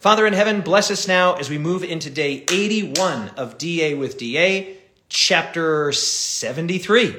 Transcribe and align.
Father 0.00 0.26
in 0.26 0.32
heaven, 0.32 0.62
bless 0.62 0.90
us 0.90 1.06
now 1.06 1.34
as 1.34 1.50
we 1.50 1.58
move 1.58 1.84
into 1.84 2.08
day 2.08 2.42
81 2.50 3.32
of 3.36 3.58
DA 3.58 3.92
with 3.92 4.16
DA, 4.16 4.78
chapter 5.10 5.92
73. 5.92 7.16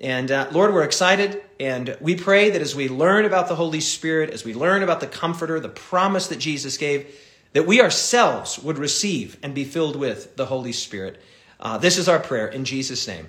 And 0.00 0.30
uh, 0.30 0.48
Lord, 0.50 0.72
we're 0.72 0.82
excited, 0.82 1.42
and 1.60 1.94
we 2.00 2.16
pray 2.16 2.48
that 2.48 2.62
as 2.62 2.74
we 2.74 2.88
learn 2.88 3.26
about 3.26 3.48
the 3.48 3.54
Holy 3.54 3.80
Spirit, 3.80 4.30
as 4.30 4.46
we 4.46 4.54
learn 4.54 4.82
about 4.82 5.00
the 5.00 5.06
Comforter, 5.08 5.60
the 5.60 5.68
promise 5.68 6.28
that 6.28 6.38
Jesus 6.38 6.78
gave, 6.78 7.14
that 7.52 7.66
we 7.66 7.82
ourselves 7.82 8.58
would 8.58 8.78
receive 8.78 9.36
and 9.42 9.54
be 9.54 9.64
filled 9.64 9.96
with 9.96 10.34
the 10.36 10.46
Holy 10.46 10.72
Spirit. 10.72 11.20
Uh, 11.60 11.76
this 11.76 11.98
is 11.98 12.08
our 12.08 12.18
prayer 12.18 12.48
in 12.48 12.64
Jesus' 12.64 13.06
name. 13.06 13.28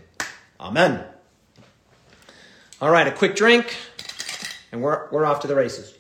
Amen. 0.62 1.04
All 2.80 2.90
right, 2.90 3.06
a 3.06 3.12
quick 3.12 3.36
drink, 3.36 3.76
and 4.72 4.82
we're, 4.82 5.10
we're 5.12 5.26
off 5.26 5.42
to 5.42 5.48
the 5.48 5.56
races. 5.56 5.94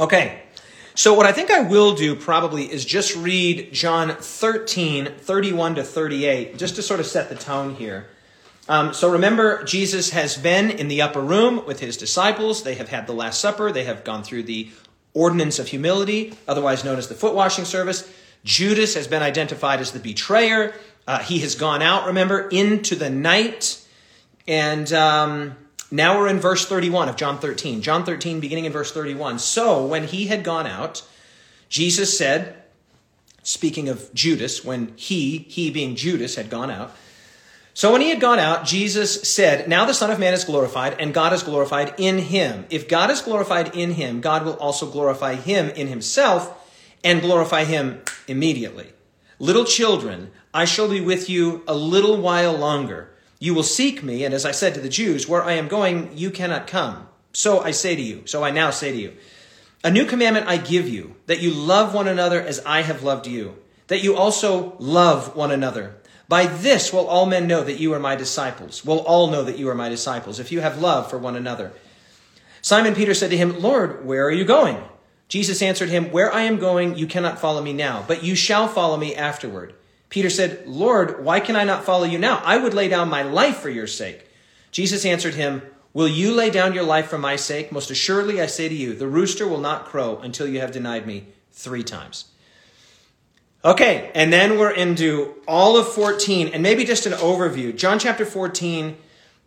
Okay, 0.00 0.40
so 0.94 1.12
what 1.12 1.26
I 1.26 1.32
think 1.32 1.50
I 1.50 1.60
will 1.60 1.94
do 1.94 2.16
probably 2.16 2.64
is 2.64 2.86
just 2.86 3.14
read 3.14 3.70
John 3.74 4.08
13, 4.08 5.16
31 5.18 5.74
to 5.74 5.82
38, 5.82 6.56
just 6.56 6.76
to 6.76 6.82
sort 6.82 7.00
of 7.00 7.06
set 7.06 7.28
the 7.28 7.34
tone 7.34 7.74
here. 7.74 8.06
Um, 8.66 8.94
so 8.94 9.12
remember, 9.12 9.62
Jesus 9.64 10.08
has 10.12 10.38
been 10.38 10.70
in 10.70 10.88
the 10.88 11.02
upper 11.02 11.20
room 11.20 11.66
with 11.66 11.80
his 11.80 11.98
disciples. 11.98 12.62
They 12.62 12.76
have 12.76 12.88
had 12.88 13.06
the 13.06 13.12
Last 13.12 13.42
Supper. 13.42 13.72
They 13.72 13.84
have 13.84 14.02
gone 14.02 14.22
through 14.22 14.44
the 14.44 14.70
ordinance 15.12 15.58
of 15.58 15.68
humility, 15.68 16.32
otherwise 16.48 16.82
known 16.82 16.96
as 16.96 17.08
the 17.08 17.14
foot 17.14 17.34
washing 17.34 17.66
service. 17.66 18.10
Judas 18.42 18.94
has 18.94 19.06
been 19.06 19.22
identified 19.22 19.80
as 19.80 19.92
the 19.92 19.98
betrayer. 19.98 20.72
Uh, 21.06 21.18
he 21.18 21.40
has 21.40 21.56
gone 21.56 21.82
out, 21.82 22.06
remember, 22.06 22.48
into 22.48 22.94
the 22.94 23.10
night. 23.10 23.86
And 24.48 24.90
um, 24.94 25.56
now 25.90 26.18
we're 26.18 26.28
in 26.28 26.38
verse 26.38 26.66
31 26.66 27.08
of 27.08 27.16
John 27.16 27.38
13. 27.38 27.82
John 27.82 28.04
13, 28.04 28.40
beginning 28.40 28.64
in 28.64 28.72
verse 28.72 28.92
31. 28.92 29.38
So 29.38 29.84
when 29.86 30.04
he 30.04 30.26
had 30.26 30.44
gone 30.44 30.66
out, 30.66 31.02
Jesus 31.68 32.16
said, 32.16 32.62
speaking 33.42 33.88
of 33.88 34.12
Judas, 34.14 34.64
when 34.64 34.92
he, 34.96 35.38
he 35.38 35.70
being 35.70 35.96
Judas, 35.96 36.36
had 36.36 36.50
gone 36.50 36.70
out, 36.70 36.94
so 37.72 37.92
when 37.92 38.00
he 38.00 38.10
had 38.10 38.20
gone 38.20 38.38
out, 38.38 38.64
Jesus 38.64 39.22
said, 39.22 39.68
Now 39.68 39.84
the 39.84 39.94
Son 39.94 40.10
of 40.10 40.18
Man 40.18 40.34
is 40.34 40.44
glorified, 40.44 40.96
and 40.98 41.14
God 41.14 41.32
is 41.32 41.42
glorified 41.42 41.94
in 41.98 42.18
him. 42.18 42.66
If 42.68 42.88
God 42.88 43.10
is 43.10 43.22
glorified 43.22 43.74
in 43.74 43.92
him, 43.92 44.20
God 44.20 44.44
will 44.44 44.56
also 44.56 44.90
glorify 44.90 45.36
him 45.36 45.70
in 45.70 45.86
himself 45.86 46.56
and 47.04 47.20
glorify 47.20 47.64
him 47.64 48.02
immediately. 48.26 48.92
Little 49.38 49.64
children, 49.64 50.30
I 50.52 50.64
shall 50.64 50.90
be 50.90 51.00
with 51.00 51.30
you 51.30 51.62
a 51.66 51.74
little 51.74 52.20
while 52.20 52.52
longer. 52.52 53.10
You 53.40 53.54
will 53.54 53.64
seek 53.64 54.02
me, 54.02 54.24
and 54.24 54.34
as 54.34 54.44
I 54.44 54.52
said 54.52 54.74
to 54.74 54.80
the 54.80 54.88
Jews, 54.90 55.26
where 55.26 55.42
I 55.42 55.52
am 55.52 55.66
going, 55.66 56.16
you 56.16 56.30
cannot 56.30 56.66
come. 56.66 57.08
So 57.32 57.60
I 57.60 57.70
say 57.70 57.96
to 57.96 58.02
you, 58.02 58.22
so 58.26 58.44
I 58.44 58.50
now 58.50 58.70
say 58.70 58.92
to 58.92 58.98
you, 58.98 59.16
a 59.82 59.90
new 59.90 60.04
commandment 60.04 60.46
I 60.46 60.58
give 60.58 60.90
you, 60.90 61.16
that 61.24 61.40
you 61.40 61.50
love 61.50 61.94
one 61.94 62.06
another 62.06 62.40
as 62.40 62.60
I 62.66 62.82
have 62.82 63.02
loved 63.02 63.26
you, 63.26 63.56
that 63.86 64.04
you 64.04 64.14
also 64.14 64.76
love 64.78 65.34
one 65.34 65.50
another. 65.50 65.96
By 66.28 66.46
this 66.46 66.92
will 66.92 67.08
all 67.08 67.24
men 67.24 67.46
know 67.46 67.64
that 67.64 67.80
you 67.80 67.94
are 67.94 67.98
my 67.98 68.14
disciples. 68.14 68.84
Will 68.84 69.00
all 69.00 69.30
know 69.30 69.42
that 69.42 69.58
you 69.58 69.70
are 69.70 69.74
my 69.74 69.88
disciples, 69.88 70.38
if 70.38 70.52
you 70.52 70.60
have 70.60 70.82
love 70.82 71.08
for 71.08 71.16
one 71.16 71.34
another. 71.34 71.72
Simon 72.60 72.94
Peter 72.94 73.14
said 73.14 73.30
to 73.30 73.38
him, 73.38 73.58
Lord, 73.60 74.04
where 74.04 74.26
are 74.26 74.30
you 74.30 74.44
going? 74.44 74.76
Jesus 75.28 75.62
answered 75.62 75.88
him, 75.88 76.12
Where 76.12 76.30
I 76.30 76.42
am 76.42 76.58
going, 76.58 76.96
you 76.96 77.06
cannot 77.06 77.40
follow 77.40 77.62
me 77.62 77.72
now, 77.72 78.04
but 78.06 78.22
you 78.22 78.34
shall 78.34 78.68
follow 78.68 78.98
me 78.98 79.14
afterward. 79.14 79.74
Peter 80.10 80.28
said, 80.28 80.66
Lord, 80.66 81.24
why 81.24 81.40
can 81.40 81.56
I 81.56 81.64
not 81.64 81.84
follow 81.84 82.04
you 82.04 82.18
now? 82.18 82.42
I 82.44 82.58
would 82.58 82.74
lay 82.74 82.88
down 82.88 83.08
my 83.08 83.22
life 83.22 83.58
for 83.58 83.70
your 83.70 83.86
sake. 83.86 84.28
Jesus 84.70 85.06
answered 85.06 85.34
him, 85.34 85.62
Will 85.92 86.08
you 86.08 86.32
lay 86.32 86.50
down 86.50 86.74
your 86.74 86.84
life 86.84 87.08
for 87.08 87.18
my 87.18 87.34
sake? 87.36 87.72
Most 87.72 87.90
assuredly, 87.90 88.40
I 88.40 88.46
say 88.46 88.68
to 88.68 88.74
you, 88.74 88.94
the 88.94 89.08
rooster 89.08 89.48
will 89.48 89.60
not 89.60 89.86
crow 89.86 90.18
until 90.18 90.46
you 90.46 90.60
have 90.60 90.70
denied 90.70 91.06
me 91.06 91.26
three 91.50 91.82
times. 91.82 92.26
Okay, 93.64 94.10
and 94.14 94.32
then 94.32 94.58
we're 94.58 94.70
into 94.70 95.34
all 95.48 95.76
of 95.76 95.88
14, 95.88 96.48
and 96.48 96.62
maybe 96.62 96.84
just 96.84 97.06
an 97.06 97.12
overview. 97.14 97.76
John 97.76 97.98
chapter 97.98 98.24
14, 98.24 98.96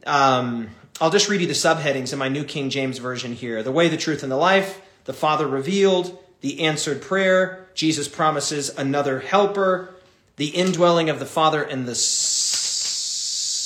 um, 0.05 0.69
I'll 0.99 1.09
just 1.09 1.29
read 1.29 1.41
you 1.41 1.47
the 1.47 1.53
subheadings 1.53 2.13
in 2.13 2.19
my 2.19 2.29
New 2.29 2.43
King 2.43 2.69
James 2.69 2.97
Version 2.99 3.33
here. 3.33 3.63
The 3.63 3.71
way, 3.71 3.87
the 3.87 3.97
truth, 3.97 4.21
and 4.21 4.31
the 4.31 4.37
life, 4.37 4.81
the 5.05 5.13
Father 5.13 5.47
revealed, 5.47 6.19
the 6.41 6.61
answered 6.61 7.01
prayer, 7.01 7.67
Jesus 7.73 8.07
promises 8.07 8.69
another 8.69 9.21
helper, 9.21 9.92
the 10.35 10.47
indwelling 10.47 11.09
of 11.09 11.19
the 11.19 11.25
Father 11.25 11.61
and 11.61 11.87
the 11.87 11.95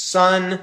Son, 0.07 0.59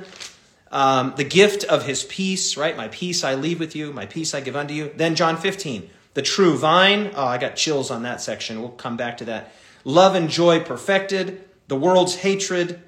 um, 0.71 1.15
the 1.17 1.25
gift 1.25 1.65
of 1.65 1.87
his 1.87 2.05
peace, 2.05 2.57
right? 2.57 2.77
My 2.77 2.89
peace 2.89 3.25
I 3.25 3.35
leave 3.35 3.61
with 3.61 3.77
you, 3.77 3.93
my 3.93 4.07
peace 4.07 4.35
I 4.35 4.41
give 4.41 4.57
unto 4.57 4.75
you. 4.75 4.91
Then 4.95 5.15
John 5.15 5.37
15, 5.37 5.89
the 6.15 6.23
true 6.23 6.57
vine. 6.59 7.13
Oh, 7.15 7.25
I 7.25 7.39
got 7.39 7.57
chills 7.57 7.91
on 7.91 8.03
that 8.03 8.21
section. 8.21 8.61
We'll 8.61 8.71
come 8.71 8.97
back 8.97 9.17
to 9.19 9.25
that. 9.27 9.53
Love 9.85 10.15
and 10.15 10.31
joy 10.31 10.61
perfected, 10.61 11.45
the 11.69 11.77
world's 11.77 12.17
hatred, 12.17 12.83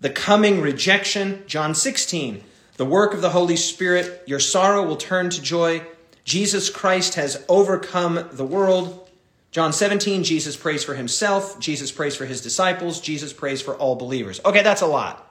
the 0.00 0.10
coming 0.10 0.60
rejection. 0.60 1.44
John 1.46 1.74
16, 1.74 2.42
the 2.76 2.84
work 2.84 3.14
of 3.14 3.22
the 3.22 3.30
Holy 3.30 3.56
Spirit. 3.56 4.22
Your 4.26 4.40
sorrow 4.40 4.84
will 4.84 4.96
turn 4.96 5.30
to 5.30 5.40
joy. 5.42 5.82
Jesus 6.24 6.70
Christ 6.70 7.14
has 7.14 7.44
overcome 7.48 8.28
the 8.32 8.44
world. 8.44 9.09
John 9.50 9.72
17, 9.72 10.22
Jesus 10.22 10.56
prays 10.56 10.84
for 10.84 10.94
himself, 10.94 11.58
Jesus 11.58 11.90
prays 11.90 12.14
for 12.14 12.24
his 12.24 12.40
disciples, 12.40 13.00
Jesus 13.00 13.32
prays 13.32 13.60
for 13.60 13.74
all 13.74 13.96
believers. 13.96 14.40
Okay, 14.44 14.62
that's 14.62 14.82
a 14.82 14.86
lot. 14.86 15.26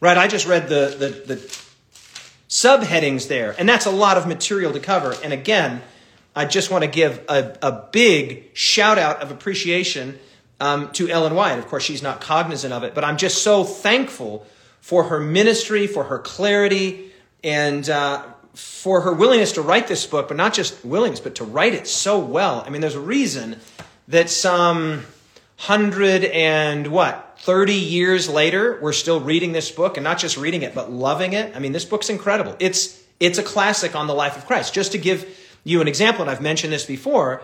Right? 0.00 0.16
I 0.16 0.28
just 0.28 0.46
read 0.46 0.68
the, 0.68 0.94
the, 0.96 1.34
the 1.34 1.58
subheadings 2.48 3.26
there, 3.26 3.56
and 3.58 3.68
that's 3.68 3.86
a 3.86 3.90
lot 3.90 4.16
of 4.16 4.28
material 4.28 4.72
to 4.72 4.80
cover. 4.80 5.14
And 5.24 5.32
again, 5.32 5.82
I 6.36 6.44
just 6.44 6.70
want 6.70 6.84
to 6.84 6.90
give 6.90 7.24
a, 7.28 7.58
a 7.60 7.72
big 7.90 8.50
shout 8.54 8.96
out 8.96 9.22
of 9.22 9.32
appreciation 9.32 10.20
um, 10.60 10.92
to 10.92 11.08
Ellen 11.08 11.34
White. 11.34 11.58
Of 11.58 11.66
course, 11.66 11.82
she's 11.82 12.02
not 12.02 12.20
cognizant 12.20 12.72
of 12.72 12.84
it, 12.84 12.94
but 12.94 13.02
I'm 13.02 13.16
just 13.16 13.42
so 13.42 13.64
thankful 13.64 14.46
for 14.80 15.04
her 15.04 15.18
ministry, 15.18 15.88
for 15.88 16.04
her 16.04 16.20
clarity, 16.20 17.10
and 17.42 17.88
uh, 17.90 18.24
for 18.58 19.02
her 19.02 19.12
willingness 19.12 19.52
to 19.52 19.62
write 19.62 19.86
this 19.86 20.04
book, 20.04 20.26
but 20.26 20.36
not 20.36 20.52
just 20.52 20.84
willingness, 20.84 21.20
but 21.20 21.36
to 21.36 21.44
write 21.44 21.74
it 21.74 21.86
so 21.86 22.18
well. 22.18 22.64
I 22.66 22.70
mean, 22.70 22.80
there's 22.80 22.96
a 22.96 23.00
reason 23.00 23.60
that 24.08 24.28
some 24.30 25.04
hundred 25.56 26.24
and 26.24 26.88
what, 26.88 27.38
30 27.40 27.74
years 27.74 28.28
later, 28.28 28.78
we're 28.80 28.92
still 28.92 29.20
reading 29.20 29.52
this 29.52 29.70
book 29.70 29.96
and 29.96 30.02
not 30.02 30.18
just 30.18 30.36
reading 30.36 30.62
it, 30.62 30.74
but 30.74 30.90
loving 30.90 31.34
it. 31.34 31.54
I 31.54 31.60
mean, 31.60 31.70
this 31.70 31.84
book's 31.84 32.10
incredible. 32.10 32.56
It's, 32.58 33.00
it's 33.20 33.38
a 33.38 33.44
classic 33.44 33.94
on 33.94 34.08
the 34.08 34.14
life 34.14 34.36
of 34.36 34.46
Christ. 34.46 34.74
Just 34.74 34.92
to 34.92 34.98
give 34.98 35.28
you 35.62 35.80
an 35.80 35.86
example, 35.86 36.22
and 36.22 36.30
I've 36.30 36.40
mentioned 36.40 36.72
this 36.72 36.84
before, 36.84 37.42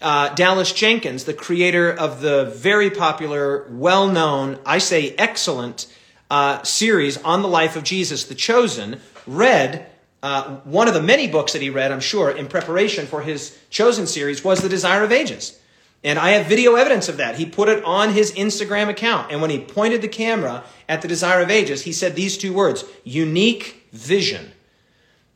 uh, 0.00 0.32
Dallas 0.34 0.72
Jenkins, 0.72 1.24
the 1.24 1.34
creator 1.34 1.92
of 1.92 2.20
the 2.20 2.44
very 2.44 2.90
popular, 2.90 3.66
well 3.70 4.08
known, 4.08 4.58
I 4.64 4.78
say 4.78 5.14
excellent, 5.16 5.86
uh, 6.30 6.62
series 6.62 7.16
on 7.18 7.42
the 7.42 7.48
life 7.48 7.76
of 7.76 7.82
Jesus, 7.82 8.24
The 8.24 8.34
Chosen, 8.34 9.00
read 9.26 9.91
uh, 10.22 10.56
one 10.64 10.86
of 10.86 10.94
the 10.94 11.02
many 11.02 11.26
books 11.26 11.52
that 11.52 11.62
he 11.62 11.70
read, 11.70 11.90
I'm 11.90 12.00
sure, 12.00 12.30
in 12.30 12.46
preparation 12.46 13.06
for 13.06 13.22
his 13.22 13.58
Chosen 13.70 14.06
series 14.06 14.44
was 14.44 14.60
The 14.60 14.68
Desire 14.68 15.02
of 15.02 15.10
Ages. 15.10 15.58
And 16.04 16.18
I 16.18 16.30
have 16.30 16.46
video 16.46 16.74
evidence 16.74 17.08
of 17.08 17.18
that. 17.18 17.36
He 17.36 17.46
put 17.46 17.68
it 17.68 17.82
on 17.84 18.12
his 18.12 18.32
Instagram 18.32 18.88
account. 18.88 19.30
And 19.30 19.40
when 19.40 19.50
he 19.50 19.60
pointed 19.60 20.02
the 20.02 20.08
camera 20.08 20.64
at 20.88 21.02
The 21.02 21.08
Desire 21.08 21.42
of 21.42 21.50
Ages, 21.50 21.82
he 21.82 21.92
said 21.92 22.14
these 22.14 22.38
two 22.38 22.52
words 22.52 22.84
unique 23.04 23.88
vision. 23.92 24.52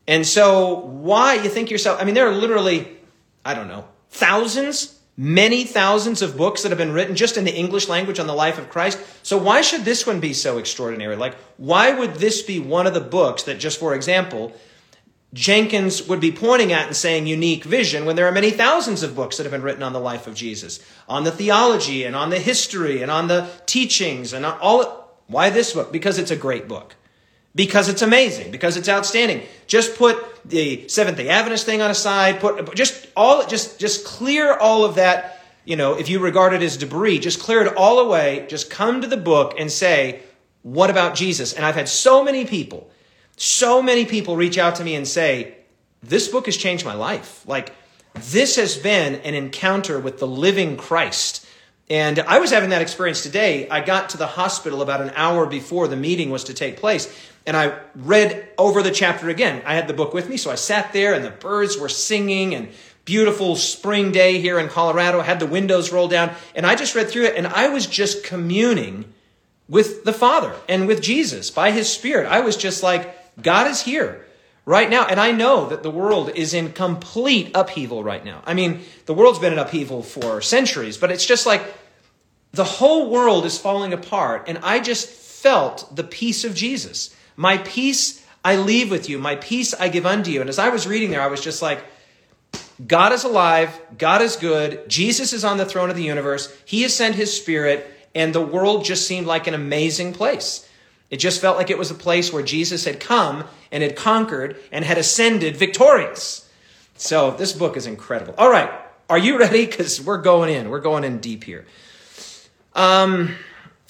And 0.09 0.27
so, 0.27 0.75
why 0.75 1.35
you 1.35 1.49
think 1.49 1.71
yourself, 1.71 2.01
I 2.01 2.05
mean, 2.05 2.15
there 2.15 2.29
are 2.29 2.35
literally, 2.35 2.97
I 3.45 3.55
don't 3.55 3.69
know, 3.69 3.87
thousands, 4.11 5.01
many 5.17 5.65
thousands 5.65 6.23
of 6.23 6.37
books 6.37 6.63
that 6.63 6.69
have 6.69 6.79
been 6.79 6.93
written 6.93 7.17
just 7.17 7.37
in 7.37 7.45
the 7.45 7.55
English 7.55 7.89
language 7.89 8.21
on 8.21 8.29
the 8.29 8.35
life 8.35 8.59
of 8.59 8.69
Christ. 8.69 9.01
So, 9.25 9.37
why 9.37 9.63
should 9.63 9.85
this 9.85 10.07
one 10.07 10.21
be 10.21 10.33
so 10.33 10.59
extraordinary? 10.59 11.17
Like, 11.17 11.35
why 11.57 11.93
would 11.93 12.15
this 12.15 12.43
be 12.43 12.61
one 12.61 12.87
of 12.87 12.95
the 12.95 13.01
books 13.01 13.45
that, 13.45 13.59
just 13.59 13.81
for 13.81 13.97
example, 13.97 14.53
Jenkins 15.33 16.07
would 16.07 16.21
be 16.21 16.33
pointing 16.33 16.73
at 16.73 16.87
and 16.87 16.97
saying 16.97 17.27
unique 17.27 17.65
vision 17.65 18.05
when 18.05 18.17
there 18.17 18.27
are 18.27 18.33
many 18.33 18.51
thousands 18.51 19.03
of 19.03 19.17
books 19.17 19.37
that 19.37 19.43
have 19.43 19.53
been 19.53 19.63
written 19.63 19.83
on 19.83 19.93
the 19.93 20.01
life 20.01 20.27
of 20.27 20.35
Jesus, 20.35 20.81
on 21.09 21.25
the 21.25 21.33
theology 21.33 22.05
and 22.05 22.15
on 22.15 22.31
the 22.31 22.39
history 22.39 23.03
and 23.03 23.11
on 23.11 23.29
the 23.29 23.49
teachings 23.67 24.33
and 24.33 24.47
all. 24.47 25.05
Why 25.27 25.51
this 25.51 25.73
book? 25.73 25.93
Because 25.93 26.19
it's 26.19 26.31
a 26.31 26.37
great 26.37 26.69
book. 26.69 26.95
Because 27.55 27.89
it's 27.89 28.03
amazing. 28.03 28.53
Because 28.53 28.77
it's 28.77 28.89
outstanding. 28.89 29.43
Just 29.67 29.97
put 29.97 30.17
the 30.45 30.87
Seventh 30.89 31.17
Day 31.17 31.29
Adventist 31.29 31.67
thing 31.67 31.83
on 31.83 31.91
a 31.91 31.95
side. 31.95 32.39
Put 32.39 32.75
just 32.77 33.09
all 33.17 33.45
just 33.47 33.81
just 33.81 34.05
clear 34.05 34.55
all 34.55 34.85
of 34.85 34.95
that. 34.95 35.43
You 35.65 35.75
know, 35.75 35.95
if 35.99 36.09
you 36.09 36.21
regard 36.21 36.53
it 36.53 36.63
as 36.63 36.77
debris, 36.77 37.19
just 37.19 37.41
clear 37.41 37.63
it 37.63 37.77
all 37.77 37.99
away. 37.99 38.47
Just 38.49 38.71
come 38.71 39.01
to 39.01 39.09
the 39.09 39.17
book 39.17 39.55
and 39.59 39.73
say, 39.73 40.21
"What 40.63 40.91
about 40.91 41.17
Jesus?" 41.17 41.53
And 41.53 41.67
I've 41.67 41.75
had 41.75 41.89
so 41.89 42.23
many 42.23 42.45
people 42.45 42.89
so 43.37 43.83
many 43.83 44.05
people 44.05 44.37
reach 44.37 44.59
out 44.59 44.77
to 44.77 44.85
me 44.85 44.95
and 44.95 45.07
say, 45.07 45.57
This 46.03 46.29
book 46.29 46.47
has 46.47 46.57
changed 46.57 46.85
my 46.85 46.95
life. 46.95 47.47
Like, 47.47 47.73
this 48.15 48.57
has 48.57 48.77
been 48.77 49.17
an 49.17 49.35
encounter 49.35 49.99
with 50.01 50.19
the 50.19 50.27
living 50.27 50.77
Christ. 50.77 51.47
And 51.89 52.19
I 52.19 52.41
was 52.41 52.51
having 52.51 52.71
that 52.71 52.83
experience 52.83 53.23
today. 53.23 53.69
I 53.69 53.81
got 53.81 54.11
to 54.11 54.17
the 54.17 54.27
hospital 54.27 54.83
about 54.83 55.01
an 55.01 55.13
hour 55.15 55.47
before 55.47 55.87
the 55.87 55.97
meeting 55.97 56.31
was 56.31 56.45
to 56.45 56.55
take 56.55 56.79
place. 56.79 57.15
and 57.47 57.57
I 57.57 57.79
read 57.95 58.49
over 58.59 58.83
the 58.83 58.91
chapter 58.91 59.29
again. 59.29 59.63
I 59.65 59.75
had 59.75 59.87
the 59.87 59.95
book 59.95 60.13
with 60.13 60.29
me, 60.29 60.37
so 60.37 60.51
I 60.51 60.57
sat 60.57 60.93
there 60.93 61.15
and 61.15 61.25
the 61.25 61.31
birds 61.31 61.79
were 61.79 61.89
singing 61.89 62.57
and 62.57 62.71
beautiful 63.07 63.55
spring 63.55 64.11
day 64.13 64.41
here 64.41 64.59
in 64.59 64.69
Colorado, 64.69 65.21
I 65.21 65.23
had 65.23 65.41
the 65.41 65.47
windows 65.47 65.93
rolled 65.93 66.11
down, 66.11 66.35
and 66.55 66.67
I 66.67 66.75
just 66.75 66.95
read 66.95 67.09
through 67.09 67.27
it 67.27 67.37
and 67.37 67.47
I 67.47 67.69
was 67.69 67.87
just 67.87 68.25
communing 68.25 69.07
with 69.69 70.05
the 70.05 70.13
Father 70.13 70.55
and 70.69 70.87
with 70.87 71.01
Jesus 71.01 71.51
by 71.51 71.71
his 71.71 71.89
Spirit. 71.89 72.27
I 72.27 72.41
was 72.41 72.57
just 72.57 72.83
like, 72.83 73.17
God 73.41 73.67
is 73.67 73.83
here 73.83 74.27
right 74.65 74.91
now. 74.91 75.07
And 75.07 75.21
I 75.21 75.33
know 75.33 75.69
that 75.69 75.83
the 75.83 75.91
world 75.91 76.31
is 76.35 76.53
in 76.53 76.73
complete 76.73 77.53
upheaval 77.55 78.03
right 78.05 78.25
now. 78.25 78.43
I 78.45 78.55
mean, 78.55 78.83
the 79.07 79.15
world's 79.15 79.39
been 79.39 79.53
in 79.53 79.59
upheaval 79.59 80.03
for 80.03 80.41
centuries, 80.41 80.99
but 80.99 81.11
it's 81.11 81.25
just 81.25 81.47
like 81.47 81.63
the 82.53 82.65
whole 82.65 83.11
world 83.11 83.45
is 83.47 83.59
falling 83.59 83.93
apart. 83.93 84.45
And 84.49 84.59
I 84.59 84.81
just 84.81 85.09
felt 85.09 85.95
the 85.95 86.05
peace 86.05 86.45
of 86.45 86.55
Jesus. 86.55 87.15
My 87.37 87.59
peace 87.59 88.25
I 88.45 88.57
leave 88.57 88.91
with 88.91 89.09
you, 89.09 89.19
my 89.19 89.37
peace 89.37 89.75
I 89.75 89.89
give 89.89 90.07
unto 90.07 90.31
you. 90.31 90.41
And 90.41 90.49
as 90.49 90.59
I 90.59 90.69
was 90.69 90.87
reading 90.87 91.11
there, 91.11 91.23
I 91.23 91.27
was 91.27 91.41
just 91.41 91.63
like, 91.63 91.85
God 92.85 93.13
is 93.13 93.25
alive, 93.25 93.81
God 93.97 94.21
is 94.21 94.37
good, 94.37 94.89
Jesus 94.89 95.33
is 95.33 95.45
on 95.45 95.57
the 95.57 95.65
throne 95.65 95.91
of 95.91 95.97
the 95.97 96.03
universe, 96.03 96.55
He 96.67 96.83
has 96.83 96.95
sent 96.95 97.15
His 97.15 97.35
Spirit, 97.35 97.91
and 98.15 98.35
the 98.35 98.41
world 98.41 98.85
just 98.85 99.07
seemed 99.07 99.27
like 99.27 99.47
an 99.47 99.55
amazing 99.55 100.13
place. 100.13 100.66
It 101.11 101.19
just 101.19 101.41
felt 101.41 101.57
like 101.57 101.71
it 101.71 101.79
was 101.79 101.91
a 101.91 101.95
place 101.95 102.33
where 102.33 102.43
Jesus 102.43 102.85
had 102.85 102.99
come 102.99 103.45
and 103.71 103.83
had 103.83 103.97
conquered 103.97 104.57
and 104.73 104.85
had 104.85 104.99
ascended 104.99 105.57
victorious. 105.57 106.49
So 106.97 107.33
this 107.33 107.53
book 107.53 107.77
is 107.77 107.87
incredible. 107.87 108.35
All 108.39 108.51
right, 108.51 108.71
are 109.09 109.19
you 109.19 109.39
ready? 109.39 109.67
Because 109.67 110.01
we're 110.01 110.21
going 110.21 110.53
in. 110.53 110.69
We're 110.69 110.81
going 110.81 111.05
in 111.05 111.19
deep 111.19 111.45
here. 111.45 111.65
Um, 112.75 113.35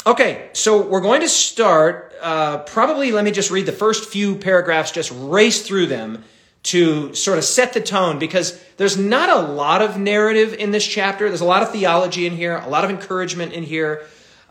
okay, 0.06 0.50
so 0.52 0.86
we're 0.86 1.00
going 1.00 1.22
to 1.22 1.28
start. 1.28 2.14
Uh, 2.20 2.58
probably, 2.58 3.12
let 3.12 3.24
me 3.24 3.30
just 3.30 3.50
read 3.50 3.66
the 3.66 3.72
first 3.72 4.10
few 4.10 4.36
paragraphs, 4.36 4.90
just 4.90 5.10
race 5.14 5.66
through 5.66 5.86
them 5.86 6.24
to 6.64 7.14
sort 7.14 7.38
of 7.38 7.44
set 7.44 7.72
the 7.72 7.80
tone 7.80 8.18
because 8.18 8.60
there's 8.76 8.96
not 8.96 9.30
a 9.30 9.52
lot 9.52 9.82
of 9.82 9.98
narrative 9.98 10.52
in 10.52 10.72
this 10.72 10.84
chapter. 10.84 11.28
There's 11.28 11.40
a 11.40 11.46
lot 11.46 11.62
of 11.62 11.70
theology 11.70 12.26
in 12.26 12.36
here, 12.36 12.56
a 12.56 12.68
lot 12.68 12.84
of 12.84 12.90
encouragement 12.90 13.52
in 13.52 13.62
here. 13.62 14.04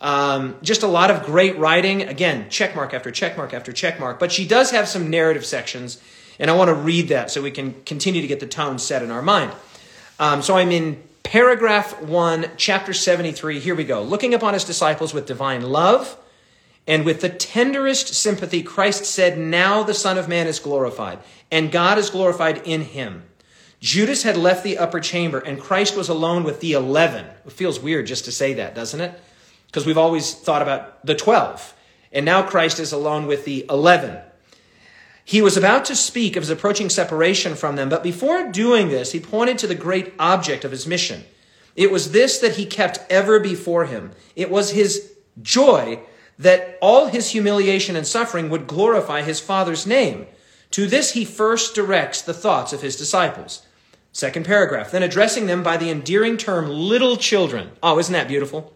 Um, 0.06 0.58
just 0.62 0.84
a 0.84 0.88
lot 0.88 1.10
of 1.10 1.24
great 1.24 1.58
writing. 1.58 2.04
Again, 2.04 2.48
check 2.52 2.76
mark 2.76 2.94
after 2.94 3.10
check 3.10 3.38
mark 3.38 3.56
after 3.56 3.74
check 3.74 4.00
mark. 4.00 4.20
But 4.20 4.32
she 4.32 4.48
does 4.48 4.70
have 4.70 4.88
some 4.88 5.10
narrative 5.10 5.44
sections, 5.44 6.00
and 6.38 6.52
I 6.52 6.54
want 6.54 6.68
to 6.68 6.76
read 6.76 7.08
that 7.08 7.32
so 7.32 7.42
we 7.42 7.50
can 7.50 7.74
continue 7.86 8.22
to 8.22 8.28
get 8.28 8.40
the 8.40 8.46
tone 8.46 8.78
set 8.78 9.02
in 9.02 9.10
our 9.10 9.24
mind. 9.24 9.52
Um, 10.20 10.44
so 10.44 10.58
I'm 10.58 10.70
in 10.70 11.02
paragraph 11.24 12.04
1, 12.04 12.52
chapter 12.56 12.94
73. 12.94 13.60
Here 13.60 13.74
we 13.74 13.84
go. 13.84 14.04
Looking 14.04 14.36
upon 14.36 14.54
his 14.54 14.64
disciples 14.64 15.12
with 15.12 15.26
divine 15.26 15.64
love 15.64 16.16
and 16.86 17.04
with 17.04 17.22
the 17.22 17.30
tenderest 17.30 18.14
sympathy, 18.14 18.62
Christ 18.62 19.06
said, 19.06 19.40
Now 19.40 19.82
the 19.82 19.96
Son 19.96 20.20
of 20.20 20.30
Man 20.30 20.46
is 20.46 20.60
glorified, 20.60 21.18
and 21.50 21.72
God 21.72 21.98
is 21.98 22.12
glorified 22.12 22.62
in 22.64 22.82
him. 22.82 23.24
Judas 23.80 24.22
had 24.22 24.38
left 24.38 24.64
the 24.64 24.78
upper 24.78 25.00
chamber, 25.00 25.40
and 25.40 25.60
Christ 25.60 25.98
was 25.98 26.10
alone 26.10 26.44
with 26.44 26.60
the 26.60 26.74
eleven. 26.74 27.26
It 27.44 27.54
feels 27.54 27.80
weird 27.80 28.06
just 28.06 28.26
to 28.26 28.32
say 28.32 28.54
that, 28.54 28.76
doesn't 28.76 29.02
it? 29.02 29.20
Because 29.68 29.86
we've 29.86 29.98
always 29.98 30.34
thought 30.34 30.62
about 30.62 31.06
the 31.06 31.16
12. 31.16 31.74
And 32.12 32.26
now 32.26 32.44
Christ 32.44 32.80
is 32.80 32.92
alone 32.92 33.28
with 33.28 33.46
the 33.46 33.66
11. 33.70 34.20
He 35.26 35.42
was 35.42 35.58
about 35.58 35.86
to 35.86 35.96
speak 35.96 36.36
of 36.36 36.44
his 36.44 36.52
approaching 36.52 36.90
separation 36.90 37.56
from 37.56 37.76
them, 37.76 37.90
but 37.90 38.04
before 38.04 38.52
doing 38.52 38.90
this, 38.90 39.12
he 39.12 39.20
pointed 39.20 39.58
to 39.58 39.68
the 39.68 39.76
great 39.76 40.14
object 40.20 40.64
of 40.64 40.72
his 40.72 40.86
mission. 40.86 41.24
It 41.76 41.92
was 41.92 42.12
this 42.12 42.38
that 42.38 42.56
he 42.56 42.66
kept 42.66 43.00
ever 43.10 43.40
before 43.40 43.86
him. 43.86 44.12
It 44.36 44.52
was 44.52 44.72
his 44.72 45.14
joy 45.42 46.00
that 46.38 46.78
all 46.82 47.08
his 47.08 47.32
humiliation 47.32 47.96
and 47.96 48.06
suffering 48.06 48.50
would 48.50 48.68
glorify 48.68 49.24
his 49.24 49.40
Father's 49.40 49.88
name. 49.88 50.28
To 50.72 50.86
this 50.86 51.14
he 51.14 51.26
first 51.26 51.74
directs 51.74 52.22
the 52.22 52.34
thoughts 52.34 52.72
of 52.72 52.82
his 52.82 52.96
disciples. 52.96 53.66
Second 54.12 54.46
paragraph. 54.46 54.92
Then 54.92 55.04
addressing 55.04 55.48
them 55.48 55.64
by 55.64 55.78
the 55.78 55.90
endearing 55.90 56.38
term 56.38 56.70
little 56.70 57.18
children. 57.18 57.72
Oh, 57.82 57.98
isn't 58.00 58.14
that 58.14 58.28
beautiful? 58.28 58.75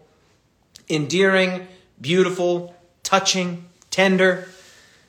Endearing, 0.90 1.66
beautiful, 2.00 2.74
touching, 3.02 3.66
tender. 3.90 4.48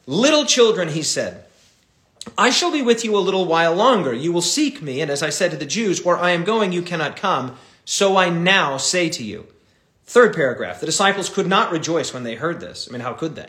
Little 0.05 0.45
children, 0.45 0.89
he 0.89 1.03
said, 1.03 1.45
I 2.37 2.49
shall 2.49 2.71
be 2.71 2.81
with 2.81 3.03
you 3.03 3.17
a 3.17 3.19
little 3.19 3.45
while 3.45 3.73
longer. 3.73 4.13
You 4.13 4.31
will 4.31 4.41
seek 4.41 4.81
me, 4.81 5.01
and 5.01 5.09
as 5.09 5.23
I 5.23 5.29
said 5.29 5.51
to 5.51 5.57
the 5.57 5.65
Jews, 5.65 6.03
where 6.03 6.17
I 6.17 6.31
am 6.31 6.43
going, 6.43 6.71
you 6.71 6.81
cannot 6.81 7.15
come. 7.15 7.57
So 7.85 8.15
I 8.17 8.29
now 8.29 8.77
say 8.77 9.09
to 9.09 9.23
you. 9.23 9.47
Third 10.05 10.35
paragraph. 10.35 10.79
The 10.79 10.85
disciples 10.85 11.29
could 11.29 11.47
not 11.47 11.71
rejoice 11.71 12.13
when 12.13 12.23
they 12.23 12.35
heard 12.35 12.59
this. 12.59 12.87
I 12.87 12.91
mean, 12.91 13.01
how 13.01 13.13
could 13.13 13.35
they? 13.35 13.47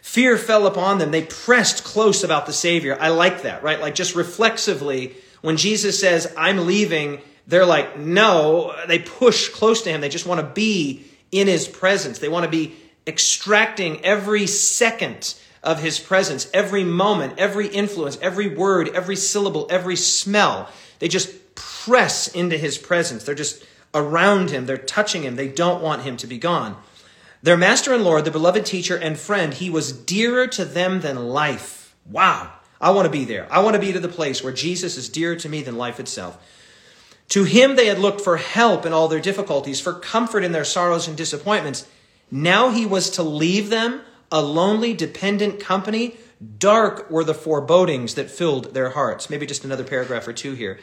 Fear 0.00 0.38
fell 0.38 0.66
upon 0.66 0.98
them. 0.98 1.10
They 1.10 1.22
pressed 1.22 1.82
close 1.82 2.22
about 2.22 2.46
the 2.46 2.52
Savior. 2.52 2.96
I 3.00 3.08
like 3.08 3.42
that, 3.42 3.62
right? 3.62 3.80
Like 3.80 3.94
just 3.94 4.14
reflexively, 4.14 5.14
when 5.40 5.56
Jesus 5.56 5.98
says, 5.98 6.32
I'm 6.36 6.66
leaving, 6.66 7.20
they're 7.46 7.66
like, 7.66 7.98
no. 7.98 8.74
They 8.86 8.98
push 8.98 9.48
close 9.48 9.82
to 9.82 9.90
him. 9.90 10.00
They 10.00 10.08
just 10.08 10.26
want 10.26 10.40
to 10.40 10.46
be 10.46 11.04
in 11.34 11.48
his 11.48 11.66
presence. 11.66 12.20
They 12.20 12.28
want 12.28 12.44
to 12.44 12.50
be 12.50 12.76
extracting 13.06 14.04
every 14.04 14.46
second 14.46 15.34
of 15.64 15.82
his 15.82 15.98
presence, 15.98 16.48
every 16.54 16.84
moment, 16.84 17.34
every 17.38 17.66
influence, 17.66 18.16
every 18.22 18.54
word, 18.54 18.88
every 18.94 19.16
syllable, 19.16 19.66
every 19.68 19.96
smell. 19.96 20.68
They 21.00 21.08
just 21.08 21.54
press 21.56 22.28
into 22.28 22.56
his 22.56 22.78
presence. 22.78 23.24
They're 23.24 23.34
just 23.34 23.64
around 23.92 24.50
him, 24.50 24.66
they're 24.66 24.76
touching 24.76 25.22
him. 25.22 25.36
They 25.36 25.48
don't 25.48 25.82
want 25.82 26.02
him 26.02 26.16
to 26.18 26.26
be 26.26 26.38
gone. 26.38 26.76
Their 27.42 27.56
master 27.56 27.92
and 27.92 28.04
Lord, 28.04 28.24
the 28.24 28.30
beloved 28.30 28.64
teacher 28.64 28.96
and 28.96 29.18
friend, 29.18 29.52
he 29.52 29.68
was 29.70 29.92
dearer 29.92 30.46
to 30.48 30.64
them 30.64 31.00
than 31.00 31.28
life. 31.28 31.94
Wow. 32.08 32.52
I 32.80 32.90
want 32.90 33.06
to 33.06 33.10
be 33.10 33.24
there. 33.24 33.46
I 33.50 33.60
want 33.60 33.74
to 33.74 33.80
be 33.80 33.92
to 33.92 34.00
the 34.00 34.08
place 34.08 34.42
where 34.42 34.52
Jesus 34.52 34.96
is 34.96 35.08
dearer 35.08 35.36
to 35.36 35.48
me 35.48 35.62
than 35.62 35.76
life 35.76 35.98
itself. 36.00 36.38
To 37.30 37.44
him 37.44 37.76
they 37.76 37.86
had 37.86 37.98
looked 37.98 38.20
for 38.20 38.36
help 38.36 38.86
in 38.86 38.92
all 38.92 39.08
their 39.08 39.20
difficulties, 39.20 39.80
for 39.80 39.92
comfort 39.94 40.44
in 40.44 40.52
their 40.52 40.64
sorrows 40.64 41.08
and 41.08 41.16
disappointments. 41.16 41.86
Now 42.30 42.70
he 42.70 42.86
was 42.86 43.10
to 43.10 43.22
leave 43.22 43.70
them 43.70 44.02
a 44.30 44.42
lonely, 44.42 44.94
dependent 44.94 45.60
company. 45.60 46.16
Dark 46.58 47.10
were 47.10 47.24
the 47.24 47.34
forebodings 47.34 48.14
that 48.14 48.30
filled 48.30 48.74
their 48.74 48.90
hearts. 48.90 49.30
Maybe 49.30 49.46
just 49.46 49.64
another 49.64 49.84
paragraph 49.84 50.28
or 50.28 50.32
two 50.32 50.54
here. 50.54 50.78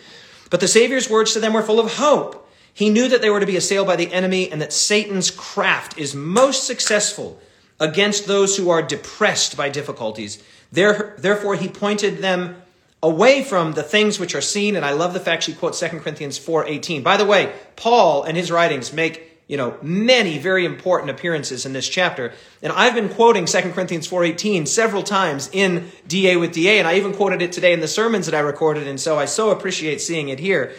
But 0.50 0.60
the 0.60 0.68
Savior's 0.68 1.10
words 1.10 1.34
to 1.34 1.40
them 1.40 1.54
were 1.54 1.62
full 1.62 1.80
of 1.80 1.96
hope. 1.96 2.50
He 2.74 2.90
knew 2.90 3.08
that 3.10 3.22
they 3.22 3.30
were 3.30 3.40
to 3.40 3.46
be 3.46 3.58
assailed 3.58 3.88
by 3.88 3.98
the 3.98 4.12
enemy 4.12 4.52
and 4.52 4.62
that 4.62 4.74
Satan's 4.74 5.30
craft 5.30 5.98
is 5.98 6.16
most 6.16 6.66
successful 6.66 7.40
against 7.80 8.28
those 8.28 8.56
who 8.58 8.70
are 8.70 8.82
depressed 8.82 9.58
by 9.58 9.70
difficulties. 9.70 10.42
Therefore, 10.72 11.56
he 11.56 11.68
pointed 11.68 12.20
them 12.20 12.61
away 13.04 13.44
from 13.44 13.74
the 13.74 13.84
things 13.84 14.20
which 14.20 14.36
are 14.36 14.42
seen 14.42 14.76
and 14.76 14.86
i 14.86 14.92
love 14.92 15.14
the 15.14 15.20
fact 15.20 15.44
she 15.44 15.54
quotes 15.54 15.80
2 15.80 15.88
corinthians 16.00 16.38
4.18 16.40 17.04
by 17.04 17.18
the 17.18 17.26
way 17.26 17.54
paul 17.76 18.24
and 18.24 18.38
his 18.38 18.52
writings 18.52 18.94
make 18.94 19.32
you 19.52 19.58
know 19.58 19.78
many 19.82 20.38
very 20.38 20.64
important 20.64 21.12
appearances 21.12 21.66
in 21.66 21.74
this 21.74 21.88
chapter. 21.88 22.34
And 22.62 22.72
i've 22.72 22.96
been 22.96 23.10
quoting 23.10 23.46
2 23.46 23.62
corinthians 23.74 24.08
4.18 24.08 24.66
several 24.66 25.04
times 25.04 25.50
in 25.52 25.92
da 26.08 26.38
with 26.38 26.54
da 26.54 26.80
and 26.80 26.88
i 26.88 26.96
even 26.96 27.14
quoted 27.14 27.42
it 27.42 27.52
today 27.52 27.74
in 27.74 27.82
the 27.82 27.88
sermons 27.88 28.28
that 28.28 28.34
i 28.34 28.40
recorded 28.40 28.88
and 28.88 29.00
so 29.00 29.20
i 29.20 29.26
so 29.26 29.52
appreciate 29.52 30.00
seeing 30.00 30.30
it 30.30 30.40
here. 30.40 30.74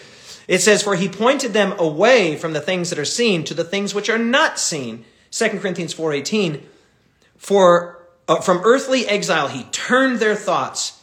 It 0.48 0.60
says 0.60 0.82
for 0.82 0.96
he 0.96 1.08
pointed 1.08 1.52
them 1.52 1.74
away 1.78 2.36
from 2.36 2.54
the 2.54 2.62
things 2.62 2.88
that 2.90 2.98
are 2.98 3.04
seen 3.04 3.44
to 3.44 3.54
the 3.54 3.62
things 3.62 3.94
which 3.94 4.08
are 4.08 4.18
not 4.18 4.58
seen. 4.58 5.04
2 5.32 5.48
corinthians 5.60 5.94
4.18 5.94 6.62
for 7.36 7.98
uh, 8.26 8.40
from 8.40 8.62
earthly 8.64 9.06
exile 9.06 9.48
he 9.48 9.64
turned 9.64 10.18
their 10.18 10.34
thoughts 10.34 11.01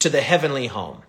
to 0.00 0.10
the 0.10 0.20
heavenly 0.20 0.66
home. 0.66 1.02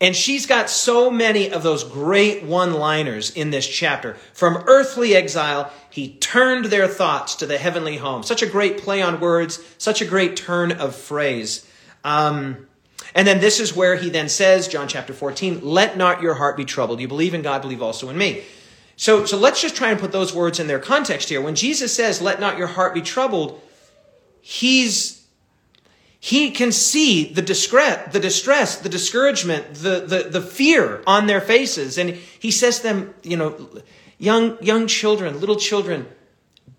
And 0.00 0.14
she's 0.14 0.46
got 0.46 0.70
so 0.70 1.10
many 1.10 1.50
of 1.50 1.64
those 1.64 1.82
great 1.82 2.44
one 2.44 2.74
liners 2.74 3.30
in 3.30 3.50
this 3.50 3.66
chapter. 3.66 4.14
From 4.32 4.62
earthly 4.68 5.16
exile, 5.16 5.72
he 5.90 6.14
turned 6.18 6.66
their 6.66 6.86
thoughts 6.86 7.34
to 7.36 7.46
the 7.46 7.58
heavenly 7.58 7.96
home. 7.96 8.22
Such 8.22 8.42
a 8.42 8.46
great 8.46 8.78
play 8.78 9.02
on 9.02 9.18
words, 9.18 9.60
such 9.76 10.00
a 10.00 10.06
great 10.06 10.36
turn 10.36 10.70
of 10.70 10.94
phrase. 10.94 11.68
Um, 12.04 12.68
and 13.14 13.26
then 13.26 13.40
this 13.40 13.58
is 13.58 13.74
where 13.74 13.96
he 13.96 14.08
then 14.08 14.28
says, 14.28 14.68
John 14.68 14.86
chapter 14.86 15.12
14, 15.12 15.60
let 15.62 15.96
not 15.96 16.22
your 16.22 16.34
heart 16.34 16.56
be 16.56 16.64
troubled. 16.64 17.00
You 17.00 17.08
believe 17.08 17.34
in 17.34 17.42
God, 17.42 17.62
believe 17.62 17.82
also 17.82 18.08
in 18.08 18.16
me. 18.16 18.44
So, 18.94 19.24
so 19.24 19.36
let's 19.36 19.60
just 19.60 19.74
try 19.74 19.90
and 19.90 19.98
put 19.98 20.12
those 20.12 20.34
words 20.34 20.60
in 20.60 20.68
their 20.68 20.78
context 20.78 21.28
here. 21.28 21.40
When 21.40 21.54
Jesus 21.54 21.94
says, 21.94 22.22
let 22.22 22.38
not 22.38 22.58
your 22.58 22.66
heart 22.68 22.94
be 22.94 23.02
troubled, 23.02 23.60
he's 24.40 25.17
he 26.20 26.50
can 26.50 26.72
see 26.72 27.32
the 27.32 27.42
distress, 27.42 28.12
the 28.12 28.20
distress, 28.20 28.76
the 28.76 28.88
discouragement, 28.88 29.74
the, 29.74 30.00
the, 30.00 30.28
the 30.30 30.40
fear 30.40 31.02
on 31.06 31.26
their 31.26 31.40
faces. 31.40 31.96
And 31.96 32.10
he 32.10 32.50
says 32.50 32.78
to 32.78 32.82
them, 32.82 33.14
you 33.22 33.36
know, 33.36 33.68
young, 34.18 34.58
young 34.62 34.88
children, 34.88 35.38
little 35.38 35.56
children, 35.56 36.08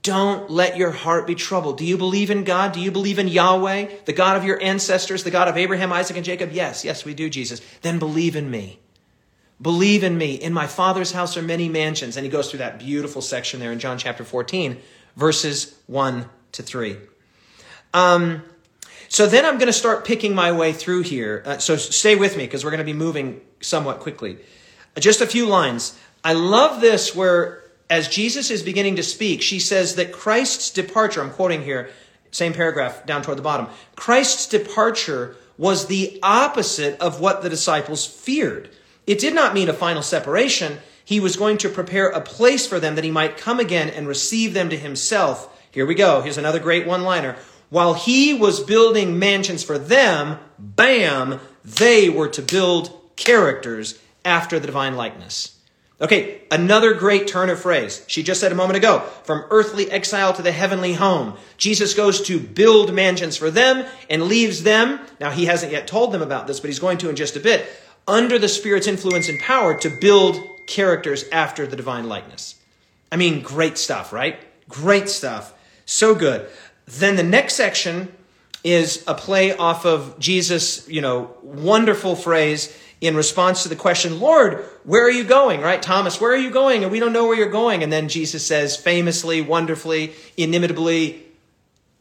don't 0.02 0.50
let 0.50 0.78
your 0.78 0.92
heart 0.92 1.28
be 1.28 1.36
troubled. 1.36 1.78
Do 1.78 1.86
you 1.86 1.98
believe 1.98 2.30
in 2.30 2.44
God? 2.44 2.74
Do 2.74 2.82
you 2.82 2.92
believe 2.92 3.20
in 3.20 3.28
Yahweh, 3.28 3.90
the 4.06 4.14
God 4.14 4.38
of 4.38 4.44
your 4.44 4.62
ancestors, 4.62 5.24
the 5.24 5.32
God 5.32 5.48
of 5.48 5.58
Abraham, 5.58 5.92
Isaac, 5.92 6.18
and 6.18 6.26
Jacob? 6.26 6.52
Yes, 6.52 6.84
yes, 6.84 7.06
we 7.06 7.14
do, 7.14 7.30
Jesus. 7.30 7.62
Then 7.82 8.00
believe 8.00 8.36
in 8.36 8.50
me. 8.50 8.80
Believe 9.62 10.04
in 10.04 10.18
me. 10.18 10.36
In 10.36 10.54
my 10.54 10.68
Father's 10.68 11.12
house 11.12 11.36
are 11.36 11.42
many 11.42 11.68
mansions. 11.68 12.16
And 12.16 12.26
he 12.26 12.32
goes 12.32 12.50
through 12.50 12.60
that 12.60 12.80
beautiful 12.80 13.22
section 13.22 13.60
there 13.60 13.74
in 13.74 13.80
John 13.80 13.98
chapter 13.98 14.24
14, 14.24 14.78
verses 15.18 15.78
1 15.88 16.30
to 16.54 16.64
3. 16.64 16.98
Um, 17.94 18.44
So 19.10 19.26
then 19.26 19.44
I'm 19.44 19.58
going 19.58 19.68
to 19.68 19.74
start 19.74 20.06
picking 20.06 20.36
my 20.36 20.52
way 20.52 20.72
through 20.72 21.02
here. 21.02 21.42
Uh, 21.46 21.58
so 21.58 21.76
stay 21.76 22.16
with 22.16 22.38
me 22.38 22.46
because 22.46 22.64
we're 22.64 22.70
going 22.70 22.78
to 22.78 22.84
be 22.86 22.94
moving 22.94 23.42
somewhat 23.60 24.00
quickly. 24.00 24.38
Just 25.00 25.20
a 25.20 25.28
few 25.28 25.48
lines. 25.48 25.98
I 26.24 26.34
love 26.34 26.80
this 26.80 27.16
where, 27.16 27.64
as 27.90 28.08
Jesus 28.08 28.52
is 28.52 28.62
beginning 28.62 28.98
to 28.98 29.04
speak, 29.04 29.42
she 29.42 29.60
says 29.60 29.96
that 29.96 30.12
Christ's 30.12 30.70
departure, 30.70 31.22
I'm 31.22 31.32
quoting 31.32 31.64
here, 31.64 31.90
same 32.32 32.54
paragraph 32.54 33.06
down 33.08 33.24
toward 33.24 33.40
the 33.40 33.44
bottom, 33.44 33.68
Christ's 33.96 34.48
departure 34.48 35.36
was 35.58 35.88
the 35.88 36.20
opposite 36.22 37.00
of 37.02 37.20
what 37.20 37.42
the 37.42 37.50
disciples 37.50 38.06
feared. 38.06 38.70
It 39.08 39.18
did 39.18 39.34
not 39.34 39.56
mean 39.56 39.70
a 39.70 39.74
final 39.74 40.04
separation. 40.04 40.78
He 41.04 41.20
was 41.20 41.36
going 41.36 41.58
to 41.60 41.70
prepare 41.70 42.10
a 42.10 42.22
place 42.22 42.68
for 42.68 42.80
them 42.80 42.94
that 42.94 43.04
he 43.04 43.12
might 43.12 43.38
come 43.38 43.60
again 43.60 43.90
and 43.90 44.08
receive 44.08 44.54
them 44.54 44.70
to 44.70 44.78
himself. 44.78 45.50
Here 45.72 45.86
we 45.86 45.96
go. 45.96 46.22
Here's 46.22 46.38
another 46.38 46.60
great 46.60 46.86
one 46.86 47.02
liner. 47.02 47.36
While 47.70 47.94
he 47.94 48.34
was 48.34 48.60
building 48.60 49.20
mansions 49.20 49.64
for 49.64 49.78
them, 49.78 50.40
bam, 50.58 51.40
they 51.64 52.10
were 52.10 52.30
to 52.30 52.42
build 52.42 52.92
characters 53.16 54.00
after 54.26 54.60
the 54.60 54.68
divine 54.68 54.96
likeness. 54.96 55.56
Okay, 56.02 56.42
another 56.50 56.94
great 56.94 57.28
turn 57.28 57.50
of 57.50 57.60
phrase. 57.60 58.06
She 58.08 58.24
just 58.24 58.40
said 58.40 58.54
a 58.54 58.56
moment 58.56 58.78
ago, 58.78 59.00
from 59.24 59.44
earthly 59.50 59.92
exile 59.92 60.32
to 60.34 60.42
the 60.42 60.52
heavenly 60.52 60.94
home. 60.94 61.36
Jesus 61.58 61.94
goes 61.94 62.22
to 62.22 62.40
build 62.40 62.94
mansions 62.94 63.36
for 63.36 63.52
them 63.52 63.86
and 64.10 64.24
leaves 64.24 64.64
them. 64.64 65.02
Now, 65.20 65.30
he 65.30 65.46
hasn't 65.46 65.74
yet 65.74 65.88
told 65.88 66.14
them 66.14 66.22
about 66.22 66.48
this, 66.48 66.62
but 66.62 66.70
he's 66.70 66.80
going 66.80 67.00
to 67.00 67.10
in 67.10 67.18
just 67.18 67.36
a 67.36 67.42
bit, 67.42 67.70
under 68.08 68.40
the 68.40 68.48
Spirit's 68.48 68.88
influence 68.88 69.28
and 69.28 69.40
power 69.42 69.78
to 69.80 69.90
build 69.90 70.42
characters 70.68 71.26
after 71.34 71.68
the 71.68 71.76
divine 71.76 72.08
likeness. 72.08 72.56
I 73.12 73.18
mean, 73.18 73.42
great 73.42 73.78
stuff, 73.78 74.14
right? 74.14 74.40
Great 74.70 75.10
stuff. 75.10 75.54
So 75.86 76.16
good. 76.16 76.48
Then 76.90 77.16
the 77.16 77.24
next 77.24 77.54
section 77.54 78.12
is 78.64 79.04
a 79.08 79.14
play 79.14 79.56
off 79.56 79.86
of 79.86 80.18
Jesus, 80.18 80.88
you 80.90 81.02
know, 81.02 81.36
wonderful 81.44 82.16
phrase 82.16 82.76
in 83.00 83.16
response 83.16 83.64
to 83.64 83.70
the 83.70 83.76
question, 83.76 84.20
Lord, 84.20 84.66
where 84.84 85.06
are 85.06 85.12
you 85.12 85.24
going? 85.24 85.62
Right? 85.62 85.82
Thomas, 85.82 86.20
where 86.20 86.32
are 86.32 86.38
you 86.38 86.50
going? 86.50 86.84
And 86.84 86.92
we 86.92 87.00
don't 87.00 87.14
know 87.14 87.28
where 87.28 87.38
you're 87.38 87.50
going. 87.50 87.84
And 87.84 87.94
then 87.94 88.10
Jesus 88.10 88.46
says, 88.46 88.76
famously, 88.76 89.40
wonderfully, 89.42 90.14
inimitably, 90.36 91.24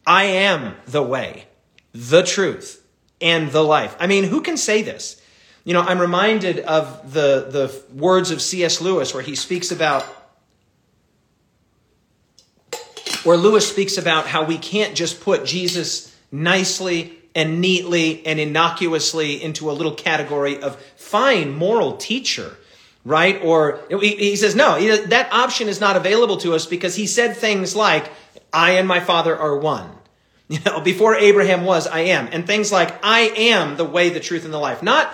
I 0.06 0.24
am 0.24 0.74
the 0.86 1.02
way, 1.02 1.46
the 1.92 2.22
truth, 2.22 2.82
and 3.20 3.52
the 3.52 3.62
life. 3.62 3.94
I 4.00 4.06
mean, 4.06 4.24
who 4.24 4.40
can 4.40 4.56
say 4.56 4.82
this? 4.82 5.20
You 5.64 5.74
know, 5.74 5.82
I'm 5.82 6.00
reminded 6.00 6.60
of 6.60 7.12
the, 7.12 7.46
the 7.50 7.82
words 7.94 8.30
of 8.30 8.40
C.S. 8.40 8.80
Lewis 8.80 9.12
where 9.12 9.22
he 9.22 9.34
speaks 9.34 9.70
about 9.70 10.06
where 13.24 13.36
Lewis 13.36 13.68
speaks 13.68 13.98
about 13.98 14.26
how 14.26 14.44
we 14.44 14.58
can't 14.58 14.94
just 14.94 15.20
put 15.20 15.44
Jesus 15.44 16.14
nicely 16.30 17.18
and 17.34 17.60
neatly 17.60 18.26
and 18.26 18.40
innocuously 18.40 19.42
into 19.42 19.70
a 19.70 19.72
little 19.72 19.94
category 19.94 20.60
of 20.60 20.76
fine 20.96 21.52
moral 21.52 21.96
teacher, 21.96 22.56
right? 23.04 23.40
Or 23.42 23.80
he 24.00 24.36
says, 24.36 24.54
no, 24.54 24.78
that 25.06 25.32
option 25.32 25.68
is 25.68 25.80
not 25.80 25.96
available 25.96 26.36
to 26.38 26.54
us 26.54 26.66
because 26.66 26.96
he 26.96 27.06
said 27.06 27.36
things 27.36 27.76
like, 27.76 28.10
I 28.52 28.72
and 28.72 28.88
my 28.88 29.00
Father 29.00 29.36
are 29.36 29.56
one. 29.56 29.90
You 30.50 30.60
know, 30.64 30.80
before 30.80 31.14
Abraham 31.14 31.66
was, 31.66 31.86
I 31.86 32.00
am. 32.00 32.26
And 32.32 32.46
things 32.46 32.72
like, 32.72 33.04
I 33.04 33.20
am 33.36 33.76
the 33.76 33.84
way, 33.84 34.08
the 34.08 34.18
truth, 34.18 34.46
and 34.46 34.54
the 34.54 34.58
life. 34.58 34.82
Not, 34.82 35.12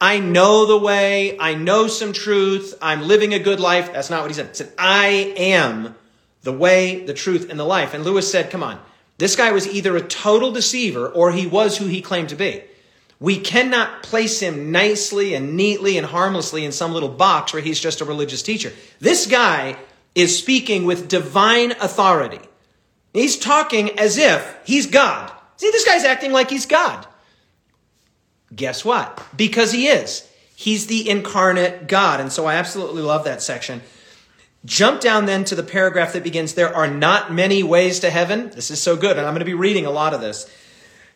I 0.00 0.18
know 0.18 0.66
the 0.66 0.76
way, 0.76 1.38
I 1.38 1.54
know 1.54 1.86
some 1.86 2.12
truth, 2.12 2.76
I'm 2.82 3.02
living 3.02 3.32
a 3.32 3.38
good 3.38 3.60
life. 3.60 3.92
That's 3.92 4.10
not 4.10 4.22
what 4.22 4.32
he 4.32 4.34
said. 4.34 4.48
He 4.48 4.54
said, 4.54 4.72
I 4.76 5.34
am 5.36 5.94
the 6.42 6.52
way, 6.52 7.04
the 7.04 7.14
truth, 7.14 7.50
and 7.50 7.58
the 7.58 7.64
life. 7.64 7.94
And 7.94 8.04
Lewis 8.04 8.30
said, 8.30 8.50
come 8.50 8.62
on, 8.62 8.80
this 9.18 9.36
guy 9.36 9.52
was 9.52 9.68
either 9.68 9.96
a 9.96 10.02
total 10.02 10.52
deceiver 10.52 11.08
or 11.08 11.32
he 11.32 11.46
was 11.46 11.78
who 11.78 11.86
he 11.86 12.02
claimed 12.02 12.30
to 12.30 12.36
be. 12.36 12.62
We 13.20 13.38
cannot 13.38 14.02
place 14.02 14.40
him 14.40 14.72
nicely 14.72 15.34
and 15.34 15.56
neatly 15.56 15.96
and 15.96 16.06
harmlessly 16.06 16.64
in 16.64 16.72
some 16.72 16.92
little 16.92 17.08
box 17.08 17.52
where 17.52 17.62
he's 17.62 17.78
just 17.78 18.00
a 18.00 18.04
religious 18.04 18.42
teacher. 18.42 18.72
This 18.98 19.26
guy 19.26 19.76
is 20.16 20.36
speaking 20.36 20.84
with 20.84 21.08
divine 21.08 21.70
authority. 21.72 22.40
He's 23.12 23.38
talking 23.38 23.98
as 23.98 24.18
if 24.18 24.58
he's 24.64 24.88
God. 24.88 25.30
See, 25.56 25.70
this 25.70 25.84
guy's 25.84 26.04
acting 26.04 26.32
like 26.32 26.50
he's 26.50 26.66
God. 26.66 27.06
Guess 28.54 28.84
what? 28.84 29.24
Because 29.36 29.70
he 29.70 29.86
is. 29.86 30.28
He's 30.56 30.88
the 30.88 31.08
incarnate 31.08 31.86
God. 31.86 32.20
And 32.20 32.32
so 32.32 32.46
I 32.46 32.54
absolutely 32.54 33.02
love 33.02 33.24
that 33.24 33.42
section. 33.42 33.82
Jump 34.64 35.00
down 35.00 35.26
then 35.26 35.44
to 35.44 35.54
the 35.54 35.62
paragraph 35.62 36.12
that 36.12 36.22
begins, 36.22 36.54
There 36.54 36.74
are 36.74 36.88
not 36.88 37.32
many 37.32 37.62
ways 37.62 38.00
to 38.00 38.10
heaven. 38.10 38.50
This 38.50 38.70
is 38.70 38.80
so 38.80 38.96
good, 38.96 39.16
and 39.16 39.26
I'm 39.26 39.32
going 39.32 39.40
to 39.40 39.44
be 39.44 39.54
reading 39.54 39.86
a 39.86 39.90
lot 39.90 40.14
of 40.14 40.20
this. 40.20 40.48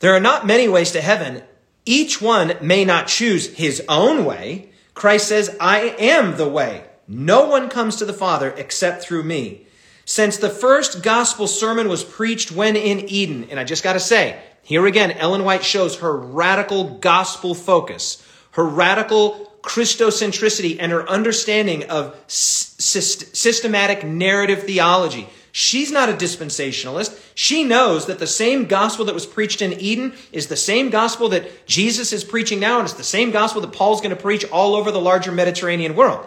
There 0.01 0.15
are 0.15 0.21
not 0.21 0.47
many 0.47 0.69
ways 0.69 0.91
to 0.93 1.01
heaven. 1.01 1.43
Each 1.85 2.21
one 2.21 2.55
may 2.61 2.85
not 2.85 3.07
choose 3.07 3.55
his 3.55 3.83
own 3.89 4.25
way. 4.25 4.71
Christ 4.95 5.29
says, 5.29 5.57
I 5.61 5.95
am 5.99 6.37
the 6.37 6.49
way. 6.49 6.85
No 7.07 7.47
one 7.47 7.69
comes 7.69 7.97
to 7.97 8.05
the 8.05 8.13
Father 8.13 8.53
except 8.57 9.03
through 9.03 9.23
me. 9.23 9.67
Since 10.05 10.39
the 10.39 10.51
first 10.51 11.03
gospel 11.03 11.47
sermon 11.47 11.89
was 11.89 12.03
preached 12.03 12.51
when 12.51 12.75
in 12.77 13.09
Eden, 13.09 13.49
and 13.51 13.61
I 13.61 13.65
just 13.65 13.85
got 13.85 13.93
to 13.93 14.01
say, 14.01 14.41
here 14.63 14.87
again, 14.87 15.13
Ellen 15.13 15.45
White 15.45 15.65
shows 15.65 15.99
her 15.99 16.17
radical 16.17 16.99
gospel 16.99 17.55
focus, 17.55 18.27
her 18.53 18.65
radical 18.65 19.46
Christocentricity 19.67 20.77
and 20.79 20.93
her 20.93 21.07
understanding 21.09 21.85
of 21.91 22.15
systematic 22.29 24.05
narrative 24.05 24.63
theology. 24.63 25.29
She's 25.51 25.91
not 25.91 26.09
a 26.09 26.13
dispensationalist. 26.13 27.19
She 27.35 27.65
knows 27.65 28.07
that 28.07 28.19
the 28.19 28.27
same 28.27 28.67
gospel 28.67 29.07
that 29.07 29.15
was 29.15 29.27
preached 29.27 29.63
in 29.63 29.73
Eden 29.81 30.13
is 30.31 30.47
the 30.47 30.57
same 30.57 30.91
gospel 30.91 31.31
that 31.31 31.67
Jesus 31.67 32.13
is 32.13 32.25
preaching 32.25 32.61
now, 32.61 32.79
and 32.79 32.85
it's 32.87 32.97
the 32.97 33.03
same 33.03 33.31
gospel 33.31 33.61
that 33.63 33.73
Paul's 33.73 34.01
going 34.01 34.15
to 34.15 34.23
preach 34.23 34.45
all 34.51 34.77
over 34.77 34.93
the 34.93 35.01
larger 35.01 35.33
Mediterranean 35.33 35.97
world. 35.97 36.25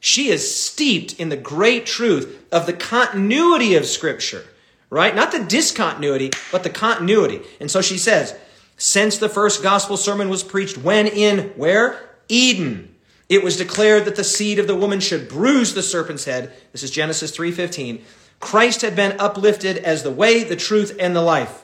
She 0.00 0.28
is 0.28 0.54
steeped 0.54 1.14
in 1.14 1.30
the 1.30 1.36
great 1.36 1.86
truth 1.86 2.44
of 2.52 2.66
the 2.66 2.72
continuity 2.74 3.76
of 3.76 3.86
Scripture, 3.86 4.44
right? 4.90 5.14
Not 5.14 5.32
the 5.32 5.42
discontinuity, 5.42 6.32
but 6.52 6.64
the 6.64 6.70
continuity. 6.70 7.40
And 7.60 7.70
so 7.70 7.80
she 7.80 7.96
says, 7.96 8.36
since 8.76 9.16
the 9.16 9.28
first 9.28 9.62
gospel 9.62 9.96
sermon 9.96 10.28
was 10.28 10.42
preached, 10.42 10.76
when 10.76 11.06
in 11.06 11.50
where? 11.56 12.10
Eden. 12.28 12.94
It 13.28 13.42
was 13.42 13.56
declared 13.56 14.04
that 14.04 14.16
the 14.16 14.24
seed 14.24 14.58
of 14.58 14.66
the 14.66 14.76
woman 14.76 15.00
should 15.00 15.28
bruise 15.28 15.74
the 15.74 15.82
serpent's 15.82 16.24
head. 16.24 16.52
This 16.72 16.82
is 16.82 16.90
Genesis 16.90 17.30
3:15. 17.30 18.04
Christ 18.40 18.82
had 18.82 18.94
been 18.94 19.18
uplifted 19.18 19.78
as 19.78 20.02
the 20.02 20.10
way, 20.10 20.44
the 20.44 20.56
truth, 20.56 20.96
and 21.00 21.16
the 21.16 21.22
life. 21.22 21.62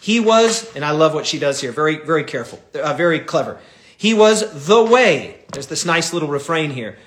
He 0.00 0.18
was, 0.18 0.68
and 0.74 0.84
I 0.84 0.90
love 0.90 1.14
what 1.14 1.26
she 1.26 1.38
does 1.38 1.60
here, 1.60 1.70
very, 1.70 1.96
very 1.96 2.24
careful, 2.24 2.60
uh, 2.74 2.94
very 2.94 3.20
clever. 3.20 3.58
He 3.96 4.14
was 4.14 4.66
the 4.66 4.82
way. 4.82 5.44
There's 5.52 5.68
this 5.68 5.84
nice 5.84 6.12
little 6.12 6.28
refrain 6.28 6.70
here. 6.70 6.98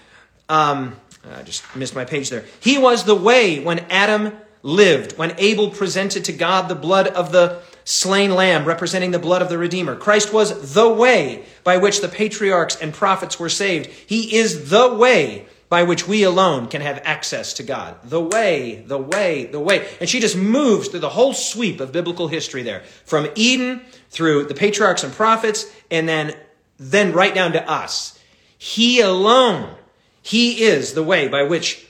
Um, 0.48 0.96
I 1.30 1.42
just 1.42 1.76
missed 1.76 1.96
my 1.96 2.06
page 2.06 2.30
there. 2.30 2.46
He 2.60 2.78
was 2.78 3.04
the 3.04 3.16
way 3.16 3.60
when 3.60 3.80
Adam 3.90 4.32
lived, 4.66 5.16
when 5.16 5.36
Abel 5.38 5.70
presented 5.70 6.26
to 6.26 6.34
God 6.34 6.68
the 6.68 6.76
blood 6.76 7.08
of 7.08 7.32
the 7.32 7.62
slain 7.84 8.34
lamb 8.34 8.66
representing 8.66 9.12
the 9.12 9.20
blood 9.20 9.44
of 9.44 9.50
the 9.50 9.60
Redeemer. 9.60 9.96
Christ 9.96 10.34
was 10.34 10.74
the 10.74 10.90
way 10.90 11.46
by 11.64 11.78
which 11.78 12.02
the 12.02 12.10
patriarchs 12.10 12.76
and 12.76 12.92
prophets 12.92 13.40
were 13.40 13.48
saved. 13.48 13.86
He 13.86 14.36
is 14.36 14.72
the 14.72 14.92
way 14.96 15.46
by 15.70 15.84
which 15.84 16.08
we 16.08 16.24
alone 16.24 16.68
can 16.68 16.82
have 16.82 17.00
access 17.04 17.54
to 17.54 17.64
God. 17.64 17.96
The 18.04 18.22
way, 18.22 18.84
the 18.88 18.98
way, 18.98 19.46
the 19.46 19.60
way. 19.60 19.88
And 20.00 20.10
she 20.10 20.20
just 20.20 20.36
moves 20.36 20.88
through 20.88 21.02
the 21.02 21.10
whole 21.10 21.34
sweep 21.34 21.80
of 21.80 21.92
biblical 21.92 22.28
history 22.28 22.64
there. 22.64 22.82
From 23.06 23.28
Eden 23.36 23.82
through 24.10 24.46
the 24.46 24.56
patriarchs 24.56 25.04
and 25.04 25.14
prophets 25.14 25.72
and 25.92 26.10
then, 26.10 26.36
then 26.80 27.14
right 27.14 27.36
down 27.36 27.52
to 27.52 27.70
us. 27.70 28.20
He 28.58 29.00
alone, 29.00 29.76
He 30.24 30.64
is 30.64 30.94
the 30.94 31.04
way 31.04 31.28
by 31.28 31.44
which 31.44 31.85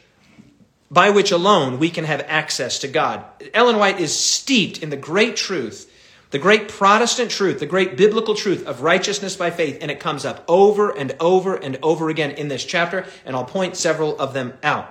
by 0.89 1.10
which 1.10 1.32
alone 1.32 1.80
we 1.80 1.89
can 1.89 2.06
have 2.06 2.24
access 2.27 2.80
to 2.80 2.88
God. 2.88 3.24
Ellen 3.54 3.77
White 3.77 4.00
is 4.00 4.18
steeped 4.18 4.82
in 4.84 4.89
the 4.89 4.98
great 4.98 5.36
truth, 5.36 5.92
the 6.32 6.39
great 6.39 6.68
Protestant 6.68 7.32
truth, 7.32 7.60
the 7.60 7.65
great 7.65 7.98
biblical 7.98 8.36
truth 8.36 8.65
of 8.68 8.82
righteousness 8.82 9.36
by 9.36 9.51
faith, 9.51 9.80
and 9.82 9.89
it 9.89 10.00
comes 10.00 10.25
up 10.25 10.44
over 10.48 10.89
and 10.89 11.15
over 11.20 11.56
and 11.56 11.80
over 11.82 12.10
again 12.10 12.32
in 12.32 12.48
this 12.48 12.63
chapter, 12.63 13.06
and 13.25 13.36
I'll 13.36 13.46
point 13.46 13.75
several 13.75 14.18
of 14.20 14.34
them 14.34 14.54
out. 14.62 14.88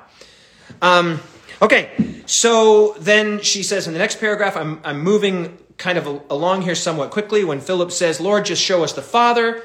Um, 0.82 1.20
okay, 1.62 1.90
so 2.26 2.94
then 2.98 3.40
she 3.40 3.62
says 3.62 3.86
in 3.86 3.92
the 3.92 3.98
next 3.98 4.18
paragraph, 4.18 4.56
I'm, 4.56 4.80
I'm 4.84 5.00
moving 5.00 5.58
kind 5.76 5.98
of 5.98 6.22
along 6.30 6.62
here 6.62 6.74
somewhat 6.74 7.10
quickly 7.10 7.44
when 7.44 7.60
Philip 7.60 7.90
says, 7.90 8.20
Lord, 8.20 8.44
just 8.44 8.62
show 8.62 8.84
us 8.84 8.92
the 8.92 9.02
Father 9.02 9.62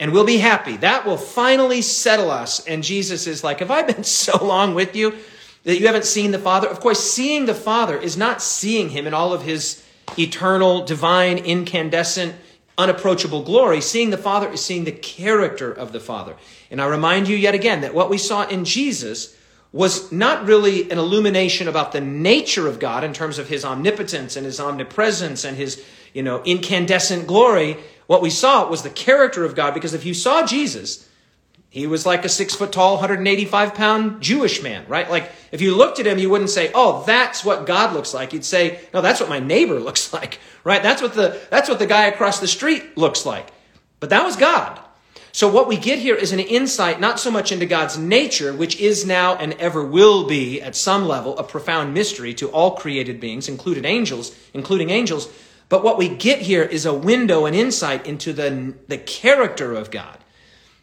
and 0.00 0.12
we'll 0.12 0.24
be 0.24 0.38
happy. 0.38 0.76
That 0.78 1.06
will 1.06 1.16
finally 1.16 1.82
settle 1.82 2.30
us. 2.30 2.66
And 2.66 2.82
Jesus 2.82 3.26
is 3.26 3.44
like, 3.44 3.60
Have 3.60 3.70
I 3.70 3.82
been 3.82 4.04
so 4.24 4.44
long 4.44 4.74
with 4.74 4.96
you? 4.96 5.14
That 5.64 5.78
you 5.78 5.86
haven't 5.86 6.04
seen 6.04 6.30
the 6.32 6.38
Father. 6.38 6.68
Of 6.68 6.80
course, 6.80 7.00
seeing 7.00 7.46
the 7.46 7.54
Father 7.54 7.96
is 7.96 8.16
not 8.16 8.42
seeing 8.42 8.90
him 8.90 9.06
in 9.06 9.14
all 9.14 9.32
of 9.32 9.42
his 9.42 9.84
eternal, 10.18 10.84
divine, 10.84 11.38
incandescent, 11.38 12.34
unapproachable 12.76 13.42
glory. 13.42 13.80
Seeing 13.80 14.10
the 14.10 14.18
Father 14.18 14.50
is 14.50 14.64
seeing 14.64 14.84
the 14.84 14.92
character 14.92 15.72
of 15.72 15.92
the 15.92 16.00
Father. 16.00 16.36
And 16.70 16.80
I 16.80 16.86
remind 16.86 17.28
you 17.28 17.36
yet 17.36 17.54
again 17.54 17.82
that 17.82 17.94
what 17.94 18.10
we 18.10 18.18
saw 18.18 18.46
in 18.48 18.64
Jesus 18.64 19.36
was 19.72 20.12
not 20.12 20.44
really 20.46 20.90
an 20.90 20.98
illumination 20.98 21.66
about 21.66 21.92
the 21.92 22.00
nature 22.00 22.68
of 22.68 22.78
God 22.78 23.04
in 23.04 23.14
terms 23.14 23.38
of 23.38 23.48
his 23.48 23.64
omnipotence 23.64 24.36
and 24.36 24.44
his 24.44 24.60
omnipresence 24.60 25.44
and 25.44 25.56
his 25.56 25.82
you 26.12 26.22
know, 26.22 26.42
incandescent 26.44 27.26
glory. 27.26 27.78
What 28.06 28.20
we 28.20 28.30
saw 28.30 28.68
was 28.68 28.82
the 28.82 28.90
character 28.90 29.44
of 29.44 29.54
God 29.54 29.72
because 29.72 29.94
if 29.94 30.04
you 30.04 30.12
saw 30.12 30.44
Jesus, 30.44 31.08
he 31.72 31.86
was 31.86 32.04
like 32.04 32.26
a 32.26 32.28
six 32.28 32.54
foot 32.54 32.70
tall, 32.70 32.96
185 32.96 33.74
pound 33.74 34.20
Jewish 34.20 34.62
man, 34.62 34.84
right? 34.88 35.10
Like 35.10 35.32
if 35.52 35.62
you 35.62 35.74
looked 35.74 35.98
at 36.00 36.06
him, 36.06 36.18
you 36.18 36.28
wouldn't 36.28 36.50
say, 36.50 36.70
"Oh, 36.74 37.02
that's 37.06 37.46
what 37.46 37.64
God 37.64 37.94
looks 37.94 38.12
like." 38.12 38.34
You'd 38.34 38.44
say, 38.44 38.78
"No, 38.92 39.00
that's 39.00 39.20
what 39.20 39.30
my 39.30 39.38
neighbor 39.38 39.80
looks 39.80 40.12
like." 40.12 40.38
Right? 40.64 40.82
That's 40.82 41.00
what 41.00 41.14
the 41.14 41.40
that's 41.48 41.70
what 41.70 41.78
the 41.78 41.86
guy 41.86 42.08
across 42.08 42.40
the 42.40 42.46
street 42.46 42.98
looks 42.98 43.24
like. 43.24 43.48
But 44.00 44.10
that 44.10 44.22
was 44.22 44.36
God. 44.36 44.78
So 45.32 45.50
what 45.50 45.66
we 45.66 45.78
get 45.78 45.98
here 45.98 46.14
is 46.14 46.32
an 46.32 46.40
insight 46.40 47.00
not 47.00 47.18
so 47.18 47.30
much 47.30 47.52
into 47.52 47.64
God's 47.64 47.96
nature, 47.96 48.52
which 48.52 48.78
is 48.78 49.06
now 49.06 49.34
and 49.36 49.54
ever 49.54 49.82
will 49.82 50.26
be 50.26 50.60
at 50.60 50.76
some 50.76 51.08
level 51.08 51.38
a 51.38 51.42
profound 51.42 51.94
mystery 51.94 52.34
to 52.34 52.50
all 52.50 52.76
created 52.76 53.18
beings, 53.18 53.48
including 53.48 53.86
angels, 53.86 54.36
including 54.52 54.90
angels, 54.90 55.32
but 55.72 55.82
what 55.82 55.96
we 55.96 56.10
get 56.10 56.40
here 56.40 56.64
is 56.64 56.84
a 56.84 56.92
window, 56.92 57.46
an 57.46 57.54
insight 57.54 58.06
into 58.06 58.34
the, 58.34 58.74
the 58.88 58.98
character 58.98 59.72
of 59.72 59.90
God. 59.90 60.18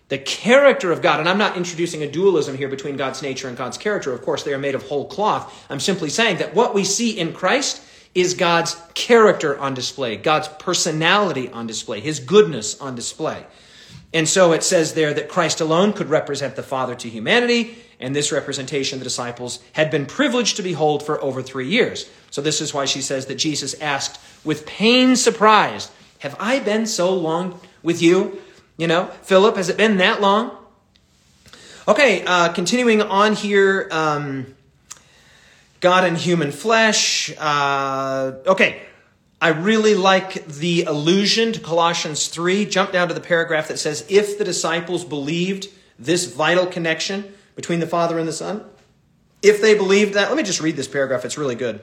The 0.09 0.17
character 0.17 0.91
of 0.91 1.01
God, 1.01 1.19
and 1.19 1.29
I'm 1.29 1.37
not 1.37 1.55
introducing 1.55 2.03
a 2.03 2.11
dualism 2.11 2.57
here 2.57 2.67
between 2.67 2.97
God's 2.97 3.21
nature 3.21 3.47
and 3.47 3.55
God's 3.55 3.77
character. 3.77 4.11
Of 4.11 4.23
course, 4.23 4.43
they 4.43 4.53
are 4.53 4.59
made 4.59 4.75
of 4.75 4.83
whole 4.83 5.07
cloth. 5.07 5.65
I'm 5.69 5.79
simply 5.79 6.09
saying 6.09 6.37
that 6.37 6.55
what 6.55 6.73
we 6.73 6.83
see 6.83 7.17
in 7.17 7.31
Christ 7.31 7.81
is 8.15 8.33
God's 8.33 8.75
character 8.95 9.57
on 9.59 9.75
display, 9.75 10.17
God's 10.17 10.47
personality 10.47 11.49
on 11.49 11.67
display, 11.67 11.99
His 11.99 12.19
goodness 12.19 12.79
on 12.81 12.95
display. 12.95 13.45
And 14.11 14.27
so 14.27 14.53
it 14.53 14.63
says 14.63 14.93
there 14.93 15.13
that 15.13 15.29
Christ 15.29 15.61
alone 15.61 15.93
could 15.93 16.09
represent 16.09 16.55
the 16.55 16.63
Father 16.63 16.95
to 16.95 17.09
humanity, 17.09 17.77
and 17.99 18.15
this 18.15 18.31
representation 18.31 18.97
the 18.97 19.03
disciples 19.03 19.59
had 19.73 19.91
been 19.91 20.07
privileged 20.07 20.55
to 20.55 20.63
behold 20.63 21.03
for 21.03 21.21
over 21.21 21.43
three 21.43 21.67
years. 21.67 22.09
So 22.31 22.41
this 22.41 22.61
is 22.61 22.73
why 22.73 22.85
she 22.85 23.01
says 23.01 23.27
that 23.27 23.35
Jesus 23.35 23.79
asked 23.79 24.19
with 24.43 24.65
pain 24.65 25.15
surprised, 25.15 25.91
Have 26.19 26.35
I 26.39 26.59
been 26.59 26.87
so 26.87 27.13
long 27.13 27.59
with 27.83 28.01
you? 28.01 28.41
You 28.79 28.87
know, 28.87 29.07
Philip, 29.23 29.57
has 29.57 29.67
it 29.67 29.75
been 29.75 29.97
that 29.97 30.21
long? 30.21 30.55
Okay, 31.85 32.23
uh, 32.23 32.53
continuing 32.53 33.01
on 33.01 33.35
here. 33.35 33.89
Um, 33.91 34.55
God 35.81 36.05
in 36.05 36.15
human 36.15 36.53
flesh. 36.53 37.29
Uh, 37.37 38.35
okay, 38.47 38.81
I 39.41 39.49
really 39.49 39.95
like 39.95 40.45
the 40.45 40.83
allusion 40.83 41.51
to 41.51 41.59
Colossians 41.59 42.29
3. 42.29 42.67
Jump 42.67 42.93
down 42.93 43.09
to 43.09 43.13
the 43.13 43.19
paragraph 43.19 43.67
that 43.67 43.79
says, 43.79 44.05
If 44.07 44.37
the 44.37 44.45
disciples 44.45 45.03
believed 45.03 45.67
this 45.99 46.33
vital 46.33 46.65
connection 46.65 47.33
between 47.57 47.81
the 47.81 47.87
Father 47.87 48.17
and 48.17 48.29
the 48.29 48.33
Son, 48.33 48.63
if 49.41 49.61
they 49.61 49.75
believed 49.75 50.13
that, 50.13 50.29
let 50.29 50.37
me 50.37 50.43
just 50.43 50.61
read 50.61 50.77
this 50.77 50.87
paragraph, 50.87 51.25
it's 51.25 51.37
really 51.37 51.55
good. 51.55 51.81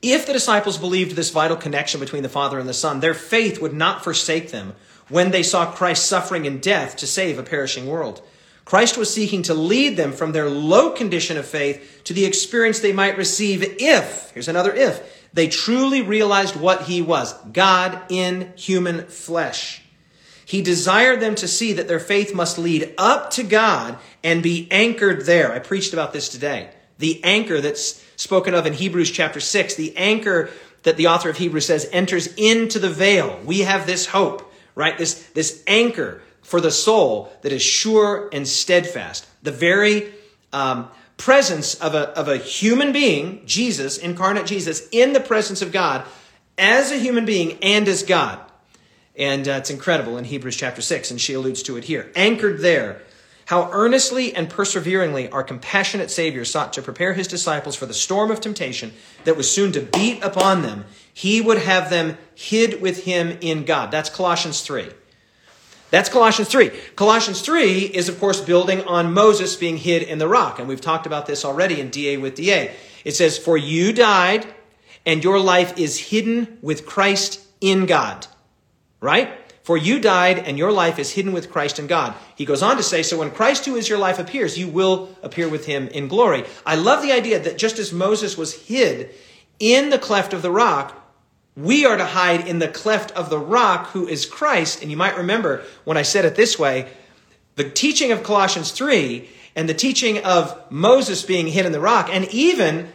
If 0.00 0.24
the 0.24 0.34
disciples 0.34 0.78
believed 0.78 1.16
this 1.16 1.30
vital 1.30 1.56
connection 1.56 1.98
between 1.98 2.22
the 2.22 2.28
Father 2.28 2.60
and 2.60 2.68
the 2.68 2.74
Son, 2.74 3.00
their 3.00 3.14
faith 3.14 3.60
would 3.60 3.74
not 3.74 4.04
forsake 4.04 4.52
them 4.52 4.76
when 5.08 5.30
they 5.30 5.42
saw 5.42 5.70
Christ 5.70 6.06
suffering 6.06 6.46
and 6.46 6.60
death 6.60 6.96
to 6.96 7.06
save 7.06 7.38
a 7.38 7.42
perishing 7.42 7.86
world. 7.86 8.22
Christ 8.64 8.96
was 8.96 9.12
seeking 9.12 9.42
to 9.42 9.54
lead 9.54 9.96
them 9.96 10.12
from 10.12 10.32
their 10.32 10.48
low 10.48 10.90
condition 10.90 11.36
of 11.36 11.46
faith 11.46 12.02
to 12.04 12.14
the 12.14 12.24
experience 12.24 12.80
they 12.80 12.92
might 12.92 13.18
receive 13.18 13.62
if, 13.78 14.30
here's 14.30 14.48
another 14.48 14.74
if, 14.74 15.26
they 15.34 15.48
truly 15.48 16.00
realized 16.00 16.56
what 16.56 16.82
he 16.82 17.02
was 17.02 17.34
God 17.52 18.00
in 18.08 18.52
human 18.56 19.06
flesh. 19.06 19.82
He 20.46 20.62
desired 20.62 21.20
them 21.20 21.34
to 21.36 21.48
see 21.48 21.72
that 21.74 21.88
their 21.88 22.00
faith 22.00 22.34
must 22.34 22.58
lead 22.58 22.94
up 22.96 23.30
to 23.32 23.42
God 23.42 23.98
and 24.22 24.42
be 24.42 24.68
anchored 24.70 25.26
there. 25.26 25.52
I 25.52 25.58
preached 25.58 25.92
about 25.92 26.12
this 26.12 26.28
today. 26.28 26.70
The 26.98 27.22
anchor 27.24 27.60
that's 27.60 28.04
spoken 28.16 28.54
of 28.54 28.66
in 28.66 28.74
Hebrews 28.74 29.10
chapter 29.10 29.40
6, 29.40 29.74
the 29.74 29.96
anchor 29.96 30.50
that 30.84 30.96
the 30.96 31.08
author 31.08 31.30
of 31.30 31.38
Hebrews 31.38 31.66
says 31.66 31.88
enters 31.92 32.32
into 32.34 32.78
the 32.78 32.90
veil. 32.90 33.40
We 33.44 33.60
have 33.60 33.86
this 33.86 34.06
hope, 34.06 34.52
right? 34.74 34.96
This, 34.96 35.26
this 35.34 35.62
anchor 35.66 36.22
for 36.42 36.60
the 36.60 36.70
soul 36.70 37.32
that 37.42 37.52
is 37.52 37.62
sure 37.62 38.28
and 38.32 38.46
steadfast. 38.46 39.26
The 39.42 39.52
very 39.52 40.12
um, 40.52 40.88
presence 41.16 41.74
of 41.74 41.94
a, 41.94 42.10
of 42.18 42.28
a 42.28 42.36
human 42.36 42.92
being, 42.92 43.42
Jesus, 43.46 43.98
incarnate 43.98 44.46
Jesus, 44.46 44.88
in 44.92 45.12
the 45.12 45.20
presence 45.20 45.62
of 45.62 45.72
God 45.72 46.04
as 46.58 46.90
a 46.90 46.98
human 46.98 47.24
being 47.24 47.58
and 47.62 47.88
as 47.88 48.02
God. 48.02 48.40
And 49.16 49.46
uh, 49.46 49.52
it's 49.52 49.70
incredible 49.70 50.18
in 50.18 50.24
Hebrews 50.24 50.56
chapter 50.56 50.82
6, 50.82 51.10
and 51.10 51.20
she 51.20 51.34
alludes 51.34 51.62
to 51.64 51.76
it 51.76 51.84
here. 51.84 52.10
Anchored 52.16 52.60
there, 52.60 53.02
how 53.46 53.70
earnestly 53.70 54.34
and 54.34 54.48
perseveringly 54.48 55.28
our 55.28 55.44
compassionate 55.44 56.10
Savior 56.10 56.44
sought 56.44 56.72
to 56.72 56.82
prepare 56.82 57.12
his 57.12 57.28
disciples 57.28 57.76
for 57.76 57.86
the 57.86 57.94
storm 57.94 58.30
of 58.30 58.40
temptation 58.40 58.92
that 59.24 59.36
was 59.36 59.50
soon 59.50 59.70
to 59.72 59.80
beat 59.80 60.22
upon 60.24 60.62
them. 60.62 60.84
He 61.14 61.40
would 61.40 61.58
have 61.58 61.90
them 61.90 62.18
hid 62.34 62.82
with 62.82 63.04
him 63.04 63.38
in 63.40 63.64
God. 63.64 63.92
That's 63.92 64.10
Colossians 64.10 64.60
3. 64.62 64.90
That's 65.90 66.08
Colossians 66.08 66.48
3. 66.48 66.70
Colossians 66.96 67.40
3 67.40 67.82
is, 67.82 68.08
of 68.08 68.18
course, 68.18 68.40
building 68.40 68.82
on 68.82 69.14
Moses 69.14 69.54
being 69.54 69.76
hid 69.76 70.02
in 70.02 70.18
the 70.18 70.26
rock. 70.26 70.58
And 70.58 70.66
we've 70.66 70.80
talked 70.80 71.06
about 71.06 71.26
this 71.26 71.44
already 71.44 71.80
in 71.80 71.90
DA 71.90 72.16
with 72.16 72.34
DA. 72.34 72.74
It 73.04 73.12
says, 73.12 73.38
For 73.38 73.56
you 73.56 73.92
died, 73.92 74.44
and 75.06 75.22
your 75.22 75.38
life 75.38 75.78
is 75.78 76.10
hidden 76.10 76.58
with 76.62 76.84
Christ 76.84 77.40
in 77.60 77.86
God. 77.86 78.26
Right? 79.00 79.30
For 79.62 79.76
you 79.76 80.00
died, 80.00 80.40
and 80.40 80.58
your 80.58 80.72
life 80.72 80.98
is 80.98 81.12
hidden 81.12 81.32
with 81.32 81.52
Christ 81.52 81.78
in 81.78 81.86
God. 81.86 82.14
He 82.34 82.44
goes 82.44 82.60
on 82.60 82.76
to 82.76 82.82
say, 82.82 83.04
So 83.04 83.18
when 83.18 83.30
Christ, 83.30 83.64
who 83.64 83.76
is 83.76 83.88
your 83.88 83.98
life, 83.98 84.18
appears, 84.18 84.58
you 84.58 84.66
will 84.66 85.16
appear 85.22 85.48
with 85.48 85.66
him 85.66 85.86
in 85.86 86.08
glory. 86.08 86.44
I 86.66 86.74
love 86.74 87.02
the 87.02 87.12
idea 87.12 87.38
that 87.38 87.56
just 87.56 87.78
as 87.78 87.92
Moses 87.92 88.36
was 88.36 88.66
hid 88.66 89.14
in 89.60 89.90
the 89.90 89.98
cleft 90.00 90.32
of 90.32 90.42
the 90.42 90.50
rock, 90.50 91.03
we 91.56 91.86
are 91.86 91.96
to 91.96 92.04
hide 92.04 92.46
in 92.48 92.58
the 92.58 92.68
cleft 92.68 93.10
of 93.12 93.30
the 93.30 93.38
rock 93.38 93.88
who 93.90 94.08
is 94.08 94.26
Christ. 94.26 94.82
And 94.82 94.90
you 94.90 94.96
might 94.96 95.16
remember 95.16 95.62
when 95.84 95.96
I 95.96 96.02
said 96.02 96.24
it 96.24 96.34
this 96.34 96.58
way 96.58 96.88
the 97.56 97.70
teaching 97.70 98.10
of 98.10 98.22
Colossians 98.22 98.72
3 98.72 99.28
and 99.54 99.68
the 99.68 99.74
teaching 99.74 100.18
of 100.24 100.70
Moses 100.70 101.22
being 101.22 101.46
hid 101.46 101.66
in 101.66 101.72
the 101.72 101.80
rock, 101.80 102.08
and 102.10 102.26
even 102.34 102.92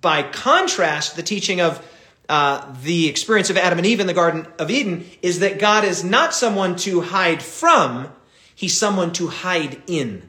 by 0.00 0.22
contrast, 0.22 1.16
the 1.16 1.22
teaching 1.22 1.60
of 1.60 1.84
uh, 2.28 2.74
the 2.82 3.08
experience 3.08 3.50
of 3.50 3.56
Adam 3.56 3.78
and 3.78 3.86
Eve 3.86 4.00
in 4.00 4.06
the 4.06 4.14
Garden 4.14 4.46
of 4.58 4.70
Eden 4.70 5.04
is 5.22 5.40
that 5.40 5.58
God 5.58 5.84
is 5.84 6.04
not 6.04 6.34
someone 6.34 6.76
to 6.76 7.00
hide 7.00 7.42
from, 7.42 8.08
he's 8.54 8.76
someone 8.76 9.12
to 9.14 9.28
hide 9.28 9.82
in. 9.86 10.28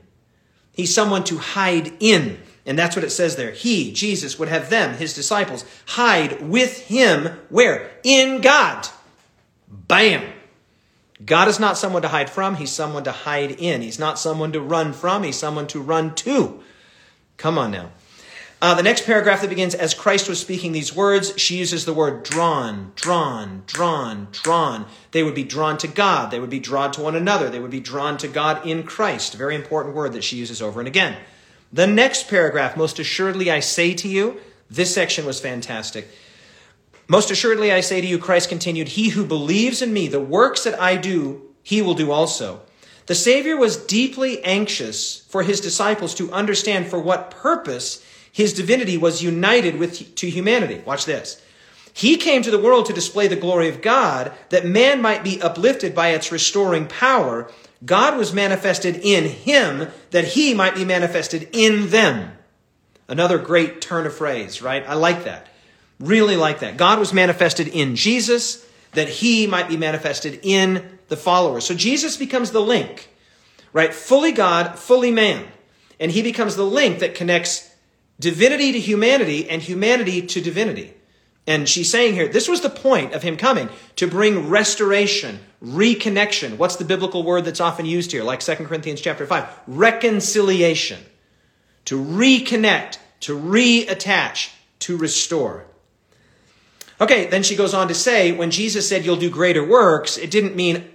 He's 0.74 0.94
someone 0.94 1.24
to 1.26 1.38
hide 1.38 1.94
in. 2.00 2.38
And 2.68 2.78
that's 2.78 2.98
what 2.98 3.06
it 3.06 3.12
says 3.12 3.38
there. 3.38 3.52
He, 3.52 3.94
Jesus, 3.94 4.38
would 4.38 4.50
have 4.50 4.70
them, 4.70 4.98
his 4.98 5.16
disciples, 5.16 5.64
hide 5.88 6.42
with 6.42 6.86
him 6.88 7.40
where? 7.48 7.90
In 8.04 8.42
God. 8.42 8.88
Bam. 9.70 10.34
God 11.26 11.48
is 11.48 11.60
not 11.60 11.78
someone 11.78 12.02
to 12.04 12.10
hide 12.10 12.30
from, 12.30 12.56
he's 12.58 12.72
someone 12.72 13.06
to 13.06 13.12
hide 13.12 13.52
in. 13.52 13.82
He's 13.82 13.98
not 13.98 14.20
someone 14.20 14.52
to 14.52 14.60
run 14.60 14.92
from, 14.94 15.24
he's 15.24 15.38
someone 15.38 15.66
to 15.68 15.82
run 15.82 16.14
to. 16.16 16.62
Come 17.38 17.58
on 17.58 17.72
now. 17.72 17.92
Uh, 18.62 18.74
the 18.74 18.84
next 18.84 19.06
paragraph 19.06 19.42
that 19.42 19.50
begins, 19.50 19.76
as 19.76 19.94
Christ 19.94 20.28
was 20.28 20.40
speaking 20.40 20.72
these 20.72 20.96
words, 20.96 21.34
she 21.38 21.58
uses 21.58 21.86
the 21.86 21.94
word 21.94 22.24
drawn, 22.24 22.92
drawn, 22.96 23.64
drawn, 23.68 24.28
drawn. 24.32 24.88
They 25.12 25.24
would 25.24 25.36
be 25.36 25.44
drawn 25.44 25.78
to 25.78 25.88
God. 25.88 26.32
They 26.32 26.40
would 26.40 26.50
be 26.50 26.60
drawn 26.60 26.92
to 26.94 27.02
one 27.02 27.16
another. 27.16 27.50
They 27.50 27.60
would 27.60 27.72
be 27.72 27.80
drawn 27.80 28.18
to 28.18 28.28
God 28.28 28.66
in 28.66 28.84
Christ. 28.84 29.36
Very 29.36 29.56
important 29.56 29.96
word 29.96 30.14
that 30.14 30.24
she 30.24 30.38
uses 30.38 30.62
over 30.62 30.82
and 30.82 30.88
again. 30.88 31.18
The 31.72 31.88
next 31.88 32.30
paragraph, 32.30 32.78
most 32.78 33.00
assuredly 33.00 33.52
I 33.52 33.60
say 33.60 33.94
to 33.96 34.08
you, 34.08 34.40
this 34.70 34.94
section 34.94 35.26
was 35.26 35.40
fantastic. 35.40 36.08
Most 37.08 37.32
assuredly 37.32 37.72
I 37.72 37.82
say 37.82 38.02
to 38.02 38.08
you, 38.08 38.20
Christ 38.20 38.50
continued, 38.50 38.90
He 38.90 39.10
who 39.10 39.26
believes 39.26 39.82
in 39.82 39.94
me, 39.94 40.08
the 40.08 40.20
works 40.20 40.64
that 40.64 40.80
I 40.80 40.98
do, 40.98 41.42
he 41.64 41.82
will 41.82 41.94
do 41.94 42.12
also. 42.12 42.62
The 43.06 43.16
Savior 43.16 43.56
was 43.56 43.78
deeply 43.78 44.44
anxious 44.44 45.22
for 45.30 45.44
his 45.44 45.62
disciples 45.62 46.14
to 46.16 46.32
understand 46.32 46.88
for 46.88 47.00
what 47.00 47.32
purpose 47.32 48.04
his 48.32 48.54
divinity 48.54 48.98
was 48.98 49.24
united 49.24 49.78
with 49.78 50.16
to 50.16 50.30
humanity. 50.30 50.82
Watch 50.86 51.06
this. 51.06 51.42
He 51.94 52.18
came 52.18 52.44
to 52.44 52.52
the 52.52 52.60
world 52.60 52.86
to 52.86 52.94
display 52.94 53.28
the 53.28 53.36
glory 53.36 53.70
of 53.70 53.82
God, 53.82 54.32
that 54.50 54.66
man 54.66 55.02
might 55.02 55.24
be 55.24 55.42
uplifted 55.42 55.96
by 55.96 56.10
its 56.10 56.32
restoring 56.32 56.86
power 56.86 57.50
God 57.86 58.18
was 58.18 58.34
manifested 58.34 58.98
in 59.04 59.26
him 59.26 59.90
that 60.12 60.26
he 60.26 60.54
might 60.54 60.76
be 60.76 60.86
manifested 60.86 61.50
in 61.52 61.90
them. 61.90 62.32
Another 63.08 63.38
great 63.38 63.82
turn 63.82 64.06
of 64.06 64.16
phrase, 64.16 64.62
right? 64.62 64.84
I 64.88 64.96
like 64.96 65.24
that. 65.26 65.48
Really 66.00 66.36
like 66.36 66.60
that. 66.60 66.78
God 66.78 67.00
was 67.00 67.14
manifested 67.14 67.68
in 67.68 67.96
Jesus 67.96 68.66
that 68.94 69.08
he 69.08 69.48
might 69.48 69.68
be 69.68 69.78
manifested 69.78 70.40
in 70.44 71.00
the 71.08 71.18
followers. 71.18 71.66
So 71.66 71.74
Jesus 71.74 72.18
becomes 72.18 72.52
the 72.52 72.62
link, 72.62 73.10
right? 73.74 73.94
Fully 73.94 74.32
God, 74.32 74.78
fully 74.78 75.12
man. 75.12 75.46
And 76.00 76.12
he 76.12 76.22
becomes 76.22 76.56
the 76.56 76.66
link 76.66 77.00
that 77.00 77.16
connects 77.16 77.74
divinity 78.20 78.72
to 78.72 78.80
humanity 78.80 79.50
and 79.50 79.62
humanity 79.62 80.22
to 80.28 80.42
divinity. 80.42 80.94
And 81.48 81.68
she's 81.68 81.90
saying 81.90 82.14
here, 82.14 82.28
this 82.28 82.50
was 82.50 82.60
the 82.60 82.70
point 82.70 83.14
of 83.14 83.24
him 83.24 83.38
coming 83.38 83.70
to 83.96 84.06
bring 84.06 84.50
restoration, 84.50 85.40
reconnection. 85.64 86.58
What's 86.58 86.76
the 86.76 86.84
biblical 86.84 87.24
word 87.24 87.46
that's 87.46 87.62
often 87.62 87.86
used 87.86 88.12
here? 88.12 88.24
Like 88.24 88.42
2 88.42 88.56
Corinthians 88.56 89.00
chapter 89.00 89.26
5. 89.26 89.48
Reconciliation. 89.66 91.00
To 91.86 92.04
reconnect, 92.04 92.98
to 93.22 93.40
reattach, 93.40 94.52
to 94.80 94.98
restore. 94.98 95.66
Okay, 97.00 97.28
then 97.28 97.44
she 97.44 97.56
goes 97.56 97.74
on 97.74 97.88
to 97.88 97.94
say 97.94 98.34
when 98.34 98.52
Jesus 98.52 98.90
said 98.90 99.06
you'll 99.06 99.16
do 99.16 99.30
greater 99.30 99.64
works, 99.66 100.18
it 100.18 100.30
didn't 100.30 100.56
mean 100.56 100.90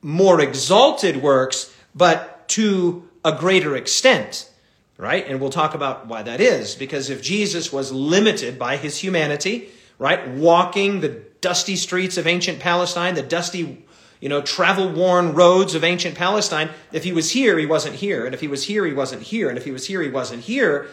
more 0.00 0.40
exalted 0.40 1.18
works, 1.18 1.74
but 1.94 2.48
to 2.48 3.06
a 3.24 3.32
greater 3.32 3.76
extent, 3.76 4.48
right? 4.96 5.26
And 5.28 5.38
we'll 5.38 5.50
talk 5.50 5.74
about 5.74 6.06
why 6.06 6.22
that 6.22 6.40
is. 6.40 6.76
Because 6.76 7.10
if 7.10 7.20
Jesus 7.20 7.70
was 7.70 7.92
limited 7.92 8.58
by 8.58 8.78
his 8.78 8.98
humanity, 8.98 9.68
right, 9.98 10.28
walking 10.28 11.00
the 11.00 11.22
dusty 11.40 11.76
streets 11.76 12.16
of 12.16 12.26
ancient 12.26 12.60
Palestine, 12.60 13.14
the 13.14 13.22
dusty, 13.22 13.84
you 14.20 14.28
know, 14.28 14.40
travel 14.42 14.90
worn 14.90 15.34
roads 15.34 15.74
of 15.74 15.84
ancient 15.84 16.16
Palestine, 16.16 16.70
if 16.92 17.04
he 17.04 17.12
was 17.12 17.30
here, 17.32 17.58
he 17.58 17.66
wasn't 17.66 17.96
here. 17.96 18.24
And 18.24 18.34
if 18.34 18.40
he 18.40 18.48
was 18.48 18.64
here, 18.64 18.84
he 18.84 18.92
wasn't 18.92 19.22
here. 19.22 19.48
And 19.48 19.58
if 19.58 19.64
he 19.64 19.70
was 19.70 19.86
here, 19.86 20.02
he 20.02 20.10
wasn't 20.10 20.42
here. 20.42 20.88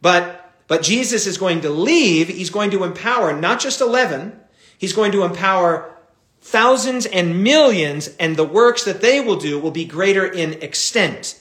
But 0.00 0.38
but 0.68 0.82
Jesus 0.82 1.26
is 1.26 1.36
going 1.36 1.60
to 1.62 1.70
leave. 1.70 2.28
He's 2.28 2.48
going 2.48 2.70
to 2.70 2.84
empower 2.84 3.38
not 3.38 3.60
just 3.60 3.80
11, 3.80 4.38
he's 4.78 4.94
going 4.94 5.12
to 5.12 5.24
empower 5.24 5.94
thousands 6.40 7.06
and 7.06 7.44
millions, 7.44 8.08
and 8.18 8.36
the 8.36 8.44
works 8.44 8.84
that 8.84 9.00
they 9.00 9.20
will 9.20 9.36
do 9.36 9.58
will 9.58 9.70
be 9.70 9.84
greater 9.84 10.26
in 10.26 10.54
extent, 10.54 11.40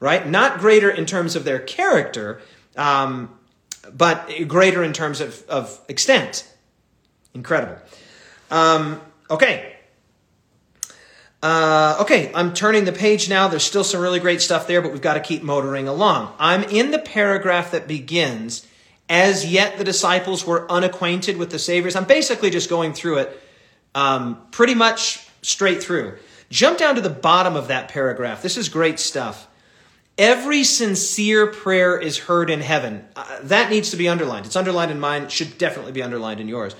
right? 0.00 0.26
Not 0.26 0.58
greater 0.58 0.90
in 0.90 1.06
terms 1.06 1.36
of 1.36 1.44
their 1.44 1.60
character, 1.60 2.40
um, 2.76 3.38
but 3.92 4.30
greater 4.48 4.82
in 4.82 4.92
terms 4.92 5.20
of, 5.20 5.44
of 5.48 5.80
extent. 5.88 6.48
Incredible. 7.34 7.76
Um, 8.50 9.00
okay. 9.30 9.74
Uh, 11.42 11.98
okay, 12.00 12.32
I'm 12.34 12.54
turning 12.54 12.86
the 12.86 12.92
page 12.92 13.28
now. 13.28 13.48
There's 13.48 13.64
still 13.64 13.84
some 13.84 14.00
really 14.00 14.20
great 14.20 14.40
stuff 14.40 14.66
there, 14.66 14.80
but 14.80 14.92
we've 14.92 15.02
got 15.02 15.14
to 15.14 15.20
keep 15.20 15.42
motoring 15.42 15.88
along. 15.88 16.32
I'm 16.38 16.62
in 16.62 16.90
the 16.90 16.98
paragraph 16.98 17.72
that 17.72 17.86
begins, 17.86 18.66
as 19.10 19.44
yet 19.44 19.76
the 19.76 19.84
disciples 19.84 20.46
were 20.46 20.70
unacquainted 20.72 21.36
with 21.36 21.50
the 21.50 21.58
Saviors. 21.58 21.96
I'm 21.96 22.06
basically 22.06 22.48
just 22.48 22.70
going 22.70 22.94
through 22.94 23.18
it 23.18 23.42
um, 23.94 24.40
pretty 24.52 24.74
much 24.74 25.28
straight 25.42 25.82
through. 25.82 26.16
Jump 26.48 26.78
down 26.78 26.94
to 26.94 27.02
the 27.02 27.10
bottom 27.10 27.56
of 27.56 27.68
that 27.68 27.88
paragraph. 27.88 28.40
This 28.40 28.56
is 28.56 28.70
great 28.70 28.98
stuff. 28.98 29.46
Every 30.16 30.62
sincere 30.62 31.48
prayer 31.48 31.98
is 31.98 32.18
heard 32.18 32.48
in 32.48 32.60
heaven. 32.60 33.04
Uh, 33.16 33.40
that 33.42 33.70
needs 33.70 33.90
to 33.90 33.96
be 33.96 34.08
underlined. 34.08 34.46
It's 34.46 34.54
underlined 34.54 34.92
in 34.92 35.00
mine, 35.00 35.28
should 35.28 35.58
definitely 35.58 35.92
be 35.92 36.02
underlined 36.02 36.40
in 36.40 36.46
yours. 36.46 36.76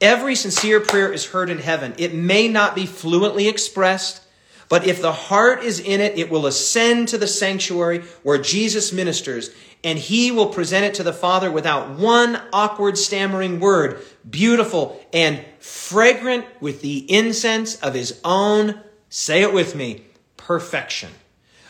Every 0.00 0.34
sincere 0.34 0.80
prayer 0.80 1.12
is 1.12 1.26
heard 1.26 1.50
in 1.50 1.58
heaven. 1.58 1.94
It 1.98 2.14
may 2.14 2.48
not 2.48 2.74
be 2.74 2.86
fluently 2.86 3.48
expressed, 3.48 4.22
but 4.70 4.86
if 4.86 5.02
the 5.02 5.12
heart 5.12 5.62
is 5.62 5.78
in 5.78 6.00
it, 6.00 6.18
it 6.18 6.30
will 6.30 6.46
ascend 6.46 7.08
to 7.08 7.18
the 7.18 7.26
sanctuary 7.26 8.00
where 8.22 8.38
Jesus 8.38 8.94
ministers, 8.94 9.50
and 9.84 9.98
he 9.98 10.30
will 10.30 10.46
present 10.46 10.86
it 10.86 10.94
to 10.94 11.02
the 11.02 11.12
Father 11.12 11.50
without 11.50 11.98
one 11.98 12.40
awkward, 12.50 12.96
stammering 12.96 13.60
word, 13.60 14.02
beautiful 14.28 15.04
and 15.12 15.44
fragrant 15.58 16.46
with 16.60 16.80
the 16.80 17.10
incense 17.12 17.76
of 17.82 17.92
his 17.92 18.18
own, 18.24 18.80
say 19.10 19.42
it 19.42 19.52
with 19.52 19.74
me, 19.74 20.04
perfection. 20.38 21.10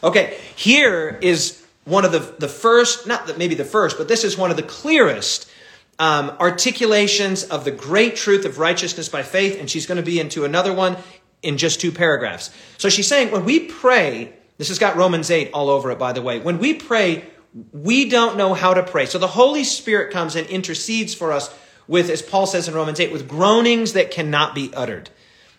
Okay, 0.02 0.38
here 0.56 1.18
is 1.20 1.62
one 1.84 2.04
of 2.04 2.12
the, 2.12 2.20
the 2.38 2.48
first, 2.48 3.06
not 3.06 3.26
that 3.26 3.38
maybe 3.38 3.54
the 3.54 3.64
first, 3.64 3.98
but 3.98 4.08
this 4.08 4.24
is 4.24 4.36
one 4.36 4.50
of 4.50 4.56
the 4.56 4.62
clearest 4.62 5.50
um, 5.98 6.30
articulations 6.40 7.44
of 7.44 7.64
the 7.64 7.70
great 7.70 8.16
truth 8.16 8.44
of 8.46 8.58
righteousness 8.58 9.08
by 9.08 9.22
faith, 9.22 9.60
and 9.60 9.68
she's 9.68 9.86
going 9.86 9.96
to 9.96 10.02
be 10.02 10.18
into 10.18 10.44
another 10.44 10.72
one 10.72 10.96
in 11.42 11.58
just 11.58 11.80
two 11.80 11.92
paragraphs. 11.92 12.50
So 12.78 12.88
she's 12.88 13.06
saying 13.06 13.30
when 13.30 13.44
we 13.44 13.60
pray, 13.60 14.32
this 14.56 14.68
has 14.68 14.78
got 14.78 14.96
Romans 14.96 15.30
8 15.30 15.50
all 15.52 15.68
over 15.68 15.90
it, 15.90 15.98
by 15.98 16.12
the 16.12 16.22
way. 16.22 16.38
When 16.38 16.58
we 16.58 16.74
pray, 16.74 17.24
we 17.72 18.08
don't 18.08 18.36
know 18.36 18.54
how 18.54 18.74
to 18.74 18.82
pray. 18.82 19.06
So 19.06 19.18
the 19.18 19.26
Holy 19.26 19.64
Spirit 19.64 20.12
comes 20.12 20.36
and 20.36 20.46
intercedes 20.48 21.14
for 21.14 21.32
us 21.32 21.54
with, 21.88 22.08
as 22.08 22.22
Paul 22.22 22.46
says 22.46 22.68
in 22.68 22.74
Romans 22.74 23.00
8, 23.00 23.12
with 23.12 23.28
groanings 23.28 23.94
that 23.94 24.10
cannot 24.10 24.54
be 24.54 24.72
uttered. 24.74 25.10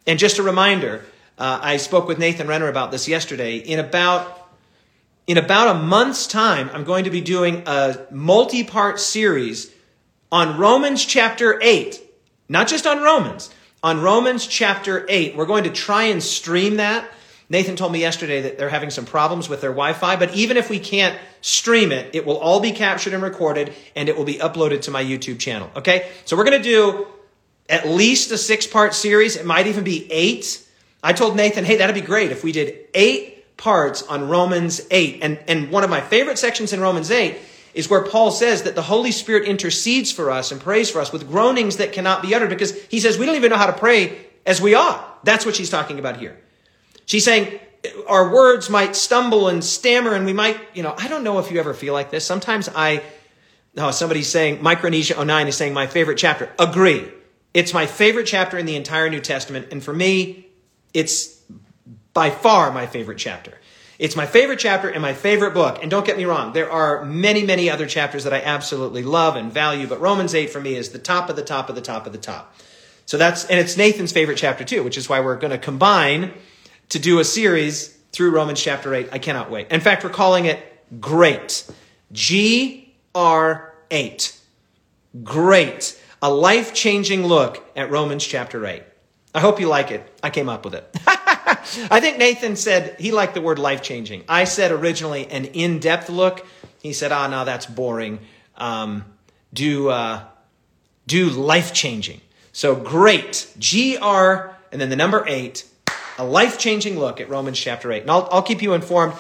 And 0.08 0.18
just 0.18 0.40
a 0.40 0.44
reminder, 0.44 1.04
uh, 1.38 1.60
I 1.62 1.78
spoke 1.78 2.08
with 2.08 2.20
Nathan 2.20 2.48
Renner 2.48 2.68
about 2.68 2.92
this 2.92 3.08
yesterday. 3.08 3.58
In 3.58 3.80
about 3.80 4.38
in 5.28 5.38
about 5.38 5.76
a 5.76 5.80
month's 5.80 6.28
time, 6.28 6.70
I'm 6.74 6.84
going 6.84 7.06
to 7.06 7.10
be 7.10 7.22
doing 7.22 7.64
a 7.66 8.06
multi-part 8.12 9.00
series 9.00 9.72
on 10.32 10.58
Romans 10.58 11.06
chapter 11.06 11.60
8, 11.62 12.02
not 12.50 12.68
just 12.68 12.88
on 12.88 13.02
Romans, 13.02 13.50
on 13.84 14.02
Romans 14.02 14.48
chapter 14.48 15.06
8. 15.08 15.36
We're 15.36 15.46
going 15.46 15.66
to 15.66 15.70
try 15.70 16.06
and 16.06 16.22
stream 16.22 16.78
that. 16.78 17.10
Nathan 17.50 17.76
told 17.76 17.92
me 17.92 18.00
yesterday 18.00 18.42
that 18.42 18.58
they're 18.58 18.70
having 18.70 18.90
some 18.90 19.06
problems 19.06 19.50
with 19.50 19.62
their 19.62 19.72
Wi 19.72 19.94
Fi, 19.94 20.16
but 20.16 20.34
even 20.34 20.56
if 20.58 20.70
we 20.70 20.80
can't 20.80 21.18
stream 21.42 21.92
it, 21.92 22.16
it 22.16 22.26
will 22.26 22.38
all 22.38 22.62
be 22.62 22.72
captured 22.72 23.14
and 23.14 23.22
recorded 23.22 23.74
and 23.96 24.08
it 24.08 24.18
will 24.18 24.24
be 24.24 24.36
uploaded 24.36 24.82
to 24.84 24.92
my 24.92 25.04
YouTube 25.04 25.38
channel. 25.38 25.70
Okay? 25.76 26.10
So 26.26 26.38
we're 26.38 26.46
going 26.46 26.62
to 26.62 26.70
do 26.70 27.08
at 27.68 27.88
least 27.88 28.32
a 28.32 28.38
six 28.38 28.66
part 28.66 28.94
series. 28.94 29.36
It 29.36 29.46
might 29.46 29.68
even 29.68 29.84
be 29.84 30.10
eight. 30.12 30.66
I 31.04 31.14
told 31.14 31.36
Nathan, 31.36 31.66
hey, 31.66 31.78
that'd 31.78 31.96
be 31.96 32.02
great 32.02 32.32
if 32.32 32.44
we 32.44 32.52
did 32.52 32.88
eight 32.94 33.58
parts 33.58 34.04
on 34.04 34.28
Romans 34.28 34.82
8. 34.90 35.20
And, 35.22 35.40
and 35.48 35.72
one 35.72 35.84
of 35.84 35.90
my 35.90 36.02
favorite 36.02 36.38
sections 36.38 36.74
in 36.74 36.80
Romans 36.80 37.12
8 37.12 37.38
is 37.74 37.90
where 37.90 38.04
Paul 38.04 38.32
says 38.32 38.64
that 38.64 38.76
the 38.76 38.82
Holy 38.82 39.12
Spirit 39.12 39.48
intercedes 39.48 40.12
for 40.12 40.30
us 40.30 40.52
and 40.52 40.60
prays 40.60 40.90
for 40.90 41.00
us 41.00 41.12
with 41.12 41.28
groanings 41.28 41.78
that 41.78 41.94
cannot 41.94 42.22
be 42.22 42.36
uttered 42.36 42.50
because 42.50 42.80
he 42.86 43.00
says 43.00 43.18
we 43.18 43.26
don't 43.26 43.36
even 43.36 43.50
know 43.50 43.58
how 43.58 43.68
to 43.68 43.74
pray 43.74 44.18
as 44.46 44.62
we 44.62 44.76
ought. 44.76 45.24
That's 45.24 45.46
what 45.46 45.56
she's 45.56 45.70
talking 45.70 46.00
about 46.00 46.18
here. 46.18 46.38
She's 47.06 47.24
saying 47.24 47.60
our 48.08 48.32
words 48.32 48.70
might 48.70 48.96
stumble 48.96 49.48
and 49.48 49.64
stammer 49.64 50.14
and 50.14 50.26
we 50.26 50.34
might, 50.34 50.60
you 50.74 50.84
know, 50.84 50.94
I 50.98 51.08
don't 51.08 51.24
know 51.24 51.40
if 51.40 51.52
you 51.52 51.60
ever 51.60 51.74
feel 51.74 51.94
like 51.94 52.12
this. 52.12 52.26
Sometimes 52.26 52.70
I, 52.76 53.02
oh, 53.78 53.92
somebody's 53.92 54.28
saying, 54.28 54.62
Micronesia 54.62 55.24
09 55.24 55.48
is 55.48 55.58
saying 55.58 55.74
my 55.74 55.88
favorite 55.88 56.18
chapter. 56.18 56.52
Agree. 56.60 57.10
It's 57.54 57.74
my 57.74 57.86
favorite 57.86 58.26
chapter 58.26 58.58
in 58.58 58.66
the 58.66 58.76
entire 58.76 59.10
New 59.10 59.20
Testament. 59.20 59.68
And 59.72 59.84
for 59.84 59.94
me, 59.94 60.48
it's 60.94 61.42
by 62.14 62.30
far 62.30 62.72
my 62.72 62.88
favorite 62.88 63.18
chapter. 63.18 63.58
It's 64.00 64.16
my 64.16 64.26
favorite 64.26 64.60
chapter 64.60 64.90
and 64.90 65.02
my 65.02 65.14
favorite 65.14 65.54
book. 65.54 65.78
And 65.82 65.92
don't 65.92 66.06
get 66.06 66.18
me 66.18 66.26
wrong, 66.26 66.54
there 66.54 66.72
are 66.72 67.06
many, 67.06 67.44
many 67.44 67.70
other 67.70 67.86
chapters 67.86 68.24
that 68.24 68.34
I 68.34 68.42
absolutely 68.42 69.04
love 69.04 69.36
and 69.36 69.52
value, 69.52 69.86
but 69.86 70.02
Romans 70.02 70.34
8 70.34 70.50
for 70.50 70.60
me 70.60 70.76
is 70.76 70.90
the 70.90 71.00
top 71.00 71.30
of 71.30 71.36
the 71.36 71.44
top 71.44 71.70
of 71.70 71.76
the 71.76 71.82
top 71.82 72.08
of 72.08 72.12
the 72.12 72.18
top. 72.18 72.56
So 73.06 73.18
that's, 73.18 73.46
and 73.46 73.60
it's 73.60 73.78
Nathan's 73.78 74.12
favorite 74.12 74.38
chapter 74.38 74.64
too, 74.64 74.84
which 74.84 74.98
is 74.98 75.08
why 75.08 75.20
we're 75.20 75.38
going 75.38 75.52
to 75.52 75.58
combine 75.58 76.34
to 76.90 77.00
do 77.00 77.20
a 77.20 77.24
series 77.24 77.90
through 78.12 78.32
Romans 78.32 78.62
chapter 78.62 78.94
8. 78.94 79.10
I 79.12 79.20
cannot 79.20 79.52
wait. 79.52 79.72
In 79.72 79.82
fact, 79.82 80.04
we're 80.04 80.10
calling 80.10 80.46
it 80.46 80.60
Great. 81.00 81.70
G 82.12 82.94
R 83.16 83.74
8. 83.90 84.40
Great. 85.24 86.02
A 86.22 86.34
life 86.34 86.74
changing 86.74 87.26
look 87.26 87.64
at 87.76 87.92
Romans 87.92 88.26
chapter 88.26 88.66
8. 88.66 88.84
I 89.34 89.40
hope 89.40 89.60
you 89.60 89.68
like 89.68 89.92
it. 89.92 90.20
I 90.22 90.30
came 90.30 90.50
up 90.50 90.66
with 90.66 90.76
it. 90.76 90.90
I 91.06 92.00
think 92.00 92.18
Nathan 92.18 92.56
said 92.56 92.98
he 93.00 93.12
liked 93.12 93.34
the 93.34 93.42
word 93.42 93.60
life 93.60 93.82
changing. 93.82 94.24
I 94.28 94.44
said 94.44 94.72
originally 94.72 95.30
an 95.30 95.46
in 95.46 95.80
depth 95.80 96.10
look. 96.10 96.46
He 96.82 96.94
said, 96.94 97.12
ah, 97.12 97.28
no, 97.28 97.46
that's 97.46 97.66
boring. 97.66 98.20
Um, 98.58 99.06
do, 99.54 99.90
uh, 99.90 100.24
do 101.08 101.30
life 101.30 101.74
changing. 101.74 102.22
So 102.52 102.76
great. 102.76 103.48
G 103.58 103.98
R 103.98 104.58
and 104.72 104.80
then 104.80 104.90
the 104.90 104.96
number 104.96 105.24
eight, 105.28 105.66
a 106.18 106.24
life 106.24 106.58
changing 106.58 106.98
look 106.98 107.20
at 107.20 107.30
Romans 107.30 107.60
chapter 107.60 107.92
8. 107.92 108.04
And 108.04 108.12
I'll, 108.12 108.28
I'll 108.32 108.42
keep 108.42 108.62
you 108.62 108.74
informed. 108.74 109.14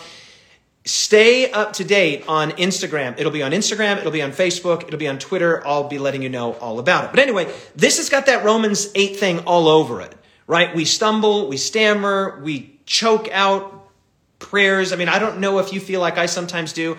Stay 0.84 1.52
up 1.52 1.74
to 1.74 1.84
date 1.84 2.26
on 2.28 2.52
Instagram. 2.52 3.20
It'll 3.20 3.32
be 3.32 3.44
on 3.44 3.52
Instagram, 3.52 3.98
it'll 3.98 4.12
be 4.12 4.22
on 4.22 4.32
Facebook, 4.32 4.84
it'll 4.84 5.00
be 5.00 5.08
on 5.08 5.20
Twitter. 5.20 5.66
I'll 5.66 5.88
be 5.88 6.00
letting 6.00 6.24
you 6.24 6.30
know 6.30 6.54
all 6.54 6.80
about 6.80 7.06
it. 7.06 7.12
But 7.12 7.20
anyway, 7.20 7.54
this 7.76 7.98
has 7.98 8.10
got 8.10 8.26
that 8.26 8.44
Romans 8.44 8.90
8 8.96 9.18
thing 9.18 9.40
all 9.40 9.68
over 9.68 10.02
it 10.02 10.16
right? 10.52 10.76
We 10.76 10.84
stumble, 10.84 11.48
we 11.48 11.56
stammer, 11.56 12.42
we 12.44 12.78
choke 12.86 13.30
out 13.32 13.90
prayers. 14.38 14.92
I 14.92 14.98
mean, 14.98 15.08
I 15.08 15.18
don't 15.18 15.40
know 15.40 15.60
if 15.60 15.72
you 15.72 15.80
feel 15.80 16.02
like 16.02 16.18
I 16.18 16.26
sometimes 16.26 16.74
do. 16.74 16.98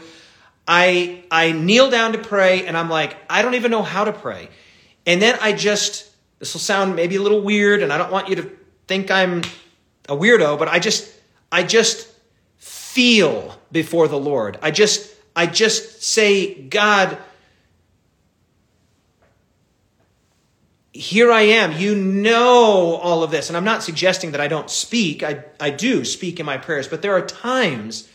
I 0.66 1.22
I 1.30 1.52
kneel 1.52 1.90
down 1.90 2.12
to 2.12 2.18
pray 2.18 2.66
and 2.66 2.78
I'm 2.78 2.88
like, 2.88 3.14
I 3.28 3.42
don't 3.42 3.54
even 3.54 3.70
know 3.70 3.82
how 3.82 4.04
to 4.04 4.12
pray. 4.12 4.48
And 5.04 5.20
then 5.20 5.36
I 5.38 5.52
just 5.52 6.10
this 6.38 6.54
will 6.54 6.60
sound 6.60 6.96
maybe 6.96 7.16
a 7.16 7.20
little 7.20 7.42
weird 7.42 7.82
and 7.82 7.92
I 7.92 7.98
don't 7.98 8.10
want 8.10 8.30
you 8.30 8.36
to 8.36 8.50
think 8.86 9.10
I'm 9.10 9.42
a 10.08 10.16
weirdo, 10.16 10.58
but 10.58 10.68
I 10.68 10.78
just 10.78 11.12
I 11.50 11.62
just 11.62 12.08
feel 12.92 13.58
before 13.70 14.06
the 14.08 14.18
Lord. 14.18 14.58
I 14.60 14.70
just 14.70 15.10
I 15.34 15.46
just 15.46 16.02
say, 16.02 16.54
God, 16.54 17.16
here 20.92 21.32
I 21.32 21.42
am. 21.42 21.72
You 21.72 21.94
know 21.94 22.96
all 23.02 23.22
of 23.22 23.30
this. 23.30 23.48
And 23.48 23.56
I'm 23.56 23.64
not 23.64 23.82
suggesting 23.82 24.32
that 24.32 24.40
I 24.42 24.48
don't 24.48 24.68
speak. 24.68 25.22
I, 25.22 25.44
I 25.58 25.70
do 25.70 26.04
speak 26.04 26.38
in 26.38 26.44
my 26.44 26.58
prayers, 26.58 26.86
but 26.86 27.00
there 27.00 27.14
are 27.14 27.24
times 27.24 28.08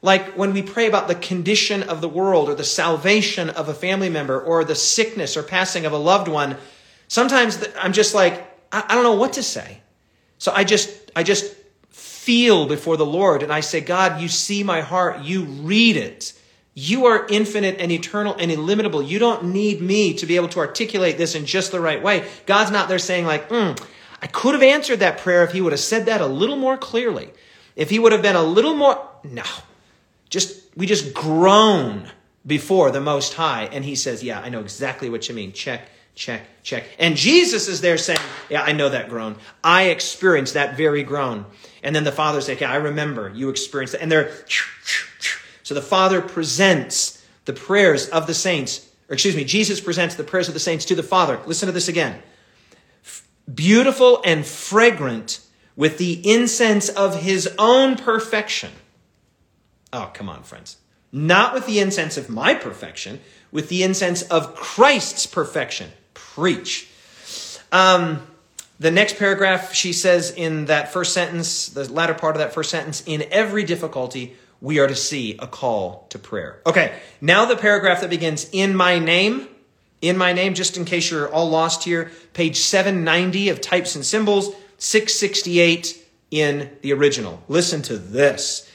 like 0.00 0.32
when 0.32 0.54
we 0.54 0.62
pray 0.62 0.86
about 0.86 1.08
the 1.08 1.14
condition 1.14 1.82
of 1.82 2.00
the 2.00 2.08
world 2.08 2.48
or 2.48 2.54
the 2.54 2.64
salvation 2.64 3.50
of 3.50 3.68
a 3.68 3.74
family 3.74 4.08
member 4.08 4.40
or 4.40 4.64
the 4.64 4.74
sickness 4.74 5.36
or 5.36 5.42
passing 5.42 5.84
of 5.84 5.92
a 5.92 5.98
loved 5.98 6.26
one. 6.26 6.56
Sometimes 7.06 7.62
I'm 7.78 7.92
just 7.92 8.14
like, 8.14 8.42
I, 8.72 8.82
I 8.88 8.94
don't 8.94 9.04
know 9.04 9.14
what 9.14 9.34
to 9.34 9.42
say. 9.42 9.80
So 10.38 10.52
I 10.52 10.64
just, 10.64 11.12
I 11.14 11.22
just 11.22 11.54
feel 12.22 12.66
before 12.66 12.96
the 12.96 13.06
Lord 13.06 13.42
and 13.42 13.52
I 13.52 13.60
say, 13.60 13.80
God, 13.80 14.20
you 14.20 14.28
see 14.28 14.62
my 14.62 14.80
heart. 14.80 15.22
You 15.22 15.42
read 15.42 15.96
it. 15.96 16.32
You 16.72 17.06
are 17.06 17.26
infinite 17.28 17.80
and 17.80 17.90
eternal 17.90 18.36
and 18.38 18.50
illimitable. 18.50 19.02
You 19.02 19.18
don't 19.18 19.46
need 19.46 19.82
me 19.82 20.14
to 20.14 20.24
be 20.24 20.36
able 20.36 20.48
to 20.50 20.60
articulate 20.60 21.18
this 21.18 21.34
in 21.34 21.46
just 21.46 21.72
the 21.72 21.80
right 21.80 22.00
way. 22.00 22.28
God's 22.46 22.70
not 22.70 22.88
there 22.88 23.00
saying, 23.00 23.26
like, 23.26 23.48
mm, 23.48 23.76
I 24.22 24.28
could 24.28 24.54
have 24.54 24.62
answered 24.62 25.00
that 25.00 25.18
prayer 25.18 25.42
if 25.42 25.50
he 25.50 25.60
would 25.60 25.72
have 25.72 25.80
said 25.80 26.06
that 26.06 26.20
a 26.20 26.26
little 26.26 26.56
more 26.56 26.76
clearly. 26.78 27.30
If 27.74 27.90
he 27.90 27.98
would 27.98 28.12
have 28.12 28.22
been 28.22 28.36
a 28.36 28.42
little 28.42 28.76
more. 28.76 29.04
No. 29.24 29.42
Just, 30.30 30.62
we 30.76 30.86
just 30.86 31.12
groan 31.12 32.08
before 32.46 32.92
the 32.92 33.00
Most 33.00 33.34
High. 33.34 33.64
And 33.64 33.84
he 33.84 33.96
says, 33.96 34.22
Yeah, 34.22 34.40
I 34.40 34.48
know 34.48 34.60
exactly 34.60 35.10
what 35.10 35.28
you 35.28 35.34
mean. 35.34 35.52
Check, 35.52 35.88
check, 36.14 36.42
check. 36.62 36.84
And 36.98 37.16
Jesus 37.16 37.68
is 37.68 37.80
there 37.80 37.98
saying, 37.98 38.20
Yeah, 38.48 38.62
I 38.62 38.72
know 38.72 38.88
that 38.88 39.08
groan. 39.08 39.36
I 39.62 39.84
experienced 39.84 40.54
that 40.54 40.76
very 40.76 41.02
groan. 41.02 41.46
And 41.82 41.94
then 41.94 42.04
the 42.04 42.12
Father 42.12 42.40
says, 42.40 42.60
Yeah, 42.60 42.72
I 42.72 42.76
remember 42.76 43.30
you 43.30 43.48
experienced 43.48 43.92
that. 43.92 44.02
And 44.02 44.10
they're 44.10 44.32
so 45.62 45.74
the 45.74 45.82
Father 45.82 46.20
presents 46.20 47.24
the 47.44 47.52
prayers 47.52 48.08
of 48.08 48.26
the 48.26 48.34
saints, 48.34 48.88
or 49.08 49.14
excuse 49.14 49.36
me, 49.36 49.44
Jesus 49.44 49.80
presents 49.80 50.14
the 50.14 50.24
prayers 50.24 50.48
of 50.48 50.54
the 50.54 50.60
saints 50.60 50.84
to 50.86 50.94
the 50.94 51.02
Father. 51.02 51.40
Listen 51.46 51.66
to 51.66 51.72
this 51.72 51.88
again. 51.88 52.22
Beautiful 53.52 54.20
and 54.24 54.46
fragrant 54.46 55.40
with 55.76 55.98
the 55.98 56.20
incense 56.30 56.88
of 56.88 57.22
his 57.22 57.52
own 57.58 57.96
perfection. 57.96 58.70
Oh, 59.92 60.10
come 60.14 60.28
on, 60.28 60.42
friends. 60.42 60.76
Not 61.10 61.52
with 61.54 61.66
the 61.66 61.80
incense 61.80 62.16
of 62.16 62.28
my 62.28 62.54
perfection, 62.54 63.20
with 63.50 63.68
the 63.68 63.82
incense 63.82 64.22
of 64.22 64.54
Christ's 64.54 65.26
perfection. 65.26 65.90
Preach. 66.34 66.88
Um, 67.70 68.26
the 68.80 68.90
next 68.90 69.18
paragraph, 69.18 69.74
she 69.74 69.92
says 69.92 70.30
in 70.30 70.64
that 70.66 70.92
first 70.92 71.12
sentence, 71.12 71.68
the 71.68 71.92
latter 71.92 72.14
part 72.14 72.36
of 72.36 72.40
that 72.40 72.54
first 72.54 72.70
sentence, 72.70 73.02
in 73.06 73.24
every 73.30 73.64
difficulty, 73.64 74.34
we 74.60 74.78
are 74.78 74.86
to 74.86 74.94
see 74.94 75.36
a 75.38 75.46
call 75.46 76.06
to 76.08 76.18
prayer. 76.18 76.60
Okay, 76.66 76.98
now 77.20 77.44
the 77.44 77.56
paragraph 77.56 78.00
that 78.00 78.08
begins, 78.08 78.48
in 78.50 78.74
my 78.74 78.98
name, 78.98 79.46
in 80.00 80.16
my 80.16 80.32
name, 80.32 80.54
just 80.54 80.76
in 80.78 80.86
case 80.86 81.10
you're 81.10 81.30
all 81.30 81.50
lost 81.50 81.84
here, 81.84 82.10
page 82.32 82.56
790 82.56 83.50
of 83.50 83.60
Types 83.60 83.94
and 83.94 84.04
Symbols, 84.04 84.54
668 84.78 86.02
in 86.30 86.70
the 86.80 86.94
original. 86.94 87.42
Listen 87.46 87.82
to 87.82 87.98
this. 87.98 88.68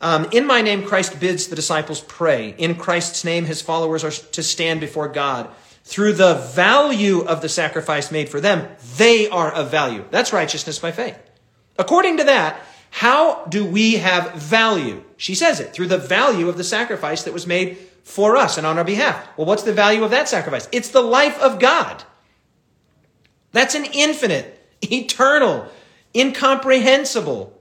Um, 0.00 0.28
in 0.32 0.46
my 0.46 0.62
name, 0.62 0.82
Christ 0.82 1.20
bids 1.20 1.48
the 1.48 1.56
disciples 1.56 2.00
pray. 2.00 2.54
In 2.56 2.74
Christ's 2.74 3.22
name, 3.22 3.44
his 3.44 3.60
followers 3.60 4.02
are 4.02 4.10
to 4.10 4.42
stand 4.42 4.80
before 4.80 5.08
God. 5.08 5.50
Through 5.84 6.14
the 6.14 6.34
value 6.34 7.20
of 7.22 7.42
the 7.42 7.48
sacrifice 7.48 8.10
made 8.10 8.28
for 8.28 8.40
them, 8.40 8.68
they 8.96 9.28
are 9.28 9.52
of 9.52 9.70
value. 9.70 10.04
That's 10.10 10.32
righteousness 10.32 10.78
by 10.78 10.92
faith. 10.92 11.18
According 11.78 12.18
to 12.18 12.24
that, 12.24 12.60
how 12.90 13.44
do 13.46 13.64
we 13.64 13.94
have 13.94 14.34
value? 14.34 15.02
She 15.16 15.34
says 15.34 15.60
it 15.60 15.72
through 15.72 15.88
the 15.88 15.98
value 15.98 16.48
of 16.48 16.56
the 16.56 16.64
sacrifice 16.64 17.22
that 17.22 17.32
was 17.32 17.46
made 17.46 17.78
for 18.02 18.36
us 18.36 18.58
and 18.58 18.66
on 18.66 18.78
our 18.78 18.84
behalf. 18.84 19.28
Well, 19.36 19.46
what's 19.46 19.62
the 19.62 19.72
value 19.72 20.04
of 20.04 20.10
that 20.10 20.28
sacrifice? 20.28 20.68
It's 20.72 20.88
the 20.88 21.02
life 21.02 21.38
of 21.40 21.58
God. 21.58 22.02
That's 23.52 23.74
an 23.74 23.86
infinite, 23.92 24.58
eternal, 24.82 25.68
incomprehensible. 26.14 27.56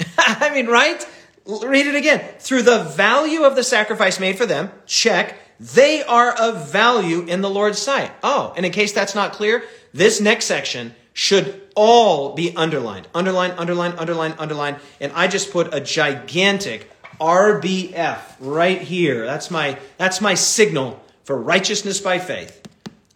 I 0.18 0.50
mean, 0.52 0.66
right? 0.66 1.06
Read 1.46 1.86
it 1.86 1.94
again. 1.94 2.24
Through 2.38 2.62
the 2.62 2.84
value 2.84 3.44
of 3.44 3.56
the 3.56 3.64
sacrifice 3.64 4.20
made 4.20 4.36
for 4.36 4.46
them, 4.46 4.70
check, 4.86 5.38
they 5.60 6.02
are 6.04 6.32
of 6.32 6.70
value 6.70 7.22
in 7.22 7.40
the 7.40 7.50
Lord's 7.50 7.78
sight. 7.78 8.12
Oh, 8.22 8.52
and 8.56 8.64
in 8.64 8.72
case 8.72 8.92
that's 8.92 9.14
not 9.14 9.32
clear, 9.32 9.64
this 9.92 10.20
next 10.20 10.46
section 10.46 10.94
should 11.12 11.60
all 11.74 12.34
be 12.34 12.54
underlined. 12.54 13.08
Underline, 13.14 13.52
underline, 13.52 13.92
underline, 13.98 14.34
underline. 14.38 14.76
And 15.00 15.12
I 15.12 15.26
just 15.26 15.50
put 15.50 15.74
a 15.74 15.80
gigantic 15.80 16.90
RBF 17.20 18.20
right 18.38 18.80
here. 18.80 19.24
That's 19.24 19.50
my, 19.50 19.78
that's 19.96 20.20
my 20.20 20.34
signal 20.34 21.02
for 21.24 21.36
righteousness 21.36 22.00
by 22.00 22.20
faith. 22.20 22.62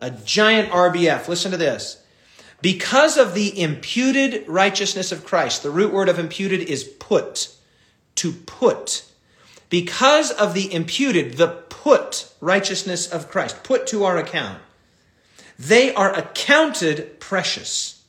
A 0.00 0.11
giant 0.11 0.70
RBF. 0.70 1.28
Listen 1.28 1.52
to 1.52 1.57
this. 1.57 2.02
Because 2.61 3.18
of 3.18 3.35
the 3.35 3.61
imputed 3.61 4.48
righteousness 4.48 5.12
of 5.12 5.24
Christ, 5.24 5.62
the 5.62 5.70
root 5.70 5.92
word 5.92 6.09
of 6.09 6.18
imputed 6.18 6.61
is 6.61 6.85
put, 6.85 7.55
to 8.16 8.33
put. 8.33 9.05
Because 9.72 10.30
of 10.30 10.52
the 10.52 10.70
imputed, 10.70 11.38
the 11.38 11.46
put 11.48 12.30
righteousness 12.42 13.11
of 13.11 13.30
Christ, 13.30 13.64
put 13.64 13.87
to 13.87 14.04
our 14.04 14.18
account, 14.18 14.61
they 15.58 15.94
are 15.94 16.12
accounted 16.12 17.18
precious. 17.20 18.04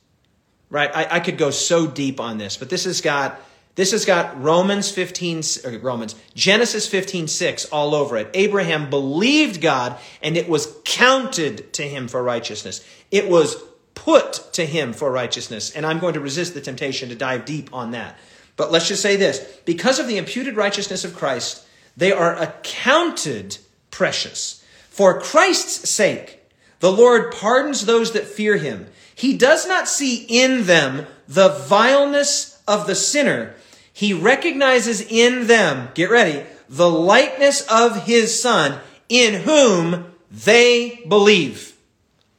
Right? 0.70 0.92
I, 0.94 1.08
I 1.10 1.20
could 1.22 1.38
go 1.38 1.52
so 1.52 1.88
deep 1.88 2.20
on 2.20 2.38
this, 2.38 2.58
but 2.58 2.70
this 2.70 2.84
has 2.84 3.00
got 3.00 3.40
this 3.76 3.92
has 3.92 4.04
got 4.04 4.44
Romans 4.44 4.92
15, 4.92 5.42
Romans, 5.82 6.16
Genesis 6.36 6.86
15, 6.86 7.30
6 7.30 7.66
all 7.68 7.96
over 7.96 8.18
it. 8.18 8.30
Abraham 8.34 8.90
believed 8.90 9.62
God 9.62 9.98
and 10.22 10.36
it 10.36 10.50
was 10.50 10.68
counted 10.84 11.72
to 11.76 11.84
him 11.84 12.10
for 12.10 12.22
righteousness. 12.22 12.86
It 13.10 13.30
was 13.30 13.56
put 13.96 14.50
to 14.52 14.66
him 14.66 14.92
for 14.92 15.10
righteousness. 15.10 15.72
And 15.72 15.86
I'm 15.86 16.00
going 16.00 16.16
to 16.16 16.20
resist 16.20 16.56
the 16.56 16.62
temptation 16.62 17.08
to 17.08 17.16
dive 17.16 17.46
deep 17.46 17.74
on 17.74 17.92
that. 17.92 18.18
But 18.56 18.72
let's 18.72 18.88
just 18.88 19.02
say 19.02 19.16
this 19.16 19.40
because 19.66 20.00
of 20.00 20.08
the 20.08 20.18
imputed 20.18 20.56
righteousness 20.56 21.04
of 21.04 21.16
Christ, 21.16 21.66
they 21.98 22.12
are 22.12 22.36
accounted 22.36 23.58
precious. 23.92 24.64
For 24.90 25.20
Christ's 25.20 25.90
sake, 25.90 26.40
the 26.80 26.92
Lord 26.92 27.32
pardons 27.32 27.86
those 27.86 28.12
that 28.12 28.28
fear 28.28 28.58
him. 28.58 28.88
He 29.16 29.38
does 29.38 29.68
not 29.68 29.88
see 29.88 30.26
in 30.28 30.66
them 30.66 31.08
the 31.28 31.50
vileness 31.50 32.62
of 32.68 32.88
the 32.88 32.96
sinner. 32.96 33.56
He 33.92 34.14
recognizes 34.14 35.02
in 35.02 35.48
them, 35.48 35.90
get 35.94 36.10
ready, 36.10 36.44
the 36.70 36.90
likeness 36.90 37.66
of 37.70 38.06
his 38.06 38.42
son 38.42 38.80
in 39.08 39.42
whom 39.42 40.14
they 40.32 41.04
believe. 41.08 41.78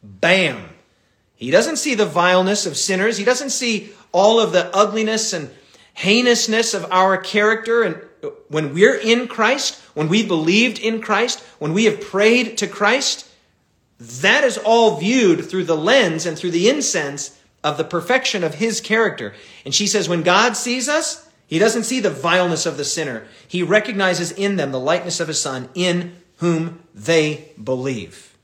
Bam. 0.02 0.68
He 1.36 1.50
doesn't 1.50 1.76
see 1.76 1.94
the 1.94 2.06
vileness 2.06 2.66
of 2.66 2.76
sinners. 2.76 3.16
He 3.16 3.24
doesn't 3.24 3.50
see 3.50 3.92
all 4.12 4.40
of 4.40 4.52
the 4.52 4.74
ugliness 4.74 5.32
and 5.32 5.50
heinousness 5.94 6.74
of 6.74 6.90
our 6.90 7.16
character. 7.16 7.82
And 7.82 8.00
when 8.48 8.74
we're 8.74 8.96
in 8.96 9.28
Christ, 9.28 9.80
when 9.94 10.08
we 10.08 10.26
believed 10.26 10.78
in 10.78 11.00
Christ, 11.00 11.40
when 11.58 11.72
we 11.72 11.84
have 11.84 12.00
prayed 12.00 12.58
to 12.58 12.66
Christ, 12.66 13.28
that 13.98 14.44
is 14.44 14.58
all 14.58 14.98
viewed 14.98 15.48
through 15.48 15.64
the 15.64 15.76
lens 15.76 16.26
and 16.26 16.36
through 16.36 16.50
the 16.50 16.68
incense 16.68 17.38
of 17.62 17.78
the 17.78 17.84
perfection 17.84 18.44
of 18.44 18.56
his 18.56 18.80
character. 18.80 19.34
And 19.64 19.74
she 19.74 19.86
says, 19.86 20.08
when 20.08 20.22
God 20.22 20.56
sees 20.56 20.88
us, 20.88 21.28
he 21.46 21.58
doesn't 21.58 21.84
see 21.84 22.00
the 22.00 22.10
vileness 22.10 22.66
of 22.66 22.76
the 22.76 22.84
sinner. 22.84 23.26
He 23.46 23.62
recognizes 23.62 24.32
in 24.32 24.56
them 24.56 24.72
the 24.72 24.80
likeness 24.80 25.20
of 25.20 25.28
his 25.28 25.40
son 25.40 25.68
in 25.74 26.16
whom 26.38 26.82
they 26.94 27.52
believe. 27.62 28.36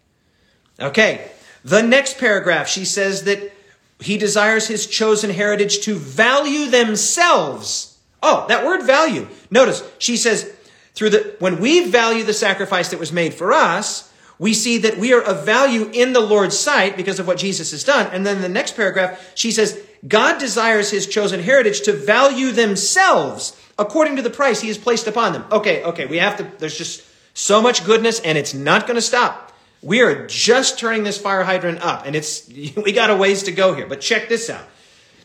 Okay, 0.78 1.30
the 1.64 1.82
next 1.82 2.18
paragraph, 2.18 2.68
she 2.68 2.84
says 2.84 3.24
that 3.24 3.52
he 4.00 4.16
desires 4.16 4.66
his 4.66 4.86
chosen 4.86 5.30
heritage 5.30 5.80
to 5.80 5.94
value 5.94 6.70
themselves. 6.70 7.98
Oh, 8.22 8.46
that 8.48 8.64
word 8.64 8.82
value. 8.82 9.28
Notice, 9.50 9.82
she 9.98 10.16
says, 10.16 10.52
through 10.94 11.10
the, 11.10 11.36
when 11.38 11.60
we 11.60 11.88
value 11.88 12.24
the 12.24 12.34
sacrifice 12.34 12.90
that 12.90 13.00
was 13.00 13.12
made 13.12 13.34
for 13.34 13.52
us, 13.52 14.12
we 14.38 14.54
see 14.54 14.78
that 14.78 14.96
we 14.96 15.12
are 15.12 15.22
of 15.22 15.44
value 15.44 15.90
in 15.92 16.12
the 16.12 16.20
Lord's 16.20 16.58
sight 16.58 16.96
because 16.96 17.20
of 17.20 17.26
what 17.26 17.38
Jesus 17.38 17.70
has 17.72 17.84
done. 17.84 18.10
And 18.12 18.24
then 18.24 18.40
the 18.40 18.48
next 18.48 18.74
paragraph, 18.74 19.32
she 19.34 19.52
says, 19.52 19.78
God 20.06 20.38
desires 20.38 20.90
his 20.90 21.06
chosen 21.06 21.40
heritage 21.40 21.82
to 21.82 21.92
value 21.92 22.50
themselves 22.50 23.54
according 23.78 24.16
to 24.16 24.22
the 24.22 24.30
price 24.30 24.60
he 24.60 24.68
has 24.68 24.78
placed 24.78 25.06
upon 25.06 25.32
them. 25.32 25.44
Okay, 25.52 25.82
okay, 25.84 26.06
we 26.06 26.16
have 26.18 26.38
to, 26.38 26.50
there's 26.58 26.76
just 26.76 27.04
so 27.34 27.60
much 27.60 27.84
goodness 27.84 28.20
and 28.20 28.36
it's 28.38 28.54
not 28.54 28.86
going 28.86 28.96
to 28.96 29.02
stop. 29.02 29.49
We 29.82 30.02
are 30.02 30.26
just 30.26 30.78
turning 30.78 31.04
this 31.04 31.18
fire 31.18 31.42
hydrant 31.42 31.80
up 31.80 32.06
and 32.06 32.14
it's, 32.14 32.48
we 32.76 32.92
got 32.92 33.10
a 33.10 33.16
ways 33.16 33.44
to 33.44 33.52
go 33.52 33.74
here. 33.74 33.86
But 33.86 34.00
check 34.00 34.28
this 34.28 34.50
out. 34.50 34.64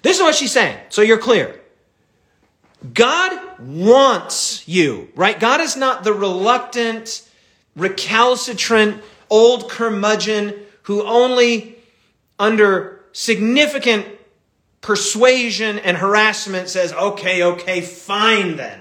This 0.02 0.18
is 0.18 0.24
what 0.24 0.36
she's 0.36 0.52
saying. 0.52 0.78
So 0.90 1.02
you're 1.02 1.18
clear. 1.18 1.60
God 2.94 3.60
wants 3.60 4.68
you, 4.68 5.10
right? 5.16 5.40
God 5.40 5.62
is 5.62 5.76
not 5.76 6.04
the 6.04 6.14
reluctant, 6.14 7.28
recalcitrant 7.76 9.02
old 9.30 9.70
curmudgeon 9.70 10.54
who 10.84 11.04
only 11.04 11.78
under 12.38 13.04
significant 13.12 14.06
persuasion 14.82 15.80
and 15.80 15.98
harassment 15.98 16.70
says, 16.70 16.94
okay, 16.94 17.44
okay, 17.44 17.82
fine 17.82 18.56
then. 18.56 18.80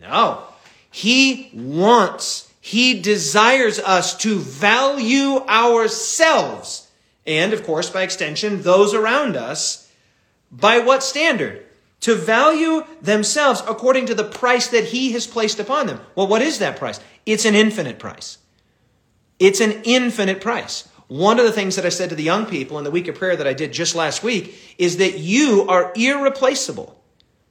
No. 0.00 0.42
He 0.90 1.50
wants, 1.52 2.52
he 2.64 2.98
desires 2.98 3.78
us 3.78 4.16
to 4.16 4.38
value 4.38 5.36
ourselves 5.46 6.90
and, 7.26 7.52
of 7.52 7.62
course, 7.62 7.90
by 7.90 8.00
extension, 8.00 8.62
those 8.62 8.94
around 8.94 9.36
us. 9.36 9.92
By 10.50 10.78
what 10.78 11.02
standard? 11.02 11.66
To 12.00 12.14
value 12.14 12.84
themselves 13.02 13.62
according 13.68 14.06
to 14.06 14.14
the 14.14 14.24
price 14.24 14.68
that 14.68 14.84
he 14.84 15.12
has 15.12 15.26
placed 15.26 15.60
upon 15.60 15.88
them. 15.88 16.00
Well, 16.14 16.26
what 16.26 16.40
is 16.40 16.58
that 16.60 16.78
price? 16.78 17.00
It's 17.26 17.44
an 17.44 17.54
infinite 17.54 17.98
price. 17.98 18.38
It's 19.38 19.60
an 19.60 19.82
infinite 19.84 20.40
price. 20.40 20.88
One 21.08 21.38
of 21.38 21.44
the 21.44 21.52
things 21.52 21.76
that 21.76 21.84
I 21.84 21.90
said 21.90 22.08
to 22.08 22.16
the 22.16 22.22
young 22.22 22.46
people 22.46 22.78
in 22.78 22.84
the 22.84 22.90
week 22.90 23.08
of 23.08 23.16
prayer 23.16 23.36
that 23.36 23.46
I 23.46 23.52
did 23.52 23.74
just 23.74 23.94
last 23.94 24.22
week 24.22 24.74
is 24.78 24.96
that 24.96 25.18
you 25.18 25.66
are 25.68 25.92
irreplaceable. 25.94 26.98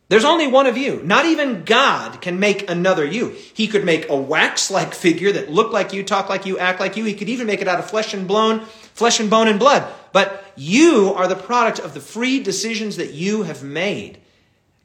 There's 0.10 0.26
only 0.26 0.48
one 0.48 0.68
of 0.68 0.78
you. 0.78 1.02
Not 1.04 1.26
even 1.26 1.64
God 1.64 2.22
can 2.22 2.40
make 2.40 2.70
another 2.70 3.06
you. 3.06 3.30
He 3.30 3.68
could 3.68 3.86
make 3.86 4.10
a 4.10 4.16
wax 4.16 4.70
like 4.70 4.94
figure 4.94 5.32
that 5.32 5.52
looked 5.52 5.74
like 5.74 5.94
you, 5.94 6.04
talk 6.04 6.30
like 6.30 6.46
you, 6.46 6.60
act 6.60 6.80
like 6.80 6.98
you. 6.98 7.06
He 7.06 7.14
could 7.14 7.30
even 7.30 7.48
make 7.48 7.62
it 7.62 7.68
out 7.68 7.80
of 7.80 7.90
flesh 7.90 8.14
and 8.14 8.28
bone, 8.28 8.66
flesh 8.94 9.20
and 9.20 9.30
bone 9.30 9.48
and 9.48 9.60
blood. 9.60 9.92
But 10.12 10.46
you 10.56 11.14
are 11.16 11.28
the 11.28 11.36
product 11.36 11.80
of 11.80 11.94
the 11.94 12.00
free 12.00 12.44
decisions 12.44 12.98
that 12.98 13.14
you 13.14 13.44
have 13.44 13.64
made. 13.64 14.20